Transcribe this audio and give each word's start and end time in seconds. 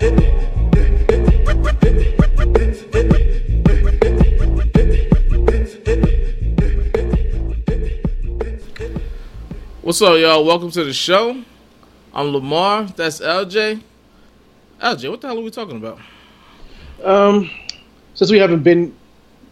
What's 0.00 0.10
up, 10.00 10.18
y'all? 10.18 10.42
Welcome 10.46 10.70
to 10.70 10.84
the 10.84 10.94
show. 10.94 11.44
I'm 12.14 12.32
Lemar. 12.32 12.96
That's 12.96 13.20
LJ. 13.20 13.82
LJ, 14.80 15.10
what 15.10 15.20
the 15.20 15.26
hell 15.28 15.38
are 15.38 15.42
we 15.42 15.50
talking 15.50 15.76
about? 15.76 15.98
Um, 17.04 17.50
since 18.14 18.30
we 18.30 18.38
haven't 18.38 18.62
been 18.62 18.96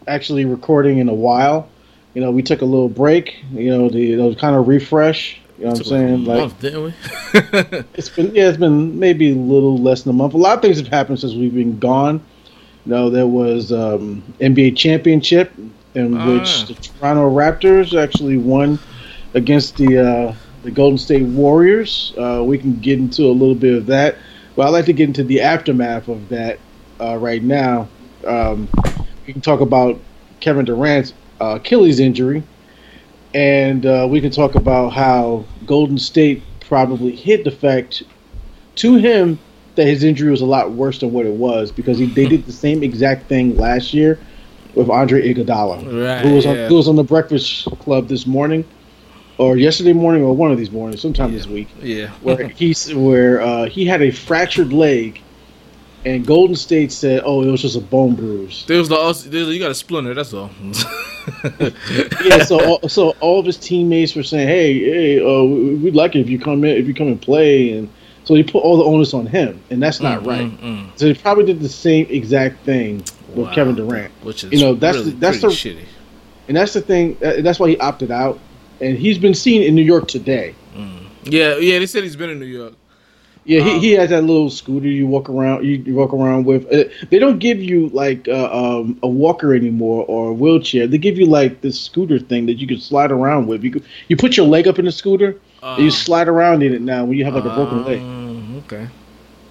actually 0.06 0.46
recording 0.46 0.96
in 0.96 1.10
a 1.10 1.14
while, 1.14 1.68
you 2.14 2.22
know, 2.22 2.30
we 2.30 2.42
took 2.42 2.62
a 2.62 2.64
little 2.64 2.88
break. 2.88 3.44
You 3.52 3.68
know, 3.68 3.90
the 3.90 4.00
you 4.00 4.16
know, 4.16 4.34
kind 4.34 4.56
of 4.56 4.66
refresh. 4.66 5.42
You 5.58 5.64
know 5.64 5.70
what 5.70 5.78
I'm 5.78 5.84
saying? 5.84 6.24
Like, 6.24 6.40
month, 6.40 6.60
didn't 6.60 6.84
we? 6.84 6.94
it's 7.94 8.08
been 8.10 8.32
yeah, 8.32 8.48
it's 8.48 8.58
been 8.58 8.98
maybe 8.98 9.32
a 9.32 9.34
little 9.34 9.76
less 9.76 10.02
than 10.02 10.10
a 10.10 10.16
month. 10.16 10.34
A 10.34 10.36
lot 10.36 10.56
of 10.56 10.62
things 10.62 10.78
have 10.78 10.86
happened 10.86 11.18
since 11.18 11.34
we've 11.34 11.54
been 11.54 11.80
gone. 11.80 12.24
You 12.86 12.92
know, 12.92 13.10
there 13.10 13.26
was 13.26 13.72
um, 13.72 14.22
NBA 14.40 14.76
championship 14.76 15.52
in 15.94 16.16
ah. 16.16 16.32
which 16.32 16.66
the 16.66 16.74
Toronto 16.74 17.28
Raptors 17.28 18.00
actually 18.00 18.38
won 18.38 18.78
against 19.34 19.76
the 19.76 19.98
uh, 19.98 20.34
the 20.62 20.70
Golden 20.70 20.96
State 20.96 21.24
Warriors. 21.24 22.12
Uh, 22.16 22.42
we 22.46 22.56
can 22.56 22.78
get 22.78 23.00
into 23.00 23.24
a 23.24 23.34
little 23.34 23.56
bit 23.56 23.74
of 23.74 23.86
that, 23.86 24.16
but 24.54 24.66
I'd 24.66 24.70
like 24.70 24.84
to 24.86 24.92
get 24.92 25.08
into 25.08 25.24
the 25.24 25.40
aftermath 25.40 26.06
of 26.06 26.28
that 26.28 26.60
uh, 27.00 27.16
right 27.16 27.42
now. 27.42 27.88
Um, 28.24 28.68
we 29.26 29.32
can 29.32 29.42
talk 29.42 29.60
about 29.60 29.98
Kevin 30.38 30.64
Durant's 30.64 31.14
uh, 31.40 31.56
Achilles 31.56 32.00
injury, 32.00 32.42
and 33.34 33.84
uh, 33.84 34.06
we 34.10 34.20
can 34.20 34.30
talk 34.30 34.54
about 34.54 34.90
how 34.90 35.44
Golden 35.66 35.98
State 35.98 36.42
probably 36.60 37.14
hid 37.14 37.44
the 37.44 37.50
fact 37.50 38.02
to 38.76 38.96
him 38.96 39.38
that 39.74 39.86
his 39.86 40.02
injury 40.02 40.30
was 40.30 40.40
a 40.40 40.46
lot 40.46 40.72
worse 40.72 40.98
than 41.00 41.12
what 41.12 41.24
it 41.24 41.32
was 41.32 41.70
because 41.70 41.98
he, 41.98 42.06
they 42.06 42.26
did 42.26 42.44
the 42.46 42.52
same 42.52 42.82
exact 42.82 43.28
thing 43.28 43.56
last 43.56 43.94
year 43.94 44.18
with 44.74 44.90
Andre 44.90 45.32
Iguodala, 45.32 46.06
right, 46.06 46.24
who 46.24 46.34
was 46.34 46.46
on, 46.46 46.56
who 46.56 46.74
was 46.74 46.88
on 46.88 46.96
the 46.96 47.04
Breakfast 47.04 47.64
Club 47.80 48.08
this 48.08 48.26
morning 48.26 48.64
or 49.38 49.56
yesterday 49.56 49.92
morning 49.92 50.22
or 50.22 50.34
one 50.34 50.50
of 50.50 50.58
these 50.58 50.70
mornings, 50.70 51.00
sometime 51.00 51.30
yeah. 51.30 51.38
this 51.38 51.46
week. 51.46 51.68
Yeah, 51.80 52.08
where 52.22 52.48
he's 52.56 52.92
where 52.94 53.40
uh, 53.40 53.66
he 53.66 53.84
had 53.86 54.02
a 54.02 54.10
fractured 54.10 54.72
leg, 54.72 55.22
and 56.04 56.26
Golden 56.26 56.56
State 56.56 56.92
said, 56.92 57.22
"Oh, 57.24 57.42
it 57.42 57.50
was 57.50 57.62
just 57.62 57.76
a 57.76 57.80
bone 57.80 58.14
bruise." 58.14 58.64
There 58.66 58.78
was 58.78 58.88
the 58.88 59.38
you 59.38 59.58
got 59.58 59.70
a 59.70 59.74
splinter. 59.74 60.14
That's 60.14 60.32
all. 60.32 60.50
yeah, 62.24 62.44
so 62.44 62.78
so 62.88 63.10
all 63.20 63.40
of 63.40 63.46
his 63.46 63.56
teammates 63.56 64.14
were 64.14 64.22
saying, 64.22 64.48
"Hey, 64.48 64.78
hey, 64.78 65.20
uh, 65.20 65.44
we'd 65.44 65.94
like 65.94 66.14
it 66.14 66.20
if 66.20 66.28
you 66.28 66.38
come 66.38 66.64
in, 66.64 66.76
if 66.76 66.86
you 66.86 66.94
come 66.94 67.08
and 67.08 67.20
play," 67.20 67.72
and 67.72 67.88
so 68.24 68.34
he 68.34 68.42
put 68.42 68.60
all 68.60 68.76
the 68.76 68.84
onus 68.84 69.14
on 69.14 69.26
him, 69.26 69.60
and 69.70 69.82
that's 69.82 70.00
not 70.00 70.22
mm, 70.22 70.26
right. 70.26 70.46
Mm, 70.46 70.58
mm. 70.58 70.98
So 70.98 71.06
he 71.06 71.14
probably 71.14 71.44
did 71.44 71.60
the 71.60 71.68
same 71.68 72.06
exact 72.10 72.64
thing 72.64 72.98
with 73.34 73.46
wow. 73.46 73.54
Kevin 73.54 73.74
Durant, 73.74 74.12
which 74.22 74.44
is 74.44 74.52
you 74.52 74.60
know 74.60 74.74
that's 74.74 74.98
really, 74.98 75.10
the, 75.10 75.16
that's 75.16 75.40
the 75.40 75.48
shitty. 75.48 75.84
And 76.46 76.56
that's 76.56 76.72
the 76.72 76.80
thing. 76.80 77.18
That's 77.20 77.60
why 77.60 77.68
he 77.68 77.78
opted 77.78 78.10
out 78.10 78.40
and 78.80 78.96
he's 78.96 79.18
been 79.18 79.34
seen 79.34 79.62
in 79.62 79.74
New 79.74 79.82
York 79.82 80.08
today. 80.08 80.54
Mm. 80.74 81.06
Yeah, 81.24 81.56
yeah, 81.56 81.78
they 81.78 81.86
said 81.86 82.04
he's 82.04 82.16
been 82.16 82.30
in 82.30 82.38
New 82.38 82.46
York. 82.46 82.74
Yeah, 83.48 83.62
he, 83.62 83.70
um, 83.70 83.80
he 83.80 83.92
has 83.92 84.10
that 84.10 84.24
little 84.24 84.50
scooter 84.50 84.88
you 84.88 85.06
walk 85.06 85.30
around 85.30 85.64
you, 85.64 85.76
you 85.76 85.94
walk 85.94 86.12
around 86.12 86.44
with. 86.44 86.70
Uh, 86.70 86.84
they 87.08 87.18
don't 87.18 87.38
give 87.38 87.62
you 87.62 87.88
like 87.88 88.28
uh, 88.28 88.50
um, 88.52 88.98
a 89.02 89.08
walker 89.08 89.54
anymore 89.54 90.04
or 90.06 90.28
a 90.28 90.32
wheelchair. 90.34 90.86
They 90.86 90.98
give 90.98 91.16
you 91.16 91.24
like 91.24 91.62
this 91.62 91.80
scooter 91.80 92.18
thing 92.18 92.44
that 92.44 92.58
you 92.58 92.66
can 92.66 92.78
slide 92.78 93.10
around 93.10 93.46
with. 93.46 93.64
You 93.64 93.82
you 94.08 94.18
put 94.18 94.36
your 94.36 94.44
leg 94.44 94.68
up 94.68 94.78
in 94.78 94.84
the 94.84 94.92
scooter, 94.92 95.40
uh, 95.62 95.76
and 95.76 95.84
you 95.84 95.90
slide 95.90 96.28
around 96.28 96.62
in 96.62 96.74
it 96.74 96.82
now 96.82 97.06
when 97.06 97.16
you 97.16 97.24
have 97.24 97.34
like 97.34 97.46
a 97.46 97.54
broken 97.54 97.84
leg. 97.86 98.02
Uh, 98.02 98.58
okay. 98.58 98.88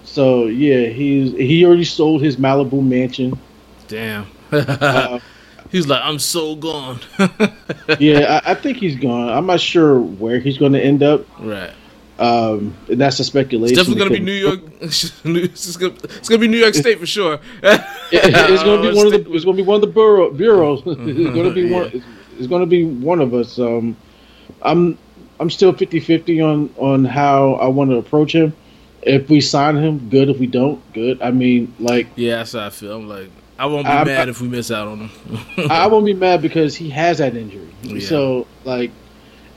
So 0.03 0.45
yeah, 0.45 0.89
he's 0.89 1.31
he 1.31 1.65
already 1.65 1.83
sold 1.83 2.21
his 2.21 2.37
Malibu 2.37 2.87
mansion. 2.87 3.39
Damn. 3.87 4.27
uh, 4.51 5.19
He's 5.69 5.85
like, 5.85 6.01
I'm 6.01 6.17
so 6.19 6.55
gone. 6.55 7.01
yeah, 7.99 8.39
I, 8.45 8.51
I, 8.51 8.55
think 8.55 8.77
he's 8.77 8.95
gone. 8.95 9.27
I'm 9.27 9.45
not 9.47 9.59
sure 9.59 9.99
where 9.99 10.39
he's 10.39 10.57
going 10.57 10.71
to 10.71 10.79
end 10.81 11.03
up. 11.03 11.25
Right. 11.41 11.73
Um, 12.19 12.75
and 12.89 12.99
that's 12.99 13.19
a 13.19 13.23
speculation. 13.23 13.77
It's 13.77 13.87
definitely 13.87 14.09
going 14.09 14.11
to 14.13 14.19
be 14.19 14.25
New 14.25 14.31
York. 14.31 14.59
it's 14.81 15.77
going 15.77 16.01
to 16.01 16.37
be 16.39 16.47
New 16.47 16.57
York 16.57 16.73
State 16.73 16.99
for 16.99 17.05
sure. 17.05 17.39
it's 17.61 18.63
going 18.63 18.81
to 18.81 18.91
be 18.91 18.95
one 18.97 19.05
of 19.07 19.11
the. 19.11 19.33
It's 19.33 19.45
going 19.45 19.57
to 19.57 19.63
be 19.63 19.67
one 19.67 19.75
of 19.75 19.81
the 19.81 19.87
borough, 19.87 20.31
bureaus. 20.31 20.79
it's 20.85 20.95
going 20.95 21.43
to 21.43 21.53
be 21.53 21.61
yeah. 21.63 21.79
one. 21.79 22.03
It's 22.37 22.47
going 22.47 22.61
to 22.61 22.67
be 22.67 22.85
one 22.85 23.21
of 23.21 23.33
us. 23.33 23.59
Um, 23.59 23.95
I'm 24.61 24.97
I'm 25.39 25.49
still 25.49 25.73
50-50 25.73 26.43
on 26.43 26.73
on 26.77 27.05
how 27.05 27.53
I 27.53 27.67
want 27.67 27.91
to 27.91 27.97
approach 27.97 28.33
him. 28.33 28.55
If 29.03 29.29
we 29.29 29.39
sign 29.39 29.77
him, 29.77 30.09
good. 30.09 30.29
If 30.29 30.39
we 30.39 30.47
don't, 30.47 30.81
good. 30.93 31.21
I 31.21 31.31
mean, 31.31 31.73
like 31.79 32.07
yeah, 32.15 32.37
that's 32.37 32.53
how 32.53 32.65
I 32.65 32.69
feel. 32.71 32.97
I'm 32.97 33.07
like 33.07 33.29
I 33.59 33.65
won't 33.65 33.85
be 33.85 33.91
I, 33.91 34.03
mad 34.03 34.27
I, 34.27 34.31
if 34.31 34.41
we 34.41 34.47
miss 34.47 34.71
out 34.71 34.87
on 34.87 35.07
him. 35.07 35.71
I 35.71 35.87
won't 35.87 36.05
be 36.05 36.13
mad 36.13 36.41
because 36.41 36.75
he 36.75 36.89
has 36.89 37.19
that 37.19 37.35
injury. 37.35 37.69
Yeah. 37.83 38.07
So 38.07 38.47
like, 38.65 38.91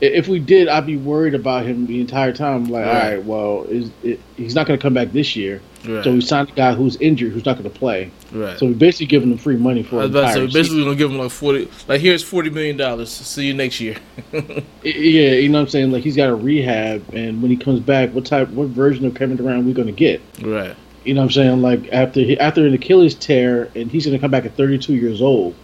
if 0.01 0.27
we 0.27 0.39
did, 0.39 0.67
I'd 0.67 0.87
be 0.87 0.97
worried 0.97 1.35
about 1.35 1.65
him 1.65 1.85
the 1.85 2.01
entire 2.01 2.33
time. 2.33 2.65
Like, 2.65 2.85
right. 2.85 2.95
all 2.95 3.11
right, 3.11 3.23
well, 3.23 3.63
is 3.63 3.91
it, 4.03 4.19
he's 4.35 4.55
not 4.55 4.65
going 4.65 4.77
to 4.77 4.81
come 4.81 4.93
back 4.93 5.11
this 5.11 5.35
year. 5.35 5.61
Right. 5.85 6.03
So 6.03 6.11
we 6.13 6.21
signed 6.21 6.49
a 6.49 6.53
guy 6.53 6.73
who's 6.73 6.95
injured, 6.97 7.31
who's 7.31 7.45
not 7.45 7.57
going 7.57 7.71
to 7.71 7.79
play. 7.79 8.11
Right. 8.31 8.57
So 8.57 8.67
we 8.67 8.73
basically 8.73 9.07
giving 9.07 9.31
him 9.31 9.37
free 9.37 9.57
money 9.57 9.83
for. 9.83 9.97
I 9.97 10.05
was 10.05 10.11
about 10.11 10.33
to 10.33 10.33
say, 10.33 10.53
basically 10.53 10.83
going 10.83 10.97
to 10.97 11.03
give 11.03 11.11
him 11.11 11.19
like 11.19 11.31
forty. 11.31 11.69
Like 11.87 12.01
here's 12.01 12.23
forty 12.23 12.49
million 12.49 12.77
dollars. 12.77 13.11
See 13.11 13.45
you 13.45 13.53
next 13.53 13.79
year. 13.79 13.97
yeah, 14.33 14.51
you 14.83 15.49
know 15.49 15.59
what 15.59 15.65
I'm 15.65 15.69
saying. 15.69 15.91
Like 15.91 16.03
he's 16.03 16.15
got 16.15 16.29
a 16.29 16.35
rehab, 16.35 17.13
and 17.13 17.41
when 17.41 17.51
he 17.51 17.57
comes 17.57 17.79
back, 17.79 18.11
what 18.11 18.25
type, 18.25 18.49
what 18.49 18.69
version 18.69 19.05
of 19.05 19.13
Kevin 19.15 19.37
Durant 19.37 19.63
are 19.63 19.65
we 19.65 19.73
going 19.73 19.87
to 19.87 19.93
get? 19.93 20.21
Right. 20.41 20.75
You 21.03 21.15
know 21.15 21.21
what 21.21 21.25
I'm 21.25 21.31
saying? 21.31 21.61
Like 21.61 21.91
after 21.91 22.21
he, 22.21 22.39
after 22.39 22.65
an 22.65 22.73
Achilles 22.73 23.15
tear, 23.15 23.69
and 23.75 23.91
he's 23.91 24.05
going 24.05 24.17
to 24.17 24.21
come 24.21 24.31
back 24.31 24.45
at 24.45 24.55
32 24.55 24.95
years 24.95 25.21
old. 25.21 25.55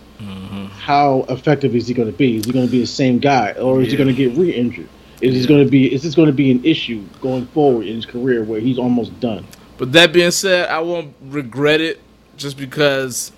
How 0.88 1.26
effective 1.28 1.76
is 1.76 1.86
he 1.86 1.94
going 1.94 2.10
to 2.10 2.18
be? 2.18 2.38
Is 2.38 2.46
he 2.46 2.54
going 2.54 2.66
to 2.66 2.72
be 2.72 2.80
the 2.80 2.88
same 2.88 3.20
guy, 3.20 3.52
or 3.60 3.82
is 3.82 3.88
yeah. 3.88 3.92
he 3.92 3.98
going 3.98 4.08
to 4.08 4.14
get 4.14 4.38
re-injured? 4.38 4.88
Is 5.20 5.36
yeah. 5.36 5.46
going 5.46 5.66
to 5.66 5.70
be? 5.70 5.94
Is 5.94 6.02
this 6.02 6.16
going 6.16 6.28
to 6.28 6.34
be 6.34 6.50
an 6.50 6.64
issue 6.64 7.04
going 7.20 7.46
forward 7.48 7.88
in 7.88 7.98
his 7.98 8.06
career 8.06 8.42
where 8.42 8.62
he's 8.62 8.80
almost 8.80 9.20
done? 9.20 9.46
But 9.78 9.92
that 9.92 10.14
being 10.14 10.32
said, 10.32 10.70
I 10.70 10.80
won't 10.80 11.14
regret 11.24 11.82
it 11.82 12.00
just 12.38 12.56
because. 12.56 13.34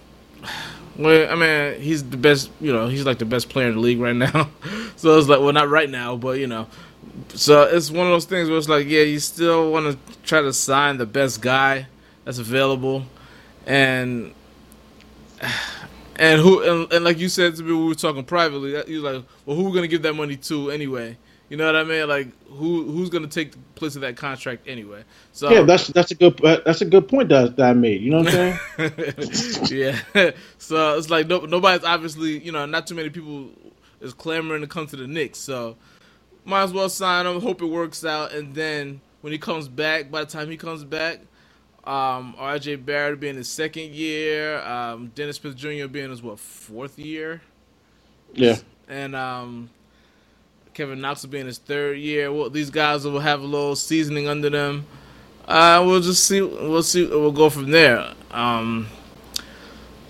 Well, 0.95 1.31
I 1.31 1.33
mean, 1.33 1.81
he's 1.81 2.07
the 2.07 2.17
best. 2.17 2.51
You 2.61 2.71
know, 2.71 2.87
he's 2.87 3.07
like 3.07 3.17
the 3.17 3.25
best 3.25 3.49
player 3.49 3.69
in 3.69 3.73
the 3.73 3.79
league 3.79 3.99
right 3.99 4.15
now. 4.15 4.51
so 4.95 5.17
it's 5.17 5.27
like, 5.27 5.39
well, 5.39 5.51
not 5.51 5.69
right 5.69 5.89
now, 5.89 6.17
but 6.17 6.37
you 6.37 6.45
know, 6.45 6.67
so 7.29 7.63
it's 7.63 7.89
one 7.89 8.05
of 8.05 8.11
those 8.11 8.25
things 8.25 8.47
where 8.47 8.59
it's 8.59 8.69
like, 8.69 8.85
yeah, 8.85 9.01
you 9.01 9.17
still 9.17 9.71
want 9.71 9.91
to 9.91 10.17
try 10.21 10.43
to 10.43 10.53
sign 10.53 10.97
the 10.97 11.07
best 11.07 11.41
guy 11.41 11.87
that's 12.25 12.37
available, 12.37 13.05
and 13.65 14.35
and 16.19 16.41
who 16.41 16.61
and, 16.61 16.93
and 16.93 17.05
like 17.05 17.17
you 17.17 17.29
said 17.29 17.55
to 17.55 17.63
me, 17.63 17.73
we 17.73 17.87
were 17.87 17.95
talking 17.95 18.23
privately. 18.23 18.71
You're 18.87 19.01
like, 19.01 19.23
well, 19.45 19.55
who 19.55 19.65
are 19.65 19.69
we 19.69 19.75
gonna 19.75 19.87
give 19.87 20.01
that 20.03 20.13
money 20.13 20.35
to 20.35 20.69
anyway? 20.69 21.17
You 21.49 21.57
know 21.57 21.65
what 21.65 21.75
I 21.75 21.83
mean? 21.83 22.07
Like, 22.07 22.27
who 22.47 22.83
who's 22.83 23.09
gonna 23.09 23.27
take 23.27 23.53
the 23.53 23.57
place 23.75 23.95
of 23.95 24.01
that 24.01 24.17
contract 24.17 24.67
anyway? 24.67 25.03
So 25.31 25.49
yeah, 25.49 25.61
that's 25.61 25.87
that's 25.87 26.11
a 26.11 26.15
good 26.15 26.43
uh, 26.45 26.59
that's 26.65 26.81
a 26.81 26.85
good 26.85 27.07
point 27.07 27.29
that, 27.29 27.55
that 27.55 27.69
I 27.69 27.73
made. 27.73 28.01
You 28.01 28.11
know 28.11 28.19
what 28.19 28.35
I'm 28.35 28.57
saying? 28.77 29.63
yeah. 30.13 30.31
so 30.57 30.97
it's 30.97 31.09
like 31.09 31.27
no, 31.27 31.39
nobody's 31.39 31.83
obviously 31.83 32.37
you 32.39 32.51
know 32.51 32.65
not 32.65 32.85
too 32.85 32.95
many 32.95 33.09
people 33.09 33.49
is 34.01 34.13
clamoring 34.13 34.61
to 34.61 34.67
come 34.67 34.87
to 34.87 34.95
the 34.95 35.07
Knicks. 35.07 35.39
So 35.39 35.77
might 36.45 36.63
as 36.63 36.73
well 36.73 36.89
sign 36.89 37.25
him. 37.25 37.41
Hope 37.41 37.61
it 37.61 37.65
works 37.65 38.03
out. 38.05 38.33
And 38.33 38.53
then 38.53 39.01
when 39.21 39.33
he 39.33 39.39
comes 39.39 39.67
back, 39.67 40.11
by 40.11 40.23
the 40.23 40.29
time 40.29 40.49
he 40.49 40.57
comes 40.57 40.83
back, 40.83 41.21
um, 41.89 42.35
R.J. 42.37 42.75
Barrett 42.75 43.19
being 43.19 43.35
his 43.35 43.49
second 43.49 43.95
year. 43.95 44.59
Um, 44.61 45.11
Dennis 45.15 45.37
Smith 45.37 45.55
Jr. 45.55 45.87
being 45.87 46.11
his 46.11 46.21
what 46.21 46.39
fourth 46.39 46.99
year. 46.99 47.41
Yeah. 48.31 48.57
And 48.87 49.15
um, 49.15 49.71
Kevin 50.75 51.01
Knox 51.01 51.23
will 51.23 51.31
be 51.31 51.39
in 51.39 51.47
his 51.47 51.57
third 51.57 51.97
year. 51.97 52.31
Well, 52.31 52.51
these 52.51 52.69
guys 52.69 53.05
will 53.05 53.19
have 53.19 53.41
a 53.41 53.45
little 53.45 53.75
seasoning 53.75 54.27
under 54.27 54.51
them. 54.51 54.85
Uh, 55.47 55.83
we'll 55.83 55.99
just 55.99 56.25
see. 56.25 56.41
We'll 56.41 56.83
see. 56.83 57.07
We'll 57.07 57.31
go 57.31 57.49
from 57.49 57.71
there. 57.71 58.13
Um, 58.29 58.87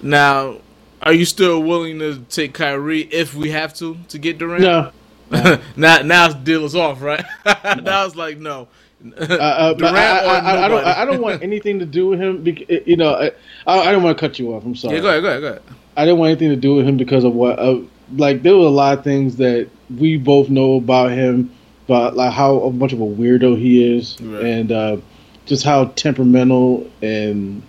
now, 0.01 0.57
are 1.01 1.13
you 1.13 1.23
still 1.23 1.63
willing 1.63 1.99
to 1.99 2.19
take 2.29 2.53
Kyrie 2.53 3.03
if 3.03 3.33
we 3.33 3.51
have 3.51 3.73
to 3.75 3.97
to 4.09 4.17
get 4.19 4.37
Durant? 4.37 4.61
No, 4.61 4.91
now, 5.77 6.01
now 6.01 6.27
deal 6.27 6.65
is 6.65 6.75
off, 6.75 7.01
right? 7.01 7.23
now 7.45 8.05
it's 8.05 8.17
like 8.17 8.37
no. 8.37 8.67
Uh, 9.05 9.23
uh, 9.23 9.75
I, 9.81 9.85
I, 9.85 10.65
I, 10.65 10.67
don't. 10.67 10.85
I 10.85 11.05
don't 11.05 11.21
want 11.21 11.41
anything 11.41 11.79
to 11.79 11.85
do 11.85 12.07
with 12.07 12.19
him. 12.19 12.43
Because, 12.43 12.81
you 12.85 12.97
know, 12.97 13.13
I, 13.15 13.31
I 13.65 13.91
don't 13.91 14.03
want 14.03 14.17
to 14.17 14.19
cut 14.19 14.39
you 14.39 14.53
off. 14.53 14.65
I'm 14.65 14.75
sorry. 14.75 14.95
Yeah, 14.95 15.01
go 15.01 15.09
ahead. 15.09 15.21
Go 15.21 15.29
ahead. 15.29 15.41
Go 15.41 15.47
ahead. 15.47 15.61
I 15.95 16.05
didn't 16.05 16.19
want 16.19 16.31
anything 16.31 16.49
to 16.49 16.55
do 16.55 16.75
with 16.75 16.87
him 16.87 16.97
because 16.97 17.23
of 17.23 17.33
what. 17.33 17.59
Uh, 17.59 17.79
like 18.15 18.41
there 18.41 18.55
were 18.55 18.65
a 18.65 18.69
lot 18.69 18.97
of 18.97 19.03
things 19.03 19.37
that 19.37 19.69
we 19.97 20.17
both 20.17 20.49
know 20.49 20.75
about 20.75 21.11
him, 21.11 21.53
but 21.87 22.15
like 22.15 22.33
how 22.33 22.69
much 22.69 22.91
of 22.93 23.01
a 23.01 23.05
weirdo 23.05 23.57
he 23.57 23.97
is, 23.97 24.19
right. 24.19 24.43
and 24.43 24.71
uh, 24.71 24.97
just 25.45 25.63
how 25.63 25.85
temperamental 25.85 26.89
and 27.01 27.61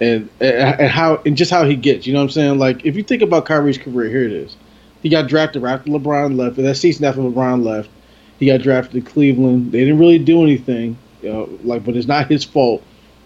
and 0.00 0.28
and 0.40 0.90
how 0.90 1.20
and 1.26 1.36
just 1.36 1.50
how 1.50 1.64
he 1.64 1.76
gets. 1.76 2.06
You 2.06 2.14
know 2.14 2.20
what 2.20 2.24
I'm 2.24 2.30
saying? 2.30 2.58
Like 2.58 2.84
if 2.84 2.96
you 2.96 3.02
think 3.02 3.22
about 3.22 3.44
Kyrie's 3.44 3.78
career, 3.78 4.08
here 4.08 4.24
it 4.24 4.32
is. 4.32 4.56
He 5.02 5.08
got 5.08 5.28
drafted 5.28 5.62
right 5.62 5.74
after 5.74 5.90
LeBron 5.90 6.36
left. 6.36 6.58
And 6.58 6.66
that 6.66 6.74
season 6.76 7.04
after 7.04 7.20
LeBron 7.20 7.64
left, 7.64 7.88
he 8.38 8.46
got 8.46 8.62
drafted 8.62 9.04
to 9.04 9.10
Cleveland. 9.10 9.72
They 9.72 9.80
didn't 9.80 9.98
really 9.98 10.18
do 10.18 10.42
anything, 10.42 10.96
you 11.22 11.32
know, 11.32 11.48
like, 11.64 11.84
but 11.84 11.96
it's 11.96 12.06
not 12.06 12.28
his 12.28 12.44
fault. 12.44 12.82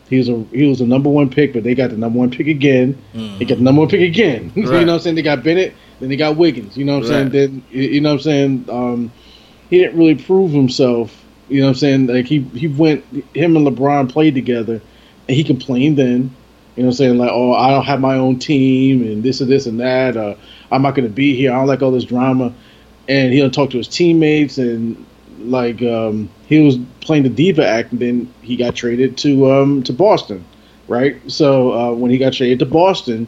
He 0.08 0.18
was 0.18 0.28
a 0.28 0.42
he 0.52 0.66
was 0.66 0.80
a 0.80 0.86
number 0.86 1.08
one 1.08 1.30
pick, 1.30 1.54
but 1.54 1.64
they 1.64 1.74
got 1.74 1.90
the 1.90 1.96
number 1.96 2.18
one 2.18 2.30
pick 2.30 2.46
again. 2.46 3.02
Mm. 3.14 3.38
They 3.38 3.44
got 3.46 3.56
the 3.56 3.64
number 3.64 3.80
one 3.80 3.88
pick 3.88 4.02
again. 4.02 4.48
Right. 4.48 4.56
you 4.56 4.62
know 4.64 4.78
what 4.78 4.88
I'm 4.88 4.98
saying? 5.00 5.16
They 5.16 5.22
got 5.22 5.42
Bennett, 5.42 5.74
then 6.00 6.08
they 6.08 6.16
got 6.16 6.36
Wiggins. 6.36 6.76
You 6.76 6.84
know 6.84 6.98
what 6.98 7.06
I'm 7.06 7.10
right. 7.10 7.32
saying? 7.32 7.50
Then 7.50 7.64
you 7.70 8.00
know 8.00 8.10
what 8.10 8.14
I'm 8.16 8.20
saying? 8.20 8.66
Um, 8.68 9.12
he 9.70 9.78
didn't 9.78 9.98
really 9.98 10.16
prove 10.16 10.50
himself. 10.50 11.24
You 11.48 11.60
know 11.60 11.66
what 11.66 11.70
I'm 11.70 11.76
saying? 11.76 12.06
Like 12.08 12.26
he 12.26 12.40
he 12.40 12.68
went 12.68 13.04
him 13.34 13.56
and 13.56 13.66
LeBron 13.66 14.10
played 14.10 14.34
together, 14.34 14.82
and 15.28 15.36
he 15.36 15.44
complained 15.44 15.96
then. 15.96 16.34
You 16.76 16.82
know 16.82 16.88
what 16.88 16.94
I'm 16.94 16.96
saying? 16.96 17.18
Like, 17.18 17.30
oh, 17.32 17.52
I 17.52 17.70
don't 17.70 17.84
have 17.84 18.00
my 18.00 18.14
own 18.14 18.38
team 18.38 19.02
and 19.02 19.22
this 19.22 19.40
and 19.42 19.50
this 19.50 19.66
and 19.66 19.78
that. 19.80 20.16
Uh, 20.16 20.34
I'm 20.70 20.82
not 20.82 20.94
going 20.94 21.06
to 21.06 21.14
be 21.14 21.36
here. 21.36 21.52
I 21.52 21.56
don't 21.56 21.66
like 21.66 21.82
all 21.82 21.90
this 21.90 22.04
drama. 22.04 22.54
And 23.08 23.32
he 23.32 23.40
don't 23.40 23.52
talk 23.52 23.70
to 23.70 23.78
his 23.78 23.88
teammates 23.88 24.58
and 24.58 25.04
like 25.44 25.82
um, 25.82 26.28
he 26.46 26.60
was 26.60 26.78
playing 27.00 27.24
the 27.24 27.28
diva 27.28 27.66
act, 27.66 27.92
and 27.92 28.00
then 28.00 28.32
he 28.42 28.56
got 28.56 28.74
traded 28.74 29.16
to 29.18 29.50
um, 29.50 29.82
to 29.84 29.92
Boston, 29.92 30.44
right? 30.88 31.18
So 31.30 31.72
uh, 31.72 31.92
when 31.94 32.10
he 32.10 32.18
got 32.18 32.32
traded 32.32 32.58
to 32.60 32.66
Boston, 32.66 33.26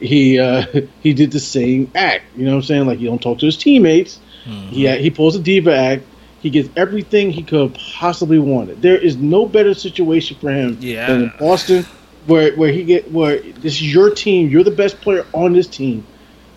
he 0.00 0.38
uh, 0.38 0.66
he 1.02 1.14
did 1.14 1.30
the 1.30 1.40
same 1.40 1.90
act. 1.94 2.24
You 2.36 2.44
know 2.44 2.52
what 2.52 2.56
I'm 2.58 2.62
saying? 2.62 2.86
Like 2.86 2.98
he 2.98 3.06
don't 3.06 3.22
talk 3.22 3.38
to 3.40 3.46
his 3.46 3.56
teammates. 3.56 4.20
Mm-hmm. 4.44 4.68
He 4.68 4.96
he 4.98 5.10
pulls 5.10 5.36
a 5.36 5.40
diva 5.40 5.74
act. 5.74 6.04
He 6.40 6.50
gets 6.50 6.68
everything 6.76 7.30
he 7.30 7.42
could 7.42 7.74
possibly 7.74 8.38
wanted. 8.38 8.80
There 8.80 8.98
is 8.98 9.16
no 9.16 9.46
better 9.46 9.74
situation 9.74 10.36
for 10.38 10.50
him 10.50 10.76
yeah. 10.80 11.06
than 11.08 11.22
in 11.22 11.32
Boston, 11.38 11.84
where 12.26 12.54
where 12.54 12.70
he 12.70 12.84
get 12.84 13.10
where 13.10 13.38
this 13.40 13.74
is 13.74 13.92
your 13.92 14.10
team. 14.10 14.48
You're 14.48 14.64
the 14.64 14.70
best 14.70 15.00
player 15.00 15.26
on 15.32 15.52
this 15.54 15.66
team. 15.66 16.06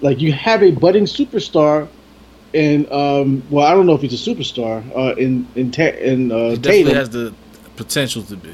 Like 0.01 0.21
you 0.21 0.31
have 0.33 0.63
a 0.63 0.71
budding 0.71 1.05
superstar 1.05 1.89
and 2.53 2.91
um, 2.91 3.43
well, 3.49 3.65
I 3.65 3.73
don't 3.73 3.85
know 3.85 3.93
if 3.93 4.01
he's 4.01 4.27
a 4.27 4.31
superstar. 4.31 4.83
Uh, 4.95 5.15
in 5.15 5.47
in 5.55 5.71
ta- 5.71 5.83
in 5.83 6.31
uh, 6.31 6.49
he 6.51 6.55
definitely 6.55 6.83
Tatum. 6.83 6.95
has 6.95 7.09
the 7.09 7.33
potential 7.75 8.23
to 8.23 8.35
be. 8.35 8.49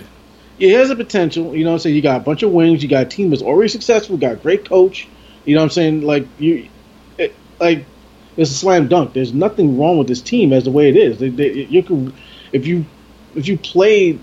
Yeah, 0.58 0.70
he 0.70 0.72
has 0.72 0.90
the 0.90 0.96
potential. 0.96 1.56
You 1.56 1.64
know, 1.64 1.72
what 1.72 1.76
I'm 1.76 1.80
saying 1.80 1.96
you 1.96 2.02
got 2.02 2.18
a 2.18 2.24
bunch 2.24 2.44
of 2.44 2.52
wings. 2.52 2.84
You 2.84 2.90
got 2.90 3.04
a 3.04 3.10
team 3.10 3.30
that's 3.30 3.42
already 3.42 3.70
successful. 3.70 4.18
Got 4.18 4.34
a 4.34 4.38
great 4.38 4.68
coach. 4.68 5.08
You 5.46 5.56
know, 5.56 5.62
what 5.62 5.66
I'm 5.66 5.70
saying 5.72 6.02
like 6.02 6.28
you, 6.40 6.68
it, 7.18 7.36
like 7.60 7.86
it's 8.38 8.52
a 8.52 8.54
slam 8.54 8.88
dunk. 8.88 9.14
There's 9.14 9.34
nothing 9.34 9.78
wrong 9.78 9.98
with 9.98 10.08
this 10.08 10.22
team 10.22 10.54
as 10.54 10.64
the 10.64 10.72
way 10.72 10.90
it 10.90 10.98
is. 10.98 11.20
They, 11.20 11.30
they, 11.30 11.52
you 11.52 11.84
could, 11.84 12.14
if 12.52 12.68
you 12.68 12.86
if 13.36 13.48
you 13.48 13.58
played 13.58 14.22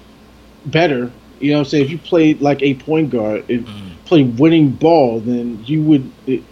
better, 0.67 1.11
you 1.41 1.53
know, 1.53 1.59
what 1.59 1.67
I'm 1.67 1.71
saying 1.71 1.85
if 1.85 1.91
you 1.91 1.99
played 1.99 2.41
like 2.41 2.63
a 2.63 2.75
point 2.75 3.11
guard, 3.11 3.49
and 3.49 3.67
mm. 3.67 4.05
played 4.05 4.39
winning 4.39 4.71
ball, 4.71 5.21
then 5.21 5.65
you 5.65 5.83
would. 5.83 6.11
It, 6.27 6.43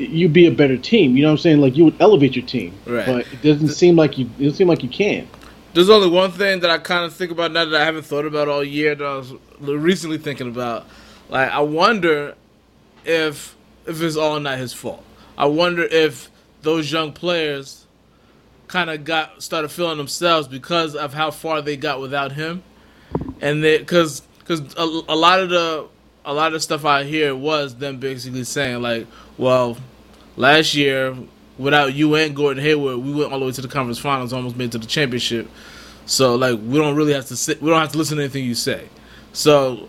you'd 0.00 0.32
be 0.32 0.46
a 0.46 0.50
better 0.50 0.76
team. 0.76 1.16
You 1.16 1.22
know 1.22 1.28
what 1.28 1.32
I'm 1.32 1.38
saying? 1.38 1.60
Like 1.60 1.76
you 1.76 1.84
would 1.84 2.00
elevate 2.00 2.36
your 2.36 2.46
team. 2.46 2.74
Right. 2.86 3.06
But 3.06 3.26
it 3.32 3.42
doesn't 3.42 3.68
seem 3.68 3.96
like 3.96 4.18
you. 4.18 4.26
It 4.38 4.44
doesn't 4.44 4.54
seem 4.54 4.68
like 4.68 4.82
you 4.82 4.88
can. 4.88 5.28
There's 5.72 5.90
only 5.90 6.08
one 6.08 6.32
thing 6.32 6.60
that 6.60 6.70
I 6.70 6.78
kind 6.78 7.04
of 7.04 7.14
think 7.14 7.30
about 7.30 7.52
now 7.52 7.64
that 7.64 7.80
I 7.80 7.84
haven't 7.84 8.02
thought 8.02 8.24
about 8.24 8.48
all 8.48 8.64
year 8.64 8.94
that 8.94 9.04
I 9.04 9.16
was 9.16 9.34
recently 9.60 10.18
thinking 10.18 10.48
about. 10.48 10.86
Like 11.28 11.50
I 11.50 11.60
wonder 11.60 12.34
if 13.04 13.56
if 13.86 14.02
it's 14.02 14.16
all 14.16 14.40
not 14.40 14.58
his 14.58 14.72
fault. 14.72 15.04
I 15.38 15.46
wonder 15.46 15.84
if 15.84 16.30
those 16.62 16.90
young 16.90 17.12
players 17.12 17.86
kind 18.68 18.90
of 18.90 19.04
got 19.04 19.42
started 19.42 19.68
feeling 19.68 19.98
themselves 19.98 20.46
because 20.46 20.94
of 20.94 21.14
how 21.14 21.30
far 21.30 21.62
they 21.62 21.76
got 21.76 22.00
without 22.00 22.32
him, 22.32 22.62
and 23.40 23.62
they 23.62 23.78
because 23.78 24.22
because 24.38 24.60
a, 24.74 24.82
a 24.82 25.16
lot 25.16 25.40
of 25.40 25.50
the 25.50 25.88
a 26.24 26.34
lot 26.34 26.52
of 26.54 26.62
stuff 26.62 26.84
I 26.84 27.04
hear 27.04 27.34
was 27.34 27.76
them 27.76 27.98
basically 27.98 28.44
saying 28.44 28.82
like, 28.82 29.06
well, 29.38 29.76
last 30.40 30.74
year 30.74 31.16
without 31.58 31.94
you 31.94 32.14
and 32.14 32.34
Gordon 32.34 32.62
Hayward, 32.62 32.98
we 32.98 33.12
went 33.12 33.32
all 33.32 33.40
the 33.40 33.46
way 33.46 33.52
to 33.52 33.60
the 33.60 33.68
conference 33.68 33.98
finals, 33.98 34.32
almost 34.32 34.56
made 34.56 34.72
to 34.72 34.78
the 34.78 34.86
championship. 34.86 35.48
So 36.06 36.34
like 36.34 36.58
we 36.58 36.78
don't 36.78 36.96
really 36.96 37.12
have 37.12 37.26
to 37.26 37.36
sit, 37.36 37.62
we 37.62 37.70
don't 37.70 37.80
have 37.80 37.92
to 37.92 37.98
listen 37.98 38.16
to 38.16 38.24
anything 38.24 38.44
you 38.44 38.54
say. 38.54 38.88
So 39.32 39.88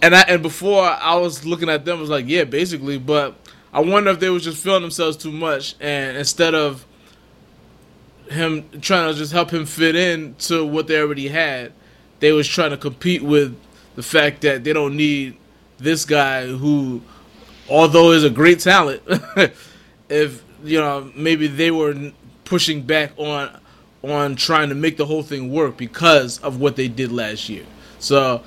and 0.00 0.16
I 0.16 0.22
and 0.22 0.42
before 0.42 0.84
I 0.84 1.14
was 1.16 1.44
looking 1.44 1.68
at 1.68 1.84
them, 1.84 1.98
I 1.98 2.00
was 2.00 2.10
like, 2.10 2.24
yeah, 2.26 2.44
basically, 2.44 2.98
but 2.98 3.36
I 3.72 3.80
wonder 3.80 4.10
if 4.10 4.20
they 4.20 4.30
was 4.30 4.44
just 4.44 4.62
feeling 4.62 4.82
themselves 4.82 5.16
too 5.16 5.32
much, 5.32 5.76
and 5.80 6.16
instead 6.16 6.54
of 6.54 6.84
him 8.28 8.68
trying 8.80 9.12
to 9.12 9.18
just 9.18 9.32
help 9.32 9.50
him 9.50 9.64
fit 9.64 9.94
in 9.94 10.34
to 10.34 10.64
what 10.64 10.86
they 10.88 11.00
already 11.00 11.28
had, 11.28 11.72
they 12.20 12.32
was 12.32 12.48
trying 12.48 12.70
to 12.70 12.76
compete 12.76 13.22
with 13.22 13.56
the 13.94 14.02
fact 14.02 14.40
that 14.42 14.64
they 14.64 14.72
don't 14.72 14.96
need 14.96 15.36
this 15.78 16.04
guy 16.04 16.46
who, 16.46 17.02
although 17.68 18.12
is 18.12 18.24
a 18.24 18.30
great 18.30 18.60
talent, 18.60 19.02
if 20.08 20.42
you 20.64 20.80
know 20.80 21.10
maybe 21.14 21.46
they 21.46 21.70
were 21.70 22.12
pushing 22.44 22.82
back 22.82 23.12
on 23.16 23.58
on 24.02 24.36
trying 24.36 24.68
to 24.68 24.74
make 24.74 24.96
the 24.96 25.06
whole 25.06 25.22
thing 25.22 25.50
work 25.50 25.76
because 25.76 26.38
of 26.40 26.60
what 26.60 26.76
they 26.76 26.88
did 26.88 27.12
last 27.12 27.48
year. 27.48 27.64
So 27.98 28.42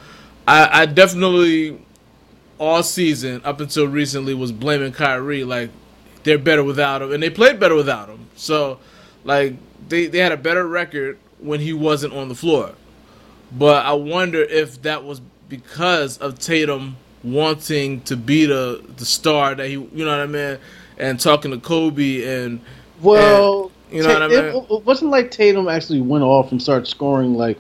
I, 0.48 0.82
I 0.82 0.86
definitely 0.86 1.80
all 2.58 2.84
season 2.84 3.42
up 3.44 3.60
until 3.60 3.88
recently 3.88 4.34
was 4.34 4.52
blaming 4.52 4.92
Kyrie 4.92 5.44
like 5.44 5.70
they're 6.24 6.38
better 6.38 6.64
without 6.64 7.02
him 7.02 7.12
and 7.12 7.22
they 7.22 7.30
played 7.30 7.60
better 7.60 7.76
without 7.76 8.10
him. 8.10 8.28
So 8.36 8.80
like 9.24 9.56
they, 9.88 10.08
they 10.08 10.20
had 10.20 10.32
a 10.32 10.38
better 10.38 10.68
record 10.68 11.18
when 11.40 11.60
he 11.60 11.74
wasn't 11.74 12.14
on 12.14 12.30
the 12.30 12.36
floor. 12.36 12.74
But 13.52 13.86
I 13.86 13.94
wonder 13.94 14.42
if 14.42 14.82
that 14.82 15.04
was 15.04 15.22
because 15.48 16.18
of 16.18 16.40
Tatum 16.40 16.98
wanting 17.26 18.02
to 18.02 18.16
be 18.16 18.46
the 18.46 18.84
the 18.98 19.06
star 19.06 19.56
that 19.56 19.68
he, 19.68 19.74
you 19.74 20.06
know 20.06 20.12
what 20.12 20.20
I 20.20 20.28
mean, 20.28 20.58
and 20.98 21.20
talking 21.20 21.52
to 21.52 21.58
Kobe 21.58 22.24
and 22.24 22.62
well, 23.02 23.72
and, 23.90 23.98
you 23.98 24.04
know 24.04 24.14
what 24.14 24.22
I 24.24 24.28
mean. 24.28 24.38
It, 24.38 24.56
it 24.56 24.86
wasn't 24.86 25.12
like 25.12 25.32
Tatum 25.32 25.68
actually 25.68 26.02
went 26.02 26.24
off 26.24 26.52
and 26.52 26.62
started 26.62 26.88
scoring 26.88 27.34
like 27.34 27.60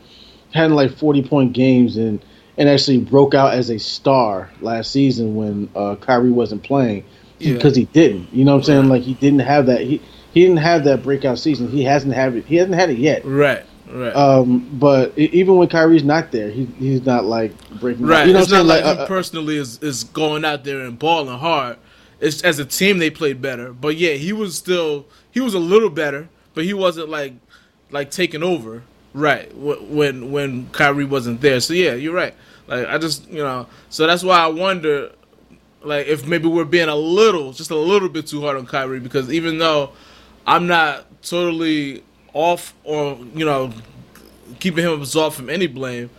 had 0.53 0.71
like 0.71 0.97
forty 0.97 1.23
point 1.23 1.53
games 1.53 1.97
and 1.97 2.23
and 2.57 2.69
actually 2.69 2.99
broke 2.99 3.33
out 3.33 3.53
as 3.53 3.69
a 3.69 3.77
star 3.77 4.49
last 4.61 4.91
season 4.91 5.35
when 5.35 5.69
uh, 5.75 5.95
Kyrie 5.95 6.31
wasn't 6.31 6.63
playing 6.63 7.03
because 7.39 7.77
yeah. 7.77 7.81
he 7.81 7.85
didn't. 7.91 8.33
You 8.33 8.45
know 8.45 8.53
what 8.53 8.59
I'm 8.59 8.63
saying? 8.63 8.89
Like 8.89 9.01
he 9.01 9.13
didn't 9.15 9.39
have 9.39 9.65
that. 9.65 9.81
He 9.81 10.01
he 10.33 10.41
didn't 10.41 10.57
have 10.57 10.83
that 10.85 11.03
breakout 11.03 11.39
season. 11.39 11.69
He 11.69 11.83
hasn't 11.83 12.13
had 12.13 12.35
it. 12.35 12.45
He 12.45 12.55
hasn't 12.55 12.75
had 12.75 12.89
it 12.89 12.97
yet. 12.97 13.23
Right. 13.25 13.63
Right. 13.87 14.15
Um, 14.15 14.67
but 14.79 15.17
even 15.17 15.57
when 15.57 15.67
Kyrie's 15.67 16.03
not 16.03 16.31
there, 16.31 16.49
he, 16.49 16.65
he's 16.77 17.05
not 17.05 17.25
like 17.25 17.51
breaking. 17.79 18.05
Right. 18.05 18.27
You 18.27 18.33
know, 18.33 18.39
it's 18.39 18.51
not 18.51 18.65
like, 18.65 18.83
like 18.83 18.93
him 18.93 18.99
uh, 18.99 19.03
uh, 19.03 19.07
personally 19.07 19.57
is 19.57 19.81
is 19.83 20.03
going 20.05 20.43
out 20.43 20.63
there 20.63 20.81
and 20.81 20.97
balling 20.97 21.37
hard. 21.37 21.77
It's 22.19 22.41
as 22.43 22.59
a 22.59 22.65
team 22.65 22.97
they 22.97 23.09
played 23.09 23.41
better, 23.41 23.73
but 23.73 23.97
yeah, 23.97 24.13
he 24.13 24.33
was 24.33 24.57
still 24.57 25.05
he 25.31 25.39
was 25.39 25.53
a 25.53 25.59
little 25.59 25.89
better, 25.89 26.29
but 26.53 26.63
he 26.63 26.73
wasn't 26.73 27.09
like 27.09 27.33
like 27.91 28.09
taking 28.09 28.41
over. 28.41 28.83
Right. 29.13 29.55
When 29.55 30.31
when 30.31 30.69
Kyrie 30.71 31.05
wasn't 31.05 31.41
there, 31.41 31.59
so 31.59 31.73
yeah, 31.73 31.93
you're 31.93 32.13
right. 32.13 32.33
Like 32.67 32.87
I 32.87 32.97
just 32.97 33.29
you 33.29 33.43
know, 33.43 33.67
so 33.89 34.07
that's 34.07 34.23
why 34.23 34.39
I 34.39 34.47
wonder, 34.47 35.11
like 35.83 36.07
if 36.07 36.25
maybe 36.25 36.47
we're 36.47 36.65
being 36.65 36.89
a 36.89 36.95
little, 36.95 37.53
just 37.53 37.69
a 37.69 37.75
little 37.75 38.09
bit 38.09 38.27
too 38.27 38.41
hard 38.41 38.57
on 38.57 38.65
Kyrie 38.65 38.99
because 38.99 39.31
even 39.31 39.59
though 39.59 39.91
I'm 40.47 40.65
not 40.65 41.05
totally 41.21 42.03
off 42.35 42.75
or 42.83 43.17
you 43.33 43.45
know 43.45 43.71
keeping 44.59 44.85
him 44.85 45.01
absolved 45.01 45.35
from 45.35 45.49
any 45.49 45.65
blame, 45.65 46.11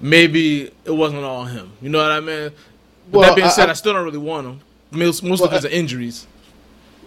maybe 0.00 0.72
it 0.84 0.90
wasn't 0.90 1.22
all 1.22 1.44
him. 1.44 1.70
You 1.80 1.90
know 1.90 1.98
what 1.98 2.10
I 2.10 2.20
mean? 2.20 2.50
But 3.10 3.18
well, 3.18 3.28
that 3.28 3.36
being 3.36 3.50
said, 3.50 3.68
I, 3.68 3.70
I, 3.70 3.74
still 3.74 3.92
don't 3.92 4.04
really 4.04 4.18
want 4.18 4.46
him, 4.46 4.60
mostly 4.90 5.30
well, 5.30 5.38
because 5.48 5.64
of 5.64 5.70
injuries. 5.70 6.26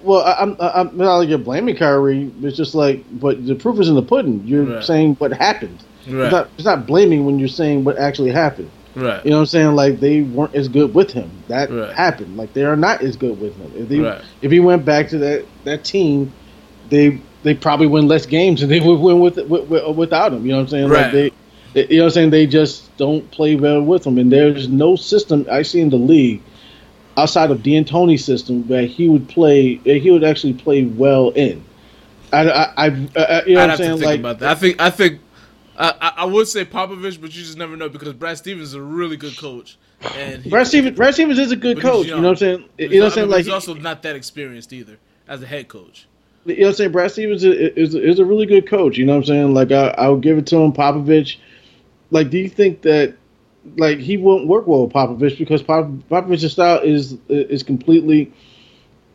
Well, 0.01 0.23
I, 0.23 0.33
I'm, 0.41 0.55
I'm 0.59 0.97
not 0.97 1.17
like 1.17 1.29
you're 1.29 1.37
blaming 1.37 1.75
Kyrie. 1.75 2.31
It's 2.41 2.57
just 2.57 2.73
like, 2.73 3.03
but 3.19 3.45
the 3.45 3.53
proof 3.53 3.79
is 3.79 3.89
in 3.89 3.95
the 3.95 4.01
pudding. 4.01 4.41
You're 4.45 4.63
right. 4.63 4.83
saying 4.83 5.15
what 5.15 5.31
happened. 5.31 5.83
Right. 6.07 6.23
It's, 6.23 6.31
not, 6.31 6.49
it's 6.55 6.65
not 6.65 6.87
blaming 6.87 7.25
when 7.25 7.37
you're 7.37 7.47
saying 7.47 7.83
what 7.83 7.97
actually 7.99 8.31
happened. 8.31 8.71
Right. 8.95 9.23
You 9.23 9.29
know 9.29 9.37
what 9.37 9.41
I'm 9.41 9.47
saying? 9.47 9.75
Like 9.75 9.99
they 9.99 10.21
weren't 10.23 10.55
as 10.55 10.67
good 10.67 10.93
with 10.93 11.11
him. 11.11 11.29
That 11.47 11.69
right. 11.69 11.93
happened. 11.93 12.35
Like 12.35 12.53
they 12.53 12.63
are 12.63 12.75
not 12.75 13.01
as 13.01 13.15
good 13.15 13.39
with 13.39 13.55
him. 13.57 13.71
If 13.75 13.89
they, 13.89 13.99
right. 13.99 14.21
if 14.41 14.51
he 14.51 14.59
went 14.59 14.83
back 14.83 15.07
to 15.09 15.17
that 15.19 15.45
that 15.65 15.83
team, 15.83 16.33
they 16.89 17.21
they 17.43 17.53
probably 17.53 17.87
win 17.87 18.07
less 18.07 18.25
games 18.25 18.61
than 18.61 18.69
they 18.69 18.79
would 18.79 18.99
win 18.99 19.19
with, 19.19 19.37
with, 19.37 19.67
with 19.67 19.95
without 19.95 20.33
him. 20.33 20.45
You 20.45 20.51
know 20.51 20.57
what 20.57 20.63
I'm 20.63 20.67
saying? 20.69 20.89
Right. 20.89 21.13
Like 21.13 21.33
they, 21.73 21.87
you 21.87 21.97
know 21.97 22.03
what 22.03 22.07
I'm 22.07 22.13
saying? 22.13 22.29
They 22.31 22.47
just 22.47 22.95
don't 22.97 23.29
play 23.31 23.55
well 23.55 23.81
with 23.81 24.05
him, 24.05 24.17
and 24.17 24.31
there's 24.31 24.67
no 24.67 24.95
system 24.95 25.45
I 25.49 25.61
see 25.61 25.79
in 25.79 25.89
the 25.89 25.97
league 25.97 26.41
outside 27.17 27.51
of 27.51 27.63
D'Antoni's 27.63 28.23
system 28.23 28.67
that 28.67 28.85
he 28.85 29.07
would 29.07 29.27
play. 29.29 29.75
He 29.75 30.11
would 30.11 30.23
actually 30.23 30.53
play 30.53 30.85
well 30.85 31.29
in. 31.29 31.63
I, 32.33 32.49
I, 32.49 32.63
I, 32.63 32.85
I 32.85 33.45
you 33.45 33.55
know 33.55 33.61
I'd 33.61 33.69
what 33.69 33.71
I'm 33.71 33.77
saying? 33.77 33.99
like, 34.01 34.19
about 34.19 34.39
that. 34.39 34.51
I 34.51 34.55
think, 34.55 34.81
I 34.81 34.89
think, 34.89 35.19
I, 35.77 36.13
I 36.17 36.25
would 36.25 36.47
say 36.47 36.63
Popovich, 36.63 37.19
but 37.19 37.35
you 37.35 37.43
just 37.43 37.57
never 37.57 37.75
know 37.75 37.89
because 37.89 38.13
Brad 38.13 38.37
Stevens 38.37 38.69
is 38.69 38.73
a 38.73 38.81
really 38.81 39.17
good 39.17 39.37
coach. 39.37 39.77
And 40.15 40.43
he, 40.43 40.49
Brad 40.49 40.67
Stevens, 40.67 40.95
Brad 40.95 41.13
Stevens 41.13 41.39
is 41.39 41.51
a 41.51 41.55
good 41.55 41.81
coach. 41.81 42.07
You 42.07 42.15
know 42.15 42.21
what 42.21 42.29
I'm 42.29 42.35
saying? 42.37 42.69
You 42.77 42.89
know 42.89 42.97
what 42.99 43.05
I'm 43.05 43.11
saying? 43.11 43.29
Like 43.29 43.45
he's 43.45 43.53
also 43.53 43.73
not 43.73 44.01
that 44.03 44.15
experienced 44.15 44.73
either 44.73 44.97
as 45.27 45.41
a 45.41 45.45
head 45.45 45.67
coach. 45.67 46.07
You 46.45 46.55
know 46.55 46.61
what 46.61 46.67
I'm 46.69 46.75
saying? 46.75 46.91
Brad 46.91 47.11
Stevens 47.11 47.43
is, 47.43 47.73
is, 47.75 47.95
is 47.95 48.19
a 48.19 48.25
really 48.25 48.45
good 48.45 48.67
coach. 48.67 48.97
You 48.97 49.05
know 49.05 49.13
what 49.13 49.19
I'm 49.19 49.25
saying? 49.25 49.53
Like, 49.53 49.71
I, 49.71 49.89
I 49.89 50.09
would 50.09 50.21
give 50.21 50.37
it 50.37 50.47
to 50.47 50.57
him. 50.57 50.73
Popovich, 50.73 51.37
like, 52.09 52.29
do 52.29 52.37
you 52.37 52.49
think 52.49 52.81
that, 52.81 53.15
like, 53.77 53.99
he 53.99 54.17
won't 54.17 54.47
work 54.47 54.65
well 54.65 54.85
with 54.85 54.93
Popovich 54.93 55.37
because 55.37 55.61
Pop, 55.61 55.85
Popovich's 56.09 56.51
style 56.51 56.79
is 56.79 57.17
is 57.29 57.61
completely 57.61 58.31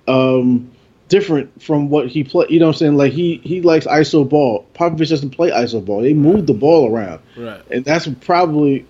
um, 0.06 0.70
different 1.08 1.60
from 1.60 1.88
what 1.88 2.08
he 2.08 2.22
play. 2.22 2.46
You 2.48 2.60
know 2.60 2.66
what 2.66 2.76
I'm 2.76 2.78
saying? 2.78 2.96
Like, 2.96 3.12
he, 3.12 3.40
he 3.42 3.60
likes 3.60 3.86
ISO 3.86 4.28
ball. 4.28 4.66
Popovich 4.74 5.08
doesn't 5.08 5.30
play 5.30 5.50
ISO 5.50 5.84
ball. 5.84 6.02
They 6.02 6.14
move 6.14 6.46
the 6.46 6.54
ball 6.54 6.88
around. 6.88 7.20
Right. 7.36 7.60
And 7.72 7.84
that's 7.84 8.06
probably 8.20 8.86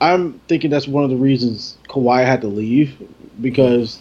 I'm 0.00 0.40
thinking 0.48 0.70
that's 0.70 0.88
one 0.88 1.04
of 1.04 1.10
the 1.10 1.16
reasons 1.16 1.76
Kawhi 1.88 2.24
had 2.24 2.40
to 2.40 2.48
leave 2.48 2.96
because 3.40 4.00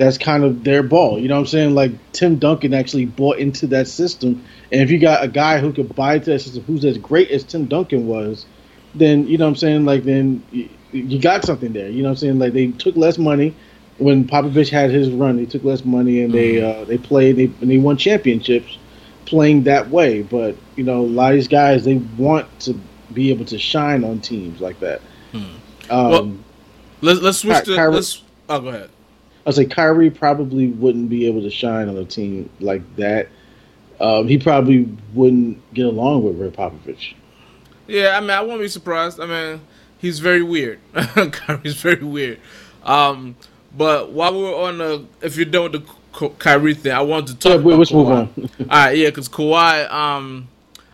that's 0.00 0.16
kind 0.16 0.44
of 0.44 0.64
their 0.64 0.82
ball. 0.82 1.18
You 1.18 1.28
know 1.28 1.34
what 1.34 1.40
I'm 1.42 1.46
saying? 1.46 1.74
Like 1.74 1.92
Tim 2.12 2.38
Duncan 2.38 2.72
actually 2.72 3.04
bought 3.04 3.36
into 3.36 3.66
that 3.66 3.86
system, 3.86 4.42
and 4.72 4.80
if 4.80 4.90
you 4.90 4.98
got 4.98 5.22
a 5.22 5.28
guy 5.28 5.58
who 5.58 5.74
could 5.74 5.94
buy 5.94 6.14
into 6.14 6.30
that 6.30 6.38
system, 6.38 6.64
who's 6.64 6.86
as 6.86 6.96
great 6.96 7.30
as 7.30 7.44
Tim 7.44 7.66
Duncan 7.66 8.06
was, 8.06 8.46
then 8.94 9.26
you 9.26 9.36
know 9.36 9.44
what 9.44 9.50
I'm 9.50 9.56
saying. 9.56 9.84
Like 9.84 10.04
then 10.04 10.42
you, 10.52 10.70
you 10.90 11.20
got 11.20 11.44
something 11.44 11.74
there. 11.74 11.90
You 11.90 12.02
know 12.02 12.08
what 12.08 12.12
I'm 12.12 12.16
saying? 12.16 12.38
Like 12.38 12.54
they 12.54 12.68
took 12.68 12.96
less 12.96 13.18
money 13.18 13.54
when 13.98 14.26
Popovich 14.26 14.70
had 14.70 14.90
his 14.90 15.10
run. 15.10 15.36
They 15.36 15.44
took 15.44 15.64
less 15.64 15.84
money 15.84 16.22
and 16.22 16.32
they 16.32 16.62
uh, 16.62 16.86
they 16.86 16.96
played 16.96 17.36
they, 17.36 17.44
and 17.60 17.70
they 17.70 17.76
won 17.76 17.98
championships 17.98 18.78
playing 19.26 19.64
that 19.64 19.90
way. 19.90 20.22
But 20.22 20.56
you 20.76 20.84
know, 20.84 21.00
a 21.00 21.02
lot 21.02 21.32
of 21.32 21.36
these 21.36 21.48
guys 21.48 21.84
they 21.84 21.96
want 22.16 22.48
to 22.60 22.74
be 23.12 23.28
able 23.28 23.44
to 23.44 23.58
shine 23.58 24.02
on 24.04 24.20
teams 24.20 24.62
like 24.62 24.80
that. 24.80 25.02
Hmm. 25.32 25.42
Um, 25.90 26.10
well, 26.10 26.34
let's 27.02 27.20
let's 27.20 27.38
switch 27.38 27.58
Ky- 27.58 27.72
to 27.72 27.76
Kyrie, 27.76 27.92
let's. 27.92 28.22
Oh, 28.48 28.60
go 28.60 28.68
ahead. 28.68 28.88
I 29.46 29.50
say 29.52 29.64
Kyrie 29.64 30.10
probably 30.10 30.68
wouldn't 30.68 31.08
be 31.08 31.26
able 31.26 31.42
to 31.42 31.50
shine 31.50 31.88
on 31.88 31.96
a 31.96 32.04
team 32.04 32.50
like 32.60 32.82
that. 32.96 33.28
Um, 34.00 34.28
he 34.28 34.38
probably 34.38 34.96
wouldn't 35.14 35.74
get 35.74 35.86
along 35.86 36.24
with 36.24 36.38
Rick 36.38 36.54
Popovich. 36.54 37.14
Yeah, 37.86 38.16
I 38.16 38.20
mean, 38.20 38.30
I 38.30 38.40
won't 38.40 38.60
be 38.60 38.68
surprised. 38.68 39.20
I 39.20 39.26
mean, 39.26 39.60
he's 39.98 40.20
very 40.20 40.42
weird. 40.42 40.80
Kyrie's 40.94 41.74
very 41.74 42.02
weird. 42.02 42.40
Um, 42.82 43.36
but 43.76 44.12
while 44.12 44.38
we're 44.38 44.68
on 44.68 44.78
the, 44.78 45.06
if 45.22 45.36
you're 45.36 45.44
done 45.44 45.70
with 45.70 45.84
the 45.84 46.28
Kyrie 46.38 46.74
thing, 46.74 46.92
I 46.92 47.02
wanted 47.02 47.38
to 47.40 47.48
talk. 47.48 47.64
Yeah, 47.64 47.74
let's 47.76 47.92
move 47.92 48.08
on. 48.08 48.32
All 48.60 48.66
right, 48.66 48.96
yeah, 48.96 49.08
because 49.08 49.28
Kawhi, 49.28 49.90
um, 49.90 50.48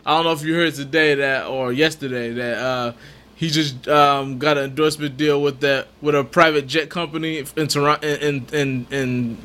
I 0.05 0.15
don't 0.15 0.25
know 0.25 0.31
if 0.31 0.43
you 0.43 0.53
heard 0.53 0.73
today 0.73 1.15
that 1.15 1.47
or 1.47 1.71
yesterday 1.71 2.31
that 2.33 2.57
uh, 2.57 2.93
he 3.37 3.49
just 3.49 3.87
um, 3.87 4.39
got 4.39 4.57
an 4.57 4.65
endorsement 4.65 5.15
deal 5.15 5.41
with 5.41 5.59
that 5.59 5.87
with 6.01 6.15
a 6.15 6.23
private 6.23 6.65
jet 6.65 6.89
company 6.89 7.37
in 7.55 7.67
Toronto 7.67 8.05
in 8.07 8.45
in 8.51 8.87
in, 8.91 9.37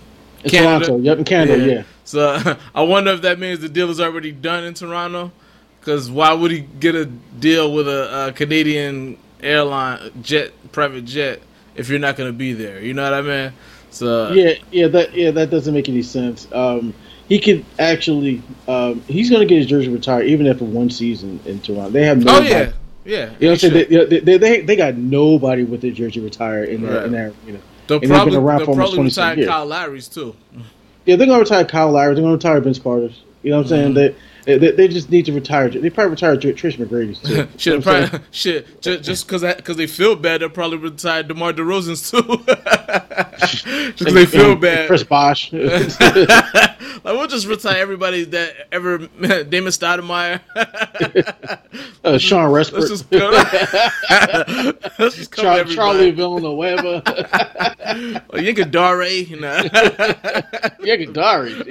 in 0.42 0.50
Canada. 0.50 0.87
Toronto, 0.87 1.04
yep, 1.04 1.18
in 1.18 1.25
Canada, 1.25 1.58
yeah. 1.58 1.72
yeah. 1.75 1.82
So 2.04 2.56
I 2.75 2.82
wonder 2.82 3.12
if 3.12 3.20
that 3.22 3.38
means 3.38 3.61
the 3.61 3.68
deal 3.68 3.90
is 3.90 4.00
already 4.00 4.32
done 4.32 4.64
in 4.64 4.72
Toronto. 4.75 5.30
Because 5.78 6.11
why 6.11 6.32
would 6.32 6.52
he 6.52 6.61
get 6.61 6.94
a 6.94 7.06
deal 7.06 7.75
with 7.75 7.88
a, 7.88 8.28
a, 8.28 8.32
Canadian 8.32 9.18
airline 9.42 10.12
jet, 10.22 10.52
private 10.70 11.04
jet, 11.04 11.42
if 11.75 11.88
you're 11.88 11.99
not 11.99 12.16
going 12.16 12.28
to 12.28 12.37
be 12.37 12.52
there? 12.52 12.80
You 12.80 12.94
know 12.94 13.02
what 13.02 13.14
I 13.14 13.20
mean? 13.20 13.52
So 13.90 14.32
yeah, 14.32 14.54
yeah, 14.70 14.87
that 14.88 15.12
yeah, 15.12 15.32
that 15.32 15.50
doesn't 15.50 15.75
make 15.75 15.88
any 15.88 16.02
sense. 16.02 16.46
Um, 16.52 16.94
he 17.28 17.40
could 17.40 17.64
actually, 17.78 18.42
um, 18.68 19.02
he's 19.02 19.28
going 19.28 19.40
to 19.40 19.46
get 19.46 19.58
his 19.58 19.66
jersey 19.66 19.88
retired 19.88 20.26
even 20.26 20.46
after 20.46 20.64
one 20.64 20.88
season 20.88 21.40
in 21.44 21.61
Toronto. 21.61 21.90
They 21.90 22.06
have 22.06 22.25
no. 22.25 22.37
Oh 22.37 22.40
yeah. 22.40 22.72
Yeah, 23.04 23.32
you 23.38 23.49
know 23.49 23.52
what 23.52 23.64
I'm 23.64 23.71
saying? 23.71 24.09
They, 24.09 24.21
they, 24.21 24.38
they, 24.38 24.61
they, 24.61 24.76
got 24.76 24.97
nobody 24.97 25.64
with 25.64 25.80
their 25.80 25.90
jersey 25.90 26.21
retired 26.21 26.68
in 26.68 26.87
right. 26.87 27.04
You 27.04 27.11
know, 27.54 27.61
they'll 27.88 27.99
and 27.99 28.09
probably, 28.09 28.30
been 28.30 28.40
around 28.42 28.59
they'll 28.59 28.66
for 28.66 28.71
almost 28.73 28.94
probably 28.94 29.09
retire 29.09 29.37
years. 29.37 29.49
Kyle 29.49 29.66
Lowry's 29.66 30.09
too. 30.09 30.37
Yeah, 31.04 31.16
they're 31.16 31.26
gonna 31.26 31.40
retire 31.40 31.64
Kyle 31.64 31.90
Lowry. 31.90 32.14
They're 32.14 32.23
gonna 32.23 32.35
retire 32.35 32.61
Vince 32.61 32.78
Carter's. 32.78 33.23
You 33.42 33.50
know 33.50 33.56
what 33.56 33.64
I'm 33.64 33.68
saying? 33.68 33.94
Mm-hmm. 33.94 34.18
They, 34.44 34.58
they, 34.58 34.88
just 34.88 35.08
need 35.11 35.26
to 35.26 35.32
retire. 35.32 35.68
They 35.68 35.88
probably 35.88 36.11
retire 36.11 36.37
Tracy 36.37 36.78
McGrady's 36.78 37.20
too. 37.20 37.46
shit, 37.58 37.82
probably, 37.82 38.18
shit. 38.32 38.82
Just 38.82 39.26
because 39.26 39.42
because 39.42 39.76
they 39.76 39.87
feel 39.87 40.16
bad, 40.16 40.40
they'll 40.40 40.49
probably 40.50 40.78
retire 40.78 41.22
DeMar 41.22 41.52
DeRozan's 41.52 42.11
too. 42.11 42.22
just 43.38 43.64
because 43.99 44.14
they 44.14 44.26
feel 44.26 44.56
bad. 44.56 44.88
Chris 44.88 45.04
Bosh. 45.04 45.52
like 45.52 47.04
we'll 47.04 47.28
just 47.28 47.46
retire 47.46 47.76
everybody 47.76 48.25
that 48.25 48.68
ever 48.72 48.99
Damon 48.99 49.70
Stoudemire. 49.70 50.40
uh, 52.04 52.18
Shawn 52.18 52.50
Respert. 52.50 52.80
Let's 52.80 52.88
just 52.88 53.12
let's 54.99 55.16
just 55.16 55.32
Char- 55.34 55.64
Charlie 55.64 56.11
Villanueva. 56.11 57.02
oh, 57.06 58.38
Yankadare, 58.38 59.28
you 59.28 59.38
know. 59.40 59.62
Yankadare. 60.82 61.62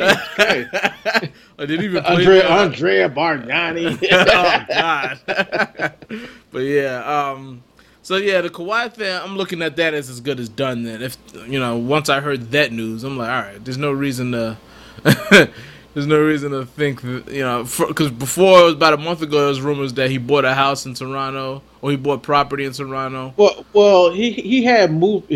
I 1.61 1.67
didn't 1.67 1.85
even 1.85 2.03
play 2.03 2.15
Andrea, 2.15 2.49
Andrea 2.49 3.09
Bargnani. 3.09 3.99
oh 4.11 4.65
God. 4.67 5.93
but 6.51 6.59
yeah, 6.59 7.29
um, 7.31 7.61
so 8.01 8.17
yeah, 8.17 8.41
the 8.41 8.49
Kawhi 8.49 8.91
thing, 8.91 9.13
I'm 9.13 9.37
looking 9.37 9.61
at 9.61 9.75
that 9.75 9.93
as 9.93 10.09
as 10.09 10.21
good 10.21 10.39
as 10.39 10.49
done. 10.49 10.83
Then 10.83 11.03
if 11.03 11.17
you 11.45 11.59
know, 11.59 11.77
once 11.77 12.09
I 12.09 12.19
heard 12.19 12.49
that 12.51 12.71
news, 12.71 13.03
I'm 13.03 13.15
like, 13.15 13.29
all 13.29 13.41
right, 13.43 13.63
there's 13.63 13.77
no 13.77 13.91
reason 13.91 14.31
to. 14.31 14.57
there's 15.93 16.07
no 16.07 16.19
reason 16.19 16.51
to 16.51 16.65
think 16.65 17.01
that, 17.01 17.29
you 17.31 17.41
know, 17.41 17.63
because 17.63 18.09
before 18.11 18.61
it 18.61 18.63
was 18.63 18.73
about 18.73 18.93
a 18.93 18.97
month 18.97 19.21
ago, 19.21 19.39
there 19.39 19.47
was 19.47 19.61
rumors 19.61 19.93
that 19.93 20.09
he 20.09 20.17
bought 20.17 20.45
a 20.45 20.53
house 20.55 20.85
in 20.85 20.95
Toronto 20.95 21.61
or 21.81 21.91
he 21.91 21.97
bought 21.97 22.23
property 22.23 22.65
in 22.65 22.71
Toronto. 22.71 23.33
Well, 23.37 23.65
well, 23.73 24.11
he 24.11 24.31
he 24.31 24.63
had 24.63 24.91
moved. 24.91 25.31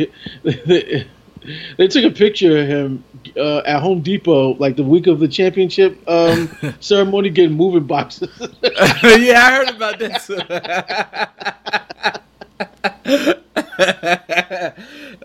they 1.77 1.87
took 1.87 2.05
a 2.05 2.11
picture 2.11 2.57
of 2.57 2.67
him 2.67 3.03
uh, 3.37 3.59
at 3.59 3.81
Home 3.81 4.01
Depot 4.01 4.55
like 4.55 4.75
the 4.75 4.83
week 4.83 5.07
of 5.07 5.19
the 5.19 5.27
championship 5.27 5.97
um, 6.07 6.49
ceremony 6.79 7.29
getting 7.29 7.55
moving 7.55 7.85
boxes. 7.85 8.29
yeah, 8.63 9.41
I 9.41 9.51
heard 9.55 9.69
about 9.69 9.99
that. 9.99 11.41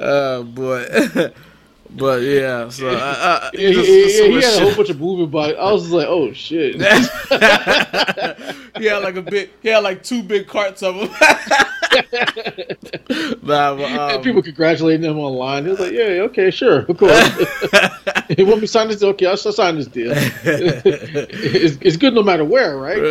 oh 0.00 0.45
boy. 0.45 1.33
But 1.93 2.23
yeah, 2.23 2.69
so 2.69 2.89
I, 2.89 3.49
I, 3.49 3.50
he, 3.53 3.73
he 3.73 4.35
had 4.35 4.62
a 4.62 4.65
whole 4.65 4.77
bunch 4.77 4.91
of 4.91 5.00
moving 5.00 5.29
boxes. 5.29 5.57
I 5.59 5.73
was 5.73 5.91
like, 5.91 6.07
oh 6.07 6.33
shit. 6.33 6.77
he 6.77 6.81
had 8.87 8.99
like 9.03 9.17
a 9.17 9.23
big, 9.23 9.50
he 9.61 9.71
had 9.71 9.83
like 9.83 10.05
two 10.05 10.23
big 10.23 10.47
carts 10.47 10.85
of 10.85 10.95
them. 10.97 11.11
Nah, 13.42 13.75
but, 13.75 14.14
um, 14.14 14.23
people 14.23 14.42
congratulating 14.42 15.04
him 15.04 15.18
online. 15.18 15.64
He 15.64 15.70
was 15.70 15.80
like, 15.80 15.92
"Yeah, 15.92 16.23
okay, 16.28 16.50
sure, 16.50 16.80
of 16.80 16.97
course." 16.97 17.38
you 18.38 18.47
want 18.47 18.59
me 18.59 18.62
to 18.62 18.68
sign 18.68 18.88
this? 18.88 19.02
Okay, 19.02 19.26
I'll 19.26 19.37
sign 19.37 19.76
this 19.76 19.87
deal. 19.87 20.12
it's, 20.14 21.78
it's 21.80 21.97
good 21.97 22.14
no 22.14 22.23
matter 22.23 22.44
where, 22.44 22.76
right? 22.76 22.99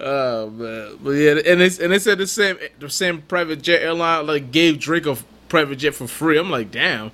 oh 0.00 0.50
man, 0.50 0.98
but 1.02 1.10
yeah, 1.10 1.32
and 1.32 1.60
they 1.60 1.84
and 1.84 1.92
they 1.92 1.98
said 1.98 2.18
the 2.18 2.26
same 2.26 2.56
the 2.78 2.88
same 2.88 3.20
private 3.22 3.62
jet 3.62 3.82
airline 3.82 4.26
like 4.26 4.50
gave 4.50 4.78
Drake 4.78 5.06
a 5.06 5.16
private 5.48 5.76
jet 5.76 5.94
for 5.94 6.06
free. 6.06 6.38
I'm 6.38 6.50
like, 6.50 6.70
damn. 6.70 7.10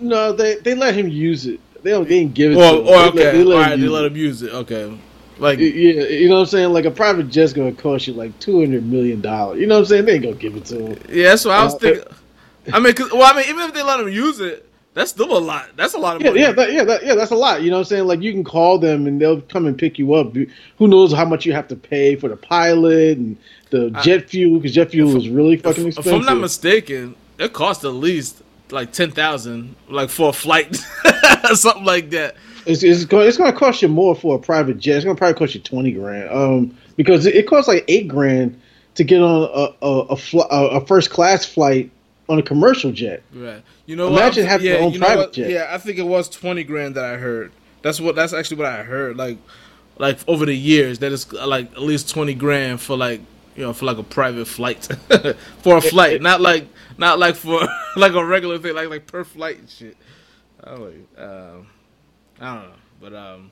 No, 0.00 0.32
they 0.32 0.56
they 0.56 0.74
let 0.74 0.94
him 0.94 1.08
use 1.08 1.46
it. 1.46 1.60
They 1.82 1.90
don't 1.90 2.08
they 2.08 2.20
didn't 2.20 2.34
give 2.34 2.52
it. 2.52 2.56
Or, 2.56 2.60
to 2.60 2.80
him. 2.80 2.88
Or, 2.88 2.96
okay, 3.08 3.16
they 3.16 3.24
let, 3.24 3.32
they 3.32 3.44
let, 3.44 3.68
right, 3.68 3.80
they 3.80 3.88
let 3.88 4.04
him 4.06 4.16
use 4.16 4.42
it. 4.42 4.52
Okay. 4.52 4.98
Like 5.42 5.58
yeah, 5.58 5.66
you 5.66 6.28
know 6.28 6.36
what 6.36 6.40
I'm 6.42 6.46
saying? 6.46 6.72
Like 6.72 6.84
a 6.84 6.90
private 6.92 7.28
jet's 7.28 7.52
gonna 7.52 7.72
cost 7.72 8.06
you 8.06 8.12
like 8.12 8.38
two 8.38 8.60
hundred 8.60 8.86
million 8.86 9.20
dollars. 9.20 9.58
You 9.58 9.66
know 9.66 9.74
what 9.74 9.80
I'm 9.80 9.86
saying? 9.86 10.04
They 10.04 10.14
ain't 10.14 10.22
gonna 10.22 10.36
give 10.36 10.54
it 10.54 10.64
to 10.66 10.86
him. 10.86 11.00
Yeah, 11.08 11.30
that's 11.30 11.44
what 11.44 11.56
I 11.56 11.64
was 11.64 11.74
uh, 11.74 11.78
thinking. 11.78 12.04
I 12.72 12.78
mean, 12.78 12.94
cause, 12.94 13.12
well, 13.12 13.24
I 13.24 13.36
mean, 13.36 13.48
even 13.48 13.62
if 13.62 13.74
they 13.74 13.82
let 13.82 13.98
him 13.98 14.08
use 14.08 14.38
it, 14.38 14.68
that's 14.94 15.10
still 15.10 15.36
a 15.36 15.40
lot. 15.40 15.70
That's 15.74 15.94
a 15.94 15.98
lot 15.98 16.14
of 16.14 16.22
yeah, 16.22 16.28
money. 16.28 16.40
Yeah, 16.42 16.52
that, 16.52 16.72
yeah, 16.72 16.84
that, 16.84 17.04
yeah. 17.04 17.14
That's 17.16 17.32
a 17.32 17.34
lot. 17.34 17.60
You 17.62 17.70
know 17.70 17.78
what 17.78 17.80
I'm 17.80 17.86
saying? 17.86 18.06
Like 18.06 18.22
you 18.22 18.32
can 18.32 18.44
call 18.44 18.78
them 18.78 19.08
and 19.08 19.20
they'll 19.20 19.40
come 19.40 19.66
and 19.66 19.76
pick 19.76 19.98
you 19.98 20.14
up. 20.14 20.32
Who 20.32 20.86
knows 20.86 21.12
how 21.12 21.24
much 21.24 21.44
you 21.44 21.52
have 21.54 21.66
to 21.68 21.76
pay 21.76 22.14
for 22.14 22.28
the 22.28 22.36
pilot 22.36 23.18
and 23.18 23.36
the 23.70 23.90
jet 24.04 24.30
fuel? 24.30 24.60
Because 24.60 24.76
jet 24.76 24.92
fuel 24.92 25.16
is 25.16 25.28
really 25.28 25.56
fucking 25.56 25.88
if, 25.88 25.98
expensive. 25.98 26.12
If 26.12 26.20
I'm 26.20 26.24
not 26.24 26.40
mistaken, 26.40 27.16
it 27.40 27.52
costs 27.52 27.84
at 27.84 27.94
least 27.94 28.44
like 28.70 28.92
ten 28.92 29.10
thousand, 29.10 29.74
like 29.88 30.08
for 30.08 30.28
a 30.28 30.32
flight, 30.32 30.76
something 31.54 31.84
like 31.84 32.10
that. 32.10 32.36
It's, 32.66 32.82
it's 32.82 33.04
going 33.04 33.28
it's 33.28 33.36
going 33.36 33.52
to 33.52 33.58
cost 33.58 33.82
you 33.82 33.88
more 33.88 34.14
for 34.14 34.36
a 34.36 34.38
private 34.38 34.78
jet. 34.78 34.96
It's 34.96 35.04
going 35.04 35.16
to 35.16 35.18
probably 35.18 35.38
cost 35.38 35.54
you 35.54 35.60
twenty 35.60 35.92
grand. 35.92 36.30
Um, 36.30 36.78
because 36.96 37.26
it, 37.26 37.34
it 37.34 37.46
costs 37.46 37.68
like 37.68 37.84
eight 37.88 38.08
grand 38.08 38.60
to 38.94 39.04
get 39.04 39.22
on 39.22 39.42
a 39.42 39.86
a, 39.86 40.00
a, 40.10 40.16
fl- 40.16 40.40
a 40.50 40.84
first 40.86 41.10
class 41.10 41.44
flight 41.44 41.90
on 42.28 42.38
a 42.38 42.42
commercial 42.42 42.92
jet. 42.92 43.22
Right. 43.32 43.62
You 43.86 43.96
know, 43.96 44.08
imagine 44.08 44.44
what? 44.44 44.50
having 44.50 44.66
yeah, 44.66 44.74
your 44.74 44.82
own 44.82 44.98
private 44.98 45.18
what? 45.18 45.32
jet. 45.32 45.50
Yeah, 45.50 45.68
I 45.70 45.78
think 45.78 45.98
it 45.98 46.06
was 46.06 46.28
twenty 46.28 46.64
grand 46.64 46.94
that 46.94 47.04
I 47.04 47.16
heard. 47.16 47.52
That's 47.82 48.00
what. 48.00 48.14
That's 48.14 48.32
actually 48.32 48.58
what 48.58 48.66
I 48.66 48.82
heard. 48.82 49.16
Like, 49.16 49.38
like 49.98 50.18
over 50.28 50.46
the 50.46 50.54
years, 50.54 51.00
that 51.00 51.12
is 51.12 51.30
like 51.32 51.72
at 51.72 51.82
least 51.82 52.10
twenty 52.10 52.34
grand 52.34 52.80
for 52.80 52.96
like 52.96 53.20
you 53.56 53.62
know 53.62 53.72
for 53.72 53.86
like 53.86 53.98
a 53.98 54.02
private 54.02 54.46
flight 54.46 54.84
for 55.62 55.76
a 55.76 55.80
flight, 55.80 56.22
not 56.22 56.40
like 56.40 56.66
not 56.98 57.18
like 57.18 57.36
for 57.36 57.60
like 57.96 58.12
a 58.12 58.24
regular 58.24 58.58
thing, 58.58 58.74
like 58.74 58.88
like 58.88 59.06
per 59.06 59.24
flight 59.24 59.58
and 59.58 59.68
shit. 59.68 59.96
Oh, 60.64 60.92
um, 61.18 61.66
I 62.42 62.54
don't 62.56 62.64
know, 62.64 62.76
but 63.00 63.14
um, 63.14 63.50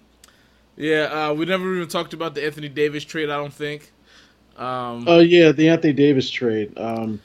yeah, 0.77 1.03
uh, 1.29 1.33
we 1.33 1.47
never 1.47 1.77
even 1.77 1.89
talked 1.89 2.13
about 2.13 2.35
the 2.35 2.45
Anthony 2.45 2.69
Davis 2.69 3.05
trade. 3.05 3.31
I 3.31 3.37
don't 3.37 3.53
think. 3.53 3.93
Um, 4.57 5.05
oh 5.07 5.21
yeah, 5.21 5.53
the 5.53 5.69
Anthony 5.69 5.93
Davis 5.93 6.29
trade. 6.29 6.77
Um, 6.77 7.21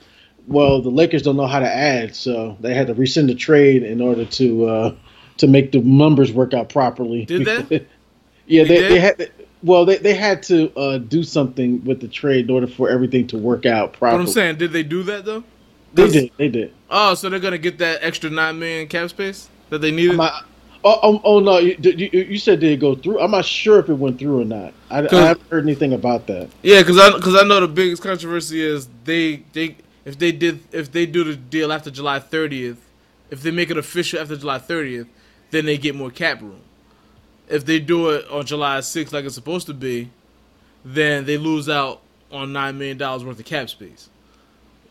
well, 0.48 0.82
the 0.82 0.92
Lakers 0.92 1.24
don't 1.24 1.38
know 1.38 1.48
how 1.48 1.60
to 1.60 1.68
add, 1.68 2.16
so 2.16 2.56
they 2.60 2.76
had 2.76 2.88
to 2.88 2.94
rescind 2.94 3.30
the 3.30 3.36
trade 3.36 3.82
in 3.82 4.00
order 4.00 4.26
to 4.26 4.66
uh, 4.66 4.96
to 5.38 5.48
make 5.48 5.72
the 5.72 5.80
numbers 5.80 6.32
work 6.32 6.54
out 6.54 6.70
properly. 6.70 7.26
Did 7.26 7.46
they? 7.46 7.88
yeah, 8.46 8.64
they, 8.64 8.82
they, 8.82 8.88
they 8.90 9.00
had. 9.00 9.32
Well, 9.64 9.86
they, 9.86 9.98
they 9.98 10.14
had 10.14 10.44
to 10.44 10.72
uh, 10.78 11.00
do 11.00 11.24
something 11.24 11.84
with 11.84 12.00
the 12.00 12.08
trade 12.08 12.46
in 12.46 12.52
order 12.52 12.68
for 12.68 12.92
everything 12.92 13.26
to 13.28 13.38
work 13.40 13.66
out 13.66 13.94
properly. 13.94 14.20
What 14.20 14.28
I'm 14.28 14.34
saying, 14.34 14.58
did 14.58 14.72
they 14.72 14.84
do 14.84 15.02
that 15.04 15.26
though? 15.26 15.44
They 15.96 16.10
did. 16.10 16.32
They 16.38 16.50
did. 16.50 16.74
Oh, 16.92 17.16
so 17.16 17.30
they're 17.30 17.40
gonna 17.40 17.58
get 17.58 17.80
that 17.80 18.04
extra 18.04 18.30
nine 18.30 18.60
million 18.60 18.88
cap 18.88 19.10
space 19.10 19.50
that 19.70 19.80
they 19.80 19.90
needed. 19.90 20.20
Oh, 20.88 21.00
oh, 21.02 21.22
oh 21.24 21.40
no! 21.40 21.58
You, 21.58 21.76
you, 21.82 22.10
you, 22.12 22.38
said 22.38 22.60
did 22.60 22.72
it 22.72 22.80
go 22.80 22.94
through? 22.94 23.20
I'm 23.20 23.32
not 23.32 23.44
sure 23.44 23.80
if 23.80 23.90
it 23.90 23.96
went 23.96 24.20
through 24.20 24.42
or 24.42 24.46
not. 24.46 24.72
I, 24.92 25.00
I 25.00 25.26
haven't 25.30 25.50
heard 25.50 25.64
anything 25.64 25.94
about 25.94 26.28
that. 26.28 26.48
Yeah, 26.62 26.82
because 26.82 27.00
I 27.00 27.12
because 27.12 27.36
I 27.36 27.42
know 27.42 27.60
the 27.60 27.68
biggest 27.68 28.04
controversy 28.04 28.62
is 28.62 28.88
they 29.04 29.38
they 29.54 29.78
if 30.06 30.20
they 30.20 30.32
did 30.32 30.60
if 30.72 30.92
they 30.92 31.08
do 31.08 31.24
the 31.24 31.36
deal 31.36 31.74
after 31.74 31.90
July 31.90 32.20
30th, 32.20 32.78
if 33.32 33.42
they 33.42 33.50
make 33.50 33.72
it 33.72 33.78
official 33.78 34.20
after 34.20 34.38
July 34.38 34.60
30th, 34.60 35.08
then 35.50 35.66
they 35.66 35.80
get 35.80 35.96
more 35.96 36.12
cap 36.12 36.40
room. 36.40 36.62
If 37.50 37.66
they 37.66 37.80
do 37.80 38.12
it 38.12 38.30
on 38.30 38.46
July 38.46 38.78
6th 38.78 39.12
like 39.12 39.26
it's 39.26 39.34
supposed 39.34 39.66
to 39.66 39.74
be, 39.74 40.12
then 40.84 41.26
they 41.26 41.38
lose 41.38 41.68
out 41.68 42.02
on 42.32 42.54
nine 42.54 42.78
million 42.78 43.00
dollars 43.00 43.26
worth 43.26 43.40
of 43.40 43.46
cap 43.46 43.72
space. 43.72 44.08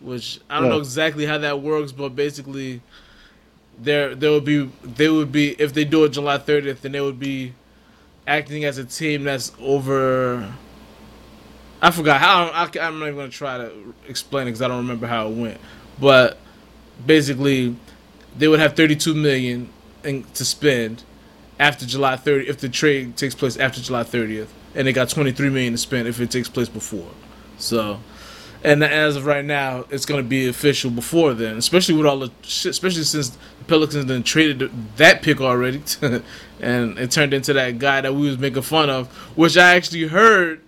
Which 0.00 0.40
I 0.50 0.56
don't 0.56 0.64
yeah. 0.64 0.70
know 0.70 0.78
exactly 0.78 1.24
how 1.24 1.38
that 1.38 1.62
works, 1.62 1.92
but 1.92 2.16
basically 2.16 2.82
there 3.78 4.14
there 4.14 4.30
would 4.30 4.44
be 4.44 4.70
they 4.82 5.08
would 5.08 5.32
be 5.32 5.50
if 5.60 5.72
they 5.74 5.84
do 5.84 6.04
it 6.04 6.10
July 6.10 6.38
30th, 6.38 6.80
then 6.80 6.92
they 6.92 7.00
would 7.00 7.18
be 7.18 7.54
acting 8.26 8.64
as 8.64 8.78
a 8.78 8.84
team 8.84 9.24
that's 9.24 9.52
over. 9.60 10.52
I 11.82 11.90
forgot 11.90 12.20
how 12.20 12.46
I, 12.46 12.64
am 12.86 12.98
not 12.98 13.06
even 13.06 13.16
gonna 13.16 13.28
try 13.28 13.58
to 13.58 13.94
explain 14.08 14.46
it 14.46 14.52
because 14.52 14.62
I 14.62 14.68
don't 14.68 14.78
remember 14.78 15.06
how 15.06 15.28
it 15.28 15.34
went. 15.34 15.60
But 16.00 16.38
basically, 17.04 17.76
they 18.36 18.48
would 18.48 18.60
have 18.60 18.74
32 18.74 19.14
million 19.14 19.68
in, 20.02 20.24
to 20.34 20.44
spend 20.44 21.02
after 21.58 21.86
July 21.86 22.16
30 22.16 22.48
if 22.48 22.58
the 22.58 22.68
trade 22.68 23.16
takes 23.16 23.34
place 23.34 23.56
after 23.56 23.80
July 23.80 24.02
30th, 24.02 24.48
and 24.74 24.86
they 24.86 24.92
got 24.92 25.08
23 25.08 25.50
million 25.50 25.72
to 25.72 25.78
spend 25.78 26.08
if 26.08 26.20
it 26.20 26.30
takes 26.30 26.48
place 26.48 26.68
before. 26.68 27.10
So 27.58 28.00
and 28.64 28.82
as 28.82 29.16
of 29.16 29.26
right 29.26 29.44
now, 29.44 29.84
it's 29.90 30.06
going 30.06 30.22
to 30.22 30.28
be 30.28 30.48
official 30.48 30.90
before 30.90 31.34
then. 31.34 31.58
Especially 31.58 31.94
with 31.94 32.06
all 32.06 32.18
the 32.18 32.30
shit, 32.42 32.70
especially 32.70 33.04
since 33.04 33.28
the 33.30 33.64
Pelicans 33.66 34.06
then 34.06 34.22
traded 34.22 34.70
that 34.96 35.22
pick 35.22 35.40
already, 35.40 35.82
and 36.60 36.98
it 36.98 37.10
turned 37.10 37.34
into 37.34 37.52
that 37.52 37.78
guy 37.78 38.00
that 38.00 38.14
we 38.14 38.26
was 38.26 38.38
making 38.38 38.62
fun 38.62 38.88
of, 38.88 39.08
which 39.36 39.56
I 39.58 39.74
actually 39.76 40.06
heard 40.06 40.62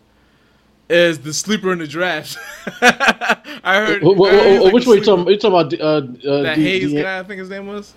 is 0.88 1.20
the 1.20 1.32
sleeper 1.32 1.72
in 1.72 1.78
the 1.78 1.86
draft. 1.86 2.36
I 2.80 3.84
heard. 3.86 4.02
Well, 4.02 4.26
I 4.26 4.30
heard 4.30 4.62
like 4.62 4.72
which 4.74 4.86
one 4.86 4.98
you 4.98 5.04
talking? 5.04 5.26
You 5.28 5.38
talking 5.38 5.78
about 5.78 5.80
uh, 5.80 6.28
uh, 6.30 6.42
that 6.42 6.56
D- 6.56 6.62
Hayes 6.62 6.92
D- 6.92 7.02
guy? 7.02 7.18
I 7.18 7.22
think 7.22 7.40
his 7.40 7.50
name 7.50 7.66
was. 7.66 7.94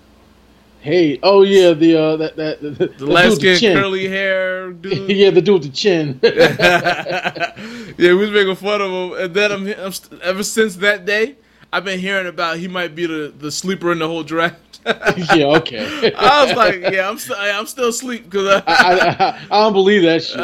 Hey, 0.80 1.18
oh 1.22 1.42
yeah, 1.42 1.74
the 1.74 1.94
uh, 1.94 2.16
that 2.16 2.36
that 2.36 2.60
the, 2.62 2.86
the 2.86 3.06
light 3.06 3.32
skin, 3.32 3.76
curly 3.76 4.08
hair 4.08 4.72
dude. 4.72 5.10
yeah, 5.10 5.28
the 5.28 5.42
dude 5.42 5.62
with 5.62 5.62
the 5.64 5.68
chin. 5.68 6.18
yeah, 6.22 7.54
we 7.98 8.14
was 8.14 8.30
making 8.30 8.56
fun 8.56 8.80
of 8.80 8.90
him, 8.90 9.24
and 9.24 9.34
then 9.34 9.52
I'm, 9.52 9.66
I'm 9.66 9.92
ever 10.22 10.42
since 10.42 10.76
that 10.76 11.04
day, 11.04 11.36
I've 11.70 11.84
been 11.84 12.00
hearing 12.00 12.26
about 12.26 12.56
he 12.56 12.66
might 12.66 12.94
be 12.94 13.04
the 13.04 13.32
the 13.36 13.50
sleeper 13.50 13.92
in 13.92 13.98
the 13.98 14.06
whole 14.06 14.22
draft. 14.22 14.69
yeah, 15.34 15.44
okay. 15.44 16.12
I 16.18 16.44
was 16.44 16.56
like, 16.56 16.80
yeah, 16.92 17.08
I'm 17.08 17.18
still 17.18 17.36
I'm 17.38 17.66
still 17.66 17.88
asleep 17.88 18.24
because 18.24 18.62
I, 18.66 18.72
I, 18.72 19.08
I, 19.08 19.40
I, 19.50 19.60
don't 19.60 19.74
believe 19.74 20.02
that 20.02 20.22
shit. 20.22 20.40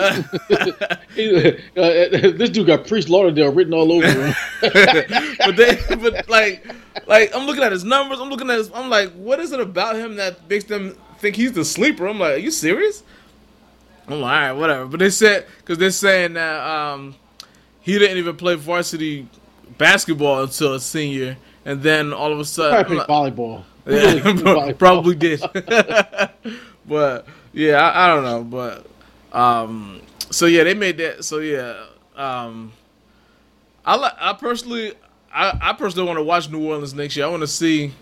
uh, 1.76 2.33
this 2.37 2.50
dude 2.50 2.66
got 2.66 2.87
Priest 2.87 3.09
Lauderdale 3.09 3.50
written 3.52 3.73
all 3.73 3.90
over 3.90 4.07
him. 4.07 4.35
but 4.61 5.57
they, 5.57 5.78
but 5.97 6.28
like, 6.28 6.66
like 7.07 7.35
I'm 7.35 7.47
looking 7.47 7.62
at 7.62 7.73
his 7.73 7.85
numbers. 7.85 8.21
I'm 8.21 8.28
looking 8.28 8.50
at 8.50 8.59
his. 8.59 8.71
I'm 8.75 8.90
like, 8.90 9.11
what 9.12 9.40
is 9.40 9.52
it 9.52 9.61
about 9.61 9.97
him 9.97 10.16
that 10.16 10.49
makes 10.50 10.64
them 10.64 10.99
think 11.19 11.37
he's 11.37 11.52
the 11.52 11.64
sleeper? 11.64 12.07
I'm 12.07 12.19
like, 12.19 12.35
are 12.35 12.38
you 12.38 12.50
serious? 12.50 13.02
I'm 14.07 14.21
like, 14.21 14.33
all 14.33 14.49
right, 14.49 14.52
whatever. 14.52 14.87
But 14.87 15.00
they 15.00 15.11
said 15.11 15.47
because 15.59 15.78
they're 15.78 15.90
saying 15.90 16.35
that 16.35 16.61
um, 16.61 17.14
he 17.81 17.99
didn't 17.99 18.19
even 18.19 18.37
play 18.37 18.55
varsity 18.55 19.28
basketball 19.78 20.43
until 20.43 20.75
a 20.75 20.81
senior, 20.81 21.38
and 21.64 21.83
then 21.83 22.12
all 22.12 22.35
of 22.35 22.38
a 22.38 22.45
sudden, 22.45 22.99
like, 22.99 23.09
volleyball. 23.09 23.64
Yeah, 23.87 24.73
probably 24.78 25.14
did. 25.14 25.40
but 26.87 27.26
yeah, 27.52 27.76
I, 27.76 28.05
I, 28.05 28.14
don't 28.14 28.25
know. 28.25 28.45
But 28.45 28.87
um, 29.38 30.02
so 30.31 30.47
yeah, 30.47 30.64
they 30.64 30.75
made 30.75 30.99
that. 30.99 31.25
So 31.25 31.38
yeah, 31.38 31.85
um, 32.16 32.73
I 33.85 34.12
I 34.21 34.33
personally, 34.33 34.95
I, 35.33 35.59
I 35.61 35.73
personally 35.75 36.07
want 36.07 36.19
to 36.19 36.25
watch 36.25 36.50
New 36.50 36.66
Orleans 36.66 36.94
next 36.94 37.16
year. 37.16 37.27
I 37.27 37.29
want 37.29 37.42
to 37.42 37.46
see 37.46 37.92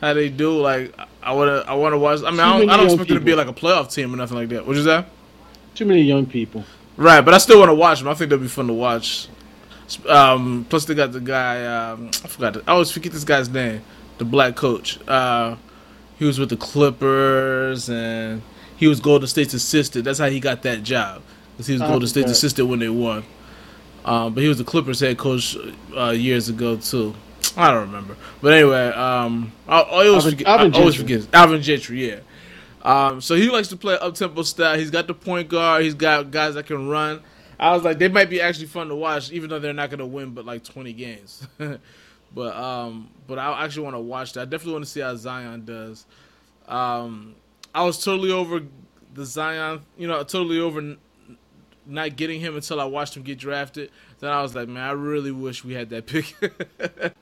how 0.00 0.14
they 0.14 0.28
do. 0.28 0.60
Like 0.60 0.94
I 1.22 1.32
want 1.32 1.48
to, 1.48 1.70
I 1.70 1.74
want 1.74 1.92
to 1.94 1.98
watch. 1.98 2.22
I 2.22 2.30
mean, 2.30 2.40
I 2.40 2.58
don't, 2.58 2.70
I 2.70 2.76
don't 2.76 2.86
expect 2.86 3.08
people. 3.08 3.16
it 3.16 3.20
to 3.20 3.24
be 3.24 3.34
like 3.34 3.48
a 3.48 3.52
playoff 3.52 3.92
team 3.92 4.14
or 4.14 4.16
nothing 4.16 4.36
like 4.36 4.48
that. 4.50 4.66
What 4.66 4.76
is 4.76 4.84
that? 4.84 5.08
Too 5.74 5.86
many 5.86 6.02
young 6.02 6.26
people. 6.26 6.64
Right, 6.96 7.20
but 7.20 7.34
I 7.34 7.38
still 7.38 7.58
want 7.58 7.68
to 7.68 7.74
watch 7.74 7.98
them. 7.98 8.08
I 8.08 8.14
think 8.14 8.30
they'll 8.30 8.38
be 8.38 8.48
fun 8.48 8.68
to 8.68 8.72
watch. 8.72 9.28
Um, 10.08 10.66
plus, 10.68 10.84
they 10.86 10.94
got 10.94 11.12
the 11.12 11.20
guy. 11.20 11.64
Um, 11.66 12.08
I 12.24 12.28
forgot. 12.28 12.54
To, 12.54 12.62
I 12.66 12.72
always 12.72 12.90
forget 12.90 13.12
this 13.12 13.24
guy's 13.24 13.48
name. 13.48 13.82
The 14.18 14.24
black 14.24 14.56
coach. 14.56 14.98
Uh, 15.06 15.56
he 16.18 16.24
was 16.24 16.38
with 16.38 16.48
the 16.48 16.56
Clippers, 16.56 17.88
and 17.88 18.42
he 18.76 18.86
was 18.86 19.00
Golden 19.00 19.28
State's 19.28 19.54
assistant. 19.54 20.04
That's 20.04 20.18
how 20.18 20.28
he 20.28 20.40
got 20.40 20.62
that 20.62 20.82
job, 20.82 21.22
because 21.52 21.66
he 21.66 21.74
was 21.74 21.82
oh, 21.82 21.88
Golden 21.88 22.08
State's 22.08 22.30
assistant 22.30 22.68
when 22.68 22.78
they 22.78 22.88
won. 22.88 23.24
Um, 24.04 24.34
but 24.34 24.42
he 24.42 24.48
was 24.48 24.58
the 24.58 24.64
Clippers 24.64 25.00
head 25.00 25.18
coach 25.18 25.56
uh, 25.96 26.10
years 26.10 26.48
ago 26.48 26.76
too. 26.76 27.14
I 27.56 27.70
don't 27.70 27.86
remember, 27.86 28.16
but 28.40 28.52
anyway, 28.52 28.88
um, 28.88 29.52
I, 29.66 29.80
I 29.80 30.06
always 30.08 30.24
Alvin, 30.24 30.30
forget. 30.30 30.46
Alvin 30.46 30.74
I 30.74 30.78
always 30.78 30.94
forget 30.94 31.26
Alvin 31.32 31.62
Gentry. 31.62 32.10
Yeah. 32.10 32.20
Um, 32.82 33.20
so 33.20 33.34
he 33.34 33.48
likes 33.50 33.68
to 33.68 33.76
play 33.76 33.98
up 33.98 34.14
tempo 34.14 34.42
style. 34.42 34.78
He's 34.78 34.90
got 34.90 35.08
the 35.08 35.14
point 35.14 35.48
guard. 35.48 35.82
He's 35.82 35.94
got 35.94 36.30
guys 36.30 36.54
that 36.54 36.66
can 36.66 36.88
run. 36.88 37.20
I 37.58 37.72
was 37.72 37.82
like, 37.82 37.98
they 37.98 38.08
might 38.08 38.30
be 38.30 38.40
actually 38.40 38.66
fun 38.66 38.88
to 38.88 38.94
watch, 38.94 39.32
even 39.32 39.50
though 39.50 39.58
they're 39.58 39.72
not 39.72 39.90
going 39.90 39.98
to 39.98 40.06
win, 40.06 40.30
but 40.30 40.44
like 40.44 40.62
twenty 40.62 40.92
games. 40.92 41.46
but 42.36 42.54
um, 42.54 43.08
but 43.26 43.38
I 43.38 43.64
actually 43.64 43.84
want 43.84 43.96
to 43.96 44.00
watch 44.00 44.34
that. 44.34 44.42
I 44.42 44.44
definitely 44.44 44.74
want 44.74 44.84
to 44.84 44.90
see 44.90 45.00
how 45.00 45.16
Zion 45.16 45.64
does. 45.64 46.04
Um, 46.68 47.34
I 47.74 47.82
was 47.82 48.04
totally 48.04 48.30
over 48.30 48.60
the 49.14 49.24
Zion, 49.24 49.80
you 49.96 50.06
know, 50.06 50.18
totally 50.22 50.60
over 50.60 50.96
not 51.86 52.16
getting 52.16 52.38
him 52.38 52.54
until 52.54 52.78
I 52.78 52.84
watched 52.84 53.16
him 53.16 53.22
get 53.22 53.38
drafted. 53.38 53.90
Then 54.20 54.30
I 54.30 54.42
was 54.42 54.54
like, 54.54 54.68
man, 54.68 54.82
I 54.82 54.92
really 54.92 55.30
wish 55.30 55.64
we 55.64 55.72
had 55.72 55.88
that 55.90 56.04
pick. 56.04 56.36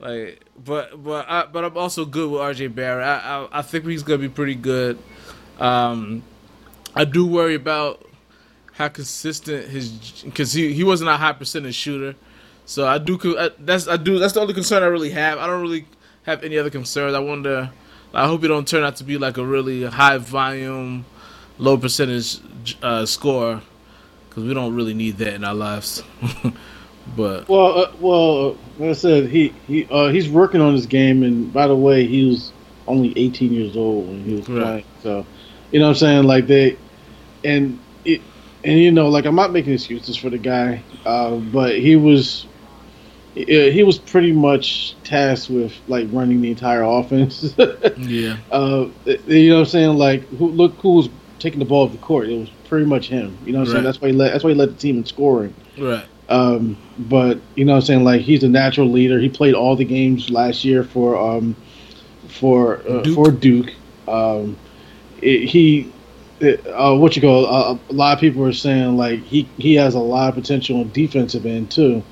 like, 0.00 0.42
but 0.64 1.04
but 1.04 1.28
I, 1.28 1.44
but 1.44 1.62
I'm 1.62 1.76
also 1.76 2.06
good 2.06 2.30
with 2.30 2.40
RJ 2.40 2.74
Barrett. 2.74 3.06
I, 3.06 3.18
I, 3.18 3.58
I 3.58 3.62
think 3.62 3.86
he's 3.86 4.02
gonna 4.02 4.18
be 4.18 4.30
pretty 4.30 4.54
good. 4.54 4.98
Um, 5.58 6.22
I 6.94 7.04
do 7.04 7.26
worry 7.26 7.56
about 7.56 8.08
how 8.72 8.88
consistent 8.88 9.68
his 9.68 10.22
because 10.24 10.54
he 10.54 10.72
he 10.72 10.82
wasn't 10.82 11.10
a 11.10 11.18
high 11.18 11.34
percentage 11.34 11.74
shooter. 11.74 12.16
So 12.66 12.86
I 12.86 12.98
do 12.98 13.16
that's 13.58 13.88
I 13.88 13.96
do 13.96 14.18
that's 14.18 14.34
the 14.34 14.40
only 14.40 14.54
concern 14.54 14.82
I 14.82 14.86
really 14.86 15.10
have. 15.10 15.38
I 15.38 15.46
don't 15.46 15.62
really 15.62 15.86
have 16.24 16.42
any 16.42 16.58
other 16.58 16.70
concerns. 16.70 17.14
I 17.14 17.20
wonder. 17.20 17.70
I 18.12 18.26
hope 18.26 18.44
it 18.44 18.48
don't 18.48 18.66
turn 18.66 18.82
out 18.82 18.96
to 18.96 19.04
be 19.04 19.18
like 19.18 19.36
a 19.36 19.44
really 19.44 19.84
high 19.84 20.18
volume, 20.18 21.04
low 21.58 21.76
percentage 21.76 22.40
uh, 22.82 23.04
score 23.06 23.62
because 24.28 24.44
we 24.44 24.52
don't 24.52 24.74
really 24.74 24.92
need 24.94 25.16
that 25.18 25.32
in 25.32 25.44
our 25.44 25.54
lives. 25.54 26.02
but 27.16 27.48
well, 27.48 27.80
uh, 27.80 27.92
well, 28.00 28.50
like 28.78 28.90
I 28.90 28.92
said, 28.92 29.30
he 29.30 29.48
he 29.66 29.86
uh, 29.90 30.08
he's 30.08 30.28
working 30.28 30.60
on 30.60 30.74
his 30.74 30.84
game, 30.86 31.22
and 31.22 31.50
by 31.52 31.66
the 31.66 31.76
way, 31.76 32.06
he 32.06 32.28
was 32.28 32.52
only 32.86 33.12
18 33.16 33.52
years 33.52 33.76
old 33.76 34.08
when 34.08 34.24
he 34.24 34.34
was 34.34 34.48
right. 34.48 34.62
playing. 34.62 34.84
So, 35.02 35.26
you 35.72 35.78
know 35.78 35.86
what 35.86 35.90
I'm 35.92 35.96
saying? 35.96 36.24
Like 36.24 36.46
they, 36.46 36.76
and 37.44 37.78
it, 38.04 38.20
and 38.62 38.78
you 38.78 38.90
know, 38.92 39.08
like 39.08 39.24
I'm 39.24 39.34
not 39.34 39.52
making 39.52 39.72
excuses 39.72 40.16
for 40.16 40.28
the 40.28 40.38
guy, 40.38 40.82
uh, 41.04 41.36
but 41.36 41.78
he 41.78 41.96
was. 41.96 42.46
He 43.36 43.82
was 43.82 43.98
pretty 43.98 44.32
much 44.32 44.96
tasked 45.04 45.50
with 45.50 45.74
like 45.88 46.08
running 46.10 46.40
the 46.40 46.50
entire 46.50 46.82
offense. 46.82 47.54
yeah. 47.98 48.38
Uh, 48.50 48.88
you 49.26 49.50
know 49.50 49.56
what 49.56 49.60
I'm 49.60 49.66
saying? 49.66 49.98
Like, 49.98 50.26
who, 50.30 50.48
look 50.48 50.74
who 50.76 50.94
was 50.94 51.10
taking 51.38 51.58
the 51.58 51.66
ball 51.66 51.84
off 51.84 51.92
the 51.92 51.98
court. 51.98 52.28
It 52.28 52.38
was 52.38 52.50
pretty 52.68 52.86
much 52.86 53.08
him. 53.08 53.36
You 53.44 53.52
know 53.52 53.60
what 53.60 53.68
I'm 53.68 53.68
right. 53.68 53.72
saying? 53.72 53.84
That's 53.84 54.00
why 54.00 54.08
he 54.08 54.14
led. 54.14 54.32
That's 54.32 54.44
why 54.44 54.50
he 54.50 54.56
led 54.56 54.70
the 54.70 54.78
team 54.78 54.98
in 54.98 55.04
scoring. 55.04 55.54
Right. 55.78 56.04
Um, 56.28 56.76
but 56.98 57.38
you 57.54 57.64
know 57.64 57.72
what 57.72 57.80
I'm 57.80 57.86
saying? 57.86 58.04
Like 58.04 58.22
he's 58.22 58.42
a 58.42 58.48
natural 58.48 58.90
leader. 58.90 59.18
He 59.18 59.28
played 59.28 59.54
all 59.54 59.76
the 59.76 59.84
games 59.84 60.30
last 60.30 60.64
year 60.64 60.82
for 60.82 61.16
um, 61.16 61.54
for 62.28 62.78
uh, 62.88 63.02
Duke. 63.02 63.14
for 63.14 63.30
Duke. 63.30 63.72
Um, 64.08 64.56
it, 65.20 65.46
he. 65.46 65.92
It, 66.38 66.66
uh, 66.66 66.94
what 66.94 67.16
you 67.16 67.22
call 67.22 67.46
uh, 67.46 67.78
a 67.88 67.92
lot 67.94 68.12
of 68.12 68.20
people 68.20 68.44
are 68.44 68.52
saying 68.52 68.98
like 68.98 69.20
he 69.20 69.48
he 69.56 69.74
has 69.76 69.94
a 69.94 69.98
lot 69.98 70.28
of 70.28 70.34
potential 70.34 70.80
on 70.80 70.90
defensive 70.90 71.46
end 71.46 71.70
too. 71.70 72.02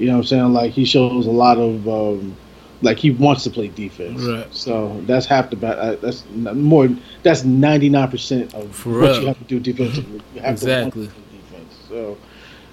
You 0.00 0.06
know 0.08 0.14
what 0.14 0.18
I'm 0.20 0.26
saying? 0.26 0.52
Like 0.52 0.72
he 0.72 0.84
shows 0.84 1.26
a 1.26 1.30
lot 1.30 1.58
of 1.58 1.88
um, 1.88 2.36
like 2.82 2.98
he 2.98 3.10
wants 3.10 3.44
to 3.44 3.50
play 3.50 3.68
defense. 3.68 4.22
Right. 4.22 4.54
So 4.54 5.00
that's 5.06 5.26
half 5.26 5.50
the 5.50 5.56
bat. 5.56 5.78
Uh, 5.78 5.96
that's 5.96 6.24
more. 6.30 6.88
That's 7.22 7.44
ninety 7.44 7.88
nine 7.88 8.10
percent 8.10 8.54
of 8.54 8.74
For 8.74 8.90
what 8.90 9.00
real. 9.00 9.20
you 9.20 9.26
have 9.26 9.38
to 9.38 9.44
do 9.44 9.60
defensively. 9.60 10.20
You 10.34 10.40
have 10.40 10.52
exactly. 10.52 11.06
Defense. 11.06 11.78
So 11.88 12.16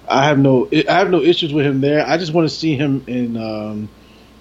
I 0.08 0.26
have 0.26 0.38
no. 0.38 0.68
I 0.88 0.92
have 0.92 1.10
no 1.10 1.22
issues 1.22 1.52
with 1.52 1.66
him 1.66 1.80
there. 1.80 2.06
I 2.06 2.16
just 2.16 2.32
want 2.32 2.48
to 2.48 2.54
see 2.54 2.76
him 2.76 3.04
in 3.06 3.36
um, 3.36 3.88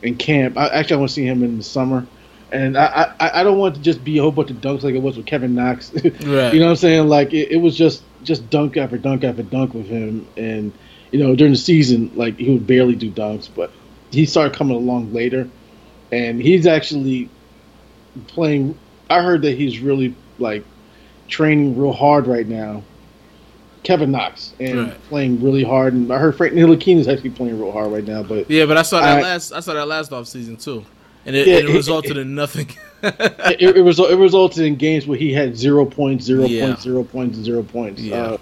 in 0.02 0.16
camp. 0.16 0.58
I, 0.58 0.68
actually, 0.68 0.98
I 0.98 1.00
want 1.00 1.10
to 1.10 1.16
see 1.16 1.26
him 1.26 1.44
in 1.44 1.58
the 1.58 1.64
summer. 1.64 2.06
And 2.52 2.78
I, 2.78 3.14
I, 3.20 3.42
I 3.42 3.44
don't 3.44 3.58
want 3.58 3.76
to 3.76 3.82
just 3.82 4.04
be 4.04 4.20
a 4.20 4.22
whole 4.22 4.32
bunch 4.32 4.52
of 4.52 4.58
dunks 4.58 4.84
like 4.84 4.94
it 4.94 5.02
was 5.02 5.18
with 5.18 5.26
Kevin 5.26 5.56
Knox. 5.56 5.92
right. 6.04 6.54
You 6.54 6.60
know 6.60 6.68
what 6.68 6.72
I'm 6.72 6.76
saying? 6.76 7.10
Like 7.10 7.34
it, 7.34 7.52
it 7.52 7.58
was 7.58 7.76
just 7.76 8.04
just 8.24 8.50
dunk 8.50 8.78
after 8.78 8.98
dunk 8.98 9.24
after 9.24 9.44
dunk 9.44 9.74
with 9.74 9.88
him. 9.88 10.28
And 10.38 10.72
you 11.12 11.20
know 11.20 11.36
during 11.36 11.54
the 11.54 11.60
season, 11.60 12.12
like 12.16 12.38
he 12.38 12.52
would 12.52 12.68
barely 12.68 12.96
do 12.96 13.12
dunks, 13.12 13.50
but 13.54 13.72
he 14.12 14.26
started 14.26 14.56
coming 14.56 14.76
along 14.76 15.14
later, 15.14 15.50
and 16.12 16.42
he's 16.42 16.68
actually 16.68 17.30
playing. 18.28 18.78
I 19.10 19.22
heard 19.22 19.42
that 19.44 19.58
he's 19.58 19.80
really 19.80 20.16
like 20.40 20.64
training 21.28 21.78
real 21.78 21.94
hard 21.94 22.28
right 22.28 22.48
now. 22.48 22.84
Kevin 23.84 24.12
Knox 24.12 24.54
and 24.60 24.80
right. 24.80 25.04
playing 25.10 25.44
really 25.44 25.64
hard, 25.64 25.94
and 25.94 26.12
I 26.12 26.18
heard 26.18 26.36
Frank 26.36 26.54
Ntilikina 26.54 26.98
is 26.98 27.08
actually 27.08 27.30
playing 27.30 27.60
real 27.60 27.72
hard 27.72 27.92
right 27.92 28.04
now. 28.04 28.24
But 28.24 28.50
yeah, 28.50 28.66
but 28.66 28.78
I 28.78 28.82
saw 28.82 29.00
that 29.00 29.20
I, 29.20 29.22
last 29.22 29.52
I 29.52 29.60
saw 29.60 29.76
that 29.76 29.88
last 29.88 30.12
off 30.12 30.28
season 30.28 30.58
too, 30.58 30.84
and 31.26 31.36
it, 31.36 31.48
yeah, 31.48 31.58
and 31.58 31.70
it 31.70 31.74
resulted 31.74 32.18
it, 32.18 32.22
in 32.22 32.34
nothing. 32.34 32.68
it, 33.04 33.78
it, 33.78 33.82
was 33.82 34.00
it 34.00 34.18
resulted 34.18 34.66
in 34.66 34.76
games 34.76 35.06
where 35.06 35.18
he 35.18 35.32
had 35.32 35.56
zero 35.56 35.86
points, 35.86 36.26
zero 36.26 36.46
yeah. 36.46 36.66
points, 36.66 36.82
zero 36.82 37.04
points, 37.04 37.38
zero 37.38 37.62
points. 37.62 38.02
Yeah. 38.02 38.16
Uh, 38.16 38.38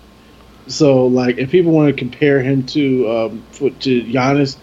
so 0.67 1.08
like, 1.08 1.38
if 1.38 1.52
people 1.52 1.71
want 1.71 1.95
to 1.95 1.99
compare 1.99 2.41
him 2.41 2.65
to 2.67 3.10
um, 3.10 3.45
to 3.52 4.02
Giannis, 4.04 4.58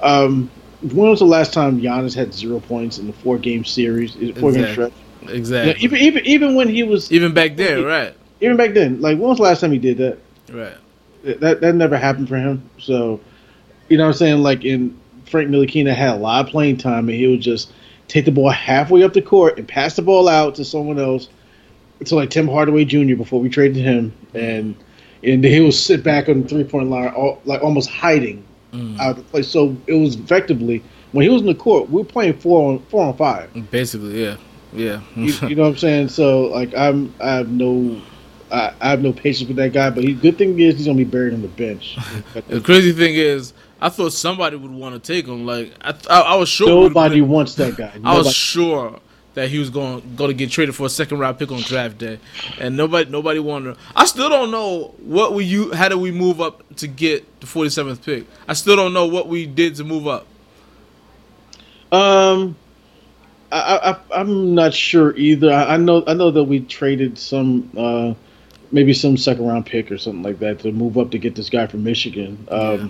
um, 0.00 0.50
when 0.82 1.10
was 1.10 1.20
the 1.20 1.26
last 1.26 1.52
time 1.52 1.80
Giannis 1.80 2.14
had 2.14 2.34
zero 2.34 2.60
points 2.60 2.98
in 2.98 3.06
the 3.06 3.12
four 3.12 3.38
game 3.38 3.64
series, 3.64 4.14
four 4.14 4.22
exactly. 4.22 4.52
game 4.52 4.72
stretch? 4.72 4.92
Exactly. 5.28 5.84
even 5.84 5.98
even 5.98 6.26
even 6.26 6.54
when 6.54 6.68
he 6.68 6.82
was 6.82 7.10
even 7.12 7.32
back 7.32 7.56
then, 7.56 7.78
he, 7.78 7.84
right? 7.84 8.14
Even 8.40 8.56
back 8.56 8.74
then, 8.74 9.00
like 9.00 9.18
when 9.18 9.28
was 9.28 9.38
the 9.38 9.44
last 9.44 9.60
time 9.60 9.72
he 9.72 9.78
did 9.78 9.98
that? 9.98 10.18
Right. 10.52 10.76
That 11.40 11.60
that 11.60 11.74
never 11.74 11.96
happened 11.96 12.28
for 12.28 12.36
him. 12.36 12.68
So, 12.78 13.20
you 13.88 13.96
know 13.96 14.04
what 14.04 14.10
I'm 14.10 14.18
saying? 14.18 14.42
Like 14.42 14.64
in 14.64 14.98
Frank 15.26 15.50
Ntilikina 15.50 15.94
had 15.94 16.14
a 16.14 16.16
lot 16.16 16.46
of 16.46 16.50
playing 16.50 16.78
time, 16.78 17.08
and 17.08 17.16
he 17.16 17.26
would 17.28 17.40
just 17.40 17.72
take 18.08 18.24
the 18.24 18.32
ball 18.32 18.50
halfway 18.50 19.04
up 19.04 19.12
the 19.12 19.22
court 19.22 19.58
and 19.58 19.66
pass 19.66 19.96
the 19.96 20.02
ball 20.02 20.28
out 20.28 20.56
to 20.56 20.64
someone 20.64 20.98
else. 20.98 21.28
To 22.06 22.16
like 22.16 22.30
Tim 22.30 22.48
Hardaway 22.48 22.84
Jr. 22.84 23.14
before 23.14 23.40
we 23.40 23.48
traded 23.48 23.76
him, 23.76 24.12
and 24.34 24.74
and 25.24 25.44
he 25.44 25.60
would 25.60 25.74
sit 25.74 26.02
back 26.02 26.28
on 26.28 26.42
the 26.42 26.48
three 26.48 26.64
point 26.64 26.88
line, 26.90 27.08
all, 27.08 27.40
like 27.44 27.62
almost 27.62 27.90
hiding 27.90 28.44
mm. 28.72 28.98
out 28.98 29.10
of 29.10 29.16
the 29.16 29.22
place. 29.24 29.48
So 29.48 29.76
it 29.86 29.94
was 29.94 30.16
effectively 30.16 30.82
when 31.12 31.22
he 31.22 31.28
was 31.28 31.42
in 31.42 31.46
the 31.46 31.54
court, 31.54 31.88
we 31.90 32.02
were 32.02 32.08
playing 32.08 32.38
four 32.38 32.72
on 32.72 32.78
four 32.86 33.04
on 33.04 33.16
five. 33.16 33.70
Basically, 33.70 34.24
yeah, 34.24 34.36
yeah. 34.72 35.00
you, 35.16 35.32
you, 35.48 35.54
know 35.54 35.62
what 35.62 35.68
I'm 35.68 35.76
saying? 35.76 36.08
So 36.08 36.42
like 36.46 36.74
I'm 36.74 37.14
I 37.20 37.36
have 37.36 37.48
no. 37.48 38.00
I, 38.50 38.74
I 38.82 38.90
have 38.90 39.00
no 39.00 39.14
patience 39.14 39.48
with 39.48 39.56
that 39.56 39.72
guy, 39.72 39.88
but 39.88 40.02
the 40.02 40.12
good 40.12 40.36
thing 40.36 40.60
is 40.60 40.76
he's 40.76 40.84
gonna 40.84 40.98
be 40.98 41.04
buried 41.04 41.32
on 41.32 41.40
the 41.40 41.48
bench. 41.48 41.96
the 42.48 42.60
crazy 42.60 42.92
thing 42.92 43.14
is, 43.14 43.54
I 43.80 43.88
thought 43.88 44.12
somebody 44.12 44.56
would 44.56 44.70
want 44.70 44.94
to 44.94 45.12
take 45.12 45.26
him. 45.26 45.46
Like 45.46 45.72
I, 45.80 45.94
I, 46.10 46.20
I 46.20 46.34
was 46.34 46.50
sure 46.50 46.68
nobody 46.68 47.22
wants 47.22 47.54
that 47.54 47.76
guy. 47.76 47.92
Nobody. 47.94 48.04
I 48.04 48.18
was 48.18 48.34
sure 48.34 49.00
that 49.34 49.48
he 49.48 49.58
was 49.58 49.70
going 49.70 50.16
going 50.16 50.28
to 50.28 50.34
get 50.34 50.50
traded 50.50 50.74
for 50.74 50.86
a 50.86 50.90
second 50.90 51.18
round 51.18 51.38
pick 51.38 51.50
on 51.50 51.60
draft 51.60 51.98
day, 51.98 52.18
and 52.58 52.76
nobody 52.76 53.10
nobody 53.10 53.38
wanted. 53.38 53.76
I 53.96 54.04
still 54.04 54.28
don't 54.28 54.50
know 54.50 54.94
what 54.98 55.34
we 55.34 55.44
you 55.44 55.72
how 55.72 55.88
did 55.88 55.98
we 55.98 56.10
move 56.10 56.40
up 56.40 56.76
to 56.76 56.86
get 56.86 57.40
the 57.40 57.46
47th 57.46 58.04
pick. 58.04 58.26
I 58.46 58.52
still 58.52 58.76
don't 58.76 58.92
know 58.92 59.06
what 59.06 59.28
we 59.28 59.46
did 59.46 59.76
to 59.76 59.84
move 59.84 60.06
up. 60.06 60.26
Um, 61.90 62.56
I, 63.50 63.96
I 64.10 64.20
am 64.20 64.54
not 64.54 64.72
sure 64.74 65.14
either. 65.16 65.52
I, 65.52 65.74
I, 65.74 65.76
know 65.76 66.02
I 66.06 66.14
know 66.14 66.30
that 66.30 66.44
we 66.44 66.60
traded 66.60 67.18
some 67.18 67.70
uh 67.76 68.14
maybe 68.70 68.94
some 68.94 69.16
second 69.16 69.46
round 69.46 69.66
pick 69.66 69.90
or 69.90 69.98
something 69.98 70.22
like 70.22 70.38
that 70.38 70.60
to 70.60 70.72
move 70.72 70.96
up 70.96 71.10
to 71.10 71.18
get 71.18 71.34
this 71.34 71.50
guy 71.50 71.66
from 71.66 71.84
Michigan. 71.84 72.46
Um, 72.50 72.60
yeah. 72.60 72.88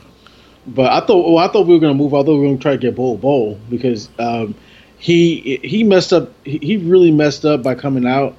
But 0.64 0.92
I 0.92 1.04
thought 1.04 1.28
well, 1.28 1.38
I 1.38 1.48
thought 1.52 1.66
we 1.66 1.74
were 1.74 1.80
going 1.80 1.96
to 1.96 2.00
move. 2.00 2.14
I 2.14 2.18
thought 2.18 2.34
we 2.34 2.38
were 2.38 2.46
going 2.46 2.58
to 2.58 2.62
try 2.62 2.72
to 2.72 2.78
get 2.78 2.96
Bol 2.96 3.16
Bol 3.16 3.60
because. 3.70 4.08
Um, 4.18 4.56
he 5.02 5.58
he 5.64 5.82
messed 5.82 6.12
up. 6.12 6.30
He 6.44 6.76
really 6.76 7.10
messed 7.10 7.44
up 7.44 7.60
by 7.60 7.74
coming 7.74 8.06
out. 8.06 8.36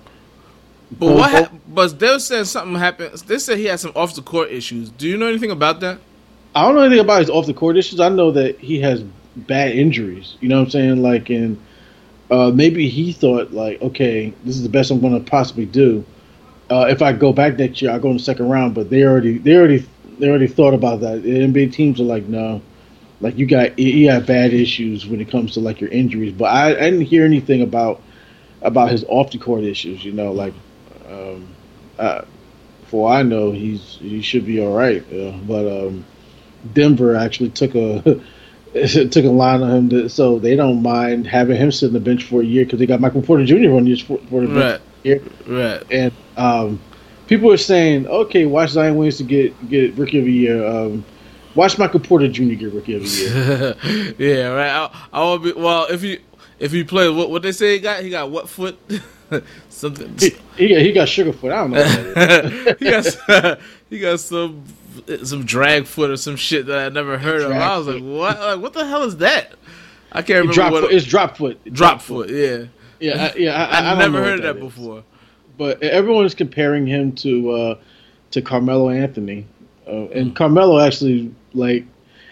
But 0.97 1.13
what? 1.13 1.31
Ha- 1.31 1.51
but 1.67 1.99
they 1.99 2.17
said 2.19 2.47
something 2.47 2.75
happened. 2.75 3.17
They 3.27 3.37
said 3.37 3.57
he 3.57 3.65
had 3.65 3.81
some 3.81 3.91
off 3.97 4.15
the 4.15 4.21
court 4.21 4.49
issues. 4.49 4.89
Do 4.89 5.09
you 5.09 5.17
know 5.17 5.27
anything 5.27 5.51
about 5.51 5.81
that? 5.81 5.99
I 6.55 6.61
don't 6.61 6.75
know 6.75 6.81
anything 6.81 7.03
about 7.03 7.19
his 7.19 7.29
off 7.29 7.47
the 7.47 7.53
court 7.53 7.75
issues. 7.75 7.99
I 7.99 8.07
know 8.07 8.31
that 8.31 8.59
he 8.59 8.79
has 8.79 9.03
bad 9.35 9.75
injuries. 9.75 10.37
You 10.39 10.47
know 10.47 10.59
what 10.59 10.65
I'm 10.65 10.69
saying? 10.69 11.01
Like, 11.01 11.29
and 11.29 11.61
uh, 12.31 12.51
maybe 12.51 12.87
he 12.87 13.11
thought 13.11 13.51
like, 13.51 13.81
okay, 13.81 14.33
this 14.45 14.55
is 14.55 14.63
the 14.63 14.69
best 14.69 14.89
I'm 14.89 15.01
going 15.01 15.21
to 15.21 15.29
possibly 15.29 15.65
do. 15.65 16.05
Uh, 16.71 16.87
if 16.89 17.01
I 17.01 17.11
go 17.11 17.33
back 17.33 17.57
next 17.57 17.81
year, 17.81 17.91
I 17.91 17.99
go 17.99 18.09
in 18.09 18.15
the 18.15 18.23
second 18.23 18.47
round. 18.47 18.73
But 18.73 18.89
they 18.89 19.03
already, 19.03 19.37
they 19.37 19.57
already, 19.57 19.85
they 20.17 20.29
already 20.29 20.47
thought 20.47 20.73
about 20.73 21.01
that. 21.01 21.23
The 21.23 21.29
NBA 21.29 21.73
teams 21.73 21.99
are 21.99 22.05
like, 22.05 22.23
no, 22.23 22.61
like 23.23 23.37
you 23.37 23.45
got 23.45 23.79
you 23.79 24.07
got 24.07 24.25
bad 24.25 24.53
issues 24.53 25.07
when 25.07 25.21
it 25.21 25.31
comes 25.31 25.53
to 25.53 25.61
like 25.61 25.79
your 25.79 25.89
injuries. 25.89 26.33
But 26.33 26.45
I, 26.45 26.71
I 26.71 26.89
didn't 26.91 27.05
hear 27.05 27.23
anything 27.23 27.61
about 27.61 28.01
about 28.61 28.91
his 28.91 29.05
off 29.07 29.31
the 29.31 29.37
court 29.37 29.63
issues. 29.63 30.03
You 30.03 30.11
know, 30.11 30.33
like 30.33 30.53
um, 31.07 31.47
uh, 31.97 32.23
for 32.87 33.09
I 33.09 33.23
know 33.23 33.51
he's 33.51 33.97
he 34.01 34.21
should 34.21 34.45
be 34.45 34.61
all 34.61 34.75
right. 34.75 35.01
Uh, 35.11 35.37
but 35.47 35.65
um, 35.65 36.05
Denver 36.73 37.15
actually 37.15 37.51
took 37.51 37.75
a 37.75 38.01
took 38.73 39.23
a 39.23 39.29
line 39.29 39.63
on 39.63 39.71
him, 39.71 39.89
to, 39.89 40.09
so 40.09 40.37
they 40.37 40.57
don't 40.57 40.81
mind 40.81 41.25
having 41.25 41.55
him 41.55 41.71
sit 41.71 41.87
on 41.87 41.93
the 41.93 42.01
bench 42.01 42.25
for 42.25 42.41
a 42.41 42.45
year 42.45 42.65
because 42.65 42.79
they 42.79 42.85
got 42.85 42.99
Michael 42.99 43.21
Porter 43.21 43.45
Jr. 43.45 43.73
on 43.73 43.85
this 43.85 44.01
for, 44.01 44.17
for 44.29 44.45
the 44.45 44.53
right. 44.53 44.81
here. 45.01 45.23
Right. 45.47 45.81
And 45.89 46.11
um, 46.35 46.81
people 47.27 47.49
are 47.53 47.57
saying, 47.57 48.05
okay, 48.05 48.45
watch 48.45 48.71
Zion 48.71 48.97
Williams 48.97 49.17
to 49.19 49.23
get 49.23 49.69
get 49.69 49.95
rookie 49.95 50.19
of 50.19 50.25
the 50.25 50.31
year. 50.33 50.67
Um, 50.67 51.05
Watch 51.55 51.77
Michael 51.77 51.99
Porter 51.99 52.27
Jr. 52.27 52.55
get 52.55 52.73
rookie 52.73 52.95
of 52.95 53.03
the 53.03 54.15
year. 54.15 54.15
yeah, 54.17 54.47
right. 54.47 54.89
I, 55.13 55.33
I 55.33 55.37
be 55.37 55.53
well 55.53 55.85
if 55.89 56.03
you 56.03 56.19
if 56.59 56.71
he 56.71 56.83
plays 56.83 57.11
what 57.11 57.29
what 57.29 57.41
they 57.41 57.51
say 57.51 57.73
he 57.73 57.79
got 57.79 58.03
he 58.03 58.09
got 58.09 58.31
what 58.31 58.49
foot 58.49 58.79
something 59.69 60.17
he, 60.17 60.35
he, 60.55 60.69
got 60.69 60.81
he 60.81 60.91
got 60.91 61.09
sugar 61.09 61.33
foot 61.33 61.51
I 61.51 61.55
don't 61.57 61.71
know 61.71 62.75
he 62.79 62.85
got 62.85 63.59
he 63.89 63.99
got 63.99 64.19
some 64.19 64.63
some 65.23 65.45
drag 65.45 65.85
foot 65.85 66.09
or 66.09 66.17
some 66.17 66.35
shit 66.35 66.67
that 66.67 66.77
I 66.77 66.89
never 66.89 67.17
heard 67.17 67.41
drag 67.41 67.51
of 67.51 67.57
I 67.57 67.77
was 67.77 67.87
foot. 67.87 67.95
like 67.95 68.03
what 68.03 68.39
like 68.39 68.59
what 68.61 68.73
the 68.73 68.85
hell 68.87 69.03
is 69.03 69.17
that 69.17 69.53
I 70.11 70.21
can't 70.21 70.39
remember 70.39 70.53
drop 70.53 70.71
what 70.71 70.83
foot, 70.83 70.93
it's 70.93 71.05
drop 71.05 71.37
foot 71.37 71.63
drop, 71.65 71.75
drop 71.75 72.01
foot. 72.01 72.29
foot 72.29 72.35
yeah 72.35 72.65
yeah 72.99 73.25
I, 73.25 73.37
yeah 73.37 73.51
I, 73.53 73.79
I, 73.79 73.91
I 73.93 73.99
never 73.99 74.23
heard 74.23 74.39
of 74.39 74.43
that, 74.43 74.53
that 74.53 74.59
before 74.59 75.03
but 75.57 75.83
everyone 75.83 76.25
is 76.25 76.33
comparing 76.33 76.87
him 76.87 77.11
to 77.17 77.51
uh 77.51 77.79
to 78.31 78.41
Carmelo 78.41 78.89
Anthony 78.89 79.45
uh, 79.87 80.07
and 80.11 80.31
mm. 80.31 80.35
Carmelo 80.35 80.79
actually 80.79 81.33
like 81.53 81.85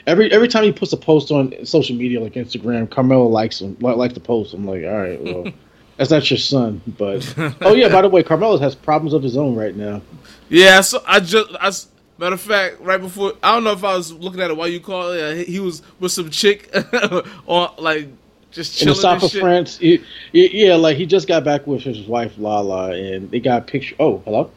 every 0.07 0.31
every 0.31 0.47
time 0.47 0.63
he 0.63 0.71
puts 0.71 0.93
a 0.93 0.97
post 0.97 1.31
on 1.31 1.65
social 1.65 1.95
media 1.95 2.19
like 2.19 2.33
Instagram, 2.33 2.89
Carmelo 2.89 3.27
likes 3.27 3.61
him 3.61 3.77
likes 3.79 4.13
the 4.13 4.19
post. 4.19 4.53
I'm 4.53 4.65
like, 4.65 4.83
all 4.83 4.97
right, 4.97 5.21
well, 5.21 5.53
that's 5.97 6.11
not 6.11 6.29
your 6.29 6.37
son, 6.37 6.81
but 6.97 7.33
oh 7.61 7.73
yeah, 7.73 7.89
by 7.89 8.01
the 8.01 8.09
way, 8.09 8.23
Carmelo 8.23 8.57
has 8.57 8.75
problems 8.75 9.13
of 9.13 9.23
his 9.23 9.37
own 9.37 9.55
right 9.55 9.75
now. 9.75 10.01
Yeah, 10.49 10.81
so 10.81 11.03
I 11.05 11.19
just 11.19 11.49
I. 11.59 11.71
Matter 12.17 12.35
of 12.35 12.41
fact, 12.41 12.81
right 12.81 13.01
before 13.01 13.33
I 13.41 13.53
don't 13.53 13.63
know 13.63 13.71
if 13.71 13.83
I 13.83 13.97
was 13.97 14.13
looking 14.13 14.41
at 14.41 14.51
it 14.51 14.57
while 14.57 14.67
you 14.67 14.79
called 14.79 15.15
it. 15.15 15.47
He 15.47 15.59
was 15.59 15.81
with 15.99 16.11
some 16.11 16.29
chick 16.29 16.69
on 17.47 17.73
like 17.79 18.09
just 18.51 18.79
in 18.79 18.89
the 18.89 18.93
south 18.93 19.23
of 19.23 19.31
France. 19.31 19.79
He, 19.79 20.03
he, 20.31 20.65
yeah, 20.65 20.75
like 20.75 20.97
he 20.97 21.07
just 21.07 21.27
got 21.27 21.43
back 21.43 21.65
with 21.65 21.81
his 21.81 22.01
wife 22.01 22.37
Lala, 22.37 22.91
and 22.91 23.31
they 23.31 23.39
got 23.39 23.63
a 23.63 23.65
picture. 23.65 23.95
Oh, 23.99 24.19
hello. 24.19 24.51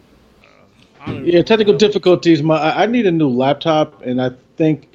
Yeah, 1.07 1.41
technical 1.41 1.75
difficulties. 1.79 2.43
My 2.43 2.83
I 2.83 2.85
need 2.85 3.07
a 3.07 3.11
new 3.11 3.31
laptop, 3.31 4.03
and 4.03 4.21
I 4.21 4.33
think 4.57 4.89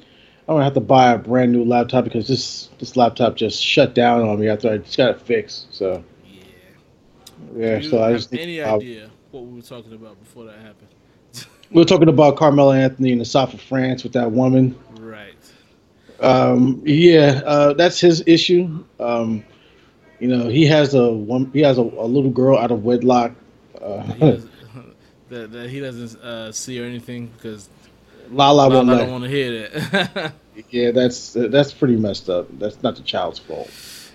I'm 0.48 0.54
gonna 0.54 0.64
have 0.64 0.74
to 0.74 0.80
buy 0.80 1.12
a 1.12 1.18
brand 1.18 1.52
new 1.52 1.64
laptop 1.64 2.04
because 2.04 2.26
this 2.26 2.70
this 2.78 2.96
laptop 2.96 3.36
just 3.36 3.62
shut 3.62 3.94
down 3.94 4.22
on 4.22 4.40
me 4.40 4.48
after 4.48 4.70
I 4.70 4.78
just 4.78 4.96
got 4.96 5.10
it 5.10 5.20
fixed. 5.20 5.72
So 5.72 6.02
yeah, 6.26 7.78
yeah. 7.78 7.88
So 7.88 8.02
I 8.02 8.12
just 8.14 8.34
any 8.34 8.60
idea 8.60 9.10
what 9.30 9.44
we 9.44 9.54
were 9.54 9.62
talking 9.62 9.92
about 9.92 10.18
before 10.18 10.44
that 10.46 10.56
happened. 10.56 10.88
we 11.70 11.80
were 11.80 11.84
talking 11.84 12.08
about 12.08 12.36
Carmelo 12.36 12.72
Anthony 12.72 13.12
in 13.12 13.18
the 13.18 13.24
south 13.24 13.54
of 13.54 13.60
France 13.60 14.02
with 14.02 14.12
that 14.14 14.32
woman. 14.32 14.76
Right. 14.98 15.34
Um, 16.18 16.82
yeah, 16.84 17.42
uh, 17.44 17.72
that's 17.74 18.00
his 18.00 18.24
issue. 18.26 18.84
Um, 18.98 19.44
you 20.18 20.28
know, 20.28 20.48
he 20.48 20.66
has 20.66 20.94
a 20.94 21.12
one. 21.12 21.50
He 21.52 21.60
has 21.60 21.78
a, 21.78 21.82
a 21.82 22.08
little 22.08 22.30
girl 22.30 22.58
out 22.58 22.72
of 22.72 22.84
wedlock. 22.84 23.32
Uh, 23.80 24.02
that, 24.16 24.48
that 25.52 25.70
he 25.70 25.80
doesn't 25.80 26.20
uh, 26.20 26.50
see 26.50 26.80
or 26.80 26.84
anything 26.84 27.28
because 27.36 27.68
Lala, 28.30 28.68
Lala 28.68 28.74
won't 28.74 28.88
don't 28.88 29.10
want 29.10 29.24
to 29.24 29.30
hear 29.30 29.68
that. 29.68 30.32
yeah, 30.70 30.90
that's 30.90 31.32
that's 31.34 31.72
pretty 31.72 31.96
messed 31.96 32.30
up. 32.30 32.46
That's 32.58 32.82
not 32.82 32.96
the 32.96 33.02
child's 33.02 33.38
fault. 33.38 33.70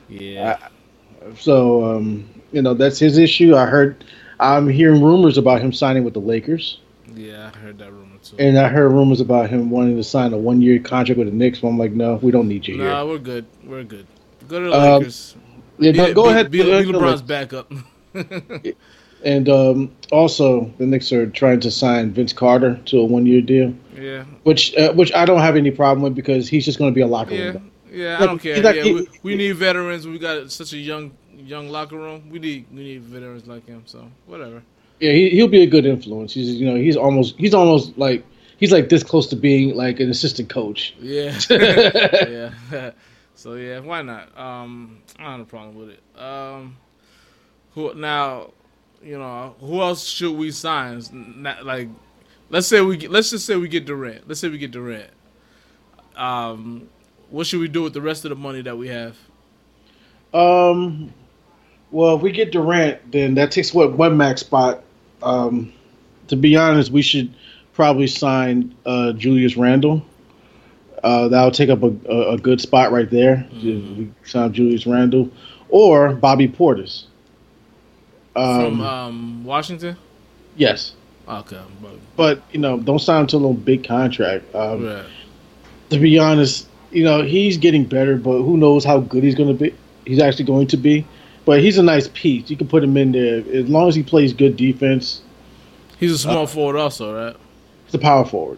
Yeah. 0.10 0.58
I, 0.62 1.36
so 1.36 1.86
um, 1.96 2.30
you 2.52 2.62
know 2.62 2.74
that's 2.74 3.00
his 3.00 3.18
issue. 3.18 3.56
I 3.56 3.66
heard. 3.66 4.04
I'm 4.40 4.68
hearing 4.68 5.02
rumors 5.02 5.38
about 5.38 5.62
him 5.62 5.72
signing 5.72 6.04
with 6.04 6.14
the 6.14 6.20
Lakers. 6.20 6.80
Yeah, 7.14 7.52
I 7.54 7.58
heard 7.58 7.78
that 7.78 7.92
rumor 7.92 8.18
too. 8.22 8.36
And 8.38 8.58
I 8.58 8.68
heard 8.68 8.90
rumors 8.92 9.22
about 9.22 9.50
him 9.50 9.70
wanting 9.70 9.96
to 9.96 10.04
sign 10.04 10.34
a 10.34 10.38
one 10.38 10.62
year 10.62 10.80
contract 10.80 11.18
with 11.18 11.28
the 11.28 11.34
Knicks. 11.34 11.60
But 11.60 11.70
I'm 11.70 11.78
like, 11.78 11.92
no, 11.92 12.16
we 12.16 12.32
don't 12.32 12.48
need 12.48 12.68
you 12.68 12.78
nah, 12.78 12.84
here. 12.84 12.92
Nah, 12.92 13.06
we're 13.06 13.18
good. 13.20 13.46
We're 13.64 13.84
good. 13.84 14.08
Go 14.48 14.60
to 14.60 14.70
the 14.70 14.76
um, 14.76 15.00
Lakers. 15.00 15.36
Yeah, 15.78 15.92
be, 15.92 16.14
go 16.14 16.24
be, 16.24 16.30
ahead. 16.30 16.52
Be, 16.52 16.64
be 16.64 16.70
LeBron's 16.70 17.22
backup. 17.22 17.72
And 19.26 19.50
um, 19.50 19.96
also, 20.12 20.72
the 20.78 20.86
Knicks 20.86 21.12
are 21.12 21.26
trying 21.28 21.60
to 21.62 21.72
sign 21.72 22.12
Vince 22.12 22.32
Carter 22.32 22.80
to 22.86 23.00
a 23.00 23.06
one-year 23.06 23.42
deal. 23.42 23.74
Yeah. 23.96 24.24
Which, 24.44 24.76
uh, 24.76 24.94
which 24.94 25.12
I 25.14 25.26
don't 25.26 25.42
have 25.42 25.56
any 25.56 25.72
problem 25.72 26.04
with 26.04 26.14
because 26.14 26.48
he's 26.48 26.64
just 26.64 26.78
going 26.78 26.92
to 26.92 26.96
be 26.96 27.02
a 27.02 27.08
locker 27.08 27.34
yeah. 27.34 27.46
room. 27.46 27.72
Yeah, 27.92 28.14
like, 28.14 28.22
I 28.22 28.26
don't 28.28 28.40
care. 28.40 28.62
Like, 28.62 28.76
yeah, 28.76 28.84
he, 28.84 28.94
we, 28.94 29.08
we, 29.24 29.36
need 29.36 29.54
veterans. 29.54 30.08
We 30.08 30.20
got 30.20 30.52
such 30.52 30.74
a 30.74 30.78
young, 30.78 31.12
young 31.36 31.70
locker 31.70 31.98
room. 31.98 32.30
We 32.30 32.38
need, 32.38 32.68
we 32.72 32.84
need 32.84 33.02
veterans 33.02 33.48
like 33.48 33.66
him. 33.66 33.84
So 33.86 34.10
whatever. 34.28 34.62
Yeah, 35.00 35.12
he, 35.14 35.32
he'll 35.32 35.48
be 35.48 35.64
a 35.64 35.68
good 35.68 35.86
influence. 35.88 36.34
He's, 36.34 36.54
you 36.54 36.66
know, 36.68 36.76
he's 36.76 36.96
almost, 36.96 37.36
he's 37.38 37.54
almost 37.54 37.98
like, 37.98 38.24
he's 38.58 38.72
like 38.72 38.90
this 38.90 39.04
close 39.04 39.28
to 39.28 39.36
being 39.36 39.76
like 39.76 40.00
an 40.00 40.12
assistant 40.12 40.50
coach. 40.50 40.94
Yeah. 41.00 41.40
yeah. 41.50 42.92
so 43.36 43.56
yeah, 43.56 43.80
why 43.80 44.04
not? 44.04 44.38
Um, 44.38 45.00
I 45.18 45.24
don't 45.24 45.32
have 45.32 45.40
a 45.40 45.46
problem 45.46 45.76
with 45.76 45.90
it. 45.90 46.22
Um, 46.22 46.78
who 47.72 47.94
now? 47.96 48.52
You 49.06 49.20
know, 49.20 49.56
who 49.60 49.82
else 49.82 50.04
should 50.04 50.36
we 50.36 50.52
sign? 50.52 51.02
Not, 51.38 51.64
like, 51.64 51.88
let's 52.50 52.66
say 52.66 52.82
we 52.82 52.98
get, 52.98 53.12
let's 53.12 53.30
just 53.30 53.46
say 53.46 53.56
we 53.56 53.68
get 53.68 53.86
Durant. 53.86 54.28
Let's 54.28 54.40
say 54.40 54.50
we 54.50 54.58
get 54.58 54.72
Durant. 54.72 55.12
Um, 56.16 56.90
what 57.30 57.46
should 57.46 57.60
we 57.60 57.68
do 57.68 57.84
with 57.84 57.94
the 57.94 58.02
rest 58.02 58.26
of 58.26 58.30
the 58.30 58.36
money 58.36 58.62
that 58.64 58.78
we 58.78 58.88
have? 58.88 59.16
Um, 60.34 61.14
well, 61.92 62.16
if 62.16 62.24
we 62.24 62.32
get 62.32 62.52
Durant, 62.52 63.12
then 63.12 63.36
that 63.36 63.52
takes 63.52 63.74
what 63.74 63.94
one 63.94 64.18
max 64.18 64.42
spot. 64.42 64.84
Um, 65.22 65.72
to 66.28 66.36
be 66.36 66.58
honest, 66.58 66.92
we 66.92 67.04
should 67.04 67.34
probably 67.74 68.08
sign 68.08 68.76
uh, 68.86 69.14
Julius 69.14 69.56
Randle. 69.56 70.04
Uh, 71.04 71.28
that'll 71.28 71.52
take 71.52 71.70
up 71.70 71.84
a, 71.84 71.96
a, 72.10 72.34
a, 72.34 72.38
good 72.38 72.60
spot 72.60 72.92
right 72.92 73.10
there. 73.12 73.48
Mm-hmm. 73.54 73.98
We 73.98 74.12
sign 74.24 74.54
Julius 74.54 74.88
Randle 74.88 75.30
or 75.70 76.14
Bobby 76.14 76.48
Portis. 76.48 77.06
Um, 78.36 78.62
From 78.62 78.82
um, 78.82 79.44
Washington. 79.44 79.98
Yes. 80.56 80.94
Okay. 81.28 81.62
But, 81.82 81.96
but, 82.16 82.42
you 82.52 82.60
know, 82.60 82.80
don't 82.80 83.00
sign 83.00 83.22
him 83.22 83.28
to 83.28 83.36
a 83.36 83.38
little 83.38 83.54
big 83.54 83.88
contract. 83.88 84.54
Um, 84.54 84.86
right. 84.86 85.06
To 85.90 86.00
be 86.00 86.18
honest, 86.18 86.68
you 86.92 87.04
know 87.04 87.22
he's 87.24 87.58
getting 87.58 87.86
better, 87.86 88.16
but 88.16 88.42
who 88.42 88.58
knows 88.58 88.84
how 88.84 89.00
good 89.00 89.24
he's 89.24 89.36
going 89.36 89.56
to 89.56 89.64
be? 89.64 89.76
He's 90.06 90.20
actually 90.20 90.46
going 90.46 90.68
to 90.68 90.78
be. 90.78 91.06
But 91.46 91.60
he's 91.60 91.78
a 91.78 91.84
nice 91.84 92.10
piece. 92.14 92.50
You 92.50 92.58
can 92.58 92.68
put 92.68 92.84
him 92.84 92.98
in 92.98 93.12
there 93.12 93.44
as 93.54 93.70
long 93.70 93.88
as 93.88 93.94
he 93.94 94.02
plays 94.02 94.34
good 94.34 94.58
defense. 94.58 95.22
He's 96.00 96.12
a 96.12 96.18
small 96.18 96.44
uh, 96.44 96.48
forward, 96.48 96.78
also, 96.78 97.14
right? 97.14 97.36
He's 97.86 97.94
a 97.94 98.00
power 98.00 98.26
forward. 98.26 98.58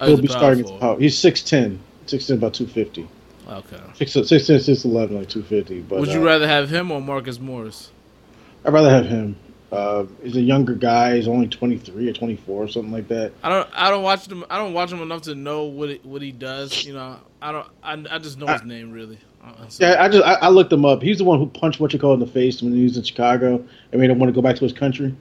Oh, 0.00 0.06
He'll 0.06 0.20
be 0.20 0.28
starting 0.28 0.64
forward. 0.64 0.80
power. 0.80 1.00
He's 1.00 1.16
6'10", 1.16 1.78
6'10", 2.06 2.34
about 2.34 2.54
two 2.54 2.66
fifty. 2.66 3.08
Okay. 3.48 3.80
6'10", 3.98 4.84
6'11", 4.84 5.10
like 5.10 5.28
two 5.28 5.42
fifty. 5.42 5.80
But 5.80 6.00
would 6.00 6.10
you 6.10 6.20
uh, 6.20 6.24
rather 6.24 6.46
have 6.46 6.70
him 6.70 6.92
or 6.92 7.00
Marcus 7.00 7.40
Morris? 7.40 7.90
I'd 8.64 8.72
rather 8.72 8.90
have 8.90 9.06
him. 9.06 9.36
Uh, 9.72 10.04
he's 10.22 10.36
a 10.36 10.40
younger 10.40 10.74
guy. 10.74 11.16
He's 11.16 11.28
only 11.28 11.46
twenty 11.46 11.78
three 11.78 12.08
or 12.08 12.12
twenty 12.12 12.36
four 12.36 12.64
or 12.64 12.68
something 12.68 12.92
like 12.92 13.08
that. 13.08 13.32
I 13.42 13.48
don't. 13.48 13.68
I 13.72 13.90
don't 13.90 14.02
watch 14.02 14.26
him. 14.26 14.44
I 14.50 14.58
don't 14.58 14.72
watch 14.72 14.90
him 14.90 15.00
enough 15.00 15.22
to 15.22 15.34
know 15.34 15.64
what 15.64 15.90
it, 15.90 16.04
what 16.04 16.22
he 16.22 16.32
does. 16.32 16.84
You 16.84 16.94
know. 16.94 17.18
I 17.40 17.52
don't. 17.52 17.66
I, 17.82 18.16
I 18.16 18.18
just 18.18 18.38
know 18.38 18.46
his 18.46 18.62
I, 18.62 18.64
name 18.64 18.90
really. 18.90 19.18
Uh, 19.42 19.66
yeah, 19.78 20.02
I 20.02 20.08
just 20.08 20.24
I, 20.24 20.34
I, 20.34 20.48
looked 20.48 20.72
him 20.72 20.84
up. 20.84 21.02
He's 21.02 21.18
the 21.18 21.24
one 21.24 21.38
who 21.38 21.46
punched 21.46 21.80
what 21.80 21.92
you 21.92 21.98
call 21.98 22.12
in 22.12 22.20
the 22.20 22.26
face 22.26 22.60
when 22.60 22.74
he 22.74 22.82
was 22.82 22.96
in 22.96 23.02
Chicago 23.04 23.64
and 23.92 24.00
made 24.00 24.10
him 24.10 24.18
want 24.18 24.28
to 24.28 24.34
go 24.34 24.42
back 24.42 24.56
to 24.56 24.64
his 24.64 24.72
country. 24.72 25.14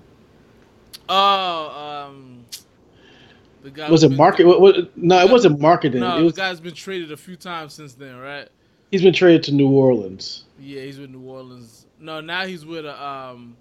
Oh, 1.08 2.08
um, 2.10 2.46
the 3.64 3.70
guy 3.70 3.90
was 3.90 4.04
it 4.04 4.12
market? 4.12 4.46
No, 4.98 5.20
it 5.20 5.32
wasn't 5.32 5.60
marketing. 5.60 6.02
No, 6.02 6.18
it 6.18 6.24
was, 6.24 6.34
the 6.34 6.42
guy's 6.42 6.60
been 6.60 6.74
traded 6.74 7.12
a 7.12 7.18
few 7.18 7.36
times 7.36 7.74
since 7.74 7.94
then, 7.94 8.18
right? 8.18 8.50
He's 8.92 9.04
been 9.04 9.14
traded 9.14 9.44
to 9.44 9.54
New 9.54 9.70
Orleans. 9.70 10.46
Yeah, 10.60 10.82
he's 10.82 11.00
with 11.00 11.12
New 11.12 11.22
Orleans. 11.22 11.86
No, 12.00 12.22
now 12.22 12.46
he's 12.46 12.66
with 12.66 12.86
a 12.86 13.04
um 13.04 13.58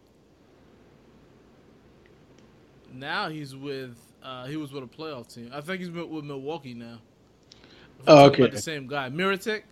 now 2.92 3.28
he's 3.28 3.54
with 3.54 3.96
uh, 4.22 4.46
he 4.46 4.56
was 4.56 4.72
with 4.72 4.84
a 4.84 4.86
playoff 4.86 5.32
team. 5.32 5.50
I 5.52 5.60
think 5.60 5.80
he's 5.80 5.90
with 5.90 6.24
Milwaukee 6.24 6.74
now. 6.74 6.98
Oh, 8.06 8.26
okay. 8.26 8.48
the 8.48 8.60
same 8.60 8.86
guy, 8.86 9.08
Mirotic. 9.10 9.62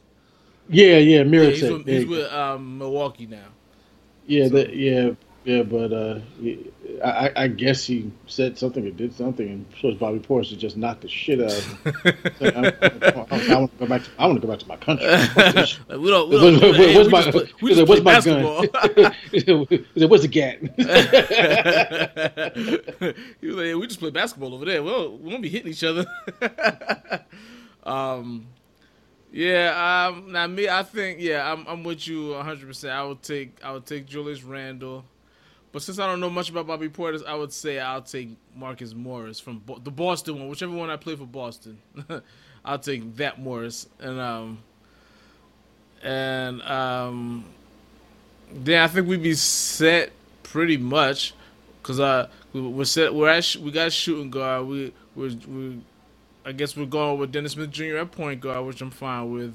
Yeah, 0.68 0.98
yeah, 0.98 1.22
Mirotic. 1.22 1.33
Yeah, 1.33 1.50
he's 1.50 1.70
with, 1.70 1.87
he's 1.87 2.07
with 2.07 2.33
um, 2.33 2.79
Milwaukee 2.79 3.26
now. 3.26 3.48
Yeah, 4.26 4.44
so. 4.44 4.55
that 4.55 4.74
yeah, 4.74 5.11
yeah, 5.46 5.62
but 5.62 5.92
uh, 5.92 6.18
I, 7.04 7.30
I, 7.37 7.46
guess 7.46 7.85
he 7.85 8.11
said 8.26 8.59
something 8.59 8.85
or 8.85 8.90
did 8.90 9.14
something, 9.14 9.48
and 9.48 9.64
so 9.80 9.94
Bobby 9.94 10.18
Portis 10.18 10.59
just 10.59 10.76
knocked 10.76 11.02
the 11.02 11.09
shit 11.09 11.40
out 11.40 11.52
of 11.52 11.64
him. 11.64 11.94
I, 12.40 13.54
want 13.54 13.70
to 13.70 13.78
go 13.78 13.87
back. 13.87 14.02
To, 14.02 14.11
I 14.18 14.26
want 14.26 14.40
to 14.40 14.44
go 14.44 14.52
back 14.52 14.59
to 14.59 14.66
my 14.66 14.76
country. 14.76 15.06
like, 15.37 16.00
we 16.00 16.11
don't. 16.11 16.28
We 16.30 16.37
don't 16.37 16.61
what's, 16.61 16.76
hey, 16.76 16.96
what's 16.96 17.11
my, 17.11 17.22
just, 17.30 17.62
we 17.62 17.74
just 17.76 17.88
what's 17.88 18.02
my 18.02 18.20
gun? 18.20 18.42
what's 20.09 20.22
the 20.22 20.28
gat? 20.28 20.59
he 23.40 23.46
was 23.46 23.56
like, 23.56 23.76
"We 23.76 23.87
just 23.87 24.00
play 24.00 24.11
basketball 24.11 24.52
over 24.52 24.64
there. 24.64 24.82
Well, 24.82 25.16
we 25.16 25.30
won't 25.30 25.42
be 25.42 25.48
hitting 25.48 25.70
each 25.70 25.85
other." 25.85 26.06
um. 27.85 28.48
Yeah, 29.32 30.09
um, 30.09 30.32
now 30.32 30.46
me, 30.46 30.68
I 30.68 30.82
think, 30.82 31.20
yeah, 31.20 31.52
I'm, 31.52 31.66
I'm 31.66 31.85
with 31.85 32.09
you 32.09 32.30
100. 32.30 32.66
percent 32.66 32.94
I 32.94 33.04
would 33.04 33.22
take, 33.22 33.59
I 33.62 33.72
would 33.72 33.85
take 33.85 34.06
Julius 34.06 34.42
Randle. 34.42 35.04
But 35.77 35.83
since 35.83 35.99
I 35.99 36.07
don't 36.07 36.21
know 36.21 36.31
much 36.31 36.49
about 36.49 36.67
Bobby 36.67 36.89
Portis, 36.89 37.23
I 37.27 37.35
would 37.35 37.53
say 37.53 37.79
I'll 37.79 38.01
take 38.01 38.31
Marcus 38.55 38.95
Morris 38.95 39.39
from 39.39 39.59
Bo- 39.59 39.79
the 39.79 39.91
Boston 39.91 40.39
one, 40.39 40.49
whichever 40.49 40.75
one 40.75 40.89
I 40.89 40.97
play 40.97 41.17
for 41.17 41.27
Boston. 41.27 41.77
I'll 42.65 42.79
take 42.79 43.17
that 43.17 43.39
Morris, 43.39 43.87
and 44.01 44.19
um, 44.19 44.59
and 46.03 46.62
um, 46.62 47.45
then 48.51 48.83
I 48.83 48.89
think 48.89 49.07
we'd 49.07 49.23
be 49.23 49.35
set 49.35 50.12
pretty 50.45 50.79
much, 50.79 51.35
cause 51.83 52.01
uh, 52.01 52.29
we're 52.55 52.87
set. 52.87 53.15
We're 53.15 53.29
at 53.29 53.55
we 53.61 53.71
got 53.71 53.93
shooting 53.93 54.31
guard. 54.31 54.67
We 54.67 54.95
we 55.15 55.35
we, 55.47 55.81
I 56.47 56.53
guess 56.53 56.75
we're 56.75 56.87
going 56.87 57.19
with 57.21 57.33
Dennis 57.33 57.53
Smith 57.53 57.71
Jr. 57.71 57.99
at 57.99 58.12
point 58.12 58.41
guard, 58.41 58.65
which 58.65 58.81
I'm 58.81 58.91
fine 58.91 59.31
with. 59.31 59.55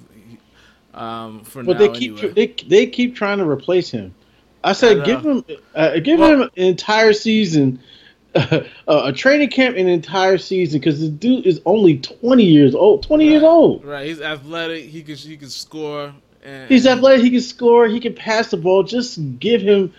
Um, 0.93 1.43
for 1.45 1.63
but 1.63 1.79
now, 1.79 1.79
they 1.79 1.89
keep 1.89 2.19
anyway. 2.19 2.33
they 2.33 2.67
they 2.67 2.85
keep 2.85 3.15
trying 3.15 3.39
to 3.39 3.49
replace 3.49 3.89
him. 3.89 4.13
I 4.63 4.73
said, 4.73 5.05
give 5.05 5.25
him, 5.25 5.43
uh, 5.75 5.99
give 5.99 6.19
well, 6.19 6.33
him 6.33 6.41
an 6.41 6.49
entire 6.55 7.13
season, 7.13 7.79
uh, 8.35 8.61
a 8.87 9.11
training 9.11 9.49
camp, 9.49 9.75
an 9.75 9.87
entire 9.87 10.37
season, 10.37 10.79
because 10.79 10.99
the 10.99 11.09
dude 11.09 11.45
is 11.45 11.61
only 11.65 11.97
twenty 11.97 12.45
years 12.45 12.75
old. 12.75 13.03
Twenty 13.03 13.25
right, 13.25 13.31
years 13.31 13.43
old. 13.43 13.83
Right. 13.83 14.07
He's 14.07 14.21
athletic. 14.21 14.85
He 14.85 15.03
can 15.03 15.15
he 15.15 15.37
can 15.37 15.49
score. 15.49 16.13
And, 16.43 16.69
He's 16.69 16.87
athletic. 16.87 17.23
He 17.23 17.31
can 17.31 17.41
score. 17.41 17.87
He 17.87 17.99
can 17.99 18.13
pass 18.13 18.49
the 18.49 18.57
ball. 18.57 18.83
Just 18.83 19.19
give 19.39 19.61
him. 19.61 19.93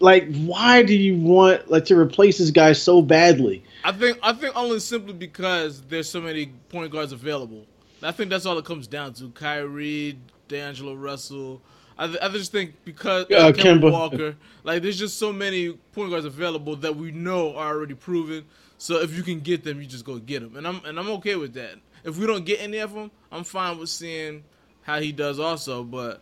Like, 0.00 0.34
why 0.34 0.82
do 0.82 0.94
you 0.94 1.16
want 1.16 1.70
like 1.70 1.84
to 1.86 1.98
replace 1.98 2.38
this 2.38 2.50
guy 2.50 2.72
so 2.72 3.00
badly? 3.00 3.62
I 3.84 3.92
think 3.92 4.18
I 4.22 4.32
think 4.32 4.56
only 4.56 4.80
simply 4.80 5.12
because 5.12 5.82
there's 5.82 6.08
so 6.08 6.20
many 6.20 6.46
point 6.68 6.90
guards 6.90 7.12
available. 7.12 7.66
I 8.02 8.12
think 8.12 8.30
that's 8.30 8.44
all 8.44 8.58
it 8.58 8.64
comes 8.64 8.86
down 8.86 9.14
to. 9.14 9.30
Kyrie, 9.30 10.18
D'Angelo 10.48 10.94
Russell. 10.94 11.62
I, 11.98 12.06
th- 12.06 12.18
I 12.20 12.28
just 12.28 12.50
think 12.50 12.74
because 12.84 13.26
uh, 13.30 13.52
Kemba 13.52 13.90
Walker, 13.90 14.36
like 14.64 14.82
there's 14.82 14.98
just 14.98 15.18
so 15.18 15.32
many 15.32 15.72
point 15.92 16.10
guards 16.10 16.26
available 16.26 16.76
that 16.76 16.96
we 16.96 17.12
know 17.12 17.54
are 17.56 17.68
already 17.74 17.94
proven. 17.94 18.44
So 18.78 19.00
if 19.00 19.16
you 19.16 19.22
can 19.22 19.40
get 19.40 19.62
them, 19.64 19.80
you 19.80 19.86
just 19.86 20.04
go 20.04 20.18
get 20.18 20.40
them, 20.40 20.56
and 20.56 20.66
I'm 20.66 20.84
and 20.84 20.98
I'm 20.98 21.08
okay 21.10 21.36
with 21.36 21.54
that. 21.54 21.76
If 22.02 22.18
we 22.18 22.26
don't 22.26 22.44
get 22.44 22.60
any 22.60 22.78
of 22.78 22.92
them, 22.92 23.10
I'm 23.30 23.44
fine 23.44 23.78
with 23.78 23.88
seeing 23.88 24.42
how 24.82 25.00
he 25.00 25.12
does 25.12 25.38
also. 25.38 25.84
But 25.84 26.20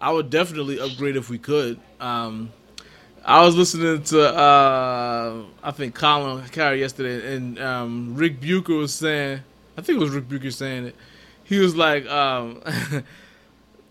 I 0.00 0.10
would 0.10 0.30
definitely 0.30 0.80
upgrade 0.80 1.16
if 1.16 1.30
we 1.30 1.38
could. 1.38 1.78
Um, 2.00 2.50
I 3.24 3.44
was 3.44 3.56
listening 3.56 4.02
to 4.04 4.36
uh, 4.36 5.44
I 5.62 5.70
think 5.70 5.94
Colin 5.94 6.44
Cowherd 6.48 6.80
yesterday, 6.80 7.36
and 7.36 7.58
um, 7.60 8.16
Rick 8.16 8.40
Bucher 8.40 8.74
was 8.74 8.92
saying, 8.92 9.40
I 9.78 9.80
think 9.80 10.00
it 10.00 10.02
was 10.02 10.10
Rick 10.10 10.28
Bucher 10.28 10.50
saying 10.50 10.86
it. 10.86 10.96
He 11.44 11.60
was 11.60 11.76
like. 11.76 12.04
Um, 12.06 12.60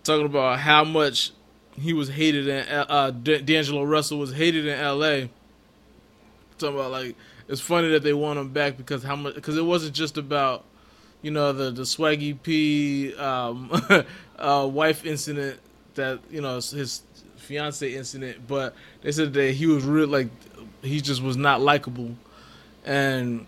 talking 0.03 0.25
about 0.25 0.59
how 0.59 0.83
much 0.83 1.31
he 1.79 1.93
was 1.93 2.09
hated 2.09 2.47
in 2.47 2.67
uh, 2.67 3.11
D'Angelo 3.11 3.83
Russell 3.83 4.19
was 4.19 4.33
hated 4.33 4.67
in 4.67 4.77
L.A. 4.77 5.29
Talking 6.57 6.75
about 6.75 6.91
like 6.91 7.15
it's 7.47 7.61
funny 7.61 7.89
that 7.89 8.03
they 8.03 8.13
want 8.13 8.39
him 8.39 8.49
back 8.49 8.77
because 8.77 9.03
how 9.03 9.15
much 9.15 9.35
because 9.35 9.57
it 9.57 9.65
wasn't 9.65 9.93
just 9.93 10.17
about 10.17 10.63
you 11.21 11.31
know 11.31 11.51
the 11.51 11.71
the 11.71 11.83
Swaggy 11.83 12.41
P 12.41 13.15
um, 13.15 13.71
uh, 14.39 14.67
wife 14.71 15.05
incident 15.05 15.59
that 15.95 16.19
you 16.29 16.41
know 16.41 16.55
his 16.55 17.01
fiance 17.37 17.93
incident, 17.93 18.47
but 18.47 18.75
they 19.01 19.11
said 19.11 19.33
that 19.33 19.51
he 19.53 19.65
was 19.65 19.83
real 19.83 20.07
like 20.07 20.29
he 20.81 21.01
just 21.01 21.21
was 21.21 21.37
not 21.37 21.61
likable, 21.61 22.15
and 22.85 23.47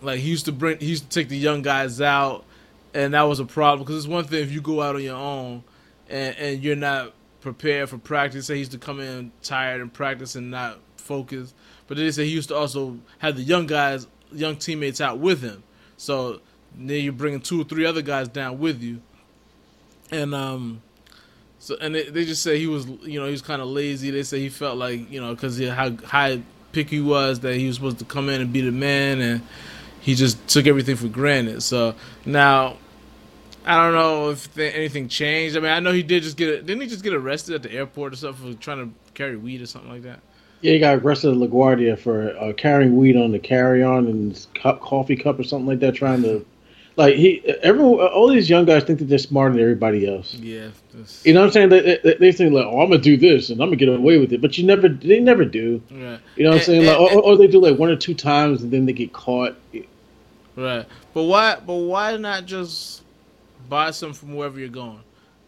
like 0.00 0.20
he 0.20 0.30
used 0.30 0.44
to 0.44 0.52
bring 0.52 0.78
he 0.78 0.86
used 0.86 1.10
to 1.10 1.20
take 1.20 1.28
the 1.28 1.36
young 1.36 1.62
guys 1.62 2.00
out 2.00 2.44
and 2.94 3.14
that 3.14 3.22
was 3.22 3.40
a 3.40 3.44
problem 3.44 3.84
because 3.84 4.04
it's 4.04 4.12
one 4.12 4.24
thing 4.24 4.42
if 4.42 4.52
you 4.52 4.60
go 4.60 4.82
out 4.82 4.96
on 4.96 5.02
your 5.02 5.16
own 5.16 5.64
and, 6.08 6.36
and 6.36 6.62
you're 6.62 6.76
not 6.76 7.12
prepared 7.40 7.88
for 7.88 7.98
practice. 7.98 8.46
Say 8.46 8.54
he 8.54 8.60
used 8.60 8.72
to 8.72 8.78
come 8.78 9.00
in 9.00 9.32
tired 9.42 9.80
and 9.80 9.92
practice 9.92 10.34
and 10.34 10.50
not 10.50 10.78
focus. 10.96 11.54
But 11.86 11.96
they 11.96 12.10
say 12.10 12.24
he 12.24 12.30
used 12.30 12.48
to 12.48 12.56
also 12.56 12.98
have 13.18 13.36
the 13.36 13.42
young 13.42 13.66
guys, 13.66 14.06
young 14.32 14.56
teammates 14.56 15.00
out 15.00 15.18
with 15.18 15.42
him. 15.42 15.62
So 15.96 16.40
then 16.74 17.02
you're 17.02 17.12
bringing 17.12 17.40
two 17.40 17.60
or 17.60 17.64
three 17.64 17.84
other 17.84 18.02
guys 18.02 18.28
down 18.28 18.58
with 18.58 18.82
you, 18.82 19.00
and 20.10 20.34
um, 20.34 20.82
so 21.58 21.76
and 21.80 21.94
they, 21.94 22.04
they 22.08 22.24
just 22.24 22.42
say 22.42 22.58
he 22.58 22.66
was, 22.66 22.86
you 22.86 23.20
know, 23.20 23.26
he 23.26 23.32
was 23.32 23.42
kind 23.42 23.60
of 23.60 23.68
lazy. 23.68 24.10
They 24.10 24.22
say 24.22 24.40
he 24.40 24.48
felt 24.48 24.78
like, 24.78 25.10
you 25.10 25.20
know, 25.20 25.34
because 25.34 25.60
how 25.68 25.90
high 25.96 26.42
pick 26.72 26.88
he 26.88 27.00
was 27.00 27.40
that 27.40 27.54
he 27.56 27.66
was 27.66 27.76
supposed 27.76 27.98
to 27.98 28.04
come 28.04 28.28
in 28.28 28.40
and 28.40 28.52
be 28.52 28.62
the 28.62 28.72
man, 28.72 29.20
and 29.20 29.42
he 30.00 30.14
just 30.14 30.48
took 30.48 30.66
everything 30.66 30.96
for 30.96 31.08
granted. 31.08 31.62
So 31.62 31.94
now 32.24 32.78
I 33.64 33.76
don't 33.76 33.94
know 33.94 34.30
if 34.30 34.58
anything 34.58 35.08
changed. 35.08 35.56
I 35.56 35.60
mean, 35.60 35.70
I 35.70 35.80
know 35.80 35.92
he 35.92 36.02
did 36.02 36.22
just 36.22 36.36
get 36.36 36.66
didn't 36.66 36.82
he 36.82 36.88
just 36.88 37.04
get 37.04 37.14
arrested 37.14 37.54
at 37.54 37.62
the 37.62 37.72
airport 37.72 38.12
or 38.12 38.16
something 38.16 38.54
for 38.54 38.60
trying 38.60 38.78
to 38.78 39.12
carry 39.14 39.36
weed 39.36 39.62
or 39.62 39.66
something 39.66 39.90
like 39.90 40.02
that? 40.02 40.20
Yeah, 40.60 40.72
he 40.72 40.78
got 40.78 40.98
arrested 40.98 41.30
at 41.30 41.36
LaGuardia 41.36 41.98
for 41.98 42.36
uh, 42.36 42.52
carrying 42.52 42.96
weed 42.96 43.16
on 43.16 43.32
the 43.32 43.38
carry-on 43.40 44.06
and 44.06 44.46
cup, 44.54 44.80
coffee 44.80 45.16
cup 45.16 45.38
or 45.38 45.42
something 45.42 45.66
like 45.66 45.80
that, 45.80 45.94
trying 45.94 46.22
to 46.22 46.46
like 46.96 47.16
he, 47.16 47.42
everyone, 47.62 48.06
all 48.06 48.28
these 48.28 48.50
young 48.50 48.64
guys 48.64 48.84
think 48.84 48.98
that 48.98 49.06
they're 49.06 49.18
smarter 49.18 49.54
than 49.54 49.62
everybody 49.62 50.06
else. 50.06 50.34
Yeah, 50.34 50.68
you 51.24 51.32
know 51.32 51.40
what 51.40 51.46
I'm 51.46 51.52
saying? 51.52 51.68
They, 51.70 51.98
they, 52.02 52.14
they, 52.14 52.32
think 52.32 52.52
like, 52.52 52.66
oh, 52.66 52.80
I'm 52.80 52.90
gonna 52.90 53.00
do 53.00 53.16
this 53.16 53.48
and 53.50 53.60
I'm 53.60 53.68
gonna 53.68 53.76
get 53.76 53.88
away 53.88 54.18
with 54.18 54.32
it, 54.32 54.40
but 54.40 54.58
you 54.58 54.66
never, 54.66 54.88
they 54.88 55.18
never 55.18 55.44
do. 55.44 55.82
Right. 55.90 56.20
You 56.36 56.44
know 56.44 56.50
what 56.50 56.58
I'm 56.58 56.64
saying? 56.64 56.86
Like, 56.86 56.98
or, 56.98 57.22
or, 57.22 57.36
they 57.36 57.46
do 57.46 57.60
like 57.60 57.78
one 57.78 57.88
or 57.88 57.96
two 57.96 58.14
times 58.14 58.62
and 58.62 58.70
then 58.70 58.84
they 58.84 58.92
get 58.92 59.12
caught. 59.12 59.56
Right. 60.54 60.86
But 61.14 61.22
why? 61.24 61.56
But 61.64 61.74
why 61.74 62.16
not 62.18 62.44
just 62.44 63.02
buy 63.72 63.90
some 63.90 64.12
from 64.12 64.34
wherever 64.34 64.60
you're 64.60 64.68
going? 64.68 65.00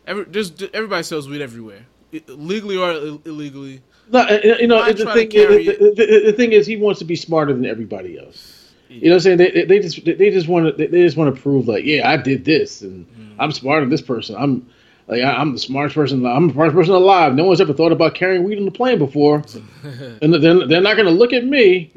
Every 0.06 0.24
just 0.26 0.62
everybody 0.72 1.02
sells 1.02 1.28
weed 1.28 1.42
everywhere, 1.42 1.84
legally 2.28 2.76
or 2.76 3.20
illegally. 3.24 3.82
No, 4.10 4.26
you 4.28 4.66
know 4.66 4.82
the 4.92 5.04
thing. 5.12 5.28
The, 5.28 5.94
the, 5.96 6.22
the, 6.26 6.32
thing 6.32 6.52
is, 6.52 6.66
he 6.66 6.76
wants 6.76 6.98
to 7.00 7.04
be 7.04 7.16
smarter 7.16 7.52
than 7.52 7.66
everybody 7.66 8.18
else. 8.18 8.72
You 8.88 9.08
know 9.08 9.10
what 9.10 9.14
I'm 9.14 9.20
saying? 9.20 9.38
They, 9.38 9.64
they 9.64 9.78
just 9.78 10.04
they 10.04 10.30
just 10.30 10.48
want 10.48 10.76
to 10.76 10.88
they 10.88 11.02
just 11.02 11.16
want 11.16 11.34
to 11.34 11.40
prove 11.40 11.68
like, 11.68 11.84
yeah, 11.84 12.08
I 12.08 12.16
did 12.16 12.44
this 12.44 12.82
and 12.82 13.06
mm. 13.06 13.34
I'm 13.38 13.52
smarter 13.52 13.80
than 13.80 13.90
this 13.90 14.02
person. 14.02 14.36
I'm 14.36 14.66
like 15.06 15.22
I'm 15.22 15.52
the 15.52 15.58
smartest 15.58 15.94
person. 15.94 16.24
I'm 16.24 16.48
the 16.48 16.52
smartest 16.54 16.76
person 16.76 16.94
alive. 16.94 17.34
No 17.34 17.44
one's 17.44 17.60
ever 17.60 17.74
thought 17.74 17.92
about 17.92 18.14
carrying 18.14 18.44
weed 18.44 18.58
on 18.58 18.64
the 18.64 18.70
plane 18.70 18.98
before, 18.98 19.42
and 20.22 20.34
then 20.34 20.68
they're 20.68 20.80
not 20.80 20.96
going 20.96 21.08
to 21.08 21.18
look 21.22 21.32
at 21.32 21.44
me. 21.44 21.92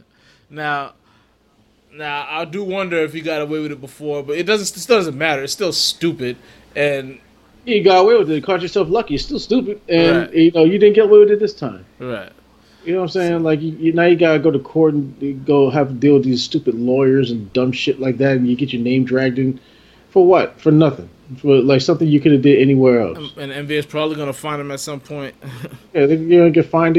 now, 0.50 0.94
now 1.92 2.26
I 2.28 2.44
do 2.44 2.64
wonder 2.64 2.98
if 2.98 3.12
he 3.12 3.20
got 3.20 3.42
away 3.42 3.60
with 3.60 3.72
it 3.72 3.80
before, 3.80 4.22
but 4.22 4.36
it 4.36 4.44
doesn't. 4.44 4.76
It 4.76 4.80
still 4.80 4.98
doesn't 4.98 5.16
matter. 5.18 5.42
It's 5.42 5.52
still 5.52 5.72
stupid, 5.72 6.36
and 6.74 7.20
you 7.64 7.82
got 7.82 8.00
away 8.00 8.16
with 8.16 8.30
it. 8.30 8.34
You 8.34 8.42
caught 8.42 8.62
yourself 8.62 8.88
lucky. 8.88 9.14
It's 9.14 9.24
still 9.24 9.38
stupid, 9.38 9.80
and 9.88 10.18
right. 10.18 10.34
you 10.34 10.50
know 10.52 10.64
you 10.64 10.78
didn't 10.78 10.94
get 10.94 11.04
away 11.04 11.18
with 11.20 11.30
it 11.30 11.40
this 11.40 11.54
time. 11.54 11.84
Right. 11.98 12.32
You 12.84 12.94
know 12.94 13.00
what 13.00 13.04
I'm 13.04 13.10
saying? 13.10 13.42
Like 13.42 13.60
you, 13.60 13.72
you, 13.72 13.92
now 13.92 14.04
you 14.04 14.16
gotta 14.16 14.38
go 14.38 14.50
to 14.50 14.58
court 14.58 14.94
and 14.94 15.44
go 15.44 15.68
have 15.70 15.88
to 15.88 15.94
deal 15.94 16.14
with 16.14 16.24
these 16.24 16.42
stupid 16.42 16.74
lawyers 16.74 17.30
and 17.30 17.52
dumb 17.52 17.72
shit 17.72 18.00
like 18.00 18.18
that, 18.18 18.36
and 18.36 18.48
you 18.48 18.56
get 18.56 18.72
your 18.72 18.82
name 18.82 19.04
dragged 19.04 19.38
in 19.38 19.60
for 20.10 20.26
what? 20.26 20.60
For 20.60 20.70
nothing. 20.70 21.08
For 21.38 21.60
like 21.60 21.80
something 21.80 22.08
you 22.08 22.20
could 22.20 22.32
have 22.32 22.42
did 22.42 22.60
anywhere 22.60 23.02
else. 23.02 23.32
And 23.36 23.52
NBA 23.52 23.70
is 23.70 23.86
probably 23.86 24.16
gonna 24.16 24.32
find 24.32 24.60
him 24.60 24.70
at 24.70 24.80
some 24.80 25.00
point. 25.00 25.34
yeah, 25.94 26.06
they're 26.06 26.16
gonna 26.16 26.50
get 26.50 26.66
fined. 26.66 26.96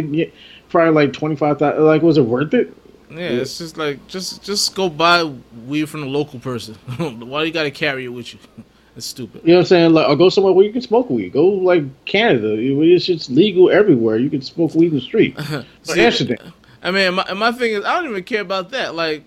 Probably 0.70 1.06
like 1.06 1.14
twenty 1.14 1.36
five 1.36 1.60
thousand. 1.60 1.84
Like, 1.84 2.02
was 2.02 2.18
it 2.18 2.26
worth 2.26 2.54
it? 2.54 2.74
Yeah, 3.12 3.20
yeah, 3.20 3.42
it's 3.42 3.58
just 3.58 3.78
like 3.78 4.08
just 4.08 4.44
just 4.44 4.74
go 4.76 4.90
buy 4.90 5.24
weed 5.66 5.86
from 5.86 6.02
the 6.02 6.08
local 6.08 6.40
person. 6.40 6.76
Why 6.98 7.44
you 7.44 7.52
gotta 7.52 7.72
carry 7.72 8.06
it 8.06 8.10
with 8.10 8.34
you? 8.34 8.40
It's 8.96 9.06
stupid. 9.06 9.42
You 9.44 9.50
know 9.50 9.56
what 9.56 9.60
I'm 9.62 9.66
saying? 9.68 9.94
Like, 9.94 10.10
or 10.10 10.16
go 10.16 10.30
somewhere 10.30 10.54
where 10.54 10.66
you 10.66 10.74
can 10.74 10.82
smoke 10.82 11.10
weed. 11.10 11.34
Go 11.34 11.48
like 11.48 11.84
Canada. 12.06 12.56
It's 12.58 13.06
just 13.06 13.30
legal 13.30 13.70
everywhere. 13.70 14.18
You 14.18 14.30
can 14.30 14.42
smoke 14.42 14.76
weed 14.76 14.88
in 14.88 14.96
the 14.96 15.02
street. 15.02 15.38
See, 15.84 16.02
Amsterdam. 16.02 16.54
I 16.84 16.92
mean, 16.92 17.14
my, 17.14 17.34
my 17.34 17.52
thing 17.52 17.74
is, 17.74 17.86
I 17.86 18.02
don't 18.02 18.10
even 18.10 18.24
care 18.24 18.42
about 18.42 18.72
that. 18.72 18.96
Like, 18.96 19.24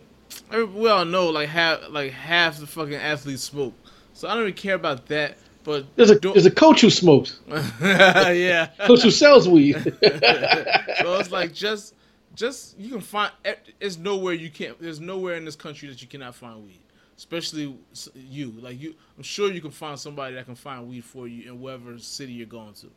we 0.50 0.88
all 0.88 1.04
know, 1.04 1.30
like 1.30 1.48
half 1.48 1.80
like 1.90 2.12
half 2.12 2.58
the 2.58 2.66
fucking 2.66 2.94
athletes 2.94 3.42
smoke, 3.42 3.74
so 4.12 4.28
I 4.28 4.34
don't 4.34 4.42
even 4.42 4.54
care 4.54 4.74
about 4.74 5.06
that. 5.06 5.38
But 5.62 5.86
there's 5.96 6.10
a 6.10 6.18
there's 6.18 6.46
a 6.46 6.50
coach 6.50 6.82
who 6.82 6.90
smokes. 6.90 7.40
yeah, 7.80 8.68
coach 8.80 9.02
who 9.02 9.10
sells 9.10 9.48
weed. 9.48 9.82
so 9.82 11.18
it's 11.18 11.30
like 11.30 11.54
just 11.54 11.94
just 12.34 12.78
you 12.78 12.90
can 12.90 13.00
find. 13.00 13.32
There's 13.78 13.98
nowhere 13.98 14.34
you 14.34 14.50
can't. 14.50 14.80
There's 14.80 15.00
nowhere 15.00 15.36
in 15.36 15.44
this 15.44 15.56
country 15.56 15.88
that 15.88 16.02
you 16.02 16.08
cannot 16.08 16.34
find 16.34 16.64
weed 16.64 16.80
especially 17.16 17.76
you. 18.14 18.52
Like 18.60 18.80
you, 18.80 18.94
I'm 19.16 19.22
sure 19.22 19.50
you 19.52 19.60
can 19.60 19.70
find 19.70 19.98
somebody 19.98 20.34
that 20.34 20.46
can 20.46 20.54
find 20.54 20.88
weed 20.88 21.04
for 21.04 21.28
you 21.28 21.50
in 21.50 21.60
whatever 21.60 21.98
city 21.98 22.32
you're 22.32 22.46
going 22.46 22.74
to. 22.74 22.90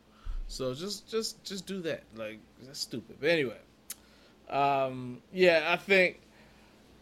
So 0.48 0.74
just, 0.74 1.08
just, 1.08 1.42
just 1.44 1.66
do 1.66 1.80
that. 1.82 2.02
Like 2.16 2.40
that's 2.62 2.80
stupid. 2.80 3.16
But 3.20 3.30
anyway, 3.30 3.58
um, 4.48 5.18
yeah, 5.32 5.66
I 5.68 5.76
think, 5.76 6.20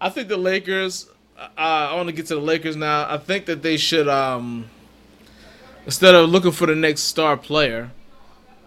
I 0.01 0.11
think 0.11 0.29
the 0.29 0.37
Lakers. 0.37 1.09
Uh, 1.39 1.49
I 1.59 1.95
want 1.97 2.09
to 2.09 2.15
get 2.15 2.27
to 2.27 2.35
the 2.35 2.41
Lakers 2.41 2.77
now. 2.77 3.07
I 3.11 3.19
think 3.19 3.45
that 3.47 3.63
they 3.63 3.77
should, 3.77 4.09
um, 4.09 4.71
instead 5.85 6.15
of 6.15 6.31
looking 6.31 6.51
for 6.51 6.67
the 6.67 6.75
next 6.75 7.03
star 7.03 7.37
player, 7.37 7.91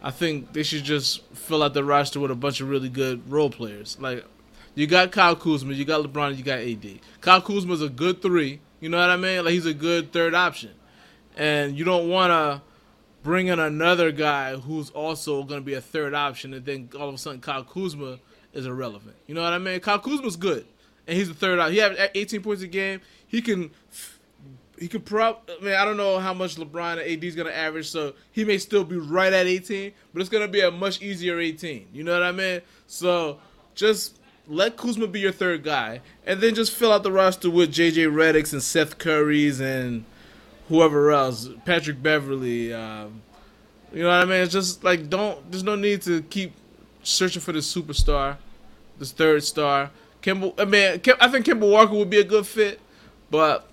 I 0.01 0.11
think 0.11 0.53
they 0.53 0.63
should 0.63 0.83
just 0.83 1.25
fill 1.33 1.61
out 1.61 1.73
the 1.73 1.83
roster 1.83 2.19
with 2.19 2.31
a 2.31 2.35
bunch 2.35 2.61
of 2.61 2.69
really 2.69 2.89
good 2.89 3.29
role 3.29 3.49
players. 3.49 3.97
Like 3.99 4.25
you 4.75 4.87
got 4.87 5.11
Kyle 5.11 5.35
Kuzma, 5.35 5.73
you 5.73 5.85
got 5.85 6.05
LeBron, 6.05 6.37
you 6.37 6.43
got 6.43 6.59
AD. 6.59 6.99
Kyle 7.21 7.41
Kuzma's 7.41 7.81
a 7.81 7.89
good 7.89 8.21
three. 8.21 8.61
You 8.79 8.89
know 8.89 8.97
what 8.97 9.09
I 9.09 9.17
mean? 9.17 9.43
Like 9.43 9.53
he's 9.53 9.65
a 9.65 9.73
good 9.73 10.13
third 10.13 10.33
option, 10.33 10.71
and 11.35 11.77
you 11.77 11.83
don't 11.83 12.07
want 12.07 12.31
to 12.31 12.61
bring 13.23 13.47
in 13.47 13.59
another 13.59 14.11
guy 14.11 14.55
who's 14.55 14.89
also 14.91 15.43
going 15.43 15.59
to 15.59 15.65
be 15.65 15.73
a 15.73 15.81
third 15.81 16.13
option, 16.13 16.53
and 16.53 16.65
then 16.65 16.89
all 16.97 17.09
of 17.09 17.15
a 17.15 17.17
sudden 17.17 17.41
Kyle 17.41 17.63
Kuzma 17.65 18.19
is 18.53 18.65
irrelevant. 18.65 19.17
You 19.27 19.35
know 19.35 19.43
what 19.43 19.51
I 19.51 19.57
mean? 19.57 19.81
Kyle 19.81 19.99
Kuzma's 19.99 20.37
good, 20.37 20.65
and 21.07 21.17
he's 21.17 21.27
the 21.27 21.33
third 21.33 21.59
out. 21.59 21.71
He 21.71 21.79
has 21.79 22.09
18 22.15 22.41
points 22.41 22.61
a 22.61 22.67
game. 22.67 23.01
He 23.27 23.41
can. 23.41 23.71
He 24.79 24.87
could 24.87 25.05
probably. 25.05 25.55
I 25.59 25.63
mean, 25.63 25.73
I 25.73 25.83
don't 25.83 25.97
know 25.97 26.19
how 26.19 26.33
much 26.33 26.55
LeBron 26.55 26.93
and 26.93 27.01
AD 27.01 27.23
is 27.23 27.35
gonna 27.35 27.49
average, 27.49 27.89
so 27.89 28.13
he 28.31 28.45
may 28.45 28.57
still 28.57 28.83
be 28.83 28.97
right 28.97 29.33
at 29.33 29.45
18, 29.45 29.91
but 30.13 30.21
it's 30.21 30.29
gonna 30.29 30.47
be 30.47 30.61
a 30.61 30.71
much 30.71 31.01
easier 31.01 31.39
18. 31.39 31.87
You 31.93 32.03
know 32.03 32.13
what 32.13 32.23
I 32.23 32.31
mean? 32.31 32.61
So 32.87 33.39
just 33.75 34.19
let 34.47 34.77
Kuzma 34.77 35.07
be 35.07 35.19
your 35.19 35.31
third 35.31 35.63
guy, 35.63 36.01
and 36.25 36.39
then 36.39 36.55
just 36.55 36.73
fill 36.73 36.91
out 36.93 37.03
the 37.03 37.11
roster 37.11 37.49
with 37.49 37.73
JJ 37.73 38.07
Redick's 38.07 38.53
and 38.53 38.63
Seth 38.63 38.97
Curry's 38.97 39.59
and 39.59 40.05
whoever 40.69 41.11
else, 41.11 41.49
Patrick 41.65 42.01
Beverley. 42.01 42.73
Um, 42.73 43.21
you 43.91 44.03
know 44.03 44.09
what 44.09 44.21
I 44.21 44.25
mean? 44.25 44.41
It's 44.41 44.53
just 44.53 44.83
like 44.83 45.09
don't. 45.09 45.51
There's 45.51 45.63
no 45.63 45.75
need 45.75 46.01
to 46.03 46.21
keep 46.23 46.53
searching 47.03 47.41
for 47.41 47.51
this 47.51 47.73
superstar, 47.73 48.37
this 48.97 49.11
third 49.11 49.43
star. 49.43 49.91
Kemba, 50.21 50.53
I 50.59 50.65
mean, 50.65 51.01
I 51.19 51.27
think 51.29 51.45
Kemba 51.45 51.69
Walker 51.69 51.93
would 51.93 52.09
be 52.09 52.19
a 52.19 52.23
good 52.23 52.45
fit, 52.45 52.79
but 53.31 53.68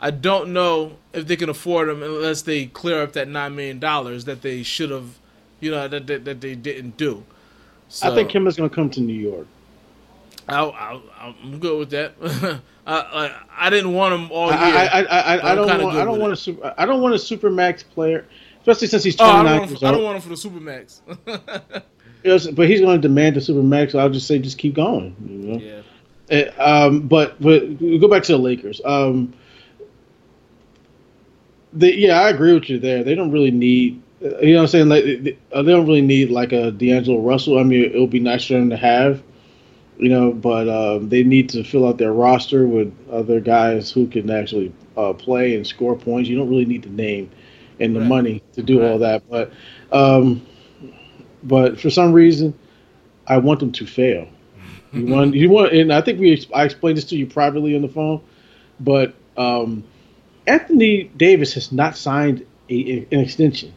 I 0.00 0.10
don't 0.10 0.52
know 0.52 0.96
if 1.12 1.26
they 1.26 1.36
can 1.36 1.48
afford 1.48 1.88
him 1.88 2.02
unless 2.02 2.42
they 2.42 2.66
clear 2.66 3.02
up 3.02 3.12
that 3.14 3.28
nine 3.28 3.56
million 3.56 3.78
dollars 3.78 4.24
that 4.26 4.42
they 4.42 4.62
should 4.62 4.90
have, 4.90 5.18
you 5.60 5.70
know, 5.70 5.88
that, 5.88 6.06
that, 6.06 6.24
that 6.24 6.40
they 6.40 6.54
didn't 6.54 6.96
do. 6.96 7.24
So, 7.88 8.10
I 8.10 8.14
think 8.14 8.30
Kim 8.30 8.46
is 8.46 8.56
going 8.56 8.68
to 8.68 8.74
come 8.74 8.90
to 8.90 9.00
New 9.00 9.14
York. 9.14 9.46
I, 10.48 11.00
am 11.20 11.58
good 11.58 11.78
with 11.78 11.90
that. 11.90 12.12
I, 12.86 12.94
I, 12.96 13.66
I 13.66 13.70
didn't 13.70 13.92
want 13.92 14.14
him 14.14 14.32
all 14.32 14.48
year. 14.48 14.58
I 14.58 14.86
I, 14.86 15.02
I, 15.02 15.52
I 15.52 15.54
don't 15.54 15.82
want 15.82 15.96
I 15.96 16.04
don't 16.04 16.18
want 16.18 16.32
a 16.32 16.36
super 16.36 16.74
I 16.78 16.86
don't 16.86 17.02
want 17.02 17.14
a 17.14 17.18
super 17.18 17.50
max 17.50 17.82
player, 17.82 18.24
especially 18.60 18.88
since 18.88 19.04
he's 19.04 19.16
29 19.16 19.46
oh, 19.46 19.48
I 19.48 19.58
old. 19.58 19.84
I 19.84 19.90
don't 19.90 20.02
want 20.02 20.16
him 20.16 20.22
for 20.22 20.28
the 20.30 20.36
super 20.36 20.60
max. 20.60 21.02
yes, 22.24 22.46
but 22.46 22.68
he's 22.68 22.80
going 22.80 23.00
to 23.00 23.08
demand 23.08 23.36
the 23.36 23.42
super 23.42 23.62
max. 23.62 23.92
So 23.92 23.98
I'll 23.98 24.08
just 24.08 24.26
say 24.26 24.38
just 24.38 24.56
keep 24.56 24.74
going. 24.74 25.14
You 25.26 25.38
know? 25.38 25.58
Yeah. 25.58 25.82
And, 26.30 26.48
eh, 26.48 26.62
um, 26.62 27.08
but 27.08 27.40
but 27.42 27.78
go 27.78 28.08
back 28.08 28.22
to 28.24 28.32
the 28.32 28.38
Lakers. 28.38 28.80
Um, 28.84 29.34
they, 31.72 31.94
yeah, 31.94 32.20
I 32.20 32.30
agree 32.30 32.54
with 32.54 32.68
you 32.70 32.78
there. 32.78 33.04
They 33.04 33.14
don't 33.14 33.30
really 33.30 33.50
need 33.50 34.02
you 34.20 34.54
know 34.54 34.56
what 34.56 34.62
I'm 34.62 34.66
saying? 34.66 34.88
Like 34.88 35.04
they, 35.04 35.38
they 35.52 35.62
don't 35.62 35.86
really 35.86 36.00
need 36.02 36.30
like 36.30 36.52
a 36.52 36.72
D'Angelo 36.72 37.20
Russell. 37.20 37.58
I 37.58 37.62
mean, 37.62 37.84
it 37.84 38.00
would 38.00 38.10
be 38.10 38.18
nice 38.18 38.46
for 38.46 38.54
them 38.54 38.70
to 38.70 38.76
have 38.76 39.22
you 39.98 40.08
know, 40.08 40.32
but 40.32 40.68
um, 40.68 41.08
they 41.08 41.24
need 41.24 41.48
to 41.50 41.64
fill 41.64 41.86
out 41.86 41.98
their 41.98 42.12
roster 42.12 42.66
with 42.66 42.94
other 43.10 43.40
guys 43.40 43.90
who 43.90 44.06
can 44.06 44.30
actually 44.30 44.72
uh, 44.96 45.12
play 45.12 45.56
and 45.56 45.66
score 45.66 45.96
points. 45.96 46.28
You 46.28 46.38
don't 46.38 46.48
really 46.48 46.64
need 46.64 46.84
the 46.84 46.90
name 46.90 47.30
and 47.80 47.94
the 47.94 48.00
right. 48.00 48.08
money 48.08 48.42
to 48.52 48.62
do 48.62 48.80
right. 48.80 48.90
all 48.90 48.98
that, 49.00 49.28
but 49.28 49.52
um, 49.92 50.46
but 51.42 51.80
for 51.80 51.90
some 51.90 52.12
reason, 52.12 52.56
I 53.26 53.38
want 53.38 53.60
them 53.60 53.72
to 53.72 53.86
fail. 53.86 54.28
You 54.92 55.06
want 55.12 55.34
you 55.34 55.50
want, 55.50 55.72
and 55.72 55.92
I 55.92 56.00
think 56.00 56.20
we 56.20 56.46
I 56.54 56.64
explained 56.64 56.96
this 56.96 57.04
to 57.06 57.16
you 57.16 57.26
privately 57.26 57.74
on 57.74 57.82
the 57.82 57.88
phone, 57.88 58.20
but 58.80 59.14
um, 59.36 59.84
Anthony 60.48 61.04
Davis 61.16 61.54
has 61.54 61.70
not 61.70 61.96
signed 61.96 62.44
a, 62.70 63.06
an 63.12 63.20
extension. 63.20 63.72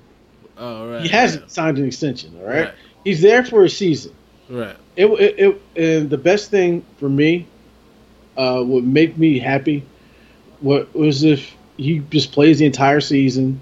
Oh, 0.57 0.89
right. 0.89 1.01
He 1.01 1.10
hasn't 1.10 1.51
signed 1.51 1.77
an 1.77 1.86
extension. 1.86 2.38
All 2.39 2.47
right? 2.47 2.65
right. 2.65 2.73
He's 3.03 3.21
there 3.21 3.43
for 3.43 3.63
a 3.63 3.69
season. 3.69 4.13
Right. 4.49 4.75
It 4.95 5.05
it, 5.05 5.39
it 5.39 5.62
and 5.75 6.10
the 6.10 6.17
best 6.17 6.51
thing 6.51 6.86
for 6.97 7.10
me, 7.10 7.47
uh, 8.38 8.63
would 8.65 8.86
make 8.86 9.17
me 9.17 9.39
happy, 9.39 9.84
what 10.60 10.93
was 10.95 11.23
if 11.23 11.55
he 11.77 11.99
just 12.10 12.31
plays 12.31 12.60
the 12.60 12.65
entire 12.65 13.01
season, 13.01 13.60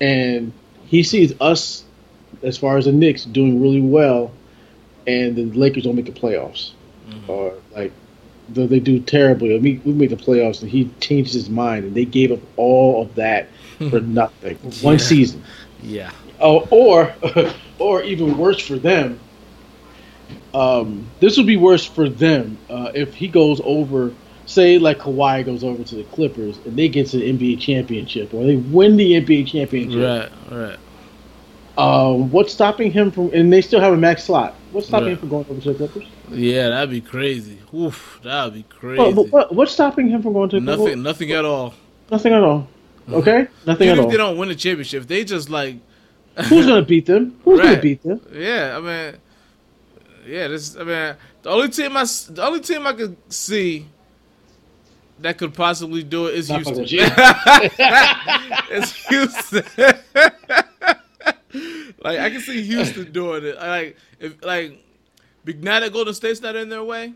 and 0.00 0.52
he 0.86 1.02
sees 1.02 1.32
us, 1.40 1.84
as 2.42 2.58
far 2.58 2.78
as 2.78 2.86
the 2.86 2.92
Knicks, 2.92 3.24
doing 3.24 3.62
really 3.62 3.80
well, 3.80 4.32
and 5.06 5.36
the 5.36 5.44
Lakers 5.44 5.84
don't 5.84 5.96
make 5.96 6.06
the 6.06 6.12
playoffs, 6.12 6.72
mm-hmm. 7.08 7.30
or 7.30 7.54
like 7.74 7.92
they 8.48 8.80
do 8.80 8.98
terribly. 9.00 9.54
I 9.54 9.58
mean, 9.58 9.80
we 9.84 9.92
made 9.92 10.10
the 10.10 10.16
playoffs, 10.16 10.62
and 10.62 10.70
he 10.70 10.90
changed 11.00 11.32
his 11.32 11.48
mind, 11.48 11.84
and 11.84 11.94
they 11.94 12.04
gave 12.04 12.32
up 12.32 12.40
all 12.56 13.02
of 13.02 13.14
that 13.14 13.48
for 13.90 14.00
nothing. 14.00 14.58
yeah. 14.62 14.84
One 14.84 14.98
season. 14.98 15.42
Yeah. 15.82 16.10
Oh, 16.40 16.66
or 16.70 17.14
or 17.78 18.02
even 18.02 18.36
worse 18.36 18.60
for 18.60 18.76
them, 18.76 19.18
um, 20.54 21.06
this 21.20 21.36
would 21.36 21.46
be 21.46 21.56
worse 21.56 21.84
for 21.84 22.08
them 22.08 22.58
uh, 22.68 22.92
if 22.94 23.14
he 23.14 23.28
goes 23.28 23.60
over, 23.64 24.12
say, 24.46 24.78
like 24.78 24.98
Kawhi 24.98 25.44
goes 25.44 25.64
over 25.64 25.82
to 25.82 25.94
the 25.94 26.04
Clippers 26.04 26.58
and 26.64 26.76
they 26.76 26.88
get 26.88 27.08
to 27.08 27.18
the 27.18 27.32
NBA 27.32 27.60
championship 27.60 28.34
or 28.34 28.44
they 28.44 28.56
win 28.56 28.96
the 28.96 29.12
NBA 29.12 29.46
championship. 29.46 30.30
Right, 30.50 30.68
right. 30.68 30.78
Um, 31.78 32.30
what's 32.30 32.52
stopping 32.52 32.92
him 32.92 33.10
from? 33.10 33.32
And 33.32 33.52
they 33.52 33.62
still 33.62 33.80
have 33.80 33.92
a 33.92 33.96
max 33.96 34.24
slot. 34.24 34.54
What's 34.72 34.86
stopping 34.86 35.08
yeah. 35.08 35.12
him 35.14 35.18
from 35.18 35.28
going 35.30 35.46
over 35.48 35.60
to 35.60 35.72
the 35.72 35.88
Clippers? 35.88 36.08
Yeah, 36.30 36.68
that'd 36.70 36.90
be 36.90 37.00
crazy. 37.00 37.58
Oof, 37.74 38.20
that'd 38.22 38.54
be 38.54 38.62
crazy. 38.64 38.96
But, 38.96 39.14
but 39.14 39.26
what, 39.30 39.54
what's 39.54 39.72
stopping 39.72 40.08
him 40.08 40.22
from 40.22 40.32
going 40.34 40.50
to 40.50 40.60
nothing? 40.60 40.84
Clippers? 40.84 41.02
Nothing 41.02 41.32
at 41.32 41.44
all. 41.44 41.74
Nothing 42.10 42.32
at 42.34 42.42
all. 42.42 42.68
Okay, 43.10 43.48
nothing 43.66 43.88
Even 43.88 43.98
at 43.98 44.02
all. 44.02 44.06
If 44.06 44.10
they 44.12 44.16
don't 44.16 44.38
win 44.38 44.48
the 44.48 44.54
championship, 44.54 45.06
they 45.06 45.24
just 45.24 45.50
like 45.50 45.76
who's 46.44 46.66
gonna 46.66 46.82
beat 46.82 47.06
them? 47.06 47.38
Who's 47.44 47.58
right. 47.58 47.66
gonna 47.66 47.82
beat 47.82 48.02
them? 48.02 48.20
Yeah, 48.32 48.76
I 48.76 48.80
mean, 48.80 49.20
yeah, 50.26 50.48
this. 50.48 50.76
I 50.76 50.84
mean, 50.84 51.16
the 51.42 51.50
only 51.50 51.68
team 51.68 51.96
I, 51.96 52.04
the 52.04 52.44
only 52.44 52.60
team 52.60 52.86
I 52.86 52.92
could 52.92 53.16
see 53.32 53.86
that 55.18 55.38
could 55.38 55.54
possibly 55.54 56.02
do 56.02 56.26
it 56.26 56.34
is 56.34 56.48
Not 56.48 56.62
Houston. 56.64 56.84
it's 58.70 58.92
Houston. 59.08 59.64
like 62.04 62.18
I 62.18 62.30
can 62.30 62.40
see 62.40 62.62
Houston 62.62 63.12
doing 63.12 63.44
it. 63.44 63.56
Like 63.56 63.96
if 64.18 64.44
like 64.44 64.78
now 65.46 65.80
that 65.80 65.92
Golden 65.92 66.14
State's 66.14 66.40
not 66.40 66.56
in 66.56 66.68
their 66.68 66.84
way, 66.84 67.14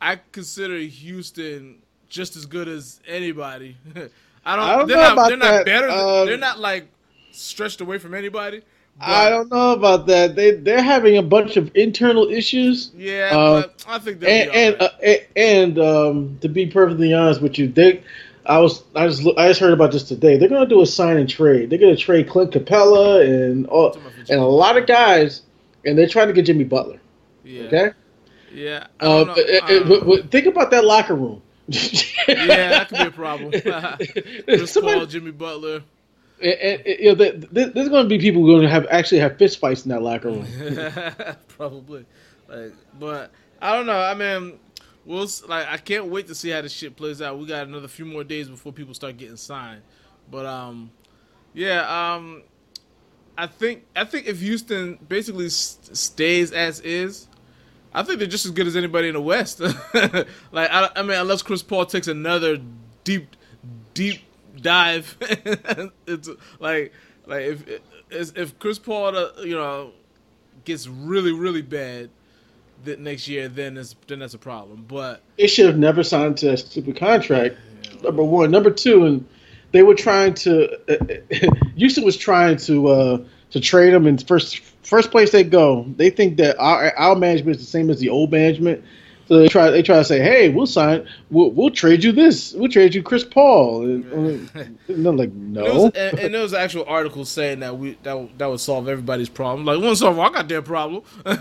I 0.00 0.20
consider 0.32 0.78
Houston 0.78 1.78
just 2.08 2.36
as 2.36 2.46
good 2.46 2.68
as 2.68 3.00
anybody. 3.06 3.76
I 4.44 4.56
don't. 4.56 4.64
I 4.64 4.76
don't 4.76 4.88
they're 4.88 4.96
know 4.96 5.02
not, 5.02 5.12
about 5.12 5.28
they're 5.28 5.38
that. 5.38 5.56
not 5.56 5.66
better. 5.66 5.90
Um, 5.90 6.26
they're 6.26 6.38
not 6.38 6.58
like 6.58 6.88
stretched 7.32 7.80
away 7.80 7.98
from 7.98 8.14
anybody. 8.14 8.62
I 9.00 9.28
don't 9.30 9.50
know 9.50 9.72
about 9.72 10.06
that. 10.06 10.34
They 10.34 10.52
they're 10.52 10.82
having 10.82 11.18
a 11.18 11.22
bunch 11.22 11.56
of 11.56 11.70
internal 11.76 12.28
issues. 12.28 12.90
Yeah, 12.96 13.30
uh, 13.32 13.62
but 13.62 13.84
I 13.86 13.98
think 13.98 14.22
and 14.24 14.50
and, 14.50 14.82
uh, 14.82 14.88
and 15.36 15.78
um, 15.78 16.38
to 16.40 16.48
be 16.48 16.66
perfectly 16.66 17.14
honest 17.14 17.40
with 17.40 17.58
you, 17.58 17.68
they 17.68 18.02
I 18.48 18.58
was 18.58 18.82
I 18.94 19.06
just 19.06 19.26
I 19.36 19.48
just 19.48 19.60
heard 19.60 19.72
about 19.72 19.92
this 19.92 20.04
today. 20.04 20.36
They're 20.36 20.48
gonna 20.48 20.66
do 20.66 20.80
a 20.80 20.86
sign 20.86 21.18
and 21.18 21.28
trade. 21.28 21.70
They're 21.70 21.78
gonna 21.78 21.96
trade 21.96 22.28
Clint 22.28 22.52
Capela 22.52 23.22
and 23.22 23.66
all, 23.66 23.98
and 24.28 24.40
a 24.40 24.44
lot 24.44 24.76
of 24.76 24.86
guys, 24.86 25.42
and 25.84 25.98
they're 25.98 26.08
trying 26.08 26.28
to 26.28 26.32
get 26.32 26.46
Jimmy 26.46 26.64
Butler. 26.64 27.00
Yeah. 27.44 27.62
Okay. 27.64 27.90
Yeah. 28.52 28.86
Uh, 29.00 29.24
but, 29.24 30.06
but 30.06 30.30
think 30.30 30.46
about 30.46 30.70
that 30.70 30.84
locker 30.84 31.14
room. 31.14 31.42
yeah, 31.68 32.68
that 32.70 32.88
could 32.88 32.98
be 32.98 33.04
a 33.04 33.10
problem. 33.10 33.50
Chris 34.44 34.72
Somebody, 34.72 34.98
Paul, 34.98 35.06
Jimmy 35.06 35.30
Butler. 35.32 35.82
And, 36.40 36.54
and, 36.54 36.82
you 36.86 37.14
know, 37.14 37.32
there's 37.50 37.88
going 37.88 38.04
to 38.04 38.08
be 38.08 38.18
people 38.18 38.42
who 38.42 38.52
are 38.52 38.58
going 38.58 38.62
to 38.62 38.70
have 38.70 38.86
actually 38.90 39.18
have 39.18 39.36
fist 39.38 39.58
fights 39.58 39.84
in 39.84 39.90
that 39.90 40.02
locker 40.02 40.30
room. 40.30 40.46
Probably, 41.48 42.06
like, 42.48 42.72
but 42.98 43.32
I 43.60 43.76
don't 43.76 43.86
know. 43.86 43.98
I 44.00 44.14
mean, 44.14 44.58
we'll 45.08 45.26
like. 45.48 45.66
I 45.66 45.78
can't 45.78 46.06
wait 46.06 46.28
to 46.28 46.34
see 46.34 46.50
how 46.50 46.60
this 46.60 46.72
shit 46.72 46.94
plays 46.94 47.20
out. 47.20 47.38
We 47.38 47.46
got 47.46 47.66
another 47.66 47.88
few 47.88 48.04
more 48.04 48.22
days 48.22 48.48
before 48.48 48.72
people 48.72 48.94
start 48.94 49.16
getting 49.16 49.36
signed. 49.36 49.82
But 50.30 50.46
um, 50.46 50.90
yeah, 51.54 52.14
um, 52.14 52.42
I 53.36 53.46
think 53.46 53.84
I 53.96 54.04
think 54.04 54.26
if 54.26 54.40
Houston 54.40 54.98
basically 55.08 55.48
st- 55.48 55.96
stays 55.96 56.52
as 56.52 56.80
is, 56.80 57.26
I 57.92 58.02
think 58.02 58.18
they're 58.18 58.28
just 58.28 58.44
as 58.44 58.52
good 58.52 58.66
as 58.66 58.76
anybody 58.76 59.08
in 59.08 59.14
the 59.14 59.20
West. 59.20 59.60
like, 59.94 60.70
I, 60.70 60.90
I 60.94 61.02
mean, 61.02 61.18
unless 61.18 61.42
Chris 61.42 61.62
Paul 61.62 61.86
takes 61.86 62.06
another 62.06 62.58
deep, 63.04 63.34
deep 63.94 64.20
dive. 64.60 65.16
it's 66.06 66.28
like 66.60 66.92
like 67.26 67.42
if 68.10 68.36
if 68.36 68.58
Chris 68.58 68.78
Paul 68.78 69.16
uh, 69.16 69.30
you 69.40 69.56
know 69.56 69.92
gets 70.64 70.86
really 70.86 71.32
really 71.32 71.62
bad 71.62 72.10
that 72.84 73.00
next 73.00 73.28
year, 73.28 73.48
then 73.48 73.76
it's 73.76 73.94
then 74.06 74.18
that's 74.20 74.34
a 74.34 74.38
problem. 74.38 74.84
But 74.86 75.22
they 75.36 75.46
should 75.46 75.66
have 75.66 75.78
never 75.78 76.02
signed 76.02 76.38
to 76.38 76.52
a 76.52 76.56
stupid 76.56 76.96
contract. 76.96 77.56
Yeah. 77.82 78.02
Number 78.02 78.22
one, 78.22 78.50
number 78.50 78.70
two, 78.70 79.06
and 79.06 79.28
they 79.72 79.82
were 79.82 79.94
trying 79.94 80.34
to. 80.34 80.78
Uh, 80.88 81.50
Houston 81.76 82.04
was 82.04 82.16
trying 82.16 82.56
to 82.58 82.88
uh, 82.88 83.18
to 83.50 83.60
trade 83.60 83.92
him, 83.92 84.06
and 84.06 84.26
first 84.26 84.60
first 84.82 85.10
place 85.10 85.30
they 85.30 85.44
go, 85.44 85.84
they 85.96 86.10
think 86.10 86.36
that 86.38 86.58
our 86.58 86.94
our 86.96 87.16
management 87.16 87.56
is 87.56 87.64
the 87.64 87.70
same 87.70 87.90
as 87.90 88.00
the 88.00 88.08
old 88.08 88.30
management. 88.30 88.84
So 89.28 89.38
they 89.38 89.48
try 89.48 89.70
they 89.70 89.82
try 89.82 89.98
to 89.98 90.04
say, 90.04 90.20
hey, 90.20 90.48
we'll 90.48 90.66
sign, 90.66 91.06
we'll, 91.30 91.50
we'll 91.50 91.70
trade 91.70 92.02
you 92.02 92.12
this, 92.12 92.54
we'll 92.54 92.70
trade 92.70 92.94
you 92.94 93.02
Chris 93.02 93.24
Paul, 93.24 93.84
and, 93.84 94.50
and 94.54 94.78
they're 94.88 95.12
like, 95.12 95.32
no. 95.32 95.66
And, 95.66 95.74
was, 95.74 95.92
and, 95.94 96.18
and, 96.18 96.34
there 96.34 96.40
was 96.40 96.54
actual 96.54 96.86
articles 96.88 97.28
saying 97.28 97.60
that 97.60 97.76
we 97.76 97.98
that 98.04 98.38
that 98.38 98.46
would 98.46 98.60
solve 98.60 98.88
everybody's 98.88 99.28
problem. 99.28 99.66
Like, 99.66 99.82
won't 99.82 99.98
solve 99.98 100.18
our 100.18 100.30
goddamn 100.30 100.62
problem. 100.62 101.02
like, 101.26 101.38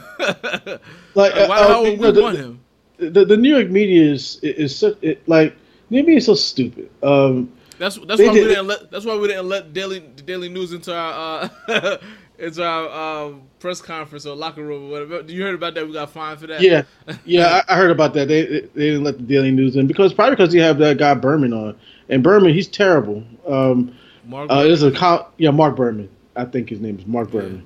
like 1.16 1.50
why 1.50 1.60
uh, 1.60 1.82
would 1.82 2.00
we 2.00 2.12
the, 2.12 2.22
want 2.22 2.38
him? 2.38 2.60
The, 2.98 3.24
the 3.24 3.38
New 3.38 3.56
York 3.56 3.70
media 3.70 4.12
is 4.12 4.38
is 4.42 4.76
such 4.76 4.98
it, 5.02 5.26
like 5.26 5.56
New 5.90 6.00
York 6.00 6.08
media 6.08 6.18
is 6.18 6.26
so 6.26 6.36
stupid. 6.36 6.90
Um, 7.02 7.54
that's 7.80 7.98
that's 8.00 8.20
why 8.20 8.34
did, 8.34 8.34
we 8.34 8.50
didn't 8.50 8.68
let 8.68 8.92
that's 8.92 9.06
why 9.06 9.16
we 9.16 9.30
didn't 9.30 9.48
let 9.48 9.72
Daily 9.72 10.02
Daily 10.26 10.50
News 10.50 10.74
into 10.74 10.94
our 10.94 11.50
uh, 11.70 11.98
it's 12.38 12.60
our 12.60 13.26
um, 13.26 13.42
press 13.60 13.82
conference 13.82 14.26
or 14.26 14.36
locker 14.36 14.64
room 14.64 14.88
or 14.88 14.92
whatever. 14.92 15.24
Do 15.24 15.34
you 15.34 15.44
heard 15.44 15.56
about 15.56 15.74
that? 15.74 15.88
We 15.88 15.94
got 15.94 16.12
fined 16.12 16.40
for 16.40 16.48
that. 16.48 16.62
Yeah, 16.62 16.84
yeah, 17.26 17.62
I, 17.68 17.74
I, 17.74 17.78
heard 17.78 17.92
about 17.92 18.14
that. 18.14 18.28
They 18.28 18.44
they 18.46 18.68
didn't 18.76 19.04
let 19.04 19.18
the 19.18 19.24
Daily 19.24 19.52
News 19.52 19.76
in 19.76 19.88
because 19.88 20.14
probably 20.14 20.36
because 20.36 20.54
you 20.54 20.62
have 20.62 20.78
that 20.80 20.98
guy 20.98 21.14
Berman 21.16 21.54
on, 21.54 21.76
and 22.10 22.24
Berman 22.24 22.54
he's 22.54 22.68
terrible. 22.68 23.24
Um, 23.48 23.96
Marc. 24.26 24.52
Uh, 24.52 24.64
there's 24.64 24.84
a 24.84 25.26
yeah 25.38 25.52
Marc 25.52 25.76
Berman. 25.76 26.10
I 26.36 26.46
think 26.46 26.70
his 26.70 26.80
name 26.80 27.00
is 27.00 27.06
Marc 27.08 27.32
Berman. 27.32 27.66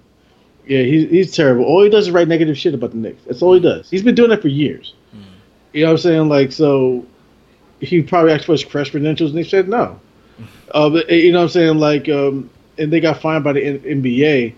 Yeah, 0.65 0.79
yeah 0.79 0.85
he's 0.85 1.09
he's 1.09 1.35
terrible. 1.35 1.65
All 1.65 1.83
he 1.83 1.89
does 1.89 2.07
is 2.07 2.11
write 2.11 2.27
negative 2.27 2.57
shit 2.57 2.73
about 2.73 2.91
the 2.91 2.97
Knicks. 2.97 3.23
That's 3.25 3.41
all 3.41 3.53
he 3.53 3.59
does. 3.59 3.89
He's 3.89 4.03
been 4.03 4.15
doing 4.15 4.29
that 4.29 4.41
for 4.41 4.47
years. 4.47 4.93
Mm. 5.13 5.23
You 5.73 5.81
know 5.81 5.87
what 5.87 5.91
I'm 5.93 5.97
saying? 5.97 6.29
Like 6.29 6.51
so, 6.53 7.05
he 7.81 8.01
probably 8.01 8.31
asked 8.31 8.45
for 8.45 8.53
his 8.53 8.63
press 8.63 8.89
credentials, 8.89 9.31
and 9.31 9.39
they 9.39 9.47
said 9.47 9.67
no. 9.67 9.99
uh, 10.71 10.89
but, 10.89 11.09
you 11.09 11.33
know 11.33 11.39
what 11.39 11.43
I'm 11.43 11.49
saying? 11.49 11.77
Like. 11.77 12.07
Um, 12.07 12.49
and 12.77 12.91
they 12.91 12.99
got 12.99 13.21
fined 13.21 13.43
by 13.43 13.53
the 13.53 13.61
NBA. 13.61 14.55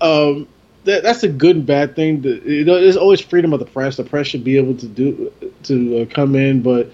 Um, 0.00 0.48
that, 0.84 1.02
that's 1.02 1.22
a 1.22 1.28
good 1.28 1.56
and 1.56 1.66
bad 1.66 1.94
thing. 1.94 2.22
To, 2.22 2.50
you 2.50 2.64
know, 2.64 2.80
there's 2.80 2.96
always 2.96 3.20
freedom 3.20 3.52
of 3.52 3.60
the 3.60 3.66
press. 3.66 3.96
The 3.96 4.04
press 4.04 4.26
should 4.26 4.44
be 4.44 4.56
able 4.56 4.74
to 4.76 4.86
do 4.86 5.32
to 5.64 6.02
uh, 6.02 6.04
come 6.06 6.34
in, 6.34 6.62
but 6.62 6.90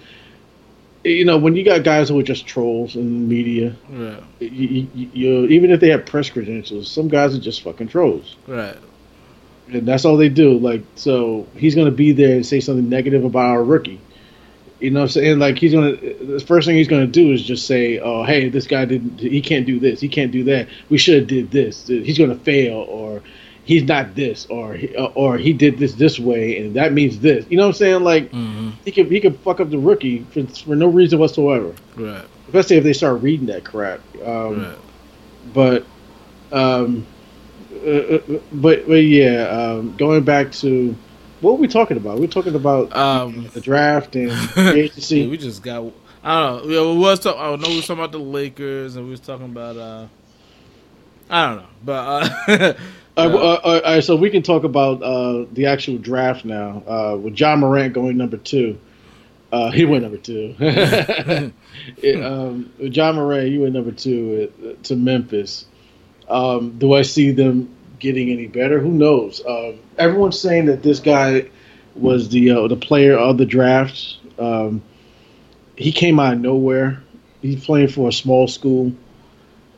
you 1.03 1.25
know, 1.25 1.37
when 1.37 1.55
you 1.55 1.63
got 1.63 1.83
guys 1.83 2.09
who 2.09 2.19
are 2.19 2.23
just 2.23 2.45
trolls 2.45 2.95
in 2.95 3.03
the 3.05 3.35
media, 3.35 3.75
yeah. 3.89 4.19
you, 4.39 4.87
you, 4.93 5.09
you, 5.13 5.45
even 5.47 5.71
if 5.71 5.79
they 5.79 5.89
have 5.89 6.05
press 6.05 6.29
credentials, 6.29 6.91
some 6.91 7.07
guys 7.07 7.35
are 7.35 7.39
just 7.39 7.61
fucking 7.61 7.87
trolls. 7.87 8.35
Right. 8.45 8.77
And 9.69 9.87
that's 9.87 10.05
all 10.05 10.17
they 10.17 10.29
do. 10.29 10.57
Like, 10.57 10.83
so 10.95 11.47
he's 11.55 11.75
going 11.75 11.85
to 11.85 11.95
be 11.95 12.11
there 12.11 12.35
and 12.35 12.45
say 12.45 12.59
something 12.59 12.89
negative 12.89 13.23
about 13.23 13.47
our 13.47 13.63
rookie. 13.63 14.01
You 14.79 14.91
know 14.91 14.99
what 14.99 15.05
I'm 15.05 15.09
saying? 15.09 15.39
Like 15.39 15.57
he's 15.57 15.73
gonna 15.73 15.95
the 15.95 16.43
first 16.45 16.67
thing 16.67 16.75
he's 16.75 16.87
gonna 16.87 17.07
do 17.07 17.31
is 17.31 17.41
just 17.41 17.65
say, 17.65 17.99
"Oh, 17.99 18.23
hey, 18.23 18.49
this 18.49 18.67
guy 18.67 18.85
didn't. 18.85 19.19
He 19.19 19.41
can't 19.41 19.65
do 19.65 19.79
this. 19.79 19.99
He 19.99 20.07
can't 20.07 20.31
do 20.31 20.43
that. 20.45 20.67
We 20.89 20.99
should 20.99 21.15
have 21.15 21.27
did 21.27 21.49
this. 21.49 21.87
He's 21.87 22.17
gonna 22.17 22.35
fail, 22.35 22.85
or 22.87 23.23
he's 23.63 23.83
not 23.83 24.13
this, 24.13 24.45
or 24.47 24.77
or 25.15 25.37
he 25.39 25.51
did 25.53 25.79
this 25.79 25.93
this 25.95 26.19
way, 26.19 26.59
and 26.59 26.75
that 26.75 26.93
means 26.93 27.19
this." 27.19 27.45
You 27.49 27.57
know 27.57 27.63
what 27.63 27.69
I'm 27.69 27.73
saying? 27.73 28.03
Like 28.03 28.31
mm-hmm. 28.31 28.69
he 28.85 28.91
could 28.91 29.07
he 29.07 29.19
could 29.19 29.39
fuck 29.39 29.59
up 29.59 29.71
the 29.71 29.79
rookie 29.79 30.19
for 30.29 30.45
for 30.45 30.75
no 30.75 30.87
reason 30.87 31.17
whatsoever. 31.17 31.73
Right. 31.95 32.25
Especially 32.45 32.77
if 32.77 32.83
they 32.83 32.93
start 32.93 33.21
reading 33.23 33.47
that 33.47 33.65
crap. 33.65 33.99
Um, 34.23 34.63
right. 34.63 34.77
But 35.55 35.85
um, 36.51 37.07
uh, 37.83 37.89
uh 37.89 38.39
but 38.51 38.87
but 38.87 39.03
yeah, 39.03 39.47
um, 39.47 39.95
going 39.97 40.23
back 40.23 40.51
to 40.51 40.95
what 41.41 41.53
were 41.53 41.59
we 41.59 41.67
talking 41.67 41.97
about? 41.97 42.19
We 42.19 42.25
are 42.25 42.29
talking 42.29 42.55
about 42.55 42.95
um, 42.95 43.49
the 43.53 43.61
draft 43.61 44.15
and 44.15 44.31
the 44.55 44.75
agency. 44.75 45.21
yeah, 45.21 45.29
we 45.29 45.37
just 45.37 45.63
got. 45.63 45.91
I 46.23 46.41
don't 46.41 46.67
know. 46.67 46.73
Yeah, 46.73 46.93
we 46.93 46.97
was 46.99 47.19
talking. 47.19 47.39
I 47.39 47.55
know 47.55 47.69
we 47.69 47.77
was 47.77 47.87
talking 47.87 48.03
about 48.03 48.11
the 48.11 48.19
Lakers, 48.19 48.95
and 48.95 49.05
we 49.05 49.11
was 49.11 49.19
talking 49.19 49.45
about. 49.45 49.77
uh 49.77 50.07
I 51.29 51.47
don't 51.47 51.57
know, 51.57 51.67
but. 51.83 52.47
Uh, 52.47 52.73
uh, 53.17 53.59
all 53.63 53.81
right, 53.81 54.03
so 54.03 54.15
we 54.15 54.29
can 54.29 54.43
talk 54.43 54.63
about 54.63 55.03
uh, 55.03 55.45
the 55.51 55.65
actual 55.65 55.97
draft 55.97 56.45
now. 56.45 56.83
Uh, 56.87 57.17
with 57.17 57.39
Ja 57.39 57.55
Morant 57.55 57.93
going 57.93 58.17
number 58.17 58.37
two, 58.37 58.79
uh, 59.51 59.71
he 59.71 59.85
went 59.85 60.03
number 60.03 60.17
two. 60.17 60.55
it, 60.59 62.23
um, 62.23 62.71
Ja 62.79 63.11
Morant, 63.11 63.47
he 63.47 63.57
went 63.57 63.73
number 63.73 63.91
two 63.91 64.77
to 64.83 64.95
Memphis. 64.95 65.65
Um, 66.29 66.77
do 66.77 66.93
I 66.93 67.01
see 67.01 67.31
them 67.31 67.76
getting 67.99 68.29
any 68.29 68.47
better? 68.47 68.79
Who 68.79 68.91
knows? 68.91 69.41
Um, 69.45 69.79
everyone's 69.97 70.39
saying 70.39 70.65
that 70.65 70.83
this 70.83 70.99
guy 70.99 71.49
was 71.95 72.29
the 72.29 72.51
uh, 72.51 72.67
the 72.67 72.75
player 72.75 73.17
of 73.17 73.37
the 73.37 73.45
draft. 73.45 74.17
Um, 74.39 74.81
he 75.75 75.91
came 75.91 76.19
out 76.19 76.33
of 76.33 76.39
nowhere. 76.39 77.01
He's 77.41 77.63
playing 77.63 77.89
for 77.89 78.09
a 78.09 78.11
small 78.11 78.47
school. 78.47 78.93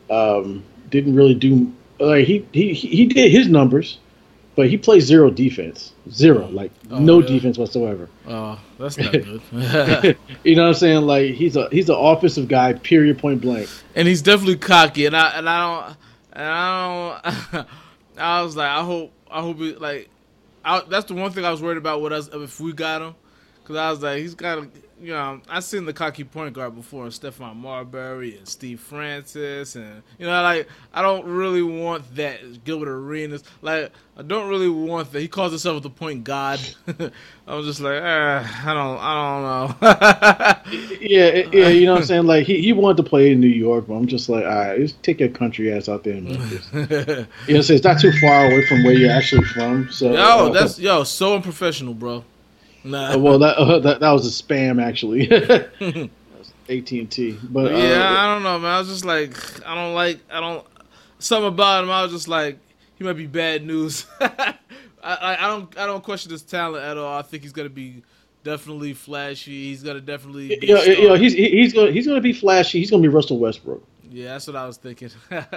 Um, 0.10 0.64
didn't 0.90 1.16
really 1.16 1.36
do 1.36 1.74
like 2.00 2.26
he, 2.26 2.46
he 2.52 2.74
he 2.74 3.06
did 3.06 3.32
his 3.32 3.48
numbers, 3.48 4.00
but 4.56 4.70
he 4.70 4.78
plays 4.78 5.06
zero 5.06 5.30
defense, 5.30 5.94
zero 6.10 6.48
like 6.48 6.72
oh, 6.92 7.00
no 7.00 7.20
really? 7.20 7.40
defense 7.40 7.58
whatsoever. 7.58 8.10
Oh, 8.28 8.60
that's 8.78 8.98
not 8.98 9.12
good. 9.12 9.42
you 10.44 10.56
know 10.56 10.64
what 10.64 10.70
I'm 10.70 10.74
saying? 10.74 11.02
Like 11.02 11.34
he's 11.34 11.56
a 11.56 11.70
he's 11.70 11.90
an 11.90 11.96
offensive 11.98 12.48
guy, 12.48 12.74
period, 12.74 13.20
point 13.20 13.42
blank. 13.42 13.70
And 13.96 14.08
he's 14.08 14.22
definitely 14.22 14.58
cocky, 14.58 15.06
and 15.06 15.16
I 15.16 15.30
and 15.38 15.50
I 15.50 15.84
don't 15.84 15.98
and 16.34 16.48
I 16.48 17.22
don't. 17.52 17.68
I 18.20 18.42
was 18.42 18.56
like, 18.56 18.70
I 18.70 18.84
hope 18.84 19.12
I 19.30 19.42
hope 19.42 19.60
it 19.62 19.82
like 19.82 20.10
I, 20.64 20.82
that's 20.88 21.06
the 21.06 21.14
one 21.14 21.32
thing 21.32 21.46
I 21.46 21.52
was 21.52 21.62
worried 21.62 21.78
about 21.78 22.02
with 22.02 22.12
us 22.12 22.30
if 22.34 22.60
we 22.60 22.74
got 22.74 23.02
him, 23.02 23.16
because 23.62 23.78
I 23.78 23.90
was 23.92 24.02
like, 24.04 24.20
he's 24.20 24.36
kind 24.36 24.60
of 24.60 24.72
you 25.02 25.14
know, 25.14 25.42
I've 25.48 25.64
seen 25.64 25.86
the 25.86 25.94
cocky 25.94 26.24
point 26.24 26.54
guard 26.54 26.76
before, 26.76 27.06
Stephon 27.08 27.56
Marbury 27.56 28.38
and 28.38 28.48
Steve 28.48 28.80
Francis, 28.80 29.76
and 29.76 30.04
you 30.18 30.26
know, 30.26 30.42
like 30.42 30.68
I 30.94 31.02
don't 31.02 31.26
really 31.26 31.62
want 31.62 32.16
that 32.16 32.64
Gilbert 32.64 32.90
Arenas. 32.90 33.44
Like 33.62 33.92
I 34.18 34.22
don't 34.22 34.50
really 34.50 34.70
want 34.70 35.12
that. 35.14 35.22
He 35.22 35.28
calls 35.28 35.52
himself 35.52 35.82
the 35.84 35.90
point 35.90 36.26
god. 36.26 36.60
I 37.48 37.56
was 37.56 37.66
just 37.66 37.80
like, 37.80 38.02
eh, 38.02 38.48
I 38.66 38.74
don't, 38.74 39.00
I 39.00 39.14
don't 39.24 39.82
know. 39.82 40.98
yeah, 41.02 41.48
yeah, 41.52 41.70
you 41.70 41.86
know 41.86 41.94
what 41.94 42.02
I'm 42.02 42.06
saying. 42.06 42.26
Like 42.26 42.46
he, 42.46 42.62
he 42.62 42.74
wanted 42.74 42.98
to 42.98 43.10
play 43.10 43.32
in 43.32 43.40
New 43.40 43.48
York, 43.48 43.88
but 43.88 43.94
I'm 43.94 44.08
just 44.08 44.28
like, 44.28 44.44
all 44.44 44.50
right, 44.50 44.80
just 44.80 45.02
take 45.02 45.22
your 45.22 45.30
country 45.30 45.72
ass 45.72 45.88
out 45.88 46.04
there 46.04 46.16
you 46.16 46.24
know, 46.24 47.26
what 47.48 47.70
it's 47.70 47.84
not 47.84 48.00
too 48.00 48.12
far 48.20 48.48
away 48.48 48.66
from 48.66 48.84
where 48.84 48.94
you're 48.94 49.12
actually 49.12 49.46
from. 49.46 49.90
So 49.92 50.12
yo, 50.12 50.20
uh, 50.20 50.50
that's 50.50 50.78
yo, 50.78 51.04
so 51.04 51.36
unprofessional, 51.36 51.94
bro. 51.94 52.26
Nah. 52.84 53.14
Uh, 53.14 53.18
well, 53.18 53.40
that, 53.40 53.58
uh, 53.58 53.80
that 53.80 54.00
that 54.00 54.12
was 54.12 54.26
a 54.26 54.44
spam 54.44 54.82
actually. 54.82 55.30
AT 56.70 56.92
and 56.92 57.10
T, 57.10 57.38
but 57.44 57.72
yeah, 57.72 58.08
uh, 58.08 58.16
I 58.18 58.34
don't 58.34 58.44
know, 58.44 58.60
man. 58.60 58.72
I 58.72 58.80
was 58.80 58.88
just 58.88 59.04
like, 59.04 59.36
I 59.68 59.74
don't 59.74 59.96
like, 59.96 60.20
I 60.32 60.40
don't 60.40 60.66
something 61.18 61.48
about 61.48 61.84
him. 61.84 61.90
I 61.90 62.04
was 62.04 62.12
just 62.12 62.28
like, 62.28 62.60
he 62.96 63.04
might 63.04 63.14
be 63.14 63.28
bad 63.28 63.66
news. 63.66 64.06
I, 64.22 64.56
I, 65.04 65.38
I 65.40 65.48
don't 65.48 65.78
I 65.78 65.86
don't 65.86 66.04
question 66.04 66.32
his 66.32 66.42
talent 66.42 66.84
at 66.84 66.98
all. 66.98 67.18
I 67.18 67.22
think 67.22 67.44
he's 67.44 67.54
gonna 67.54 67.70
be 67.70 68.04
definitely 68.44 68.94
flashy. 68.94 69.70
He's 69.70 69.84
gonna 69.84 70.02
definitely. 70.02 70.50
Be 70.60 70.68
yeah, 70.68 70.84
yeah, 70.84 71.18
he's 71.18 71.34
he's 71.34 71.74
gonna 71.74 71.92
he's 71.92 72.08
gonna 72.08 72.22
be 72.22 72.34
flashy. 72.34 72.80
He's 72.80 72.92
gonna 72.92 73.02
be 73.02 73.08
Russell 73.08 73.40
Westbrook. 73.40 73.84
Yeah, 74.10 74.30
that's 74.30 74.48
what 74.48 74.56
I 74.56 74.66
was 74.66 74.78
thinking. 74.78 75.10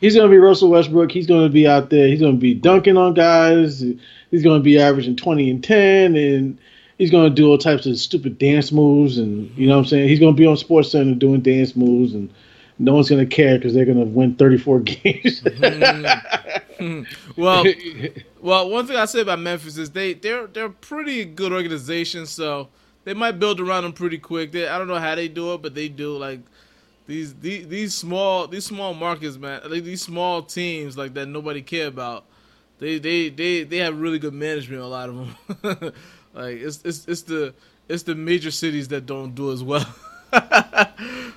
he's 0.00 0.16
gonna 0.16 0.28
be 0.28 0.38
Russell 0.38 0.70
Westbrook. 0.70 1.10
He's 1.10 1.26
gonna 1.26 1.48
be 1.48 1.66
out 1.66 1.90
there. 1.90 2.08
He's 2.08 2.20
gonna 2.20 2.36
be 2.36 2.54
dunking 2.54 2.96
on 2.96 3.14
guys. 3.14 3.84
He's 4.30 4.42
gonna 4.42 4.60
be 4.60 4.78
averaging 4.78 5.16
twenty 5.16 5.50
and 5.50 5.62
ten, 5.62 6.16
and 6.16 6.58
he's 6.98 7.10
gonna 7.10 7.30
do 7.30 7.48
all 7.48 7.58
types 7.58 7.86
of 7.86 7.98
stupid 7.98 8.38
dance 8.38 8.72
moves. 8.72 9.18
And 9.18 9.50
you 9.56 9.66
know 9.66 9.74
what 9.74 9.84
I'm 9.84 9.88
saying? 9.88 10.08
He's 10.08 10.20
gonna 10.20 10.32
be 10.32 10.46
on 10.46 10.56
Sports 10.56 10.92
Center 10.92 11.14
doing 11.14 11.40
dance 11.40 11.76
moves 11.76 12.14
and 12.14 12.30
no 12.78 12.94
one's 12.94 13.08
going 13.08 13.26
to 13.26 13.34
care 13.34 13.56
because 13.58 13.74
they're 13.74 13.84
going 13.84 13.98
to 13.98 14.04
win 14.04 14.36
34 14.36 14.80
games. 14.84 15.40
mm-hmm. 16.78 17.02
well, 17.40 17.64
well, 18.40 18.70
one 18.70 18.86
thing 18.86 18.96
I 18.96 19.06
say 19.06 19.20
about 19.20 19.38
Memphis 19.40 19.78
is 19.78 19.90
they 19.90 20.14
they're 20.14 20.46
they're 20.46 20.66
a 20.66 20.70
pretty 20.70 21.24
good 21.24 21.52
organization, 21.52 22.26
so 22.26 22.68
they 23.04 23.14
might 23.14 23.38
build 23.38 23.60
around 23.60 23.84
them 23.84 23.92
pretty 23.92 24.18
quick. 24.18 24.52
They, 24.52 24.68
I 24.68 24.78
don't 24.78 24.88
know 24.88 24.98
how 24.98 25.14
they 25.14 25.28
do 25.28 25.54
it, 25.54 25.62
but 25.62 25.74
they 25.74 25.88
do. 25.88 26.16
Like 26.16 26.40
these 27.06 27.34
these, 27.34 27.68
these 27.68 27.94
small 27.94 28.46
these 28.46 28.64
small 28.64 28.94
markets, 28.94 29.36
man, 29.36 29.60
like 29.68 29.84
these 29.84 30.02
small 30.02 30.42
teams 30.42 30.96
like 30.96 31.14
that 31.14 31.26
nobody 31.26 31.62
care 31.62 31.86
about. 31.86 32.24
They 32.78 32.98
they 32.98 33.30
they 33.30 33.62
they 33.62 33.78
have 33.78 33.98
really 33.98 34.18
good 34.18 34.34
management. 34.34 34.82
A 34.82 34.86
lot 34.86 35.08
of 35.08 35.16
them, 35.16 35.92
like 36.34 36.56
it's 36.58 36.82
it's 36.84 37.06
it's 37.06 37.22
the 37.22 37.54
it's 37.88 38.02
the 38.02 38.14
major 38.14 38.50
cities 38.50 38.88
that 38.88 39.06
don't 39.06 39.34
do 39.34 39.52
as 39.52 39.62
well. 39.62 39.86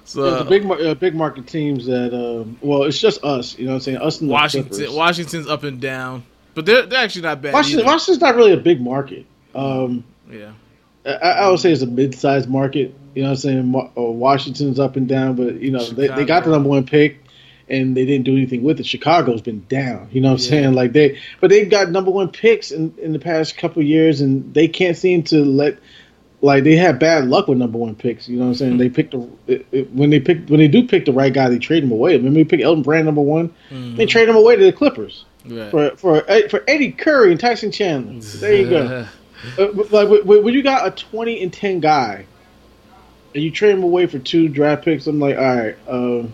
so 0.04 0.26
yeah, 0.26 0.44
the 0.44 0.46
big 0.50 0.66
uh, 0.70 0.96
big 0.96 1.16
market 1.16 1.48
teams 1.48 1.86
that 1.86 2.14
um, 2.14 2.58
well, 2.62 2.84
it's 2.84 3.00
just 3.00 3.24
us. 3.24 3.58
You 3.58 3.66
know 3.66 3.72
what 3.72 3.76
I'm 3.76 3.82
saying? 3.82 3.98
Us 3.98 4.22
and 4.22 4.30
Washington. 4.30 4.94
Washington's 4.94 5.48
up 5.48 5.64
and 5.64 5.80
down, 5.80 6.24
but 6.56 6.66
they're 6.66 6.86
they're 6.86 7.04
actually 7.04 7.22
not 7.22 7.42
bad. 7.42 7.54
Washington, 7.54 7.86
Washington's 7.86 8.22
not 8.22 8.36
really 8.36 8.54
a 8.54 8.58
big 8.58 8.82
market. 8.82 9.26
Um, 9.54 10.04
yeah, 10.30 10.52
I, 11.06 11.12
I, 11.12 11.50
would 11.50 11.60
say 11.60 11.72
it's 11.72 11.82
a 11.82 11.88
mid-sized 11.88 12.50
market. 12.50 12.94
You 13.20 13.26
know 13.26 13.32
what 13.32 13.44
I'm 13.44 13.74
saying? 13.74 13.92
Uh, 13.98 14.02
Washington's 14.02 14.80
up 14.80 14.96
and 14.96 15.06
down, 15.06 15.36
but 15.36 15.56
you 15.56 15.72
know 15.72 15.84
they, 15.84 16.08
they 16.08 16.24
got 16.24 16.46
the 16.46 16.52
number 16.52 16.70
one 16.70 16.86
pick 16.86 17.22
and 17.68 17.98
they 17.98 18.06
didn't 18.06 18.24
do 18.24 18.32
anything 18.32 18.64
with 18.64 18.80
it. 18.80 18.86
Chicago's 18.86 19.42
been 19.42 19.66
down. 19.68 20.08
You 20.14 20.22
know 20.22 20.32
what 20.32 20.40
I'm 20.40 20.44
yeah. 20.46 20.50
saying? 20.50 20.74
Like 20.74 20.94
they, 20.94 21.20
but 21.42 21.50
they've 21.50 21.70
got 21.70 21.92
number 21.92 22.12
one 22.12 22.30
picks 22.30 22.72
in, 22.72 22.96
in 22.98 23.12
the 23.12 23.20
past 23.20 23.58
couple 23.58 23.84
years, 23.84 24.22
and 24.22 24.54
they 24.54 24.70
can't 24.70 24.96
seem 24.96 25.24
to 25.24 25.44
let 25.44 25.80
like 26.40 26.64
they 26.64 26.78
had 26.78 26.98
bad 26.98 27.26
luck 27.26 27.50
with 27.50 27.58
number 27.58 27.78
one 27.78 27.94
picks. 27.94 28.30
You 28.30 28.38
know 28.38 28.44
what 28.46 28.52
I'm 28.52 28.56
saying? 28.56 28.72
Mm-hmm. 28.72 28.80
They 28.80 28.90
picked 28.90 29.12
the 29.12 29.30
it, 29.48 29.68
it, 29.74 29.92
when 29.92 30.12
they 30.12 30.22
pick 30.22 30.48
when 30.48 30.62
they 30.62 30.70
do 30.70 30.88
pick 30.88 31.04
the 31.04 31.12
right 31.12 31.34
guy, 31.34 31.50
they 31.50 31.60
trade 31.60 31.84
him 31.84 31.92
away. 31.92 32.16
Remember, 32.16 32.40
they 32.40 32.46
pick 32.46 32.62
Elton 32.62 32.84
Brand 32.84 33.04
number 33.04 33.20
one. 33.20 33.50
Mm-hmm. 33.70 33.98
They 33.98 34.06
trade 34.06 34.30
him 34.30 34.38
away 34.38 34.56
to 34.56 34.64
the 34.64 34.72
Clippers 34.72 35.26
right. 35.46 35.70
for 35.72 35.98
for 35.98 36.22
for 36.48 36.64
Eddie 36.70 36.94
Curry 36.94 37.32
and 37.32 37.40
Tyson 37.42 37.74
Chandler. 37.74 38.22
There 38.22 38.56
you 38.56 38.70
go. 38.70 39.08
uh, 39.60 39.68
like 39.92 40.24
when 40.24 40.54
you 40.54 40.64
got 40.64 40.88
a 40.88 40.92
20 40.92 41.44
and 41.44 41.52
10 41.52 41.82
guy, 41.82 42.26
and 43.34 43.44
you 43.44 43.52
trade 43.52 43.72
him 43.72 43.84
away 43.84 44.06
for 44.08 44.20
two 44.20 44.48
draft 44.48 44.86
picks, 44.86 45.08
I'm 45.08 45.20
like, 45.20 45.38
all 45.38 45.56
right. 45.56 45.78
Uh, 45.88 46.28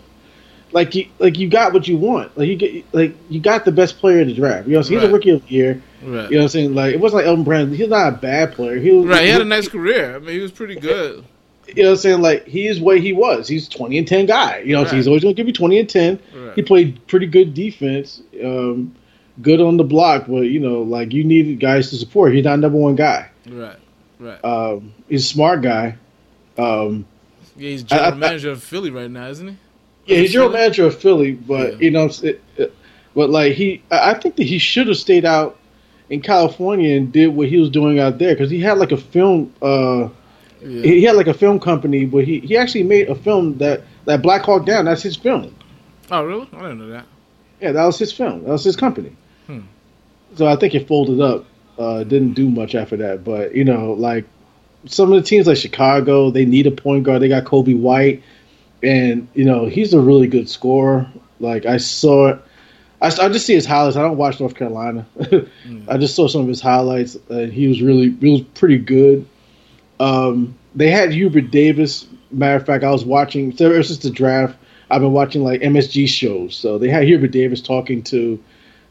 like 0.72 0.94
you 0.94 1.08
like 1.18 1.38
you 1.38 1.48
got 1.48 1.72
what 1.72 1.88
you 1.88 1.96
want. 1.96 2.36
Like 2.36 2.48
you 2.48 2.56
get 2.56 2.94
like 2.94 3.16
you 3.30 3.40
got 3.40 3.64
the 3.64 3.72
best 3.72 3.98
player 3.98 4.20
in 4.20 4.28
the 4.28 4.34
draft. 4.34 4.66
You 4.66 4.74
know, 4.74 4.82
so 4.82 4.90
he's 4.90 5.00
right. 5.00 5.10
a 5.10 5.12
rookie 5.12 5.30
of 5.30 5.42
the 5.42 5.48
year. 5.48 5.82
Right. 6.02 6.30
You 6.30 6.36
know 6.36 6.38
what 6.38 6.42
I'm 6.42 6.48
saying? 6.48 6.74
Like 6.74 6.94
it 6.94 7.00
wasn't 7.00 7.18
like 7.18 7.26
Elton 7.26 7.44
Brand. 7.44 7.74
He's 7.74 7.88
not 7.88 8.12
a 8.12 8.16
bad 8.16 8.52
player. 8.52 8.76
He 8.76 8.90
was 8.90 9.06
right. 9.06 9.22
He 9.22 9.30
had 9.30 9.40
a 9.40 9.44
nice 9.44 9.68
career. 9.68 10.16
I 10.16 10.18
mean, 10.18 10.34
he 10.34 10.40
was 10.40 10.52
pretty 10.52 10.74
good. 10.76 11.24
You 11.68 11.82
know 11.82 11.90
what 11.90 11.96
I'm 11.96 12.00
saying? 12.00 12.22
Like 12.22 12.46
he's 12.46 12.78
what 12.80 13.00
he 13.00 13.12
was. 13.12 13.48
He's 13.48 13.68
20 13.68 13.98
and 13.98 14.06
10 14.06 14.26
guy. 14.26 14.58
You 14.58 14.74
know, 14.74 14.82
right. 14.82 14.90
so 14.90 14.96
he's 14.96 15.08
always 15.08 15.22
going 15.22 15.34
to 15.34 15.36
give 15.40 15.46
you 15.46 15.52
20 15.52 15.80
and 15.80 15.88
10. 15.88 16.20
Right. 16.34 16.54
He 16.54 16.62
played 16.62 17.04
pretty 17.06 17.26
good 17.26 17.54
defense. 17.54 18.22
Um, 18.42 18.94
good 19.42 19.60
on 19.60 19.76
the 19.76 19.84
block, 19.84 20.26
but 20.28 20.42
you 20.42 20.60
know, 20.60 20.82
like 20.82 21.12
you 21.12 21.24
needed 21.24 21.58
guys 21.58 21.90
to 21.90 21.96
support. 21.96 22.34
He's 22.34 22.44
not 22.44 22.58
number 22.58 22.78
one 22.78 22.94
guy. 22.96 23.30
Right. 23.48 23.78
Right. 24.18 24.44
Um, 24.44 24.94
he's 25.08 25.24
a 25.24 25.28
smart 25.28 25.62
guy. 25.62 25.96
Um, 26.58 27.06
yeah, 27.56 27.70
he's 27.70 27.82
general 27.82 28.12
I, 28.12 28.16
manager 28.16 28.50
I, 28.50 28.52
of 28.52 28.62
Philly 28.62 28.90
right 28.90 29.10
now, 29.10 29.28
isn't 29.28 29.48
he? 29.48 29.56
Yeah, 30.06 30.18
he's 30.18 30.32
general 30.32 30.52
manager 30.52 30.86
of 30.86 30.98
Philly, 30.98 31.32
but 31.32 31.72
yeah. 31.72 31.78
you 31.78 31.90
know, 31.90 32.10
it, 32.22 32.42
it, 32.56 32.74
but 33.14 33.30
like 33.30 33.54
he, 33.54 33.82
I 33.90 34.14
think 34.14 34.36
that 34.36 34.44
he 34.44 34.58
should 34.58 34.88
have 34.88 34.96
stayed 34.96 35.24
out 35.24 35.58
in 36.08 36.20
California 36.20 36.96
and 36.96 37.12
did 37.12 37.28
what 37.28 37.48
he 37.48 37.56
was 37.56 37.70
doing 37.70 37.98
out 37.98 38.18
there 38.18 38.34
because 38.34 38.50
he 38.50 38.60
had 38.60 38.78
like 38.78 38.92
a 38.92 38.96
film. 38.96 39.52
Uh, 39.60 40.08
yeah. 40.60 40.82
He 40.82 41.02
had 41.02 41.16
like 41.16 41.26
a 41.26 41.34
film 41.34 41.60
company 41.60 42.06
but 42.06 42.24
he, 42.24 42.40
he 42.40 42.56
actually 42.56 42.82
made 42.82 43.08
a 43.08 43.14
film 43.14 43.58
that 43.58 43.82
that 44.04 44.22
Black 44.22 44.42
Hawk 44.42 44.64
Down. 44.64 44.84
That's 44.84 45.02
his 45.02 45.16
film. 45.16 45.54
Oh 46.10 46.24
really? 46.24 46.48
I 46.52 46.62
didn't 46.62 46.78
know 46.78 46.88
that. 46.88 47.06
Yeah, 47.60 47.72
that 47.72 47.84
was 47.84 47.98
his 47.98 48.12
film. 48.12 48.44
That 48.44 48.50
was 48.50 48.64
his 48.64 48.76
company. 48.76 49.14
Hmm. 49.46 49.60
So 50.34 50.46
I 50.46 50.56
think 50.56 50.74
it 50.74 50.86
folded 50.86 51.20
up. 51.20 51.46
Uh, 51.78 52.04
didn't 52.04 52.32
do 52.32 52.48
much 52.48 52.74
after 52.74 52.96
that, 52.96 53.22
but 53.22 53.54
you 53.54 53.64
know, 53.64 53.92
like 53.92 54.24
some 54.86 55.12
of 55.12 55.22
the 55.22 55.28
teams 55.28 55.46
like 55.46 55.56
Chicago, 55.56 56.30
they 56.30 56.44
need 56.44 56.66
a 56.66 56.70
point 56.70 57.04
guard. 57.04 57.22
They 57.22 57.28
got 57.28 57.44
Coby 57.44 57.78
White, 57.78 58.22
and 58.82 59.28
you 59.34 59.44
know 59.44 59.66
he's 59.66 59.94
a 59.94 60.00
really 60.00 60.26
good 60.26 60.48
scorer. 60.48 61.08
Like 61.38 61.66
I 61.66 61.76
saw 61.76 62.28
it 62.28 62.42
I, 63.00 63.06
I 63.08 63.28
just 63.28 63.46
see 63.46 63.54
his 63.54 63.66
highlights. 63.66 63.96
I 63.96 64.02
don't 64.02 64.16
watch 64.16 64.40
North 64.40 64.54
Carolina. 64.54 65.06
mm. 65.18 65.88
I 65.88 65.98
just 65.98 66.14
saw 66.14 66.28
some 66.28 66.42
of 66.42 66.48
his 66.48 66.60
highlights, 66.60 67.16
and 67.28 67.52
he 67.52 67.66
was 67.66 67.82
really 67.82 68.10
he 68.10 68.32
was 68.32 68.40
pretty 68.54 68.78
good. 68.78 69.26
Um, 70.00 70.56
they 70.74 70.90
had 70.90 71.12
Hubert 71.12 71.50
Davis. 71.50 72.06
Matter 72.30 72.56
of 72.56 72.66
fact, 72.66 72.84
I 72.84 72.90
was 72.90 73.04
watching 73.04 73.54
ever 73.60 73.82
since 73.82 73.98
the 73.98 74.10
draft. 74.10 74.56
I've 74.90 75.00
been 75.00 75.12
watching 75.12 75.42
like 75.42 75.60
MSG 75.60 76.08
shows. 76.08 76.56
So 76.56 76.78
they 76.78 76.88
had 76.88 77.04
Hubert 77.04 77.32
Davis 77.32 77.60
talking 77.60 78.02
to, 78.04 78.42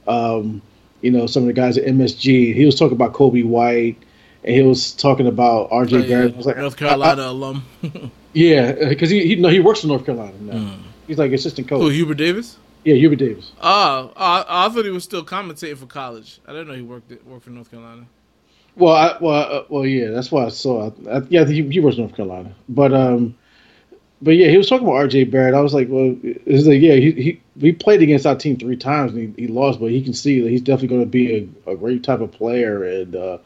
um, 0.08 0.62
you 1.02 1.10
know, 1.10 1.26
some 1.26 1.44
of 1.44 1.48
the 1.48 1.54
guys 1.54 1.78
at 1.78 1.86
MSG. 1.86 2.54
He 2.54 2.66
was 2.66 2.78
talking 2.78 2.96
about 2.96 3.14
Coby 3.14 3.46
White, 3.46 3.98
and 4.46 4.56
he 4.56 4.62
was 4.62 4.94
talking 4.94 5.28
about 5.28 5.72
RJ 5.72 6.06
oh, 6.06 6.08
Barrett. 6.08 6.36
Yeah, 6.36 6.42
like, 6.42 6.58
North 6.58 6.78
Carolina 6.78 7.24
I, 7.24 7.26
I, 7.26 7.30
alum. 7.30 7.66
yeah, 8.34 8.90
because 8.90 9.10
he, 9.10 9.26
he 9.28 9.36
no 9.36 9.50
he 9.50 9.60
works 9.60 9.84
in 9.84 9.90
North 9.90 10.06
Carolina 10.06 10.38
now. 10.40 10.54
Mm. 10.54 10.80
He's 11.08 11.18
like 11.18 11.32
assistant 11.32 11.68
coach. 11.68 11.82
Who 11.82 11.90
Hubert 11.90 12.16
Davis? 12.16 12.58
Yeah, 12.84 12.96
Hubert 12.96 13.18
Davis. 13.18 13.52
Oh, 13.60 14.14
I, 14.16 14.46
I 14.48 14.70
thought 14.70 14.86
he 14.86 14.92
was 14.92 15.04
still 15.04 15.26
commentating 15.26 15.78
for 15.78 15.88
college. 15.88 16.40
I 16.48 16.52
didn't 16.52 16.68
know 16.68 16.76
he 16.76 16.84
worked 16.84 17.12
worked 17.26 17.44
for 17.44 17.50
North 17.50 17.72
Carolina. 17.72 18.06
Well, 18.76 18.94
I, 18.94 19.18
well, 19.20 19.54
uh, 19.54 19.64
well, 19.70 19.86
yeah, 19.86 20.12
that's 20.12 20.32
why 20.32 20.46
I 20.46 20.50
saw. 20.50 20.92
I, 21.10 21.22
yeah, 21.30 21.46
he, 21.46 21.68
he 21.70 21.80
was 21.80 21.98
North 21.98 22.16
Carolina, 22.16 22.54
but 22.70 22.94
um, 22.94 23.36
but 24.22 24.32
yeah, 24.32 24.50
he 24.50 24.58
was 24.58 24.70
talking 24.70 24.86
about 24.86 24.98
R.J. 24.98 25.26
Barrett. 25.26 25.56
I 25.56 25.62
was 25.62 25.74
like, 25.74 25.88
well, 25.90 26.16
it's 26.24 26.68
like, 26.68 26.82
yeah, 26.82 26.96
he 26.96 27.12
he 27.12 27.42
he 27.60 27.72
played 27.72 28.04
against 28.04 28.28
our 28.28 28.36
team 28.36 28.58
three 28.58 28.78
times 28.78 29.14
and 29.14 29.36
he, 29.36 29.44
he 29.44 29.48
lost, 29.48 29.80
but 29.80 29.90
he 29.90 30.04
can 30.04 30.14
see 30.14 30.42
that 30.42 30.50
he's 30.50 30.62
definitely 30.62 30.90
going 30.90 31.02
to 31.02 31.08
be 31.08 31.50
a, 31.66 31.72
a, 31.72 31.76
great 31.76 32.04
type 32.04 32.20
of 32.20 32.32
player, 32.32 32.84
and 32.84 33.16
uh, 33.16 33.38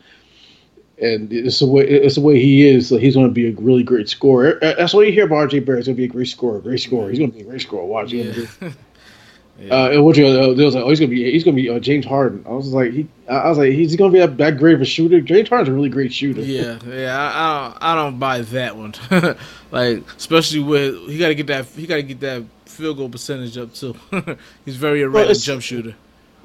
and 1.02 1.32
it's 1.32 1.60
the 1.60 1.66
way 1.66 1.84
it's 1.88 2.16
the 2.16 2.22
way 2.22 2.40
he 2.40 2.68
is. 2.68 2.88
So 2.90 2.98
he's 2.98 3.16
going 3.16 3.28
to 3.28 3.34
be 3.34 3.50
a 3.50 3.54
really 3.54 3.84
great 3.84 4.10
scorer. 4.10 4.58
That's 4.62 4.94
what 4.94 5.06
you 5.06 5.14
hear 5.14 5.26
about 5.26 5.38
R.J. 5.38 5.60
Barrett. 5.60 5.80
He's 5.80 5.88
going 5.88 5.96
to 5.96 6.02
be 6.02 6.06
a 6.06 6.08
great 6.08 6.28
scorer, 6.28 6.60
great 6.60 6.80
scorer. 6.80 7.10
He's 7.10 7.20
going 7.20 7.32
to 7.32 7.38
be 7.38 7.44
a 7.44 7.48
great 7.48 7.62
scorer. 7.62 7.86
Watch, 7.86 8.12
yeah. 8.12 8.46
Yeah. 8.62 9.74
Uh, 9.74 9.90
and 9.92 10.06
what 10.06 10.18
you 10.18 10.26
uh, 10.26 10.54
they 10.54 10.64
was 10.64 10.76
like, 10.76 10.84
oh, 10.84 10.90
he's 10.90 11.00
gonna 11.00 11.10
be 11.10 11.32
he's 11.32 11.44
gonna 11.44 11.56
be 11.56 11.70
uh, 11.70 11.80
James 11.80 12.06
Harden. 12.06 12.44
I 12.48 12.52
was 12.52 12.74
like, 12.74 12.92
he, 12.92 13.08
I 13.28 13.50
was 13.50 13.58
like, 13.58 13.74
he's 13.74 13.96
gonna 13.96 14.12
be 14.12 14.20
that, 14.20 14.38
that 14.38 14.58
great 14.58 14.76
of 14.76 14.82
a 14.82 14.86
shooter. 14.86 15.20
James 15.22 15.50
Harden's 15.50 15.70
a 15.70 15.74
really 15.74 15.90
great 15.90 16.14
shooter. 16.14 16.42
Yeah, 16.42 16.80
yeah, 16.88 17.18
I, 17.18 17.28
I 17.28 17.64
don't, 17.64 17.84
I 17.84 17.96
don't 17.96 18.20
buy 18.20 18.42
that 18.42 18.78
one. 18.78 18.94
like, 19.72 20.10
especially 20.16 20.62
with 20.62 21.08
he 21.08 21.18
got 21.18 21.30
to 21.30 21.36
get 21.36 21.48
that, 21.48 21.66
he 21.66 21.88
got 21.88 21.96
to 21.96 22.04
get 22.04 22.20
that 22.22 22.44
field 22.66 22.98
goal 22.98 23.10
percentage 23.10 23.58
up 23.58 23.74
too. 23.74 23.96
he's 24.66 24.78
very 24.78 25.02
erratic 25.02 25.30
well, 25.30 25.40
jump 25.40 25.62
shooter. 25.62 25.96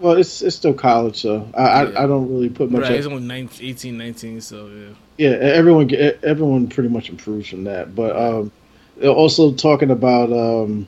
Well, 0.04 0.18
it's 0.18 0.42
it's 0.42 0.54
still 0.54 0.74
college, 0.74 1.22
so 1.22 1.48
I 1.54 1.62
yeah. 1.62 1.98
I, 1.98 2.04
I, 2.04 2.06
don't 2.06 2.28
really 2.28 2.50
put 2.50 2.70
much. 2.70 2.82
Right, 2.82 2.96
he's 2.96 3.06
only 3.06 3.22
19, 3.22 3.70
18, 3.70 3.96
19, 3.96 4.40
so 4.42 4.66
yeah. 4.66 4.88
Yeah, 5.16 5.30
everyone 5.38 5.90
everyone 6.22 6.68
pretty 6.68 6.90
much 6.90 7.08
improves 7.08 7.48
from 7.48 7.64
that, 7.64 7.94
but 7.94 8.14
um, 8.14 8.52
also 9.02 9.54
talking 9.54 9.90
about 9.90 10.30
um 10.30 10.86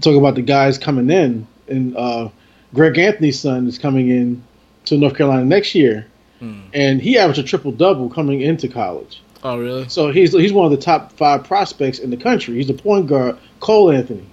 talk 0.00 0.14
about 0.14 0.36
the 0.36 0.42
guys 0.42 0.78
coming 0.78 1.10
in, 1.10 1.48
and 1.66 1.96
uh, 1.96 2.28
Greg 2.74 2.96
Anthony's 2.96 3.40
son 3.40 3.66
is 3.66 3.76
coming 3.76 4.08
in 4.08 4.40
to 4.84 4.96
North 4.96 5.16
Carolina 5.16 5.44
next 5.44 5.74
year, 5.74 6.06
hmm. 6.38 6.60
and 6.72 7.02
he 7.02 7.18
averaged 7.18 7.40
a 7.40 7.42
triple 7.42 7.72
double 7.72 8.08
coming 8.08 8.40
into 8.40 8.68
college. 8.68 9.20
Oh, 9.42 9.58
really? 9.58 9.88
So 9.88 10.12
he's 10.12 10.30
he's 10.30 10.52
one 10.52 10.64
of 10.64 10.70
the 10.70 10.84
top 10.84 11.10
five 11.14 11.42
prospects 11.42 11.98
in 11.98 12.10
the 12.10 12.16
country. 12.16 12.54
He's 12.54 12.68
the 12.68 12.74
point 12.74 13.08
guard, 13.08 13.36
Cole 13.58 13.90
Anthony. 13.90 14.26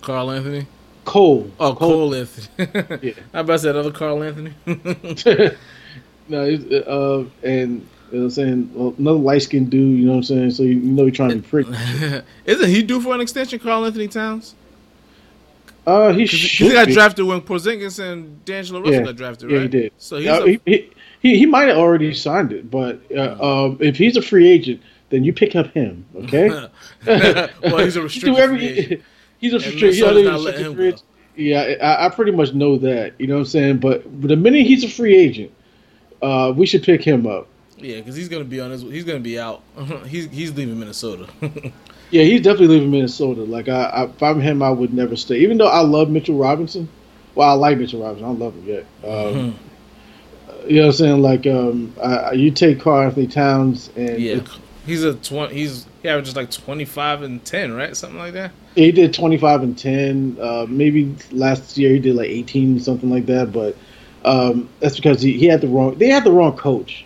Carl 0.00 0.30
Anthony. 0.30 0.68
Cole. 1.04 1.50
Oh, 1.58 1.74
Cole, 1.74 1.90
Cole 1.90 2.14
Anthony. 2.14 2.48
yeah. 3.08 3.12
How 3.32 3.40
about 3.40 3.60
that 3.62 3.76
other 3.76 3.90
Carl 3.90 4.22
Anthony? 4.22 4.54
no, 6.28 6.42
uh, 6.42 7.24
and 7.46 7.86
you 8.12 8.18
know 8.18 8.24
what 8.24 8.24
I'm 8.24 8.30
saying? 8.30 8.70
Well, 8.74 8.94
another 8.98 9.18
light 9.18 9.42
skinned 9.42 9.70
dude, 9.70 9.98
you 9.98 10.06
know 10.06 10.12
what 10.12 10.16
I'm 10.18 10.22
saying? 10.24 10.50
So 10.52 10.62
you, 10.62 10.76
know 10.76 11.06
he's 11.06 11.16
trying 11.16 11.30
to 11.30 11.36
be 11.36 11.48
pretty. 11.48 11.72
Isn't 12.44 12.68
he 12.68 12.82
due 12.82 13.00
for 13.00 13.14
an 13.14 13.20
extension, 13.20 13.58
Karl-Anthony 13.58 14.08
Towns? 14.08 14.54
Uh, 15.86 16.12
he 16.12 16.26
should. 16.26 16.68
He 16.68 16.72
got 16.72 16.86
be. 16.86 16.94
drafted 16.94 17.24
when 17.24 17.40
Porzingis 17.40 17.98
and 17.98 18.44
D'Angelo 18.44 18.80
Russell 18.80 18.94
yeah. 18.94 19.02
got 19.02 19.16
drafted, 19.16 19.50
right? 19.50 19.56
Yeah, 19.56 19.62
he 19.62 19.68
did. 19.68 19.92
So 19.98 20.18
he's 20.18 20.28
uh, 20.28 20.44
a... 20.44 20.60
he, 20.64 20.90
he, 21.20 21.38
he 21.38 21.46
might 21.46 21.68
have 21.68 21.78
already 21.78 22.14
signed 22.14 22.52
it, 22.52 22.70
but 22.70 23.00
uh, 23.16 23.64
um, 23.64 23.78
if 23.80 23.96
he's 23.96 24.16
a 24.16 24.22
free 24.22 24.48
agent, 24.48 24.80
then 25.10 25.24
you 25.24 25.32
pick 25.32 25.56
up 25.56 25.72
him, 25.72 26.06
okay? 26.14 26.48
well, 27.06 27.78
he's 27.78 27.96
a 27.96 28.02
restricted 28.02 28.36
every, 28.36 28.58
free 28.58 28.68
agent. 28.68 29.02
He's 29.42 29.52
a 29.52 29.56
restricted 29.56 30.76
free 30.76 30.86
agent. 30.86 31.02
Yeah, 31.34 31.74
I, 31.82 32.06
I, 32.06 32.08
pretty 32.10 32.30
much 32.30 32.54
know 32.54 32.76
that. 32.78 33.14
You 33.18 33.26
know 33.26 33.34
what 33.34 33.40
I'm 33.40 33.46
saying? 33.46 33.78
But 33.78 34.04
the 34.22 34.36
minute 34.36 34.66
he's 34.66 34.84
a 34.84 34.88
free 34.88 35.16
agent, 35.16 35.50
uh, 36.22 36.52
we 36.56 36.64
should 36.64 36.84
pick 36.84 37.02
him 37.02 37.26
up. 37.26 37.48
Yeah, 37.76 37.96
because 37.96 38.14
he's 38.14 38.28
gonna 38.28 38.44
be 38.44 38.60
on 38.60 38.70
his. 38.70 38.82
He's 38.82 39.04
gonna 39.04 39.18
be 39.18 39.40
out. 39.40 39.62
he's 40.06 40.26
he's 40.26 40.52
leaving 40.54 40.78
Minnesota. 40.78 41.26
yeah, 42.10 42.22
he's 42.22 42.42
definitely 42.42 42.68
leaving 42.68 42.92
Minnesota. 42.92 43.42
Like 43.42 43.68
I, 43.68 43.82
I, 43.82 44.04
if 44.04 44.22
I'm 44.22 44.40
him, 44.40 44.62
I 44.62 44.70
would 44.70 44.94
never 44.94 45.16
stay. 45.16 45.38
Even 45.40 45.58
though 45.58 45.68
I 45.68 45.80
love 45.80 46.08
Mitchell 46.08 46.38
Robinson. 46.38 46.88
Well, 47.34 47.48
I 47.48 47.54
like 47.54 47.78
Mitchell 47.78 48.02
Robinson. 48.02 48.24
I 48.24 48.28
don't 48.28 48.38
love 48.38 48.54
him 48.54 48.66
yet. 48.66 48.86
Um, 49.02 49.10
mm-hmm. 49.10 50.68
You 50.68 50.76
know 50.76 50.82
what 50.82 50.86
I'm 50.86 50.92
saying? 50.92 51.22
Like 51.22 51.46
um, 51.48 51.94
I, 52.00 52.32
you 52.32 52.52
take 52.52 52.80
Karl 52.80 53.02
Anthony 53.02 53.26
Towns 53.26 53.90
and 53.96 54.20
yeah, 54.20 54.40
he's 54.86 55.02
a 55.02 55.14
twenty. 55.14 55.54
He's 55.54 55.86
he 56.02 56.08
averages 56.08 56.34
like 56.34 56.50
twenty 56.50 56.84
five 56.84 57.22
and 57.22 57.44
ten, 57.44 57.72
right? 57.72 57.96
Something 57.96 58.18
like 58.18 58.32
that. 58.34 58.50
He 58.74 58.90
did 58.90 59.14
twenty 59.14 59.38
five 59.38 59.62
and 59.62 59.78
ten. 59.78 60.36
Uh, 60.40 60.66
maybe 60.68 61.14
last 61.30 61.78
year 61.78 61.92
he 61.92 62.00
did 62.00 62.16
like 62.16 62.28
eighteen, 62.28 62.80
something 62.80 63.08
like 63.08 63.26
that. 63.26 63.52
But 63.52 63.76
um, 64.24 64.68
that's 64.80 64.96
because 64.96 65.22
he, 65.22 65.38
he 65.38 65.46
had 65.46 65.60
the 65.60 65.68
wrong. 65.68 65.96
They 65.96 66.08
had 66.08 66.24
the 66.24 66.32
wrong 66.32 66.56
coach. 66.56 67.04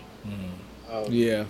Um, 0.91 1.05
yeah. 1.09 1.45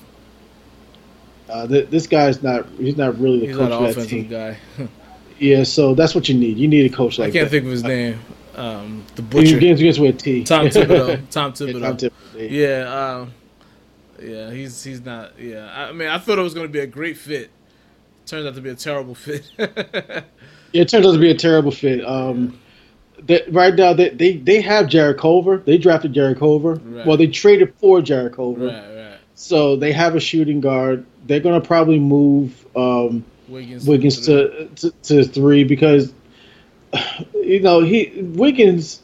Uh, 1.50 1.66
th- 1.66 1.89
this 1.89 2.08
guy's 2.08 2.43
not. 2.43 2.68
He's 2.78 2.98
not 2.98 3.18
really 3.18 3.39
the 3.39 3.48
he's 3.48 3.56
coach 3.56 3.70
not 3.70 3.89
of 3.89 3.95
that 3.95 4.10
team. 4.10 4.28
guy. 4.28 4.58
yeah, 5.39 5.64
so 5.64 5.95
that's 5.95 6.14
what 6.14 6.28
you 6.28 6.36
need. 6.36 6.58
You 6.58 6.68
need 6.68 6.91
a 6.91 6.93
coach 6.93 7.18
like. 7.18 7.30
I 7.30 7.32
can't 7.32 7.45
that. 7.45 7.52
think 7.52 7.66
of 7.66 7.72
his 7.72 7.84
name. 7.84 8.20
Um, 8.56 9.06
the 9.16 9.22
butcher. 9.22 9.60
Games 9.60 9.80
against 9.80 10.00
with 10.00 10.18
T. 10.22 10.43
Tom 10.45 10.68
Thibodeau. 10.68 11.30
Tom 11.30 11.54
Thibodeau. 11.54 11.80
Yeah, 11.80 11.88
Tom 11.88 11.98
Thibodeau. 11.98 12.52
Yeah. 12.52 13.28
Yeah, 14.22 14.51
he's 14.51 14.84
he's 14.84 15.01
not. 15.01 15.39
Yeah, 15.39 15.72
I 15.72 15.91
mean, 15.91 16.07
I 16.07 16.18
thought 16.18 16.39
it 16.39 16.43
was 16.43 16.53
going 16.53 16.68
to 16.68 16.72
be 16.72 16.80
a 16.80 16.88
great 16.88 17.18
fit. 17.18 17.51
Turns 18.26 18.45
out 18.45 18.55
to 18.55 18.61
be 18.61 18.70
a 18.70 18.76
terrible 18.76 19.15
fit. 19.15 19.49
yeah, 19.57 20.22
it 20.74 20.89
turns 20.89 21.05
out 21.05 21.13
to 21.13 21.20
be 21.20 21.32
a 21.32 21.36
terrible 21.36 21.72
fit. 21.72 22.05
Um, 22.05 22.59
that 23.24 23.51
right 23.53 23.74
now 23.74 23.93
they, 23.93 24.09
they 24.09 24.38
they 24.38 24.61
have 24.61 24.88
Jarrett 24.88 25.20
Culver. 25.20 25.57
They 25.57 25.78
drafted 25.78 26.13
Jarrett 26.13 26.39
Culver. 26.39 26.76
Right. 26.76 27.05
Well, 27.05 27.18
they 27.18 27.28
traded 27.28 27.74
for 27.76 28.01
Jarrett 28.01 28.34
Culver. 28.34 28.68
Right, 28.68 28.95
right. 28.95 29.18
So 29.36 29.76
they 29.76 29.91
have 29.91 30.15
a 30.15 30.20
shooting 30.20 30.61
guard. 30.61 31.05
They're 31.26 31.39
gonna 31.39 31.61
probably 31.61 31.99
move 31.99 32.65
um, 32.76 33.24
Wiggins, 33.47 33.88
Wiggins 33.88 34.26
to, 34.26 34.68
to, 34.76 34.91
to 34.91 35.24
three 35.24 35.63
because 35.63 36.13
you 37.34 37.61
know 37.61 37.82
he 37.82 38.11
Wiggins 38.22 39.01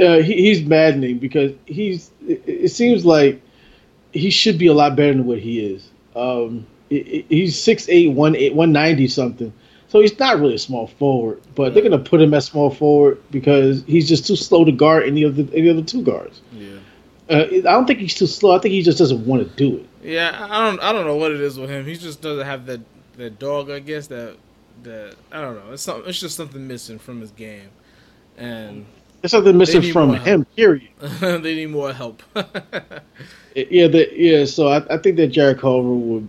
uh, 0.00 0.18
he, 0.18 0.34
he's 0.34 0.62
maddening 0.62 1.18
because 1.18 1.52
he's 1.64 2.10
it, 2.26 2.42
it, 2.46 2.68
seems 2.70 3.04
like 3.04 3.40
he 4.16 4.30
should 4.30 4.58
be 4.58 4.66
a 4.66 4.74
lot 4.74 4.96
better 4.96 5.12
than 5.12 5.26
what 5.26 5.38
he 5.38 5.60
is. 5.60 5.88
Um, 6.14 6.66
he's 6.88 7.56
6'8", 7.56 8.14
190 8.14 9.08
something. 9.08 9.52
So 9.88 10.00
he's 10.00 10.18
not 10.18 10.38
really 10.40 10.54
a 10.54 10.58
small 10.58 10.88
forward, 10.88 11.40
but 11.54 11.72
they're 11.72 11.82
gonna 11.82 11.98
put 11.98 12.20
him 12.20 12.34
at 12.34 12.42
small 12.42 12.70
forward 12.70 13.22
because 13.30 13.84
he's 13.84 14.08
just 14.08 14.26
too 14.26 14.36
slow 14.36 14.64
to 14.64 14.72
guard 14.72 15.04
any 15.04 15.22
of 15.22 15.36
the 15.36 15.48
any 15.54 15.68
of 15.68 15.76
the 15.76 15.82
two 15.82 16.02
guards. 16.02 16.40
Yeah. 16.52 16.78
Uh, 17.30 17.44
I 17.44 17.60
don't 17.60 17.86
think 17.86 18.00
he's 18.00 18.14
too 18.14 18.26
slow. 18.26 18.56
I 18.56 18.58
think 18.58 18.72
he 18.72 18.82
just 18.82 18.98
doesn't 18.98 19.26
want 19.26 19.42
to 19.42 19.56
do 19.56 19.76
it. 19.76 19.86
Yeah, 20.02 20.46
I 20.50 20.68
don't. 20.68 20.80
I 20.80 20.92
don't 20.92 21.06
know 21.06 21.16
what 21.16 21.32
it 21.32 21.40
is 21.40 21.58
with 21.58 21.70
him. 21.70 21.84
He 21.84 21.94
just 21.94 22.20
doesn't 22.20 22.46
have 22.46 22.66
that 22.66 22.80
that 23.16 23.38
dog. 23.38 23.70
I 23.70 23.78
guess 23.78 24.08
that 24.08 24.36
that 24.82 25.14
I 25.32 25.40
don't 25.40 25.54
know. 25.54 25.72
It's 25.72 25.82
something. 25.82 26.08
It's 26.08 26.20
just 26.20 26.36
something 26.36 26.66
missing 26.66 26.98
from 26.98 27.20
his 27.20 27.30
game, 27.32 27.70
and 28.36 28.86
there's 29.20 29.30
something 29.30 29.56
missing 29.56 29.82
from 29.92 30.14
him. 30.14 30.42
Help. 30.42 30.56
Period. 30.56 30.88
they 31.20 31.54
need 31.54 31.70
more 31.70 31.92
help. 31.92 32.22
yeah, 32.34 33.88
the, 33.88 34.08
yeah. 34.12 34.44
So 34.44 34.68
I, 34.68 34.94
I 34.94 34.98
think 34.98 35.16
that 35.16 35.28
Jarrett 35.28 35.58
Culver 35.58 35.88
would. 35.88 36.28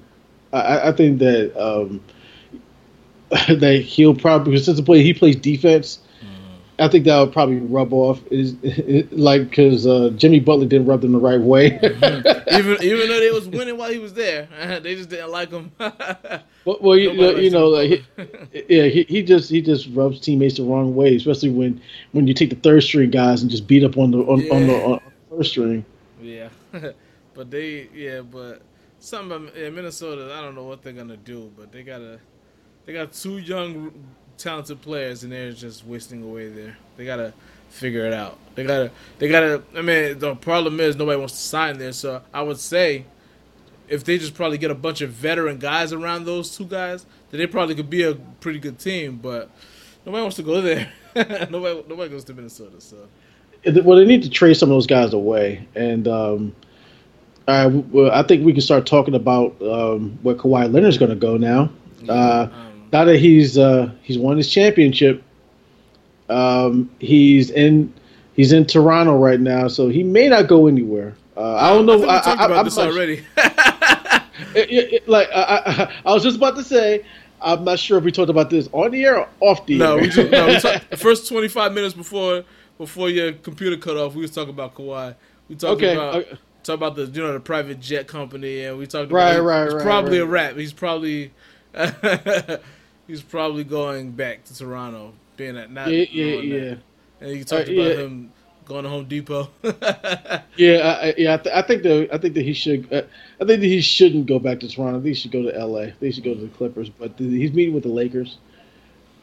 I, 0.53 0.89
I 0.89 0.91
think 0.93 1.19
that 1.19 1.55
um, 1.61 2.01
that 3.29 3.81
he'll 3.85 4.15
probably 4.15 4.51
because 4.51 4.65
since 4.65 4.77
the 4.77 4.83
play 4.83 5.03
he 5.03 5.13
plays 5.13 5.35
defense. 5.35 5.99
I 6.79 6.87
think 6.87 7.05
that 7.05 7.19
would 7.19 7.33
probably 7.33 7.57
rub 7.57 7.91
off 7.91 8.21
is 8.29 8.55
like 9.11 9.49
because 9.49 9.87
uh, 9.87 10.11
Jimmy 10.15 10.39
Butler 10.39 10.67
didn't 10.67 10.87
rub 10.87 11.01
them 11.01 11.11
the 11.11 11.19
right 11.19 11.39
way. 11.39 11.71
mm-hmm. 11.79 12.49
Even 12.57 12.83
even 12.83 13.07
though 13.07 13.19
they 13.19 13.31
was 13.31 13.47
winning 13.47 13.77
while 13.77 13.91
he 13.91 13.97
was 13.97 14.13
there, 14.13 14.47
they 14.83 14.95
just 14.95 15.09
didn't 15.09 15.31
like 15.31 15.51
him. 15.51 15.71
well, 15.79 16.77
well 16.81 16.97
you, 16.97 17.13
know, 17.13 17.35
you 17.35 17.49
know, 17.49 17.67
like, 17.67 18.03
yeah, 18.67 18.83
he, 18.85 19.03
he 19.03 19.23
just 19.23 19.49
he 19.49 19.61
just 19.61 19.89
rubs 19.89 20.19
teammates 20.19 20.57
the 20.57 20.63
wrong 20.63 20.95
way, 20.95 21.15
especially 21.15 21.49
when 21.49 21.81
when 22.11 22.27
you 22.27 22.33
take 22.33 22.49
the 22.49 22.55
third 22.57 22.83
string 22.83 23.09
guys 23.09 23.41
and 23.41 23.51
just 23.51 23.67
beat 23.67 23.83
up 23.83 23.97
on 23.97 24.11
the 24.11 24.19
on, 24.19 24.39
yeah. 24.41 24.53
on 24.53 24.67
the 24.67 24.73
on 24.73 25.01
first 25.29 25.51
string. 25.51 25.85
Yeah, 26.21 26.49
but 27.33 27.51
they 27.51 27.89
yeah, 27.93 28.21
but 28.21 28.61
something 28.99 29.49
in 29.55 29.75
Minnesota, 29.75 30.33
I 30.35 30.41
don't 30.41 30.55
know 30.55 30.63
what 30.63 30.81
they're 30.81 30.93
gonna 30.93 31.17
do, 31.17 31.51
but 31.57 31.71
they 31.71 31.83
gotta 31.83 32.19
they 32.85 32.93
got 32.93 33.13
two 33.13 33.37
young 33.37 33.91
talented 34.37 34.81
players, 34.81 35.23
and 35.23 35.31
they're 35.31 35.51
just 35.51 35.85
wasting 35.85 36.23
away 36.23 36.49
there. 36.49 36.77
They 36.95 37.05
gotta 37.05 37.33
figure 37.69 38.05
it 38.05 38.13
out. 38.13 38.37
They 38.55 38.63
gotta, 38.63 38.91
they 39.19 39.27
gotta. 39.27 39.63
I 39.75 39.81
mean, 39.81 40.19
the 40.19 40.35
problem 40.35 40.79
is 40.79 40.95
nobody 40.95 41.19
wants 41.19 41.33
to 41.33 41.39
sign 41.39 41.77
there. 41.77 41.91
So 41.91 42.21
I 42.33 42.41
would 42.41 42.57
say, 42.57 43.05
if 43.87 44.03
they 44.03 44.17
just 44.17 44.33
probably 44.33 44.57
get 44.57 44.71
a 44.71 44.75
bunch 44.75 45.01
of 45.01 45.11
veteran 45.11 45.57
guys 45.57 45.93
around 45.93 46.25
those 46.25 46.55
two 46.55 46.65
guys, 46.65 47.05
then 47.31 47.39
they 47.39 47.47
probably 47.47 47.75
could 47.75 47.89
be 47.89 48.03
a 48.03 48.15
pretty 48.15 48.59
good 48.59 48.79
team. 48.79 49.17
But 49.17 49.49
nobody 50.05 50.21
wants 50.21 50.37
to 50.37 50.43
go 50.43 50.61
there. 50.61 50.91
nobody, 51.15 51.83
nobody 51.87 52.09
goes 52.09 52.23
to 52.25 52.33
Minnesota. 52.33 52.79
So. 52.81 53.07
Well, 53.83 53.97
they 53.97 54.05
need 54.05 54.23
to 54.23 54.29
trade 54.29 54.53
some 54.53 54.69
of 54.69 54.75
those 54.75 54.87
guys 54.87 55.13
away, 55.13 55.67
and 55.75 56.07
um, 56.07 56.55
I, 57.47 57.67
well, 57.67 58.11
I 58.11 58.23
think 58.23 58.45
we 58.45 58.53
can 58.53 58.61
start 58.61 58.85
talking 58.85 59.15
about 59.15 59.59
um, 59.61 60.17
where 60.21 60.35
Kawhi 60.35 60.71
Leonard's 60.71 60.97
going 60.97 61.09
to 61.09 61.15
go 61.15 61.37
now. 61.37 61.69
Uh, 62.07 62.47
um, 62.51 62.76
now 62.91 63.05
that 63.05 63.17
he's 63.17 63.57
uh, 63.57 63.91
he's 64.01 64.17
won 64.17 64.37
his 64.37 64.49
championship, 64.49 65.23
um, 66.29 66.89
he's 66.99 67.49
in 67.51 67.93
he's 68.35 68.51
in 68.51 68.65
Toronto 68.65 69.17
right 69.17 69.39
now, 69.39 69.67
so 69.67 69.89
he 69.89 70.03
may 70.03 70.27
not 70.27 70.47
go 70.47 70.67
anywhere. 70.67 71.15
Uh, 71.35 71.55
I 71.55 71.69
don't 71.69 71.85
know. 71.85 72.03
I, 72.05 72.17
I 72.17 72.21
talked 72.21 72.41
I, 72.41 72.45
about 72.45 72.57
I, 72.57 72.63
this 72.63 72.77
already. 72.77 73.25
it, 74.55 74.69
it, 74.69 74.93
it, 74.93 75.09
like 75.09 75.27
I, 75.33 75.91
I, 76.05 76.13
was 76.13 76.23
just 76.23 76.37
about 76.37 76.55
to 76.55 76.63
say, 76.63 77.05
I'm 77.41 77.63
not 77.63 77.79
sure 77.79 77.97
if 77.97 78.03
we 78.03 78.11
talked 78.11 78.29
about 78.29 78.49
this 78.49 78.69
on 78.71 78.91
the 78.91 79.03
air 79.03 79.19
or 79.19 79.29
off 79.41 79.65
the 79.65 79.77
no, 79.77 79.97
air. 79.97 80.01
We 80.01 80.09
just, 80.09 80.31
no, 80.31 80.47
we 80.47 80.59
talked, 80.59 80.89
the 80.89 80.97
first 80.97 81.27
25 81.27 81.73
minutes 81.73 81.93
before 81.93 82.43
before 82.77 83.09
your 83.09 83.33
computer 83.33 83.77
cut 83.77 83.97
off, 83.97 84.15
we 84.15 84.21
was 84.21 84.31
talking 84.31 84.51
about 84.51 84.75
Kawhi. 84.75 85.15
We 85.49 85.55
talked 85.55 85.81
okay, 85.81 85.93
about 85.93 86.15
okay. 86.15 86.37
talk 86.63 86.75
about 86.75 86.95
the 86.95 87.05
you 87.05 87.21
know 87.21 87.33
the 87.33 87.39
private 87.39 87.79
jet 87.79 88.07
company, 88.07 88.63
and 88.63 88.77
we 88.77 88.87
talked 88.87 89.11
about 89.11 89.17
right, 89.17 89.39
right, 89.39 89.65
he's 89.65 89.73
right, 89.75 89.83
probably 89.83 90.19
right. 90.19 90.23
a 90.23 90.27
rap. 90.27 90.55
He's 90.55 90.73
probably 90.73 91.33
he's 93.07 93.21
probably 93.21 93.63
going 93.63 94.11
back 94.11 94.43
to 94.45 94.55
Toronto, 94.55 95.13
being 95.35 95.57
at 95.57 95.71
not 95.71 95.89
yeah, 95.91 96.05
yeah, 96.11 96.39
yeah. 96.41 96.75
And 97.19 97.31
you 97.31 97.43
talked 97.43 97.69
uh, 97.69 97.73
about 97.73 97.87
yeah. 97.87 97.93
him 97.95 98.31
going 98.67 98.83
to 98.83 98.89
Home 98.89 99.05
Depot. 99.05 99.49
yeah, 99.63 100.99
I, 101.01 101.13
yeah. 101.17 101.33
I, 101.33 101.37
th- 101.37 101.55
I, 101.55 101.61
think 101.61 101.83
that 101.83 102.09
I 102.13 102.17
think 102.17 102.35
that 102.35 102.43
he 102.43 102.53
should. 102.53 102.91
Uh, 102.91 103.03
I 103.41 103.45
think 103.45 103.61
that 103.61 103.67
he 103.67 103.81
shouldn't 103.81 104.27
go 104.27 104.39
back 104.39 104.59
to 104.59 104.69
Toronto. 104.69 104.99
I 104.99 105.01
think 105.01 105.15
he 105.15 105.21
should 105.21 105.31
go 105.31 105.43
to 105.43 105.55
L.A. 105.57 105.93
They 105.99 106.11
should 106.11 106.23
go 106.23 106.33
to 106.33 106.41
the 106.41 106.49
Clippers. 106.49 106.89
But 106.89 107.17
the, 107.17 107.25
he's 107.25 107.53
meeting 107.53 107.73
with 107.73 107.83
the 107.83 107.89
Lakers. 107.89 108.37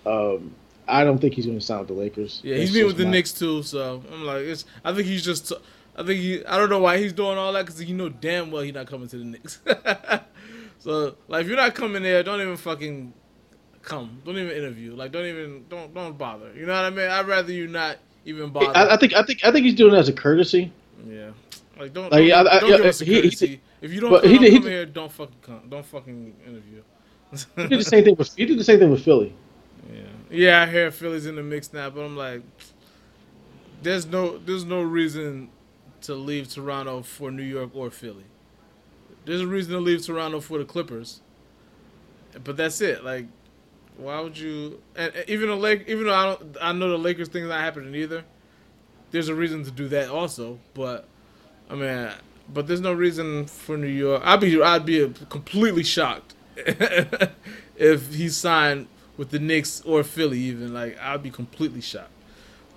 Um, 0.06 0.54
I 0.86 1.04
don't 1.04 1.18
think 1.18 1.34
he's 1.34 1.46
going 1.46 1.58
to 1.58 1.64
sign 1.64 1.78
with 1.78 1.88
the 1.88 1.94
Lakers. 1.94 2.40
Yeah, 2.42 2.56
he's 2.56 2.72
meeting 2.72 2.88
with 2.88 2.96
the 2.96 3.06
Knicks 3.06 3.32
too. 3.32 3.62
So 3.62 4.02
I'm 4.12 4.24
like, 4.24 4.42
it's. 4.42 4.64
I 4.84 4.92
think 4.92 5.06
he's 5.06 5.24
just. 5.24 5.52
I 5.96 6.02
think 6.02 6.20
he. 6.20 6.44
I 6.44 6.56
don't 6.56 6.70
know 6.70 6.80
why 6.80 6.98
he's 6.98 7.12
doing 7.12 7.38
all 7.38 7.52
that 7.52 7.66
because 7.66 7.78
he 7.78 7.92
know 7.92 8.08
damn 8.08 8.50
well 8.50 8.62
he's 8.62 8.74
not 8.74 8.86
coming 8.86 9.08
to 9.08 9.16
the 9.16 9.24
Knicks. 9.24 9.60
so 10.78 11.16
like, 11.28 11.42
if 11.42 11.48
you're 11.48 11.56
not 11.56 11.74
coming 11.74 12.02
there, 12.02 12.22
don't 12.22 12.40
even 12.40 12.56
fucking 12.56 13.12
come. 13.84 14.20
Don't 14.24 14.36
even 14.36 14.50
interview. 14.50 14.94
Like, 14.94 15.12
don't 15.12 15.26
even 15.26 15.64
don't 15.68 15.94
don't 15.94 16.16
bother. 16.18 16.52
You 16.54 16.66
know 16.66 16.74
what 16.74 16.84
I 16.84 16.90
mean? 16.90 17.08
I'd 17.08 17.26
rather 17.26 17.52
you 17.52 17.68
not 17.68 17.98
even 18.24 18.50
bother. 18.50 18.76
I, 18.76 18.94
I 18.94 18.96
think 18.96 19.14
I 19.14 19.22
think 19.22 19.44
I 19.44 19.52
think 19.52 19.64
he's 19.64 19.74
doing 19.74 19.94
it 19.94 19.98
as 19.98 20.08
a 20.08 20.12
courtesy. 20.12 20.72
Yeah. 21.06 21.30
Like 21.78 21.92
don't 21.92 22.10
like, 22.10 22.28
don't, 22.28 22.46
I, 22.46 22.56
I, 22.56 22.60
don't 22.60 22.70
give 22.70 22.86
us 22.86 23.00
a 23.00 23.04
courtesy. 23.06 23.46
He, 23.46 23.60
if 23.82 23.92
you 23.92 24.00
don't 24.00 24.20
come, 24.20 24.30
he, 24.30 24.38
he, 24.38 24.58
here, 24.60 24.86
don't 24.86 25.12
fucking 25.12 25.36
come. 25.42 25.62
Don't 25.68 25.84
fucking 25.84 26.34
interview. 26.46 26.82
he 27.56 27.68
did 27.68 27.80
the 27.80 27.84
same 27.84 28.04
thing 28.04 28.16
with 28.16 28.34
he 28.34 28.46
did 28.46 28.58
the 28.58 28.64
same 28.64 28.78
thing 28.78 28.90
with 28.90 29.04
Philly. 29.04 29.34
Yeah, 29.92 30.00
yeah. 30.30 30.62
I 30.62 30.66
hear 30.66 30.90
Philly's 30.90 31.26
in 31.26 31.36
the 31.36 31.42
mix 31.42 31.72
now, 31.72 31.90
but 31.90 32.02
I'm 32.02 32.16
like, 32.16 32.42
there's 33.82 34.06
no 34.06 34.38
there's 34.38 34.64
no 34.64 34.82
reason 34.82 35.50
to 36.02 36.14
leave 36.14 36.48
Toronto 36.48 37.02
for 37.02 37.30
New 37.30 37.42
York 37.42 37.70
or 37.74 37.90
Philly. 37.90 38.24
There's 39.24 39.40
a 39.40 39.46
reason 39.46 39.72
to 39.72 39.80
leave 39.80 40.04
Toronto 40.04 40.40
for 40.40 40.58
the 40.58 40.64
Clippers. 40.64 41.22
But 42.42 42.56
that's 42.56 42.80
it. 42.80 43.04
Like, 43.04 43.26
why 43.96 44.20
would 44.20 44.36
you? 44.36 44.80
And 44.96 45.12
even 45.28 45.48
the 45.48 45.56
Lake, 45.56 45.84
even 45.86 46.06
though 46.06 46.14
I 46.14 46.24
don't, 46.34 46.56
I 46.60 46.72
know 46.72 46.90
the 46.90 46.98
Lakers 46.98 47.28
thing's 47.28 47.48
not 47.48 47.60
happening 47.60 47.94
either. 47.94 48.24
There's 49.10 49.28
a 49.28 49.34
reason 49.34 49.64
to 49.64 49.70
do 49.70 49.88
that 49.88 50.08
also, 50.08 50.58
but 50.74 51.06
I 51.70 51.74
mean, 51.74 52.10
but 52.52 52.66
there's 52.66 52.80
no 52.80 52.92
reason 52.92 53.46
for 53.46 53.76
New 53.76 53.86
York. 53.86 54.22
I'd 54.24 54.40
be, 54.40 54.60
I'd 54.60 54.84
be 54.84 55.08
completely 55.28 55.84
shocked 55.84 56.34
if 56.56 58.12
he 58.12 58.28
signed 58.28 58.88
with 59.16 59.30
the 59.30 59.38
Knicks 59.38 59.80
or 59.82 60.02
Philly. 60.02 60.40
Even 60.40 60.74
like, 60.74 60.98
I'd 61.00 61.22
be 61.22 61.30
completely 61.30 61.80
shocked. 61.80 62.10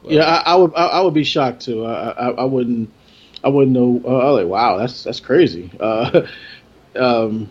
Yeah, 0.03 0.23
I, 0.23 0.53
I, 0.53 0.55
would, 0.55 0.73
I, 0.75 0.85
I, 0.85 1.01
would 1.01 1.13
be 1.15 1.23
shocked 1.23 1.63
too. 1.63 1.85
I, 1.85 2.11
I, 2.11 2.29
I 2.29 2.43
wouldn't, 2.43 2.91
I 3.43 3.49
wouldn't 3.49 3.73
know. 3.73 4.01
Uh, 4.05 4.17
I 4.17 4.31
was 4.31 4.43
like, 4.43 4.47
wow, 4.51 4.77
that's 4.77 5.03
that's 5.03 5.19
crazy. 5.19 5.71
Uh, 5.79 6.27
um, 6.95 7.49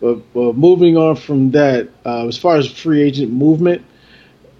but, 0.00 0.32
but 0.32 0.56
moving 0.56 0.96
on 0.96 1.16
from 1.16 1.50
that, 1.52 1.88
uh, 2.06 2.26
as 2.26 2.36
far 2.36 2.56
as 2.56 2.70
free 2.70 3.02
agent 3.02 3.32
movement, 3.32 3.84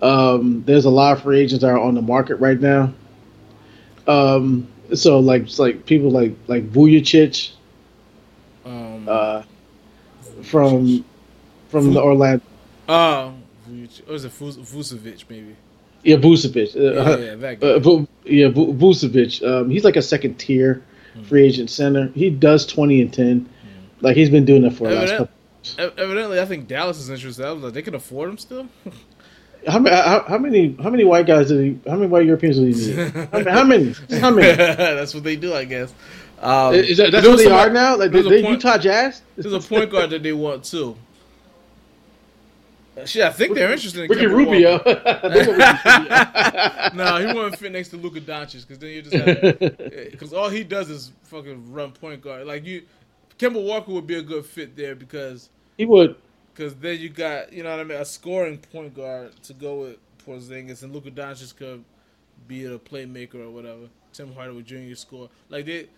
um, 0.03 0.63
there's 0.67 0.85
a 0.85 0.91
lot 0.91 1.17
of 1.17 1.23
free 1.23 1.41
agents 1.41 1.63
that 1.63 1.71
are 1.71 1.79
on 1.79 1.95
the 1.95 2.03
market 2.03 2.37
right 2.37 2.61
now. 2.61 2.93
Um, 4.07 4.69
so 4.95 5.19
like 5.19 5.43
it's 5.43 5.59
like 5.59 5.85
people 5.87 6.11
like 6.11 6.35
like 6.47 6.71
Vujacic, 6.71 7.53
um, 8.65 9.07
uh, 9.09 9.43
from 10.43 11.05
from 11.69 11.93
the 11.93 12.01
Orlando. 12.01 12.43
Oh, 12.89 13.35
what 13.67 14.09
was 14.09 14.25
it 14.25 14.33
Vucevic 14.33 15.25
maybe? 15.29 15.57
Yeah, 16.05 16.17
Vucevic. 16.17 16.75
Uh, 16.75 16.81
yeah, 16.81 17.17
yeah, 17.17 17.35
that 17.35 17.61
guy. 17.61 17.67
Uh, 17.67 18.07
yeah, 18.25 18.49
Vucevic. 18.49 19.47
Um, 19.47 19.71
he's 19.71 19.85
like 19.85 19.97
a 19.97 20.03
second 20.03 20.37
tier 20.37 20.83
mm. 21.15 21.27
free 21.27 21.45
agent 21.45 21.71
center. 21.71 22.09
He 22.15 22.31
does 22.31 22.67
twenty 22.67 23.03
and 23.03 23.13
ten. 23.13 23.49
Like 24.01 24.17
he's 24.17 24.31
been 24.31 24.45
doing 24.45 24.65
it 24.65 24.73
for 24.73 24.89
the 24.89 24.95
last 24.95 25.11
couple. 25.11 25.29
Evidently, 25.79 26.41
I 26.41 26.45
think 26.45 26.69
Dallas 26.69 26.99
is 26.99 27.11
interested. 27.11 27.45
I 27.45 27.53
was 27.53 27.63
like, 27.63 27.75
they 27.75 27.83
can 27.83 27.95
afford 27.95 28.31
him 28.31 28.39
still. 28.39 28.69
How, 29.67 29.85
how, 29.85 30.25
how, 30.27 30.39
many 30.39 30.77
how 30.81 30.89
many 30.89 31.05
white 31.05 31.27
guys 31.27 31.49
did 31.49 31.61
he? 31.61 31.91
How 31.91 31.97
many 31.97 32.07
white 32.07 32.25
Europeans 32.25 32.59
did 32.59 32.75
he 32.75 32.97
need? 32.97 33.47
How 33.47 33.65
many? 33.65 33.93
How 34.21 34.31
many? 34.31 34.53
that's 34.57 35.15
what 35.15 35.25
they 35.25 35.37
do, 35.37 35.53
I 35.53 35.65
guess. 35.65 35.93
Um, 36.41 36.75
is 36.75 36.99
that, 36.99 37.11
that's 37.11 37.27
what 37.27 37.39
they 37.39 37.51
are 37.51 37.69
now? 37.69 37.97
Like 37.97 38.13
they, 38.13 38.23
they 38.23 38.43
point, 38.43 38.63
Utah 38.63 38.79
Jazz? 38.79 39.23
There's 39.37 39.53
a 39.53 39.61
point 39.61 39.91
guard 39.91 40.11
that 40.11 40.23
they 40.23 40.33
want 40.33 40.65
too. 40.65 40.97
Shit, 43.05 43.23
I 43.23 43.31
think 43.31 43.55
they're 43.55 43.73
interested 43.73 44.05
in 44.05 44.11
Ricky 44.11 44.27
Rubio. 44.27 44.79
no, 46.95 47.17
he 47.17 47.27
wouldn't 47.27 47.59
fit 47.59 47.73
next 47.73 47.89
to 47.91 47.97
Luka 47.97 48.21
Doncic 48.21 48.67
because 48.67 48.79
then 48.79 48.91
you 48.91 49.03
just 49.03 50.11
because 50.11 50.33
all 50.33 50.49
he 50.49 50.65
does 50.65 50.91
is 50.91 51.13
fucking 51.25 51.73
run 51.73 51.93
point 51.93 52.23
guard. 52.23 52.47
Like 52.47 52.65
you, 52.65 52.83
Kemba 53.39 53.65
Walker 53.65 53.93
would 53.93 54.07
be 54.07 54.17
a 54.17 54.23
good 54.23 54.45
fit 54.45 54.77
there 54.77 54.95
because 54.95 55.51
he 55.77 55.87
would. 55.87 56.17
Because 56.55 56.75
then 56.75 56.99
you 56.99 57.09
got 57.09 57.53
you 57.53 57.63
know 57.63 57.71
what 57.71 57.81
I 57.81 57.85
mean 57.85 58.01
a 58.01 58.05
scoring 58.05 58.59
point 58.59 58.95
guard 58.95 59.41
to 59.45 59.55
go 59.55 59.81
with 59.81 59.97
Porzingis 60.27 60.83
and 60.83 60.93
Luka 60.93 61.11
Doncic 61.11 61.57
could 61.57 61.85
be 62.47 62.65
a 62.65 62.79
playmaker 62.79 63.37
or 63.37 63.51
whatever. 63.51 63.89
Tim 64.13 64.33
Hardaway 64.35 64.63
Jr. 64.63 64.95
score 64.95 65.29
like 65.49 65.67
they 65.67 65.89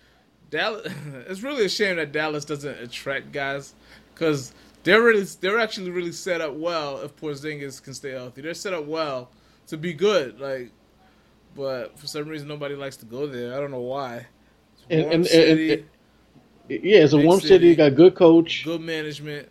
Dallas. 0.51 0.93
it's 1.29 1.43
really 1.43 1.65
a 1.65 1.69
shame 1.69 1.97
that 1.97 2.13
Dallas 2.13 2.45
doesn't 2.45 2.79
attract 2.79 3.33
guys 3.33 3.75
because 4.15 4.53
they're 4.83 5.03
really 5.03 5.25
they're 5.41 5.59
actually 5.59 5.91
really 5.91 6.13
set 6.13 6.41
up 6.41 6.55
well 6.55 7.01
if 7.01 7.17
Porzingis 7.17 7.83
can 7.83 7.95
stay 7.95 8.11
healthy. 8.11 8.43
They're 8.43 8.55
set 8.55 8.75
up 8.75 8.85
well 8.85 9.31
to 9.69 9.77
be 9.77 9.95
good. 9.95 10.41
Like, 10.41 10.71
but 11.55 11.99
for 11.99 12.07
some 12.07 12.29
reason 12.29 12.49
nobody 12.49 12.75
likes 12.75 12.97
to 12.99 13.07
go 13.07 13.27
there. 13.27 13.55
I 13.55 13.61
don't 13.61 13.71
know 13.71 13.81
why. 13.81 14.27
And, 14.91 15.05
and, 15.13 15.27
and, 15.27 15.85
yeah, 16.71 17.01
it's 17.01 17.13
a 17.13 17.19
warm 17.19 17.41
city. 17.41 17.55
city. 17.55 17.75
Got 17.75 17.95
good 17.97 18.15
coach, 18.15 18.65
good 18.65 18.81
management. 18.81 19.49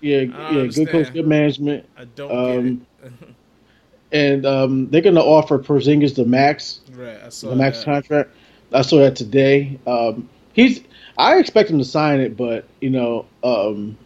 Yeah, 0.00 0.20
yeah, 0.20 0.66
good 0.66 0.88
coach, 0.88 1.12
good 1.12 1.26
management. 1.26 1.88
I 1.96 2.04
don't 2.04 2.30
um, 2.30 2.86
get 3.00 3.12
it. 3.12 3.12
and 4.12 4.46
um, 4.46 4.90
they're 4.90 5.00
going 5.00 5.14
to 5.14 5.22
offer 5.22 5.58
Porzingis 5.58 6.14
the 6.14 6.24
max, 6.24 6.80
right? 6.92 7.20
I 7.24 7.28
saw 7.30 7.50
the 7.50 7.56
max 7.56 7.78
that. 7.78 7.84
contract. 7.84 8.30
I 8.72 8.82
saw 8.82 8.98
that 8.98 9.16
today. 9.16 9.78
Um, 9.86 10.28
he's. 10.52 10.80
I 11.18 11.38
expect 11.38 11.68
him 11.68 11.78
to 11.78 11.84
sign 11.84 12.20
it, 12.20 12.36
but 12.36 12.64
you 12.80 12.90
know, 12.90 13.26
um, 13.44 13.98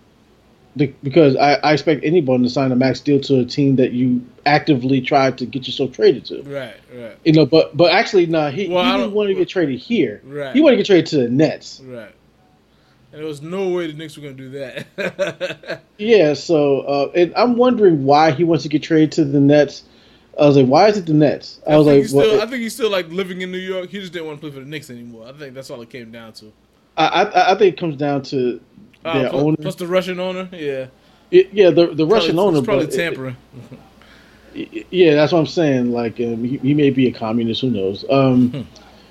the, 0.74 0.86
because 1.02 1.36
I, 1.36 1.54
I, 1.54 1.72
expect 1.72 2.04
anyone 2.04 2.42
to 2.42 2.50
sign 2.50 2.72
a 2.72 2.76
max 2.76 3.00
deal 3.00 3.20
to 3.20 3.40
a 3.40 3.44
team 3.44 3.76
that 3.76 3.92
you 3.92 4.26
actively 4.44 5.00
tried 5.00 5.38
to 5.38 5.46
get 5.46 5.66
yourself 5.66 5.92
traded 5.92 6.26
to. 6.26 6.42
Right, 6.42 6.74
right. 6.92 7.16
You 7.24 7.32
know, 7.32 7.46
but 7.46 7.76
but 7.76 7.92
actually, 7.92 8.26
no, 8.26 8.42
nah, 8.42 8.50
he, 8.50 8.68
well, 8.68 8.84
he 8.84 9.00
didn't 9.00 9.12
want 9.12 9.28
to 9.28 9.34
get 9.34 9.48
traded 9.48 9.78
here. 9.78 10.20
Right. 10.24 10.54
He 10.54 10.60
wanted 10.60 10.76
to 10.76 10.82
get 10.82 10.86
traded 10.86 11.06
to 11.06 11.16
the 11.18 11.28
Nets. 11.28 11.80
Right. 11.84 12.14
And 13.16 13.22
there 13.22 13.28
was 13.28 13.40
no 13.40 13.70
way 13.70 13.86
the 13.86 13.94
Knicks 13.94 14.14
were 14.18 14.24
going 14.24 14.36
to 14.36 14.42
do 14.42 14.50
that. 14.58 15.80
yeah, 15.96 16.34
so 16.34 16.80
uh, 16.80 17.12
and 17.14 17.34
I'm 17.34 17.56
wondering 17.56 18.04
why 18.04 18.30
he 18.30 18.44
wants 18.44 18.64
to 18.64 18.68
get 18.68 18.82
traded 18.82 19.12
to 19.12 19.24
the 19.24 19.40
Nets. 19.40 19.84
I 20.38 20.44
was 20.44 20.58
like, 20.58 20.66
why 20.66 20.88
is 20.88 20.98
it 20.98 21.06
the 21.06 21.14
Nets? 21.14 21.58
I, 21.66 21.72
I 21.72 21.76
was 21.78 21.86
like, 21.86 22.04
still, 22.04 22.42
I 22.42 22.44
think 22.44 22.60
he's 22.60 22.74
still 22.74 22.90
like 22.90 23.08
living 23.08 23.40
in 23.40 23.50
New 23.50 23.56
York. 23.56 23.88
He 23.88 24.00
just 24.00 24.12
didn't 24.12 24.26
want 24.26 24.38
to 24.38 24.40
play 24.42 24.50
for 24.50 24.60
the 24.60 24.66
Knicks 24.68 24.90
anymore. 24.90 25.26
I 25.26 25.32
think 25.32 25.54
that's 25.54 25.70
all 25.70 25.80
it 25.80 25.88
came 25.88 26.12
down 26.12 26.34
to. 26.34 26.52
I 26.98 27.06
I, 27.06 27.52
I 27.52 27.58
think 27.58 27.72
it 27.72 27.80
comes 27.80 27.96
down 27.96 28.20
to 28.24 28.60
uh, 29.02 29.18
their 29.18 29.30
plus, 29.30 29.42
owner, 29.42 29.56
plus 29.56 29.74
the 29.76 29.86
Russian 29.86 30.20
owner. 30.20 30.50
Yeah, 30.52 30.88
it, 31.30 31.54
yeah, 31.54 31.70
the 31.70 31.94
the 31.94 32.06
Russian 32.06 32.36
probably, 32.36 32.58
owner, 32.58 32.66
probably 32.66 32.86
tampering. 32.88 33.36
It, 34.54 34.88
yeah, 34.90 35.14
that's 35.14 35.32
what 35.32 35.38
I'm 35.38 35.46
saying. 35.46 35.90
Like, 35.90 36.20
um, 36.20 36.44
he, 36.44 36.58
he, 36.58 36.74
may 36.74 36.90
be 36.90 37.06
a 37.06 37.12
communist. 37.12 37.62
Who 37.62 37.70
knows? 37.70 38.04
Um, 38.10 38.68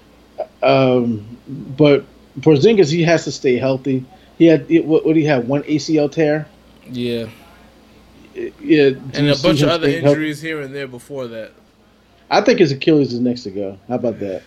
um, 0.62 1.40
but 1.48 2.06
Porzingis, 2.40 2.92
he 2.92 3.04
has 3.04 3.24
to 3.24 3.32
stay 3.32 3.58
healthy. 3.58 4.06
He 4.38 4.46
had 4.46 4.68
what? 4.86 5.06
What 5.06 5.16
he 5.16 5.24
had? 5.24 5.48
One 5.48 5.64
ACL 5.64 6.12
tear. 6.12 6.48
Yeah. 6.90 7.28
Yeah, 8.60 8.90
and 9.14 9.30
a 9.30 9.38
bunch 9.38 9.62
of 9.62 9.70
other 9.70 9.88
injuries 9.88 10.42
here 10.42 10.60
and 10.60 10.76
there 10.76 10.88
before 10.88 11.28
that. 11.28 11.54
I 12.30 12.42
think 12.42 12.60
his 12.60 12.72
Achilles 12.72 13.14
is 13.14 13.22
next 13.22 13.44
to 13.44 13.52
go. 13.52 13.80
How 13.88 13.96
about 13.96 14.20
that? 14.20 14.44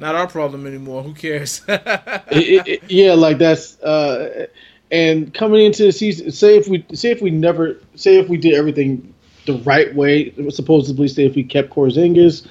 Not 0.00 0.16
our 0.16 0.26
problem 0.26 0.66
anymore. 0.66 1.04
Who 1.04 1.14
cares? 1.14 1.62
it, 1.68 2.66
it, 2.66 2.90
yeah, 2.90 3.12
like 3.12 3.38
that's 3.38 3.80
uh, 3.80 4.46
and 4.90 5.32
coming 5.34 5.66
into 5.66 5.84
the 5.84 5.92
season. 5.92 6.32
Say 6.32 6.56
if 6.56 6.66
we 6.68 6.84
say 6.94 7.10
if 7.10 7.22
we 7.22 7.30
never 7.30 7.80
say 7.94 8.18
if 8.18 8.28
we 8.28 8.36
did 8.36 8.54
everything 8.54 9.14
the 9.46 9.58
right 9.58 9.94
way, 9.94 10.32
supposedly 10.50 11.06
say 11.08 11.26
if 11.26 11.34
we 11.34 11.44
kept 11.44 11.70
Porzingis 11.70 12.46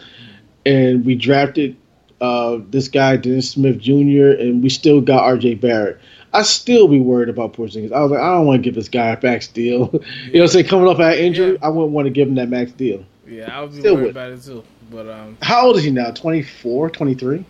and 0.65 1.05
we 1.05 1.15
drafted 1.15 1.75
uh, 2.21 2.59
this 2.69 2.87
guy 2.87 3.17
Dennis 3.17 3.51
Smith 3.51 3.79
Jr. 3.79 4.31
and 4.39 4.63
we 4.63 4.69
still 4.69 5.01
got 5.01 5.23
R.J. 5.23 5.55
Barrett. 5.55 5.99
I 6.33 6.43
still 6.43 6.87
be 6.87 6.99
worried 6.99 7.29
about 7.29 7.53
Porzingis. 7.53 7.91
I 7.91 8.01
was 8.01 8.11
like, 8.11 8.19
I 8.19 8.33
don't 8.33 8.45
want 8.45 8.61
to 8.61 8.63
give 8.63 8.75
this 8.75 8.89
guy 8.89 9.07
a 9.07 9.19
max 9.21 9.47
deal. 9.47 9.89
you 9.93 9.99
know, 9.99 10.03
what 10.33 10.41
I'm 10.41 10.47
saying 10.49 10.67
coming 10.67 10.87
off 10.87 10.97
that 10.97 11.17
injury, 11.17 11.53
yeah. 11.53 11.57
I 11.61 11.69
wouldn't 11.69 11.93
want 11.93 12.05
to 12.05 12.09
give 12.09 12.27
him 12.27 12.35
that 12.35 12.49
max 12.49 12.71
deal. 12.71 13.03
Yeah, 13.25 13.57
I 13.57 13.61
would 13.61 13.71
be 13.71 13.79
still 13.79 13.95
worried 13.95 14.03
would. 14.03 14.11
about 14.11 14.31
it 14.31 14.43
too. 14.43 14.63
But 14.91 15.09
um, 15.09 15.37
how 15.41 15.67
old 15.67 15.77
is 15.77 15.83
he 15.83 15.91
now? 15.91 16.11
24, 16.11 16.89
23? 16.89 17.45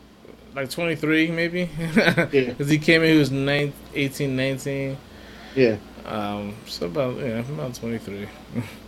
Like 0.55 0.69
23, 0.69 1.31
maybe. 1.31 1.69
yeah, 1.79 2.25
because 2.25 2.69
he 2.69 2.77
came 2.77 3.03
in, 3.03 3.13
he 3.13 3.19
was 3.19 3.31
19, 3.31 3.73
18, 3.93 4.35
19. 4.35 4.97
Yeah. 5.55 5.77
Um, 6.05 6.55
so 6.65 6.85
about 6.85 7.17
yeah, 7.17 7.39
about 7.39 7.75
23. 7.75 8.27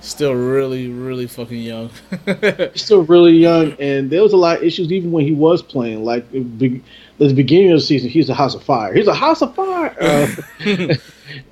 still 0.00 0.34
really, 0.34 0.88
really 0.88 1.26
fucking 1.26 1.60
young. 1.60 1.90
still 2.74 3.02
really 3.02 3.32
young, 3.32 3.72
and 3.80 4.10
there 4.10 4.22
was 4.22 4.32
a 4.32 4.36
lot 4.36 4.58
of 4.58 4.62
issues 4.62 4.90
even 4.92 5.12
when 5.12 5.24
he 5.24 5.32
was 5.32 5.62
playing. 5.62 6.04
Like 6.04 6.30
the, 6.30 6.80
the 7.18 7.34
beginning 7.34 7.72
of 7.72 7.78
the 7.78 7.84
season, 7.84 8.08
he's 8.10 8.28
a 8.28 8.34
house 8.34 8.54
of 8.54 8.62
fire. 8.62 8.94
He's 8.94 9.08
a 9.08 9.14
house 9.14 9.42
of 9.42 9.54
fire. 9.54 9.94
Uh, 10.00 10.34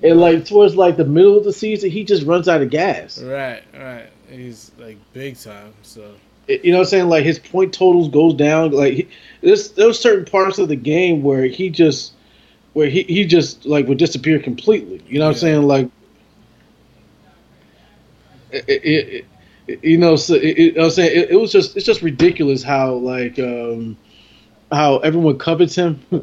and 0.03 0.21
like 0.21 0.45
towards 0.45 0.77
like 0.77 0.97
the 0.97 1.05
middle 1.05 1.37
of 1.37 1.45
the 1.45 1.53
season, 1.53 1.91
he 1.91 2.05
just 2.05 2.25
runs 2.25 2.49
out 2.49 2.63
of 2.63 2.71
gas. 2.71 3.21
Right, 3.21 3.63
right. 3.75 4.09
He's 4.29 4.73
like 4.79 4.99
big 5.13 5.39
time. 5.39 5.75
So 5.83 6.15
you 6.49 6.71
know 6.71 6.79
what 6.79 6.85
I'm 6.85 6.91
saying? 6.91 7.09
Like 7.09 7.25
his 7.25 7.39
point 7.39 7.75
totals 7.75 8.09
goes 8.09 8.35
down. 8.35 8.73
Like 8.73 8.95
he, 8.95 9.09
there's 9.41 9.73
there's 9.73 9.99
certain 9.99 10.25
parts 10.25 10.59
of 10.59 10.69
the 10.69 10.77
game 10.77 11.23
where 11.23 11.45
he 11.47 11.71
just 11.71 12.13
where 12.73 12.89
he, 12.89 13.03
he 13.05 13.25
just 13.25 13.65
like 13.65 13.87
would 13.89 13.99
disappear 13.99 14.39
completely. 14.39 15.03
You 15.09 15.19
know 15.19 15.27
what 15.27 15.43
yeah. 15.43 15.49
I'm 15.49 15.55
saying? 15.55 15.63
Like 15.63 15.91
it, 18.51 19.25
it, 19.69 19.83
you 19.83 19.99
know, 19.99 20.17
so 20.17 20.35
it, 20.35 20.79
I 20.79 20.85
was 20.85 20.95
saying 20.95 21.27
it, 21.31 21.37
was 21.37 21.53
just 21.53 21.77
it's 21.77 21.87
just 21.87 22.03
ridiculous 22.03 22.63
how 22.63 22.95
like 22.95 23.39
um, 23.39 23.97
how 24.71 24.99
everyone 24.99 25.39
covets 25.39 25.75
him. 25.75 26.01
yeah. 26.11 26.21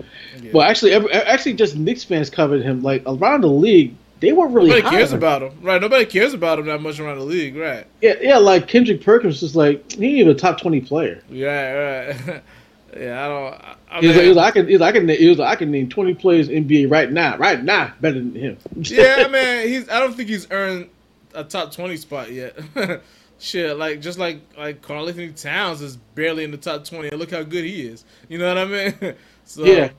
Well, 0.54 0.68
actually, 0.68 0.94
every, 0.94 1.12
actually, 1.12 1.54
just 1.54 1.76
Knicks 1.76 2.04
fans 2.04 2.30
covered 2.30 2.62
him. 2.62 2.82
Like 2.82 3.04
around 3.06 3.42
the 3.42 3.48
league, 3.48 3.96
they 4.22 4.32
weren't 4.32 4.54
really. 4.54 4.70
Nobody 4.70 4.96
cares 4.96 5.12
about 5.12 5.42
him, 5.42 5.58
right? 5.62 5.82
Nobody 5.82 6.06
cares 6.06 6.34
about 6.34 6.60
him 6.60 6.68
that 6.68 6.82
much 6.82 7.00
around 7.00 7.18
the 7.18 7.26
league, 7.26 7.58
right? 7.58 7.86
Yeah, 8.02 8.16
yeah. 8.22 8.38
Like 8.38 8.68
Kendrick 8.68 9.04
Perkins 9.04 9.42
was 9.42 9.56
like 9.56 9.92
he 9.92 10.06
ain't 10.06 10.18
even 10.20 10.32
a 10.32 10.36
top 10.36 10.62
twenty 10.62 10.80
player. 10.80 11.22
Yeah, 11.30 11.74
right. 11.74 12.44
yeah, 12.98 13.26
I 13.26 13.28
don't. 13.28 13.62
I, 13.92 14.02
mean, 14.02 14.28
was 14.28 14.36
like, 14.38 14.48
I 14.48 14.52
can, 14.52 14.80
like, 14.80 14.96
I 14.96 15.00
can, 15.00 15.38
like, 15.38 15.50
I 15.50 15.56
can 15.56 15.72
name 15.72 15.90
twenty 15.90 16.14
players 16.14 16.48
in 16.48 16.66
NBA 16.66 16.90
right 16.90 17.12
now, 17.12 17.38
right 17.38 17.62
now, 17.62 17.94
better 18.00 18.16
than 18.16 18.34
him. 18.34 18.58
yeah, 18.78 19.28
man. 19.28 19.68
He's. 19.68 19.90
I 19.90 20.00
don't 20.00 20.14
think 20.14 20.30
he's 20.30 20.50
earned 20.50 20.90
a 21.34 21.44
top 21.44 21.72
twenty 21.74 21.98
spot 21.98 22.32
yet. 22.32 22.58
Shit, 23.40 23.78
like 23.78 24.00
just 24.00 24.20
like 24.20 24.42
like 24.58 24.82
Karl-Anthony 24.82 25.32
Towns 25.32 25.82
is 25.82 25.98
barely 25.98 26.44
in 26.44 26.52
the 26.52 26.58
top 26.58 26.86
twenty, 26.86 27.10
and 27.10 27.20
look 27.20 27.32
how 27.32 27.44
good 27.44 27.66
he 27.66 27.82
is. 27.88 28.06
You 28.30 28.38
know 28.38 28.48
what 28.48 28.58
I 28.58 28.66
mean? 28.66 29.16
so 29.44 29.66
yeah. 29.66 29.90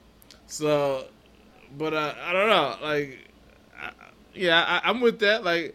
So, 0.46 1.06
but 1.76 1.92
uh, 1.92 2.14
I 2.22 2.32
don't 2.32 2.48
know. 2.48 2.76
Like, 2.80 3.30
I, 3.78 3.90
yeah, 4.34 4.80
I, 4.82 4.88
I'm 4.88 5.00
with 5.00 5.18
that. 5.20 5.44
Like, 5.44 5.74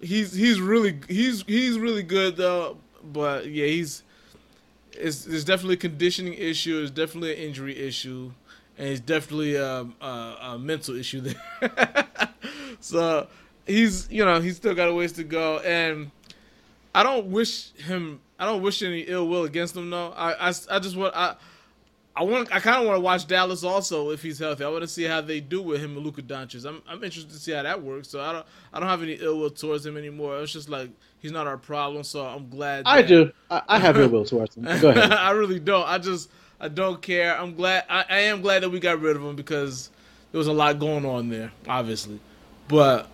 he's 0.00 0.32
he's 0.32 0.60
really 0.60 0.98
he's 1.08 1.42
he's 1.42 1.78
really 1.78 2.02
good 2.02 2.36
though. 2.36 2.78
But 3.04 3.46
yeah, 3.46 3.66
he's 3.66 4.02
it's 4.92 5.24
there's 5.24 5.44
definitely 5.44 5.74
a 5.74 5.78
conditioning 5.78 6.34
issue. 6.34 6.80
It's 6.82 6.90
definitely 6.90 7.32
an 7.32 7.38
injury 7.38 7.78
issue, 7.78 8.32
and 8.78 8.88
it's 8.88 9.00
definitely 9.00 9.56
a, 9.56 9.86
a, 10.00 10.36
a 10.42 10.58
mental 10.58 10.96
issue 10.96 11.20
there. 11.20 12.06
so 12.80 13.28
he's 13.70 14.10
you 14.10 14.24
know 14.24 14.40
he's 14.40 14.56
still 14.56 14.74
got 14.74 14.88
a 14.88 14.94
ways 14.94 15.12
to 15.12 15.24
go, 15.24 15.58
and 15.60 16.10
I 16.94 17.02
don't 17.02 17.26
wish 17.26 17.72
him. 17.74 18.20
I 18.38 18.46
don't 18.46 18.62
wish 18.62 18.82
any 18.82 19.00
ill 19.02 19.28
will 19.28 19.44
against 19.44 19.76
him. 19.76 19.90
though. 19.90 20.10
I 20.10 20.48
I, 20.48 20.52
I 20.70 20.78
just 20.78 20.96
want 20.96 21.14
I. 21.16 21.36
I 22.16 22.24
want. 22.24 22.52
I 22.52 22.58
kind 22.58 22.80
of 22.80 22.86
want 22.86 22.96
to 22.96 23.00
watch 23.00 23.26
Dallas 23.28 23.62
also 23.62 24.10
if 24.10 24.20
he's 24.20 24.40
healthy. 24.40 24.64
I 24.64 24.68
want 24.68 24.82
to 24.82 24.88
see 24.88 25.04
how 25.04 25.20
they 25.20 25.38
do 25.40 25.62
with 25.62 25.80
him 25.80 25.96
and 25.96 26.04
Luka 26.04 26.22
Doncic. 26.22 26.66
I'm. 26.66 26.82
I'm 26.88 27.02
interested 27.04 27.30
to 27.30 27.38
see 27.38 27.52
how 27.52 27.62
that 27.62 27.80
works. 27.80 28.08
So 28.08 28.20
I 28.20 28.32
don't. 28.32 28.46
I 28.72 28.80
don't 28.80 28.88
have 28.88 29.02
any 29.02 29.12
ill 29.12 29.38
will 29.38 29.50
towards 29.50 29.86
him 29.86 29.96
anymore. 29.96 30.40
It's 30.40 30.52
just 30.52 30.68
like 30.68 30.90
he's 31.20 31.30
not 31.30 31.46
our 31.46 31.56
problem. 31.56 32.02
So 32.02 32.26
I'm 32.26 32.48
glad. 32.48 32.82
I 32.84 33.02
do. 33.02 33.30
I, 33.48 33.62
I 33.68 33.78
have 33.78 33.96
ill 33.96 34.08
will 34.08 34.24
towards 34.24 34.56
him. 34.56 34.64
Go 34.80 34.90
ahead. 34.90 35.12
I 35.12 35.30
really 35.30 35.60
don't. 35.60 35.86
I 35.88 35.98
just. 35.98 36.30
I 36.60 36.68
don't 36.68 37.00
care. 37.00 37.38
I'm 37.40 37.54
glad. 37.54 37.84
I, 37.88 38.04
I 38.08 38.18
am 38.22 38.42
glad 38.42 38.64
that 38.64 38.70
we 38.70 38.80
got 38.80 39.00
rid 39.00 39.16
of 39.16 39.22
him 39.22 39.36
because 39.36 39.88
there 40.32 40.38
was 40.38 40.48
a 40.48 40.52
lot 40.52 40.78
going 40.78 41.06
on 41.06 41.28
there, 41.30 41.52
obviously. 41.66 42.20
But 42.68 43.08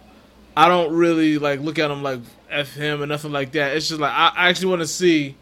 I 0.56 0.68
don't 0.68 0.94
really 0.94 1.38
like 1.38 1.60
look 1.60 1.78
at 1.78 1.90
him 1.90 2.02
like 2.02 2.20
f 2.50 2.74
him 2.74 3.02
or 3.02 3.06
nothing 3.06 3.32
like 3.32 3.52
that. 3.52 3.76
It's 3.76 3.88
just 3.88 4.00
like 4.00 4.12
I, 4.12 4.32
I 4.34 4.48
actually 4.48 4.68
want 4.68 4.80
to 4.80 4.86
see 4.88 5.36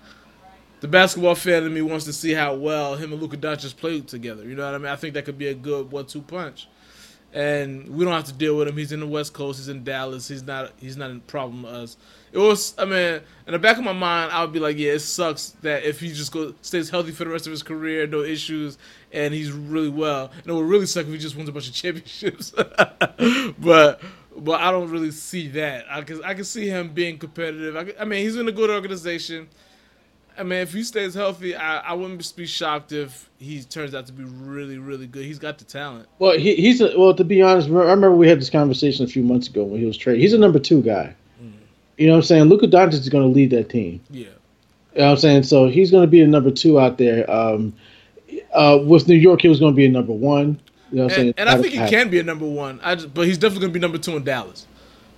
the 0.81 0.89
basketball 0.89 1.35
fan 1.35 1.62
in 1.62 1.73
me 1.73 1.81
wants 1.81 2.05
to 2.07 2.12
see 2.12 2.33
how 2.33 2.55
well 2.55 2.97
him 2.97 3.12
and 3.12 3.23
Luka 3.23 3.37
Doncic 3.37 3.77
play 3.77 4.01
together. 4.01 4.43
You 4.43 4.57
know 4.57 4.67
what 4.67 4.75
I 4.75 4.79
mean? 4.79 4.89
I 4.89 4.97
think 4.97 5.15
that 5.15 5.25
could 5.25 5.39
be 5.39 5.49
a 5.49 5.55
good 5.55 5.91
one-two 5.93 6.23
punch, 6.23 6.69
and 7.33 7.89
we 7.89 8.05
don't 8.05 8.12
have 8.12 8.25
to 8.25 8.33
deal 8.33 8.57
with 8.57 8.69
him. 8.69 8.77
He's 8.77 8.93
in 8.93 9.01
the 9.01 9.07
West 9.07 9.33
Coast. 9.33 9.61
He's 9.61 9.69
in 9.69 9.85
Dallas. 9.85 10.29
He's 10.29 10.43
not. 10.43 10.73
He's 10.79 10.97
not 10.97 11.11
a 11.11 11.21
problem 11.21 11.62
to 11.62 11.69
us. 11.69 11.97
It 12.33 12.39
was. 12.39 12.75
I 12.77 12.85
mean, 12.85 13.21
in 13.47 13.53
the 13.53 13.59
back 13.59 13.79
of 13.79 13.85
my 13.85 13.93
mind, 13.93 14.33
I 14.33 14.43
would 14.43 14.53
be 14.53 14.59
like, 14.59 14.77
yeah, 14.77 14.93
it 14.93 14.99
sucks 14.99 15.51
that 15.62 15.85
if 15.85 16.01
he 16.01 16.09
just 16.12 16.33
go 16.33 16.55
stays 16.61 16.91
healthy 16.91 17.12
for 17.12 17.25
the 17.25 17.31
rest 17.31 17.47
of 17.47 17.53
his 17.53 17.62
career, 17.62 18.07
no 18.07 18.23
issues, 18.23 18.77
and 19.12 19.33
he's 19.33 19.53
really 19.53 19.89
well. 19.89 20.33
And 20.37 20.49
it 20.49 20.53
would 20.53 20.67
really 20.67 20.87
suck 20.87 21.07
if 21.07 21.12
he 21.12 21.19
just 21.19 21.37
wins 21.37 21.49
a 21.49 21.53
bunch 21.53 21.69
of 21.69 21.75
championships. 21.75 22.51
but 23.59 24.03
but 24.37 24.61
I 24.61 24.70
don't 24.70 24.91
really 24.91 25.11
see 25.11 25.49
that. 25.49 25.87
I 25.91 26.03
can 26.03 26.22
I 26.24 26.35
can 26.35 26.45
see 26.45 26.68
him 26.68 26.91
being 26.93 27.18
competitive. 27.18 27.76
I, 27.76 28.03
I 28.03 28.05
mean, 28.05 28.22
he's 28.22 28.37
in 28.37 28.49
a 28.49 28.53
good 28.53 28.70
organization. 28.70 29.49
I 30.37 30.43
mean, 30.43 30.59
if 30.59 30.72
he 30.72 30.82
stays 30.82 31.14
healthy, 31.14 31.55
I, 31.55 31.78
I 31.78 31.93
wouldn't 31.93 32.35
be 32.37 32.47
shocked 32.47 32.91
if 32.91 33.30
he 33.39 33.62
turns 33.62 33.95
out 33.95 34.07
to 34.07 34.12
be 34.12 34.24
really, 34.24 34.78
really 34.78 35.07
good. 35.07 35.24
He's 35.24 35.39
got 35.39 35.59
the 35.59 35.64
talent. 35.64 36.09
Well, 36.18 36.37
he, 36.37 36.57
he's 36.57 36.80
a, 36.80 36.99
well. 36.99 37.14
To 37.14 37.24
be 37.24 37.41
honest, 37.41 37.68
I 37.68 37.72
remember 37.72 38.12
we 38.16 38.28
had 38.28 38.41
this 38.41 38.51
conversation 38.51 39.05
a 39.05 39.09
few 39.09 39.22
months 39.22 39.47
ago 39.49 39.62
when 39.64 39.80
he 39.80 39.87
was 39.87 39.97
traded. 39.97 40.22
He's 40.22 40.32
a 40.32 40.39
number 40.39 40.59
two 40.59 40.82
guy. 40.82 41.14
Mm. 41.41 41.53
You 41.99 42.07
know 42.09 42.14
what 42.14 42.18
I'm 42.18 42.24
saying? 42.24 42.45
Luka 42.45 42.66
Doncic 42.66 42.95
is 42.95 43.09
going 43.09 43.28
to 43.28 43.35
lead 43.35 43.51
that 43.51 43.70
team. 43.70 44.01
Yeah. 44.11 44.26
You 44.95 45.01
know 45.01 45.07
what 45.07 45.12
I'm 45.12 45.18
saying? 45.18 45.43
So 45.45 45.68
he's 45.68 45.91
going 45.91 46.05
to 46.05 46.11
be 46.11 46.20
a 46.20 46.26
number 46.26 46.51
two 46.51 46.80
out 46.80 46.99
there. 46.99 47.30
Um, 47.30 47.74
uh, 48.53 48.78
with 48.85 49.09
New 49.09 49.16
York, 49.16 49.43
he 49.43 49.49
was 49.49 49.61
going 49.61 49.72
to 49.72 49.76
be 49.76 49.87
a 49.87 49.91
number 49.91 50.12
one. 50.12 50.61
You 50.95 50.99
know 50.99 51.07
what 51.07 51.12
I'm 51.14 51.18
saying? 51.18 51.34
And 51.38 51.49
I 51.49 51.61
think 51.61 51.74
he 51.74 51.78
can 51.90 52.09
be 52.09 52.20
a 52.20 52.22
number 52.22 52.47
one. 52.47 52.78
I 52.80 52.95
just, 52.95 53.12
but 53.12 53.26
he's 53.26 53.36
definitely 53.36 53.62
going 53.62 53.72
to 53.72 53.78
be 53.80 53.80
number 53.80 53.99
two 53.99 54.16
in 54.16 54.22
Dallas. 54.22 54.64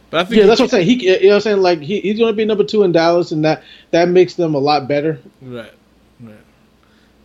But 0.08 0.20
I 0.20 0.24
think 0.24 0.40
yeah, 0.40 0.46
that's 0.46 0.58
what 0.58 0.66
I'm 0.66 0.70
saying. 0.70 0.86
He, 0.86 1.04
you 1.04 1.20
know, 1.24 1.28
what 1.28 1.34
I'm 1.34 1.40
saying 1.42 1.58
like 1.58 1.80
he, 1.80 2.00
he's 2.00 2.18
going 2.18 2.32
to 2.32 2.36
be 2.36 2.46
number 2.46 2.64
two 2.64 2.82
in 2.82 2.92
Dallas, 2.92 3.30
and 3.30 3.44
that 3.44 3.62
that 3.90 4.08
makes 4.08 4.36
them 4.36 4.54
a 4.54 4.58
lot 4.58 4.88
better. 4.88 5.20
Right, 5.42 5.72
right. 6.18 6.36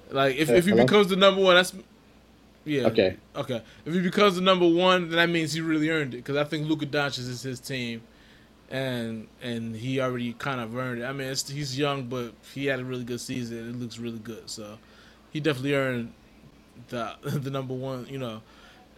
Like 0.09 0.35
if, 0.35 0.49
uh, 0.49 0.53
if 0.55 0.65
he 0.65 0.71
hello? 0.71 0.83
becomes 0.83 1.07
the 1.07 1.15
number 1.15 1.41
one, 1.41 1.55
that's 1.55 1.73
yeah. 2.65 2.87
Okay. 2.87 3.15
Okay. 3.37 3.61
If 3.85 3.93
he 3.93 4.01
becomes 4.01 4.35
the 4.35 4.41
number 4.41 4.67
one, 4.67 5.07
then 5.07 5.15
that 5.15 5.29
means 5.29 5.53
he 5.53 5.61
really 5.61 5.89
earned 5.89 6.13
it 6.13 6.17
because 6.17 6.35
I 6.35 6.43
think 6.43 6.67
Luka 6.67 6.87
Doncic 6.87 7.19
is 7.19 7.41
his 7.41 7.61
team, 7.61 8.01
and 8.69 9.29
and 9.41 9.77
he 9.77 10.01
already 10.01 10.33
kind 10.33 10.59
of 10.59 10.75
earned 10.75 11.03
it. 11.03 11.05
I 11.05 11.13
mean, 11.13 11.29
he's 11.29 11.79
young, 11.79 12.07
but 12.07 12.33
he 12.53 12.65
had 12.65 12.81
a 12.81 12.83
really 12.83 13.05
good 13.05 13.21
season. 13.21 13.69
It 13.69 13.75
looks 13.77 13.97
really 13.97 14.19
good, 14.19 14.49
so 14.49 14.77
he 15.31 15.39
definitely 15.39 15.75
earned 15.75 16.11
the 16.89 17.15
the 17.23 17.49
number 17.49 17.73
one, 17.73 18.07
you 18.09 18.17
know. 18.17 18.41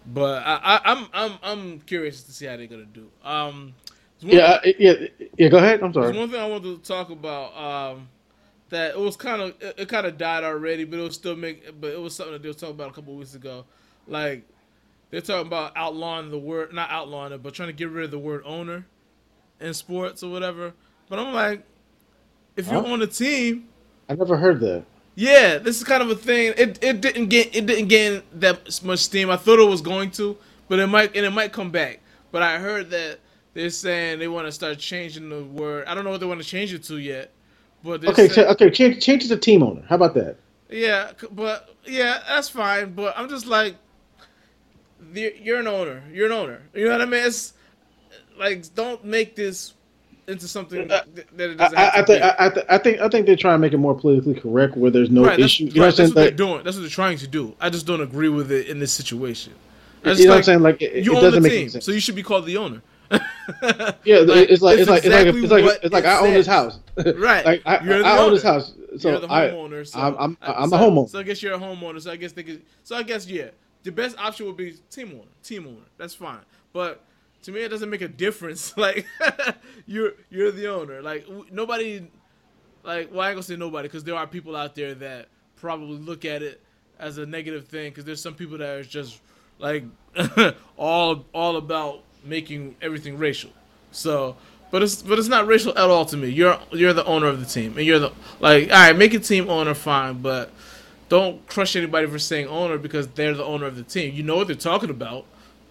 But 0.06 0.44
I, 0.46 0.82
I, 0.84 0.92
am 0.92 1.08
I'm 1.14 1.32
I'm 1.42 1.80
curious 1.82 2.24
to 2.24 2.32
see 2.32 2.46
how 2.46 2.58
they're 2.58 2.68
gonna 2.68 2.86
do. 2.86 3.10
Um, 3.24 3.74
yeah, 4.20 4.60
thing, 4.62 4.76
yeah, 4.80 4.94
yeah. 5.38 5.48
Go 5.50 5.58
ahead. 5.58 5.82
I'm 5.82 5.94
sorry. 5.94 6.08
There's 6.08 6.18
one 6.18 6.30
thing 6.30 6.40
I 6.40 6.48
wanted 6.48 6.84
to 6.84 6.88
talk 6.88 7.10
about. 7.10 7.56
Um, 7.56 8.10
that 8.70 8.92
it 8.92 9.00
was 9.00 9.16
kind 9.16 9.42
of 9.42 9.50
it, 9.62 9.76
it 9.80 9.90
kind 9.90 10.06
of 10.06 10.18
died 10.18 10.44
already, 10.44 10.84
but 10.84 11.00
it 11.00 11.04
was 11.04 11.16
still 11.16 11.36
make. 11.36 11.80
But 11.80 11.92
it 11.92 12.02
was 12.02 12.16
something 12.16 12.34
that 12.34 12.42
they 12.42 12.50
were 12.50 12.54
talking 12.54 12.76
about 12.76 12.90
a 12.90 12.94
couple 12.94 13.16
weeks 13.16 13.36
ago. 13.36 13.66
Like 14.08 14.44
they're 15.10 15.22
talking 15.22 15.48
about 15.48 15.74
outlawing 15.76 16.32
the 16.32 16.40
word, 16.40 16.74
not 16.74 16.90
outlawing 16.90 17.34
it, 17.34 17.44
but 17.44 17.54
trying 17.54 17.70
to 17.70 17.74
get 17.74 17.90
rid 17.90 18.06
of 18.06 18.12
the 18.12 18.20
word 18.20 18.42
owner 18.46 18.86
in 19.60 19.74
sports 19.74 20.24
or 20.24 20.32
whatever. 20.32 20.74
But 21.08 21.20
I'm 21.20 21.34
like, 21.34 21.64
if 22.56 22.68
you 22.68 22.80
huh? 22.80 22.92
on 22.92 23.02
a 23.02 23.08
team, 23.08 23.70
I 24.10 24.16
never 24.16 24.38
heard 24.38 24.60
that. 24.62 24.86
Yeah, 25.16 25.60
this 25.60 25.78
is 25.78 25.84
kind 25.84 26.02
of 26.02 26.10
a 26.10 26.16
thing. 26.16 26.54
It 26.58 26.84
it 26.84 27.02
didn't 27.02 27.28
get 27.28 27.56
it 27.56 27.66
didn't 27.66 27.88
gain 27.88 28.24
that 28.34 28.84
much 28.84 29.00
steam. 29.00 29.30
I 29.30 29.38
thought 29.38 29.60
it 29.60 29.70
was 29.70 29.82
going 29.82 30.12
to, 30.12 30.38
but 30.68 30.80
it 30.80 30.88
might 30.88 31.16
and 31.16 31.26
it 31.26 31.32
might 31.32 31.54
come 31.54 31.70
back. 31.70 32.00
But 32.32 32.42
I 32.42 32.58
heard 32.58 32.90
that 32.90 33.20
they're 33.54 33.70
saying 33.70 34.20
they 34.20 34.28
want 34.28 34.48
to 34.48 34.52
start 34.52 34.80
changing 34.80 35.30
the 35.30 35.44
word. 35.44 35.86
I 35.88 35.94
don't 35.94 36.04
know 36.04 36.10
what 36.10 36.20
they 36.20 36.26
want 36.26 36.42
to 36.42 36.48
change 36.48 36.74
it 36.74 36.84
to 36.86 36.98
yet. 36.98 37.32
But 37.84 38.04
okay, 38.06 38.28
saying, 38.28 38.48
okay, 38.50 38.72
change 38.72 39.04
change 39.04 39.26
it 39.26 39.28
to 39.28 39.38
team 39.38 39.62
owner. 39.62 39.84
How 39.88 39.96
about 39.96 40.16
that? 40.16 40.38
Yeah, 40.70 41.12
but 41.32 41.76
yeah, 41.86 42.20
that's 42.28 42.50
fine. 42.50 42.94
But 42.94 43.14
I'm 43.16 43.30
just 43.30 43.46
like, 43.46 43.76
you're 45.14 45.60
an 45.60 45.68
owner. 45.68 46.02
You're 46.12 46.26
an 46.26 46.32
owner. 46.32 46.62
You 46.74 46.86
know 46.86 46.92
what 46.92 47.02
I 47.02 47.06
mean? 47.06 47.26
It's 47.26 47.54
like 48.40 48.74
don't 48.74 49.06
make 49.06 49.36
this 49.36 49.74
into 50.28 50.48
something 50.48 50.88
that 50.88 51.08
it 51.16 51.58
doesn't. 51.58 51.78
I, 51.78 51.90
I 51.90 52.04
think 52.04 52.24
I, 52.24 52.50
th- 52.50 52.66
I, 52.70 52.78
think 52.78 53.00
I 53.00 53.10
think 53.10 53.26
they're 53.26 53.36
trying 53.36 53.56
to 53.56 53.60
make 53.60 53.74
it 53.74 53.78
more 53.78 53.96
politically 53.96 54.36
correct, 54.36 54.76
where 54.78 54.92
there's 54.92 55.10
no 55.10 55.26
right, 55.26 55.40
issue. 55.40 55.66
You 55.66 55.74
know 55.74 55.88
what, 55.88 55.98
that's 55.98 56.10
what 56.10 56.16
they're 56.16 56.32
doing. 56.32 56.64
That's 56.64 56.76
what 56.76 56.82
they're 56.82 56.90
trying 56.90 57.18
to 57.18 57.28
do. 57.28 57.56
I 57.60 57.70
just 57.70 57.86
don't 57.86 58.02
agree 58.02 58.30
with 58.30 58.52
it 58.52 58.68
in 58.68 58.80
this 58.80 58.94
situation. 58.94 59.54
you 60.04 60.12
know 60.12 60.14
like, 60.14 60.28
what 60.28 60.38
I'm 60.38 60.44
saying? 60.44 60.62
Like 60.62 60.82
it, 60.82 61.04
you 61.04 61.14
it 61.14 61.16
own 61.16 61.24
doesn't 61.24 61.44
the 61.44 61.50
team, 61.50 61.70
sense. 61.70 61.86
so 61.86 61.92
you 61.92 62.00
should 62.00 62.16
be 62.16 62.24
called 62.24 62.46
the 62.46 62.58
owner. 62.58 62.82
yeah, 63.12 64.20
like, 64.20 64.50
it's 64.50 64.62
like 64.62 64.80
it's, 64.80 64.90
like 64.90 65.04
exactly 65.04 65.44
it's 65.44 65.52
like 65.52 65.64
it's 65.64 65.74
like, 65.74 65.80
it's 65.84 65.94
like 65.94 66.06
I 66.06 66.20
own 66.20 66.34
this 66.34 66.48
house. 66.48 66.80
right. 66.98 67.46
like 67.46 67.62
I, 67.66 67.78
I 67.78 68.18
own 68.18 68.34
this 68.34 68.44
house. 68.44 68.74
So 68.98 69.12
you're 69.12 69.20
the 69.20 69.28
homeowner. 69.28 69.82
I, 69.82 69.84
so 69.84 70.00
I'm 70.00 70.16
I'm, 70.18 70.38
I'm 70.42 70.70
so, 70.70 70.78
the 70.78 70.84
homeowner. 70.84 71.10
So 71.10 71.20
I 71.20 71.24
guess 71.24 71.44
you're 71.44 71.54
a 71.54 71.60
homeowner. 71.60 72.02
So 72.02 72.12
I 72.12 72.16
guess 72.16 72.32
they 72.32 72.44
could. 72.44 72.62
So 72.84 72.96
I 72.96 73.04
guess 73.04 73.28
yeah, 73.28 73.50
the 73.84 73.92
best 73.92 74.18
option 74.18 74.46
would 74.48 74.58
be 74.58 74.76
team 74.90 75.12
owner. 75.14 75.30
Team 75.44 75.68
owner. 75.68 75.86
That's 75.98 76.16
fine. 76.16 76.40
But 76.72 77.04
to 77.44 77.52
me 77.52 77.62
it 77.62 77.70
doesn't 77.70 77.90
make 77.90 78.02
a 78.02 78.08
difference. 78.08 78.74
Like 78.84 79.06
you're 79.86 80.14
you're 80.30 80.52
the 80.52 80.68
owner. 80.68 81.02
Like 81.02 81.26
nobody, 81.52 82.08
like 82.84 83.12
well 83.12 83.22
I 83.22 83.30
ain't 83.30 83.36
gonna 83.36 83.44
say 83.44 83.56
nobody 83.56 83.88
because 83.88 84.04
there 84.04 84.16
are 84.16 84.28
people 84.28 84.56
out 84.56 84.76
there 84.76 84.94
that 84.96 85.28
probably 85.56 85.98
look 85.98 86.26
at 86.26 86.42
it 86.42 86.62
as 87.00 87.18
a 87.18 87.26
negative 87.26 87.68
thing 87.68 87.92
because 87.92 88.06
there's 88.06 88.22
some 88.22 88.34
people 88.34 88.58
that 88.58 88.70
are 88.70 88.84
just 88.84 89.22
like 89.60 89.86
all 90.78 91.26
all 91.34 91.58
about 91.58 92.04
making 92.24 92.76
everything 92.82 93.18
racial. 93.18 93.52
So. 93.92 94.36
But 94.72 94.82
it's 94.82 95.04
but 95.04 95.20
it's 95.20 95.28
not 95.28 95.46
racial 95.46 95.72
at 95.78 95.88
all 95.88 96.04
to 96.06 96.18
me. 96.18 96.30
You're 96.30 96.58
you're 96.72 96.94
the 96.94 97.06
owner 97.06 97.28
of 97.28 97.40
the 97.40 97.46
team, 97.46 97.78
and 97.78 97.86
you're 97.86 98.00
the 98.00 98.12
like 98.40 98.72
all 98.72 98.76
right. 98.76 98.98
Make 98.98 99.14
a 99.14 99.20
team 99.20 99.48
owner 99.48 99.76
fine, 99.76 100.24
but 100.24 100.52
don't 101.10 101.46
crush 101.46 101.76
anybody 101.76 102.08
for 102.08 102.18
saying 102.18 102.48
owner 102.48 102.80
because 102.80 103.08
they're 103.10 103.36
the 103.36 103.46
owner 103.46 103.68
of 103.68 103.76
the 103.76 103.84
team. 103.84 104.16
You 104.16 104.24
know 104.24 104.36
what 104.36 104.48
they're 104.48 104.56
talking 104.56 104.90
about. 104.90 105.28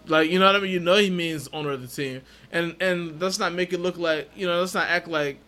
Like 0.07 0.31
you 0.31 0.39
know 0.39 0.47
what 0.47 0.57
I 0.57 0.61
mean? 0.61 0.71
You 0.71 0.81
know 0.81 0.97
he 0.97 1.11
means 1.11 1.49
owner 1.53 1.71
of 1.71 1.81
the 1.81 1.89
team, 1.89 2.23
and 2.51 2.77
and 2.81 3.21
let's 3.21 3.39
not 3.39 3.53
make 3.53 3.73
it 3.73 3.79
look 3.79 3.97
like 3.99 4.31
you 4.35 4.47
know. 4.47 4.61
Let's 4.61 4.75
not 4.75 4.89
act 4.89 5.09
like 5.09 5.39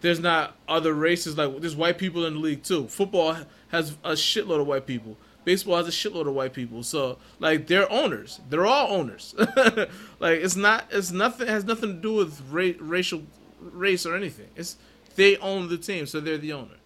there's 0.00 0.20
not 0.20 0.54
other 0.68 0.94
races. 0.94 1.36
Like 1.36 1.60
there's 1.60 1.76
white 1.76 1.98
people 1.98 2.24
in 2.24 2.34
the 2.34 2.40
league 2.40 2.62
too. 2.62 2.86
Football 2.86 3.36
has 3.68 3.96
a 4.04 4.12
shitload 4.12 4.60
of 4.60 4.66
white 4.66 4.86
people. 4.86 5.16
Baseball 5.44 5.76
has 5.78 5.88
a 5.88 5.90
shitload 5.90 6.28
of 6.28 6.34
white 6.34 6.52
people. 6.52 6.82
So 6.82 7.18
like 7.38 7.66
they're 7.66 7.90
owners. 7.90 8.40
They're 8.48 8.66
all 8.66 8.92
owners. 8.92 9.34
like 10.20 10.38
it's 10.40 10.56
not. 10.56 10.84
It's 10.90 11.10
nothing. 11.10 11.48
It 11.48 11.50
has 11.50 11.64
nothing 11.64 11.96
to 11.96 12.00
do 12.00 12.14
with 12.14 12.42
ra- 12.48 12.78
racial 12.78 13.22
race 13.60 14.06
or 14.06 14.14
anything. 14.14 14.48
It's 14.54 14.76
they 15.16 15.36
own 15.38 15.68
the 15.68 15.78
team, 15.78 16.06
so 16.06 16.20
they're 16.20 16.38
the 16.38 16.52
owner. 16.52 16.76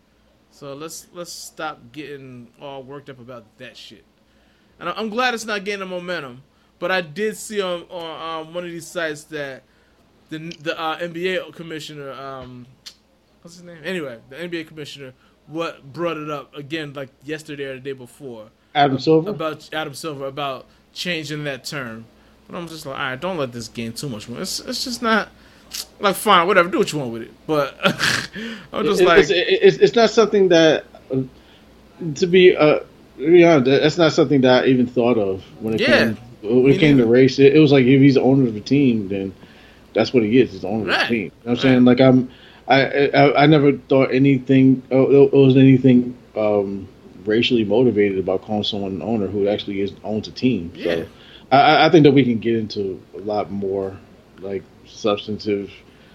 So 0.51 0.73
let's 0.73 1.09
let's 1.13 1.33
stop 1.33 1.93
getting 1.93 2.49
all 2.61 2.83
worked 2.83 3.11
up 3.11 3.19
about 3.19 3.45
that 3.59 3.77
shit. 3.77 4.05
And 4.81 4.89
I'm 4.89 5.09
glad 5.09 5.35
it's 5.35 5.45
not 5.45 5.65
getting 5.65 5.87
momentum 5.89 6.43
but 6.79 6.91
I 6.91 7.01
did 7.01 7.37
see 7.37 7.61
on 7.61 7.83
on 7.91 8.47
um, 8.47 8.55
one 8.55 8.65
of 8.65 8.71
these 8.71 8.87
sites 8.87 9.25
that 9.25 9.63
the 10.31 10.39
the 10.39 10.79
uh, 10.79 10.99
NBA 10.99 11.55
commissioner, 11.55 12.13
um, 12.13 12.67
what's 13.43 13.57
his 13.57 13.65
name? 13.65 13.79
Anyway, 13.85 14.19
the 14.31 14.37
NBA 14.37 14.69
commissioner, 14.69 15.13
what 15.47 15.93
brought 15.93 16.17
it 16.17 16.31
up 16.31 16.55
again, 16.57 16.93
like 16.93 17.11
yesterday 17.25 17.65
or 17.65 17.75
the 17.75 17.81
day 17.81 17.93
before. 17.93 18.51
Adam 18.75 18.99
Silver 18.99 19.31
about 19.31 19.69
Adam 19.73 19.95
Silver 19.95 20.27
about 20.27 20.67
changing 20.93 21.45
that 21.45 21.65
term. 21.65 22.07
But 22.49 22.57
I'm 22.57 22.69
just 22.69 22.85
like, 22.85 22.99
all 22.99 23.03
right, 23.03 23.21
don't 23.21 23.39
let 23.39 23.53
this 23.53 23.69
gain 23.69 23.93
too 23.93 24.09
much 24.09 24.29
more. 24.29 24.41
It's 24.41 24.61
it's 24.61 24.85
just 24.85 25.01
not 25.01 25.29
like 26.01 26.17
fine, 26.17 26.47
whatever, 26.47 26.69
do 26.69 26.79
what 26.79 26.93
you 26.93 26.99
want 26.99 27.13
with 27.13 27.23
it. 27.23 27.33
But 27.47 27.77
I'm 28.73 28.85
just 28.85 29.01
it, 29.01 29.07
like, 29.07 29.21
it's, 29.21 29.31
it's, 29.31 29.77
it's, 29.79 29.97
not 29.97 30.11
something 30.11 30.49
that 30.49 30.85
to 32.17 32.27
be 32.27 32.57
uh 32.57 32.81
Yeah, 33.17 33.59
that's 33.59 33.97
not 33.97 34.13
something 34.13 34.41
that 34.43 34.65
I 34.65 34.67
even 34.67 34.87
thought 34.87 35.17
of 35.19 35.43
when 35.61 35.75
it 35.75 35.81
Yeah. 35.81 35.87
came 35.87 36.19
when 36.45 36.67
it 36.73 36.79
came 36.79 36.99
to 36.99 37.07
race. 37.07 37.39
It, 37.39 37.57
it 37.57 37.59
was 37.59 37.73
like 37.73 37.85
if 37.87 38.01
he's 38.01 38.15
the 38.15 38.23
owner 38.23 38.47
of 38.49 38.55
a 38.57 38.61
team, 38.61 39.09
then 39.09 39.35
that's 39.95 40.13
what 40.13 40.23
he 40.23 40.41
is. 40.41 40.53
He's 40.53 40.63
the 40.63 40.69
owner 40.69 40.83
of 40.83 40.89
Right. 40.89 41.09
the 41.09 41.15
team. 41.15 41.23
You 41.25 41.29
know 41.29 41.33
what 41.43 41.51
I'm 41.53 41.57
saying? 41.59 41.85
Like 41.85 42.01
I'm, 42.01 42.31
I, 42.69 43.09
I 43.09 43.43
I 43.43 43.47
never 43.47 43.73
thought 43.73 44.13
anything. 44.13 44.83
Oh, 44.91 45.25
it 45.25 45.33
was 45.33 45.57
anything 45.57 46.17
um, 46.37 46.89
racially 47.25 47.65
motivated 47.65 48.19
about 48.19 48.43
calling 48.43 48.65
someone 48.65 48.93
an 48.93 49.03
owner 49.03 49.27
who 49.27 49.49
actually 49.49 49.81
is 49.81 49.93
owns 50.05 50.29
a 50.29 50.33
team. 50.33 50.73
Yeah. 50.75 50.95
So 50.97 51.07
I- 51.53 51.57
I, 51.61 51.87
I 51.87 51.91
think 51.91 52.05
that 52.05 52.13
we 52.13 52.25
can 52.25 52.39
get 52.39 52.57
into 52.57 53.01
a 53.15 53.19
lot 53.21 53.51
more 53.51 53.97
like 54.41 54.63
substantive 54.87 55.71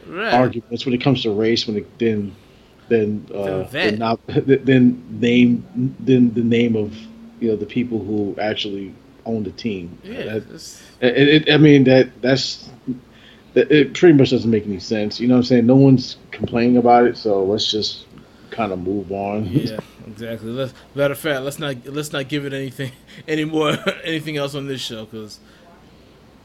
Right. 0.07 0.33
arguments 0.33 0.85
when 0.85 0.95
it 0.95 1.01
comes 1.01 1.21
to 1.23 1.31
race 1.31 1.67
when 1.67 1.77
it 1.77 1.99
then 1.99 2.35
then 2.87 3.27
uh 3.33 3.63
then, 3.69 3.99
not, 3.99 4.19
then 4.27 5.03
name 5.21 5.63
then 5.99 6.33
the 6.33 6.41
name 6.43 6.75
of 6.75 6.95
you 7.39 7.49
know 7.49 7.55
the 7.55 7.65
people 7.67 7.99
who 8.03 8.35
actually 8.41 8.91
own 9.29 9.43
the 9.43 9.51
team 9.51 9.97
Yeah. 10.03 10.39
That- 10.39 10.79
it, 11.01 11.47
it, 11.47 11.53
i 11.53 11.57
mean 11.57 11.85
that 11.85 12.21
that's 12.21 12.69
that 13.53 13.71
it 13.71 13.93
pretty 13.93 14.17
much 14.17 14.31
doesn't 14.31 14.49
make 14.51 14.65
any 14.65 14.79
sense 14.79 15.19
you 15.19 15.27
know 15.27 15.35
what 15.35 15.39
i'm 15.39 15.43
saying 15.45 15.65
no 15.65 15.75
one's 15.75 16.17
complaining 16.31 16.77
about 16.77 17.05
it 17.05 17.17
so 17.17 17.43
let's 17.43 17.71
just 17.71 18.05
kind 18.51 18.71
of 18.71 18.79
move 18.79 19.11
on 19.11 19.45
yeah, 19.45 19.79
exactly. 20.07 20.49
Let's 20.51 20.73
matter 20.95 21.13
of 21.13 21.19
fact, 21.19 21.41
let's 21.43 21.59
not 21.59 21.75
let's 21.85 22.11
not 22.11 22.27
give 22.27 22.45
it 22.45 22.53
anything 22.53 22.91
anymore 23.27 23.77
anything 24.03 24.37
else 24.37 24.55
on 24.55 24.67
this 24.67 24.81
show 24.81 25.05
because 25.05 25.39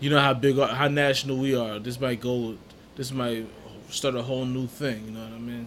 you 0.00 0.10
know 0.10 0.20
how 0.20 0.34
big 0.34 0.56
how 0.58 0.88
national 0.88 1.38
we 1.38 1.56
are. 1.56 1.78
This 1.78 1.98
might 1.98 2.20
go. 2.20 2.56
This 2.96 3.10
might 3.10 3.46
start 3.88 4.14
a 4.16 4.22
whole 4.22 4.44
new 4.44 4.66
thing. 4.66 5.06
You 5.06 5.10
know 5.12 5.20
what 5.24 5.32
I 5.32 5.38
mean? 5.38 5.66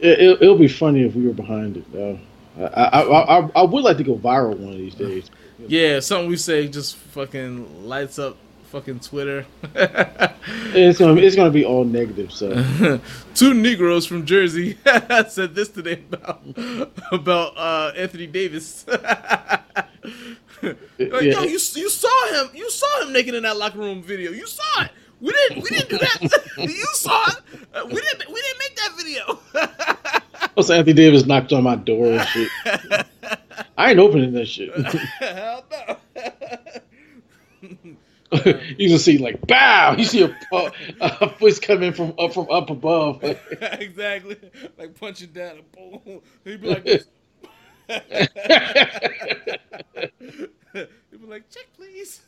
it, 0.00 0.18
it, 0.20 0.42
it'll 0.42 0.58
be 0.58 0.68
funny 0.68 1.02
if 1.02 1.14
we 1.14 1.26
were 1.26 1.32
behind 1.32 1.76
it 1.78 1.90
though 1.92 2.18
I, 2.58 2.62
I, 2.64 3.00
I, 3.00 3.38
I, 3.40 3.50
I 3.56 3.62
would 3.62 3.84
like 3.84 3.96
to 3.96 4.04
go 4.04 4.16
viral 4.16 4.56
one 4.58 4.72
of 4.72 4.78
these 4.78 4.94
days 4.94 5.30
Yeah, 5.68 6.00
something 6.00 6.28
we 6.28 6.36
say 6.36 6.68
just 6.68 6.96
fucking 6.96 7.86
lights 7.86 8.18
up 8.18 8.36
fucking 8.72 9.00
Twitter. 9.00 9.44
it's 9.74 10.98
gonna 10.98 11.14
be, 11.14 11.24
it's 11.26 11.36
gonna 11.36 11.50
be 11.50 11.64
all 11.64 11.84
negative 11.84 12.32
so 12.32 13.00
Two 13.34 13.52
Negroes 13.54 14.06
from 14.06 14.24
Jersey 14.24 14.78
said 15.28 15.54
this 15.54 15.68
today 15.68 16.02
about 16.10 16.42
about 17.12 17.56
uh, 17.56 17.92
Anthony 17.96 18.26
Davis. 18.26 18.86
like, 18.88 19.00
Yeah. 20.62 20.72
yo, 21.20 21.42
you 21.42 21.58
you 21.74 21.90
saw 21.90 22.26
him, 22.32 22.50
you 22.54 22.70
saw 22.70 23.02
him 23.02 23.12
naked 23.12 23.34
in 23.34 23.42
that 23.42 23.56
locker 23.56 23.78
room 23.78 24.02
video. 24.02 24.30
You 24.32 24.46
saw 24.46 24.82
it. 24.84 24.90
We 25.20 25.32
didn't 25.32 25.62
we 25.62 25.70
didn't 25.70 25.90
do 25.90 25.98
that. 25.98 26.42
you 26.58 26.86
saw 26.94 27.26
it. 27.28 27.36
Uh, 27.74 27.82
we 27.86 27.94
didn't 28.00 28.28
we 28.32 28.40
didn't 28.40 28.58
make 28.58 28.76
that 28.76 28.92
video. 28.96 29.38
Also, 30.56 30.74
Anthony 30.74 30.92
Davis 30.94 31.24
knocked 31.24 31.52
on 31.52 31.62
my 31.62 31.76
door 31.76 32.06
and 32.12 32.28
shit. 32.28 33.06
I 33.76 33.90
ain't 33.90 33.98
opening 33.98 34.32
that 34.32 34.46
shit. 34.46 34.70
Hell 35.20 35.64
no. 35.70 35.96
you 38.78 38.88
can 38.88 38.98
see 38.98 39.18
like 39.18 39.46
bow. 39.46 39.94
You 39.96 40.04
see 40.04 40.22
a, 40.22 40.34
a, 40.52 40.72
a 41.00 41.28
voice 41.38 41.58
coming 41.58 41.92
from 41.92 42.14
up 42.18 42.32
from 42.32 42.48
up 42.50 42.70
above. 42.70 43.22
exactly. 43.60 44.38
Like 44.78 44.98
punching 44.98 45.32
down 45.32 45.60
boom. 45.72 46.22
He'd 46.44 46.62
be 46.62 46.68
like 46.68 46.84
this. 46.84 47.04
He'd 50.72 51.20
be 51.20 51.26
like, 51.26 51.50
check 51.50 51.66
please. 51.76 52.22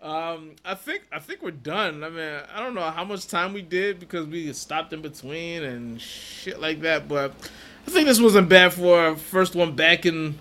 um, 0.00 0.54
I 0.64 0.76
think 0.76 1.08
I 1.10 1.18
think 1.18 1.42
we're 1.42 1.50
done. 1.50 2.04
I 2.04 2.08
mean, 2.08 2.40
I 2.54 2.60
don't 2.60 2.74
know 2.74 2.88
how 2.88 3.04
much 3.04 3.26
time 3.26 3.52
we 3.52 3.62
did 3.62 3.98
because 3.98 4.26
we 4.26 4.52
stopped 4.52 4.92
in 4.92 5.02
between 5.02 5.64
and 5.64 6.00
shit 6.00 6.60
like 6.60 6.82
that, 6.82 7.08
but 7.08 7.32
I 7.86 7.90
think 7.90 8.06
this 8.06 8.20
wasn't 8.20 8.48
bad 8.48 8.72
for 8.72 8.98
our 8.98 9.16
first 9.16 9.54
one 9.54 9.74
back 9.74 10.06
in. 10.06 10.38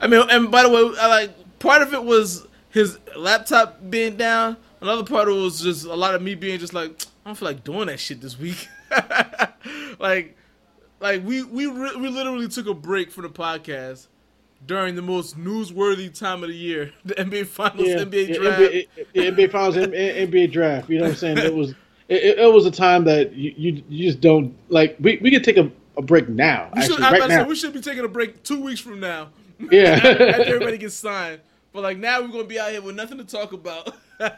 I 0.00 0.06
mean, 0.06 0.22
and 0.30 0.50
by 0.50 0.62
the 0.62 0.68
way, 0.68 0.80
I 1.00 1.06
like 1.08 1.58
part 1.58 1.82
of 1.82 1.92
it 1.94 2.02
was 2.04 2.46
his 2.70 2.98
laptop 3.16 3.78
being 3.90 4.16
down. 4.16 4.56
Another 4.80 5.04
part 5.04 5.28
of 5.28 5.36
it 5.36 5.40
was 5.40 5.60
just 5.60 5.84
a 5.86 5.94
lot 5.94 6.14
of 6.14 6.22
me 6.22 6.34
being 6.34 6.58
just 6.58 6.72
like, 6.74 6.90
I 7.24 7.28
don't 7.30 7.34
feel 7.36 7.48
like 7.48 7.64
doing 7.64 7.86
that 7.86 7.98
shit 8.00 8.20
this 8.20 8.38
week. 8.38 8.68
like, 9.98 10.36
like 11.00 11.24
we 11.24 11.42
we 11.42 11.66
re- 11.66 11.96
we 11.96 12.08
literally 12.08 12.48
took 12.48 12.66
a 12.66 12.74
break 12.74 13.10
for 13.10 13.22
the 13.22 13.28
podcast 13.28 14.06
during 14.66 14.94
the 14.96 15.02
most 15.02 15.38
newsworthy 15.38 16.16
time 16.16 16.42
of 16.42 16.48
the 16.48 16.54
year, 16.56 16.92
the 17.04 17.14
NBA 17.14 17.46
Finals, 17.46 17.88
NBA 17.88 18.34
draft. 18.36 18.60
NBA, 18.60 18.86
yeah, 19.14 19.22
NBA 19.24 19.50
Finals, 19.50 19.76
NBA 19.76 20.52
draft. 20.52 20.88
You 20.90 20.98
know 20.98 21.04
what 21.04 21.10
I'm 21.12 21.16
saying? 21.16 21.38
It 21.38 21.54
was 21.54 21.70
it, 22.08 22.22
it- 22.22 22.38
it 22.38 22.52
was 22.52 22.66
a 22.66 22.70
time 22.70 23.04
that 23.04 23.32
you, 23.34 23.52
you, 23.56 23.82
you 23.88 24.08
just 24.08 24.20
don't 24.20 24.54
like. 24.68 24.96
We, 25.00 25.18
we 25.18 25.30
could 25.30 25.44
take 25.44 25.56
a, 25.58 25.70
a 25.98 26.02
break 26.02 26.28
now. 26.28 26.70
we, 26.74 26.82
should, 26.82 26.92
Actually, 26.92 27.04
I'm 27.06 27.12
right 27.12 27.22
to 27.28 27.34
say, 27.34 27.44
we 27.44 27.54
should 27.56 27.72
be 27.74 27.80
taking 27.80 28.04
a 28.04 28.08
break 28.08 28.42
two 28.42 28.62
weeks 28.62 28.80
from 28.80 29.00
now. 29.00 29.28
Yeah. 29.72 29.94
after 29.94 30.44
everybody 30.54 30.78
gets 30.78 30.94
signed. 30.94 31.40
But 31.72 31.82
like 31.82 31.98
now 31.98 32.20
we're 32.20 32.28
gonna 32.28 32.44
be 32.44 32.60
out 32.60 32.70
here 32.70 32.80
with 32.80 32.94
nothing 32.94 33.18
to 33.18 33.24
talk 33.24 33.52
about. 33.52 33.92
We're 34.20 34.28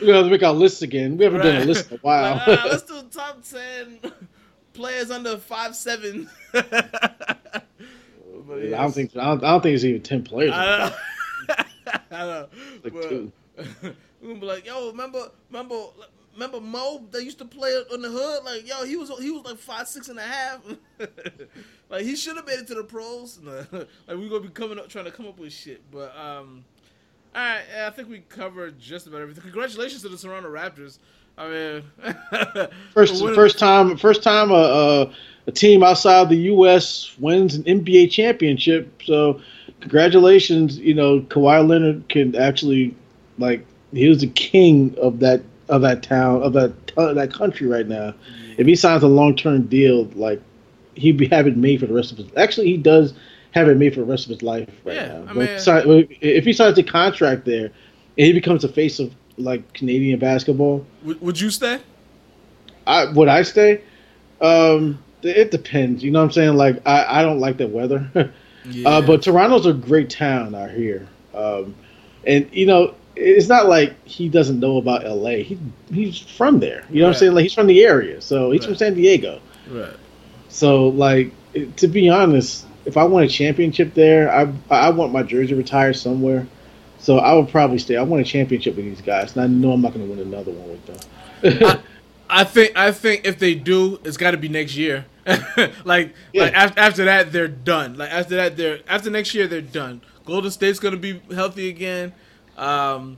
gonna 0.00 0.14
have 0.14 0.24
to 0.24 0.30
make 0.30 0.42
our 0.42 0.52
list 0.52 0.82
again. 0.82 1.16
We 1.16 1.24
haven't 1.26 1.42
done 1.42 1.62
a 1.62 1.64
list 1.64 1.92
in 1.92 1.96
a 1.96 2.00
while. 2.00 2.42
Like, 2.44 2.64
let's 2.64 2.82
do 2.88 3.00
top 3.02 3.44
ten 3.44 4.00
players 4.72 5.12
under 5.12 5.36
five 5.38 5.76
seven. 5.76 6.28
I 6.54 7.62
don't 8.48 8.92
think 8.92 9.16
I 9.16 9.26
don't, 9.26 9.44
I 9.44 9.50
don't 9.52 9.62
think 9.62 9.76
it's 9.76 9.84
even 9.84 10.02
ten 10.02 10.24
players. 10.24 10.50
I 10.52 10.66
know. 10.66 11.54
I 12.10 12.24
know. 12.24 12.48
Like 12.82 12.92
But 12.92 13.08
two. 13.08 13.32
we're 13.56 13.94
gonna 14.22 14.40
be 14.40 14.46
like, 14.46 14.66
yo, 14.66 14.88
remember, 14.88 15.30
remember, 15.50 15.76
remember 16.38 16.60
Mo 16.60 17.04
that 17.10 17.24
used 17.24 17.38
to 17.38 17.44
play 17.44 17.70
on 17.92 18.00
the 18.00 18.08
hood? 18.08 18.44
Like, 18.44 18.66
yo, 18.66 18.84
he 18.84 18.96
was 18.96 19.10
he 19.20 19.30
was 19.30 19.44
like 19.44 19.58
five 19.58 19.88
six 19.88 20.08
and 20.08 20.18
a 20.18 20.22
half. 20.22 20.60
like 21.90 22.02
he 22.02 22.14
should 22.14 22.36
have 22.36 22.46
made 22.46 22.60
it 22.60 22.66
to 22.68 22.74
the 22.74 22.84
pros. 22.84 23.40
like 23.42 23.88
we're 24.08 24.28
gonna 24.28 24.40
be 24.40 24.48
coming 24.48 24.78
up 24.78 24.88
trying 24.88 25.06
to 25.06 25.10
come 25.10 25.26
up 25.26 25.38
with 25.38 25.52
shit. 25.52 25.82
But 25.90 26.16
um, 26.16 26.64
all 27.34 27.42
right, 27.42 27.64
I 27.86 27.90
think 27.90 28.08
we 28.08 28.20
covered 28.20 28.78
just 28.78 29.06
about 29.06 29.20
everything. 29.20 29.42
Congratulations 29.42 30.02
to 30.02 30.08
the 30.08 30.16
Toronto 30.16 30.48
Raptors. 30.50 30.98
I 31.36 31.48
mean, 31.48 31.84
First, 32.92 33.24
first 33.32 33.60
time, 33.60 33.96
first 33.96 34.24
time 34.24 34.50
a, 34.50 34.54
a, 34.54 35.14
a 35.46 35.52
team 35.52 35.84
outside 35.84 36.28
the 36.30 36.36
U.S. 36.36 37.14
wins 37.20 37.54
an 37.54 37.62
NBA 37.62 38.10
championship. 38.10 39.02
So, 39.04 39.40
congratulations! 39.80 40.78
You 40.78 40.94
know, 40.94 41.20
Kawhi 41.20 41.66
Leonard 41.66 42.08
can 42.08 42.34
actually, 42.34 42.96
like, 43.38 43.64
he 43.92 44.08
was 44.08 44.20
the 44.20 44.26
king 44.26 44.96
of 45.00 45.20
that 45.20 45.42
of 45.68 45.82
that 45.82 46.02
town 46.02 46.42
of 46.42 46.52
that 46.54 46.72
of 46.96 47.14
that 47.16 47.32
country 47.32 47.66
right 47.66 47.86
now. 47.86 48.14
If 48.56 48.66
he 48.66 48.74
signs 48.74 49.02
a 49.02 49.08
long 49.08 49.36
term 49.36 49.62
deal, 49.66 50.04
like, 50.14 50.40
he'd 50.94 51.16
be 51.16 51.28
having 51.28 51.52
it 51.54 51.58
made 51.58 51.80
for 51.80 51.86
the 51.86 51.94
rest 51.94 52.10
of 52.12 52.18
his. 52.18 52.26
Actually, 52.36 52.66
he 52.66 52.76
does 52.76 53.14
have 53.52 53.68
it 53.68 53.76
made 53.76 53.94
for 53.94 54.00
the 54.00 54.06
rest 54.06 54.24
of 54.24 54.30
his 54.30 54.42
life 54.42 54.68
right 54.84 54.96
Yeah, 54.96 55.06
now. 55.08 55.22
I 55.22 55.26
But 55.26 55.36
mean- 55.36 55.58
si- 55.58 56.16
if 56.20 56.44
he 56.44 56.52
signs 56.52 56.76
a 56.78 56.82
contract 56.82 57.44
there, 57.44 57.66
and 57.66 58.26
he 58.26 58.32
becomes 58.32 58.62
the 58.62 58.68
face 58.68 58.98
of 58.98 59.12
like 59.36 59.72
Canadian 59.74 60.18
basketball. 60.18 60.84
would, 61.04 61.20
would 61.20 61.40
you 61.40 61.50
stay? 61.50 61.78
I 62.86 63.04
would 63.12 63.28
I 63.28 63.42
stay? 63.42 63.80
Um, 64.40 64.98
it 65.22 65.50
depends. 65.50 66.02
You 66.02 66.10
know 66.10 66.20
what 66.20 66.26
I'm 66.26 66.32
saying? 66.32 66.54
Like 66.56 66.80
I, 66.86 67.20
I 67.20 67.22
don't 67.22 67.38
like 67.40 67.56
the 67.58 67.68
weather, 67.68 68.10
Yeah. 68.64 68.88
uh, 68.88 69.00
but 69.06 69.22
Toronto's 69.22 69.66
a 69.66 69.72
great 69.72 70.10
town 70.10 70.54
out 70.54 70.70
here. 70.70 71.06
Um, 71.34 71.74
and 72.26 72.48
you 72.52 72.66
know 72.66 72.94
it's 73.18 73.48
not 73.48 73.68
like 73.68 73.94
he 74.06 74.28
doesn't 74.28 74.60
know 74.60 74.76
about 74.78 75.04
LA. 75.04 75.42
He 75.42 75.58
he's 75.92 76.18
from 76.18 76.60
there. 76.60 76.84
You 76.90 77.00
know 77.00 77.08
what 77.08 77.14
I'm 77.16 77.18
saying? 77.18 77.32
Like 77.34 77.42
he's 77.44 77.54
from 77.54 77.66
the 77.66 77.84
area, 77.84 78.20
so 78.20 78.50
he's 78.52 78.64
from 78.64 78.76
San 78.76 78.94
Diego. 78.94 79.40
right. 79.70 79.94
So 80.48 80.88
like 80.88 81.32
to 81.76 81.88
be 81.88 82.08
honest, 82.08 82.66
if 82.84 82.96
I 82.96 83.04
won 83.04 83.22
a 83.24 83.28
championship 83.28 83.94
there, 83.94 84.30
I 84.32 84.52
I 84.70 84.90
want 84.90 85.12
my 85.12 85.22
jersey 85.22 85.54
retired 85.54 85.94
somewhere. 85.96 86.46
So 87.00 87.18
I 87.18 87.32
would 87.34 87.48
probably 87.48 87.78
stay. 87.78 87.96
I 87.96 88.02
want 88.02 88.22
a 88.22 88.24
championship 88.24 88.74
with 88.76 88.84
these 88.84 89.00
guys, 89.00 89.34
and 89.36 89.42
I 89.42 89.46
know 89.46 89.72
I'm 89.72 89.80
not 89.80 89.94
going 89.94 90.04
to 90.08 90.14
win 90.14 90.26
another 90.26 90.50
one 90.50 90.68
with 90.68 90.86
them. 90.86 91.80
I 92.30 92.44
think 92.44 92.76
I 92.76 92.92
think 92.92 93.24
if 93.24 93.38
they 93.38 93.54
do, 93.54 94.00
it's 94.04 94.16
got 94.16 94.32
to 94.32 94.36
be 94.36 94.48
next 94.48 94.76
year. 94.76 95.06
like 95.84 96.14
Yeah. 96.32 96.44
like 96.44 96.54
after, 96.54 96.80
after 96.80 97.04
that 97.04 97.32
they're 97.32 97.48
done. 97.48 97.96
Like 97.96 98.10
after 98.10 98.36
that 98.36 98.56
they're 98.56 98.80
after 98.88 99.10
next 99.10 99.34
year 99.34 99.46
they're 99.46 99.60
done. 99.60 100.00
Golden 100.24 100.50
State's 100.50 100.78
gonna 100.78 100.96
be 100.96 101.20
healthy 101.34 101.68
again. 101.68 102.12
Um, 102.58 103.16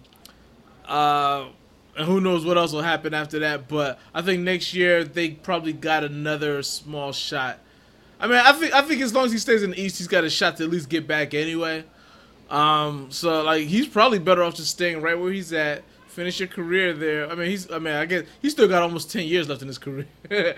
uh, 0.86 1.48
and 1.96 2.06
who 2.06 2.20
knows 2.20 2.44
what 2.44 2.56
else 2.56 2.72
will 2.72 2.82
happen 2.82 3.14
after 3.14 3.38
that? 3.40 3.68
But 3.68 3.98
I 4.14 4.22
think 4.22 4.42
next 4.42 4.74
year 4.74 5.02
they 5.02 5.30
probably 5.30 5.72
got 5.72 6.04
another 6.04 6.62
small 6.62 7.12
shot. 7.12 7.58
I 8.20 8.26
mean, 8.26 8.36
I 8.36 8.52
think 8.52 8.74
I 8.74 8.82
think 8.82 9.00
as 9.00 9.14
long 9.14 9.24
as 9.26 9.32
he 9.32 9.38
stays 9.38 9.62
in 9.62 9.70
the 9.70 9.80
East, 9.80 9.98
he's 9.98 10.06
got 10.06 10.24
a 10.24 10.30
shot 10.30 10.58
to 10.58 10.64
at 10.64 10.70
least 10.70 10.88
get 10.88 11.06
back 11.06 11.34
anyway. 11.34 11.84
Um, 12.50 13.10
so 13.10 13.42
like 13.42 13.66
he's 13.66 13.88
probably 13.88 14.18
better 14.18 14.42
off 14.42 14.54
just 14.54 14.70
staying 14.70 15.00
right 15.00 15.18
where 15.18 15.32
he's 15.32 15.52
at. 15.52 15.82
Finish 16.08 16.40
your 16.40 16.48
career 16.48 16.92
there. 16.92 17.30
I 17.30 17.34
mean, 17.36 17.48
he's. 17.48 17.70
I 17.70 17.78
mean, 17.78 17.94
I 17.94 18.04
guess 18.04 18.24
he's 18.42 18.52
still 18.52 18.66
got 18.66 18.82
almost 18.82 19.10
ten 19.10 19.26
years 19.26 19.48
left 19.48 19.62
in 19.62 19.68
his 19.68 19.78
career. 19.78 20.06
yeah, 20.30 20.52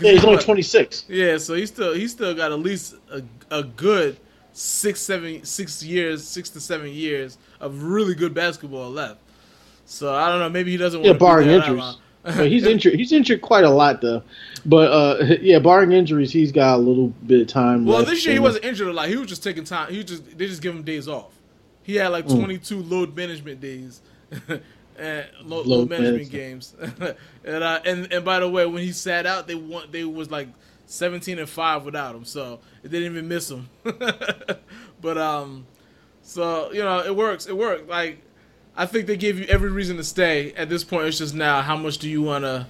he's 0.00 0.24
only 0.24 0.42
26. 0.42 1.04
Yeah, 1.08 1.38
so 1.38 1.54
he's 1.54 1.70
still 1.70 1.94
he's 1.94 2.10
still 2.10 2.34
got 2.34 2.50
at 2.50 2.58
least 2.58 2.96
a, 3.10 3.22
a 3.50 3.62
good 3.62 4.18
six, 4.56 5.00
seven, 5.00 5.44
six 5.44 5.82
years, 5.82 6.26
six 6.26 6.48
to 6.50 6.60
seven 6.60 6.90
years 6.90 7.38
of 7.60 7.82
really 7.82 8.14
good 8.14 8.34
basketball 8.34 8.90
left. 8.90 9.18
So 9.84 10.14
I 10.14 10.28
don't 10.28 10.40
know. 10.40 10.48
Maybe 10.48 10.70
he 10.72 10.76
doesn't. 10.76 11.02
Yeah, 11.02 11.10
want 11.10 11.20
barring 11.20 11.48
to 11.48 11.52
be 11.52 11.58
there 11.58 11.60
that 11.60 11.68
injuries. 11.68 11.98
but 12.24 12.50
he's 12.50 12.66
injured. 12.66 12.94
He's 12.94 13.12
injured 13.12 13.42
quite 13.42 13.64
a 13.64 13.70
lot 13.70 14.00
though. 14.00 14.22
But 14.64 14.90
uh, 14.90 15.36
yeah, 15.40 15.58
barring 15.58 15.92
injuries, 15.92 16.32
he's 16.32 16.52
got 16.52 16.76
a 16.76 16.78
little 16.78 17.08
bit 17.26 17.42
of 17.42 17.46
time. 17.46 17.84
Well, 17.84 18.04
this 18.04 18.24
year 18.24 18.34
he 18.34 18.40
wasn't 18.40 18.64
injured 18.64 18.88
a 18.88 18.92
lot. 18.92 19.08
He 19.08 19.16
was 19.16 19.28
just 19.28 19.42
taking 19.42 19.64
time. 19.64 19.92
He 19.92 20.02
just 20.02 20.36
they 20.36 20.46
just 20.46 20.62
give 20.62 20.74
him 20.74 20.82
days 20.82 21.06
off. 21.06 21.32
He 21.82 21.96
had 21.96 22.08
like 22.08 22.26
mm. 22.26 22.36
22 22.36 22.82
load 22.82 23.16
management 23.16 23.60
days. 23.60 24.00
and 24.98 25.26
load, 25.44 25.66
load 25.66 25.90
management 25.90 26.30
games, 26.30 26.74
and 27.44 27.62
uh, 27.62 27.80
and 27.84 28.12
and 28.12 28.24
by 28.24 28.40
the 28.40 28.48
way, 28.48 28.66
when 28.66 28.82
he 28.82 28.92
sat 28.92 29.26
out, 29.26 29.46
they 29.46 29.54
want 29.54 29.92
they 29.92 30.04
was 30.04 30.30
like 30.30 30.48
seventeen 30.86 31.38
and 31.38 31.48
five 31.48 31.84
without 31.84 32.14
him, 32.14 32.24
so 32.24 32.60
it 32.82 32.90
didn't 32.90 33.12
even 33.12 33.28
miss 33.28 33.50
him. 33.50 33.68
but 35.00 35.18
um, 35.18 35.66
so 36.22 36.72
you 36.72 36.82
know 36.82 37.00
it 37.04 37.14
works. 37.14 37.46
It 37.46 37.56
worked. 37.56 37.88
Like 37.88 38.22
I 38.76 38.86
think 38.86 39.06
they 39.06 39.16
gave 39.16 39.38
you 39.38 39.46
every 39.46 39.70
reason 39.70 39.96
to 39.96 40.04
stay. 40.04 40.52
At 40.52 40.68
this 40.68 40.84
point, 40.84 41.06
it's 41.06 41.18
just 41.18 41.34
now 41.34 41.62
how 41.62 41.76
much 41.76 41.98
do 41.98 42.08
you 42.08 42.22
want 42.22 42.44
to. 42.44 42.66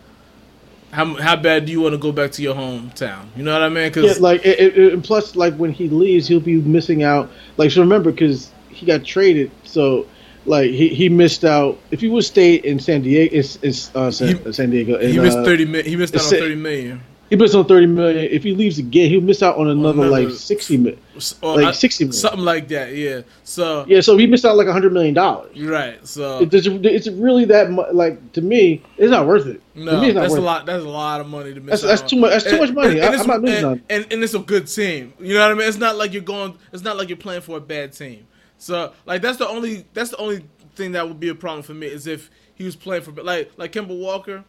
How, 0.92 1.14
how 1.16 1.34
bad 1.34 1.66
do 1.66 1.72
you 1.72 1.80
want 1.80 1.94
to 1.94 1.98
go 1.98 2.12
back 2.12 2.30
to 2.32 2.42
your 2.42 2.54
hometown? 2.54 3.26
You 3.36 3.42
know 3.42 3.52
what 3.52 3.62
I 3.62 3.68
mean? 3.68 3.92
Cause, 3.92 4.04
yeah, 4.04 4.22
like 4.22 4.46
it, 4.46 4.78
it, 4.78 4.92
and 4.92 5.02
plus, 5.02 5.34
like 5.34 5.54
when 5.56 5.72
he 5.72 5.88
leaves, 5.88 6.28
he'll 6.28 6.38
be 6.38 6.60
missing 6.60 7.02
out. 7.02 7.28
Like, 7.56 7.72
so 7.72 7.80
remember, 7.80 8.12
because 8.12 8.52
he 8.68 8.86
got 8.86 9.04
traded, 9.04 9.50
so 9.64 10.06
like 10.46 10.70
he, 10.70 10.88
he 10.88 11.08
missed 11.08 11.44
out. 11.44 11.78
If 11.90 12.00
he 12.00 12.08
would 12.08 12.24
stay 12.24 12.54
in 12.54 12.78
San 12.78 13.02
Diego, 13.02 13.36
it's, 13.36 13.58
it's 13.62 13.94
uh, 13.96 14.12
San, 14.12 14.36
he, 14.36 14.52
San 14.52 14.70
Diego. 14.70 14.94
And, 14.94 15.10
he 15.10 15.18
missed 15.18 15.38
uh, 15.38 15.44
thirty. 15.44 15.82
He 15.82 15.96
missed 15.96 16.14
out 16.14 16.22
on 16.22 16.30
thirty 16.30 16.54
million. 16.54 17.02
He 17.28 17.36
missed 17.36 17.54
on 17.54 17.66
thirty 17.66 17.86
million. 17.86 18.24
If 18.30 18.44
he 18.44 18.54
leaves 18.54 18.78
again, 18.78 19.10
he'll 19.10 19.20
miss 19.20 19.42
out 19.42 19.56
on 19.56 19.68
another, 19.68 20.02
another 20.02 20.10
like 20.10 20.30
sixty 20.30 20.76
million, 20.76 21.00
like 21.42 21.64
I, 21.64 21.72
sixty 21.72 22.04
million. 22.04 22.12
something 22.12 22.40
like 22.40 22.68
that. 22.68 22.94
Yeah. 22.94 23.22
So 23.42 23.84
yeah, 23.88 24.00
so 24.00 24.16
he 24.16 24.26
missed 24.28 24.44
out 24.44 24.56
like 24.56 24.68
hundred 24.68 24.92
million 24.92 25.14
dollars. 25.14 25.58
Right. 25.60 26.06
So 26.06 26.40
it, 26.40 26.54
it's 26.54 27.08
really 27.08 27.44
that 27.46 27.70
much. 27.70 27.92
Like 27.92 28.32
to 28.32 28.42
me, 28.42 28.82
it's 28.96 29.10
not 29.10 29.26
worth 29.26 29.46
it. 29.46 29.60
No, 29.74 30.00
me, 30.00 30.12
that's 30.12 30.34
a 30.34 30.40
lot. 30.40 30.66
That's 30.66 30.84
a 30.84 30.88
lot 30.88 31.20
of 31.20 31.26
money 31.26 31.52
to 31.52 31.60
miss. 31.60 31.82
That's, 31.82 32.00
that's 32.00 32.10
too 32.10 32.20
much. 32.20 32.30
That's 32.30 32.44
too 32.44 32.58
much 32.58 32.70
money. 32.70 33.00
And, 33.00 33.14
and 33.14 33.16
I, 33.16 33.20
am 33.20 33.26
not 33.26 33.42
losing 33.42 33.64
and, 33.64 33.82
and, 33.90 34.12
and 34.12 34.22
it's 34.22 34.34
a 34.34 34.38
good 34.38 34.68
team. 34.68 35.12
You 35.18 35.34
know 35.34 35.40
what 35.40 35.50
I 35.50 35.54
mean? 35.54 35.68
It's 35.68 35.78
not 35.78 35.96
like 35.96 36.12
you're 36.12 36.22
going. 36.22 36.56
It's 36.72 36.84
not 36.84 36.96
like 36.96 37.08
you're 37.08 37.18
playing 37.18 37.40
for 37.42 37.56
a 37.56 37.60
bad 37.60 37.92
team. 37.92 38.26
So 38.58 38.92
like 39.04 39.20
that's 39.20 39.38
the 39.38 39.48
only 39.48 39.84
that's 39.94 40.10
the 40.10 40.16
only 40.18 40.44
thing 40.76 40.92
that 40.92 41.08
would 41.08 41.18
be 41.18 41.28
a 41.28 41.34
problem 41.34 41.62
for 41.62 41.74
me 41.74 41.88
is 41.88 42.06
if 42.06 42.30
he 42.54 42.64
was 42.64 42.76
playing 42.76 43.02
for 43.02 43.10
like 43.10 43.50
like 43.56 43.72
Kemba 43.72 43.98
Walker. 43.98 44.44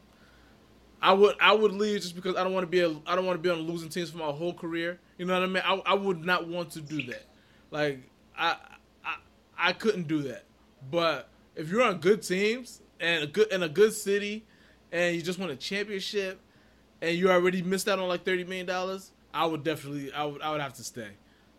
I 1.01 1.13
would 1.13 1.35
I 1.39 1.53
would 1.53 1.71
leave 1.73 2.01
just 2.01 2.15
because 2.15 2.35
I 2.35 2.43
don't 2.43 2.53
want 2.53 2.63
to 2.63 2.69
be 2.69 2.81
a, 2.81 2.89
I 3.05 3.15
don't 3.15 3.25
want 3.25 3.37
to 3.37 3.41
be 3.41 3.49
on 3.49 3.59
losing 3.59 3.89
teams 3.89 4.09
for 4.09 4.17
my 4.17 4.31
whole 4.31 4.53
career. 4.53 4.99
You 5.17 5.25
know 5.25 5.33
what 5.33 5.43
I 5.43 5.45
mean? 5.45 5.63
I, 5.65 5.91
I 5.91 5.93
would 5.93 6.25
not 6.25 6.47
want 6.47 6.71
to 6.71 6.81
do 6.81 7.01
that. 7.03 7.25
Like 7.71 7.99
I, 8.37 8.55
I 9.05 9.15
I 9.57 9.73
couldn't 9.73 10.07
do 10.07 10.23
that. 10.23 10.43
But 10.89 11.29
if 11.55 11.69
you're 11.69 11.83
on 11.83 11.99
good 11.99 12.21
teams 12.21 12.81
and 12.99 13.23
a 13.23 13.27
good 13.27 13.51
in 13.51 13.63
a 13.63 13.69
good 13.69 13.93
city, 13.93 14.45
and 14.91 15.15
you 15.15 15.21
just 15.21 15.39
won 15.39 15.49
a 15.49 15.55
championship, 15.55 16.39
and 17.01 17.15
you 17.15 17.29
already 17.29 17.61
missed 17.61 17.87
out 17.87 17.99
on 17.99 18.07
like 18.07 18.23
thirty 18.23 18.43
million 18.43 18.65
dollars, 18.65 19.11
I 19.33 19.45
would 19.45 19.63
definitely 19.63 20.11
I 20.13 20.25
would 20.25 20.41
I 20.41 20.51
would 20.51 20.61
have 20.61 20.73
to 20.73 20.83
stay. 20.83 21.09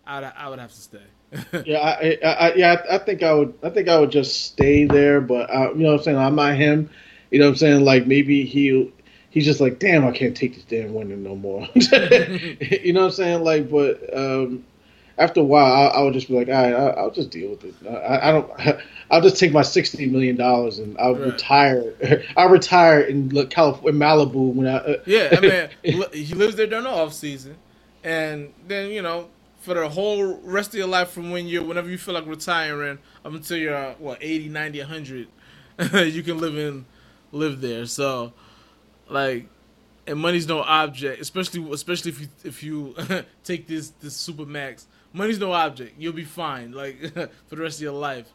I 0.07 0.21
would 0.21 0.33
I 0.37 0.49
would 0.49 0.59
have 0.59 0.73
to 0.73 0.81
stay. 0.81 1.03
yeah, 1.67 1.79
I, 1.79 2.19
I, 2.25 2.55
yeah, 2.55 2.83
I 2.91 2.99
think 2.99 3.23
I 3.23 3.35
would, 3.35 3.53
I 3.63 3.69
think 3.69 3.89
I 3.89 3.99
would 4.01 4.11
just 4.11 4.47
stay 4.47 4.87
there. 4.87 5.21
But 5.21 5.51
uh, 5.51 5.73
you 5.75 5.83
know, 5.83 5.93
what 5.93 5.99
I'm 5.99 6.05
saying 6.05 6.17
I'm 6.17 6.35
not 6.35 6.57
him. 6.57 6.91
You 7.31 7.39
know, 7.39 7.47
what 7.47 7.51
I'm 7.51 7.57
saying 7.57 7.85
like 7.85 8.07
maybe 8.07 8.45
he, 8.45 8.93
he's 9.39 9.47
just 9.47 9.61
like, 9.61 9.79
damn, 9.79 10.05
I 10.05 10.11
can't 10.11 10.37
take 10.37 10.57
this 10.57 10.65
damn 10.65 10.95
winning 10.95 11.23
no 11.23 11.37
more. 11.37 11.69
you 11.75 12.93
know 12.93 13.03
what 13.03 13.07
I'm 13.07 13.13
saying? 13.13 13.45
Like, 13.45 13.71
but 13.71 14.17
um, 14.17 14.65
after 15.17 15.39
a 15.39 15.45
while, 15.45 15.73
I, 15.73 15.87
I 15.87 16.03
would 16.03 16.13
just 16.13 16.27
be 16.27 16.35
like, 16.35 16.49
all 16.49 16.55
right, 16.55 16.75
I, 16.75 17.03
will 17.03 17.13
just 17.13 17.31
deal 17.31 17.51
with 17.51 17.65
it. 17.65 17.75
I, 17.89 18.29
I, 18.29 18.33
don't. 18.33 18.51
I'll 19.13 19.21
just 19.21 19.37
take 19.39 19.53
my 19.53 19.63
sixty 19.63 20.07
million 20.07 20.35
dollars 20.35 20.81
and 20.81 20.99
I'll 20.99 21.15
right. 21.15 21.33
retire. 21.33 21.95
I'll 22.37 22.49
retire 22.49 23.01
in 23.03 23.31
California, 23.47 23.99
Malibu 23.99 24.53
when 24.55 24.67
I. 24.67 24.77
Uh, 24.79 24.97
yeah, 25.07 25.29
I 25.33 25.41
mean, 25.41 26.05
he 26.13 26.35
lives 26.35 26.57
there 26.57 26.67
during 26.67 26.85
the 26.85 26.91
off 26.91 27.15
season, 27.15 27.57
and 28.03 28.53
then 28.67 28.91
you 28.91 29.03
know 29.03 29.29
for 29.61 29.75
the 29.75 29.89
whole 29.89 30.41
rest 30.43 30.71
of 30.71 30.75
your 30.75 30.89
life 30.89 31.11
from 31.11 31.31
when 31.31 31.47
you 31.47 31.63
whenever 31.63 31.89
you 31.89 31.99
feel 31.99 32.15
like 32.15 32.27
retiring 32.27 32.99
up 33.25 33.33
until 33.33 33.57
you're 33.57 33.93
what 33.95 34.19
80 34.21 34.49
90 34.49 34.79
100 34.79 35.29
you 36.07 36.23
can 36.23 36.39
live 36.39 36.57
in 36.57 36.87
live 37.33 37.61
there 37.61 37.85
so 37.85 38.33
like 39.09 39.47
and 40.07 40.19
money's 40.19 40.47
no 40.47 40.61
object 40.61 41.21
especially 41.21 41.71
especially 41.73 42.11
if 42.11 42.21
you 42.21 42.29
if 42.45 42.63
you 42.63 42.95
take 43.45 43.67
this 43.67 43.91
this 44.01 44.17
super 44.17 44.47
max 44.47 44.87
money's 45.13 45.39
no 45.39 45.53
object 45.53 45.95
you'll 45.99 46.13
be 46.13 46.25
fine 46.25 46.73
like 46.73 47.01
for 47.13 47.57
the 47.57 47.63
rest 47.63 47.79
of 47.79 47.83
your 47.83 47.93
life 47.93 48.33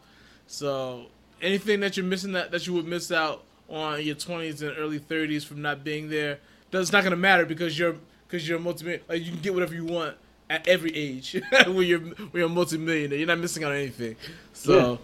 so 0.48 1.06
anything 1.42 1.80
that 1.80 1.98
you're 1.98 2.06
missing 2.06 2.32
that 2.32 2.52
that 2.52 2.68
you 2.68 2.74
would 2.74 2.86
miss 2.86 3.12
out 3.12 3.44
on 3.70 4.02
your 4.04 4.16
20s 4.16 4.62
and 4.62 4.78
early 4.78 5.00
30s 5.00 5.46
from 5.46 5.62
not 5.62 5.84
being 5.84 6.10
there 6.10 6.40
that's 6.72 6.92
not 6.92 7.02
going 7.02 7.12
to 7.12 7.18
matter 7.18 7.46
because 7.46 7.78
you're 7.78 7.96
because 8.28 8.48
you're 8.48 8.58
a 8.58 8.62
multi 8.62 9.00
like 9.08 9.24
you 9.24 9.32
can 9.32 9.42
get 9.42 9.54
whatever 9.54 9.74
you 9.74 9.86
want 9.86 10.16
at 10.50 10.68
every 10.68 10.96
age 10.96 11.42
when 11.66 11.88
you're 11.88 12.00
when 12.00 12.30
you're 12.34 12.46
a 12.46 12.50
multi-millionaire. 12.50 13.18
You're 13.18 13.28
not 13.28 13.40
missing 13.40 13.64
out 13.64 13.72
on 13.72 13.78
anything. 13.78 14.16
So, 14.54 15.00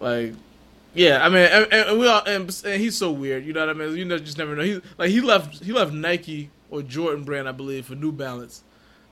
yeah. 0.00 0.04
like, 0.04 0.34
yeah, 0.94 1.24
I 1.24 1.28
mean, 1.28 1.48
and, 1.50 1.72
and 1.72 1.98
we 1.98 2.06
all 2.06 2.22
and, 2.24 2.62
and, 2.64 2.80
he's 2.80 2.96
so 2.96 3.10
weird. 3.10 3.44
You 3.44 3.52
know 3.52 3.60
what 3.60 3.70
I 3.70 3.72
mean? 3.72 3.96
You 3.96 4.04
know, 4.04 4.18
just 4.18 4.38
never 4.38 4.54
know. 4.54 4.62
He 4.62 4.80
like 4.98 5.10
he 5.10 5.20
left 5.20 5.62
he 5.62 5.72
left 5.72 5.92
Nike 5.92 6.50
or 6.70 6.82
Jordan 6.82 7.24
brand, 7.24 7.48
I 7.48 7.52
believe, 7.52 7.86
for 7.86 7.94
New 7.94 8.12
Balance. 8.12 8.62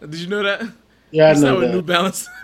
Did 0.01 0.15
you 0.15 0.29
know 0.29 0.43
that? 0.43 0.63
Yeah, 1.11 1.31
I 1.31 1.35
know 1.35 1.61
that. 1.61 1.73
New 1.73 1.83
Balance. 1.83 2.29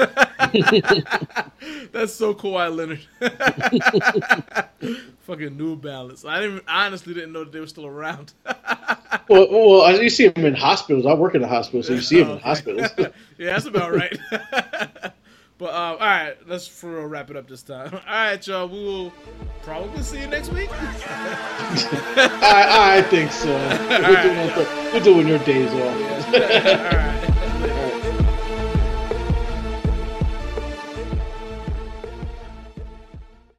That's 1.93 2.13
so 2.13 2.35
Kawhi 2.35 2.75
Leonard. 2.75 3.01
Fucking 5.21 5.57
New 5.57 5.77
Balance. 5.77 6.25
I 6.25 6.41
didn't. 6.41 6.65
I 6.67 6.87
honestly 6.87 7.15
didn't 7.15 7.33
know 7.33 7.45
that 7.45 7.53
they 7.53 7.61
were 7.61 7.67
still 7.67 7.87
around. 7.87 8.33
well, 9.29 9.49
well, 9.51 10.03
you 10.03 10.11
see 10.11 10.29
them 10.29 10.45
in 10.45 10.55
hospitals. 10.55 11.07
I 11.07 11.15
work 11.15 11.35
in 11.35 11.43
a 11.43 11.49
hospital, 11.49 11.83
so 11.83 11.95
you 11.95 12.01
see 12.01 12.23
them 12.23 12.33
in 12.33 12.39
hospitals. 12.39 12.91
yeah, 12.99 13.11
that's 13.39 13.67
about 13.67 13.95
right. 13.95 15.13
But 15.59 15.73
uh, 15.73 15.93
all 15.93 15.99
right, 15.99 16.37
let's 16.47 16.69
for 16.69 16.97
real 16.97 17.07
wrap 17.07 17.31
it 17.31 17.37
up 17.37 17.49
this 17.49 17.63
time. 17.63 17.91
All 17.95 18.01
right, 18.07 18.47
y'all. 18.47 18.69
We 18.69 18.85
will 18.85 19.11
probably 19.63 20.03
see 20.03 20.21
you 20.21 20.27
next 20.27 20.53
week. 20.53 20.69
I, 20.73 22.99
I 22.99 23.03
think 23.03 23.33
so. 23.33 23.49
We're, 23.49 24.03
right. 24.03 24.55
doing, 24.55 24.93
we're 24.93 25.01
doing 25.01 25.29
your 25.29 25.39
days 25.41 25.73
off. 25.73 26.35
All 26.35 26.41
right. 26.99 27.33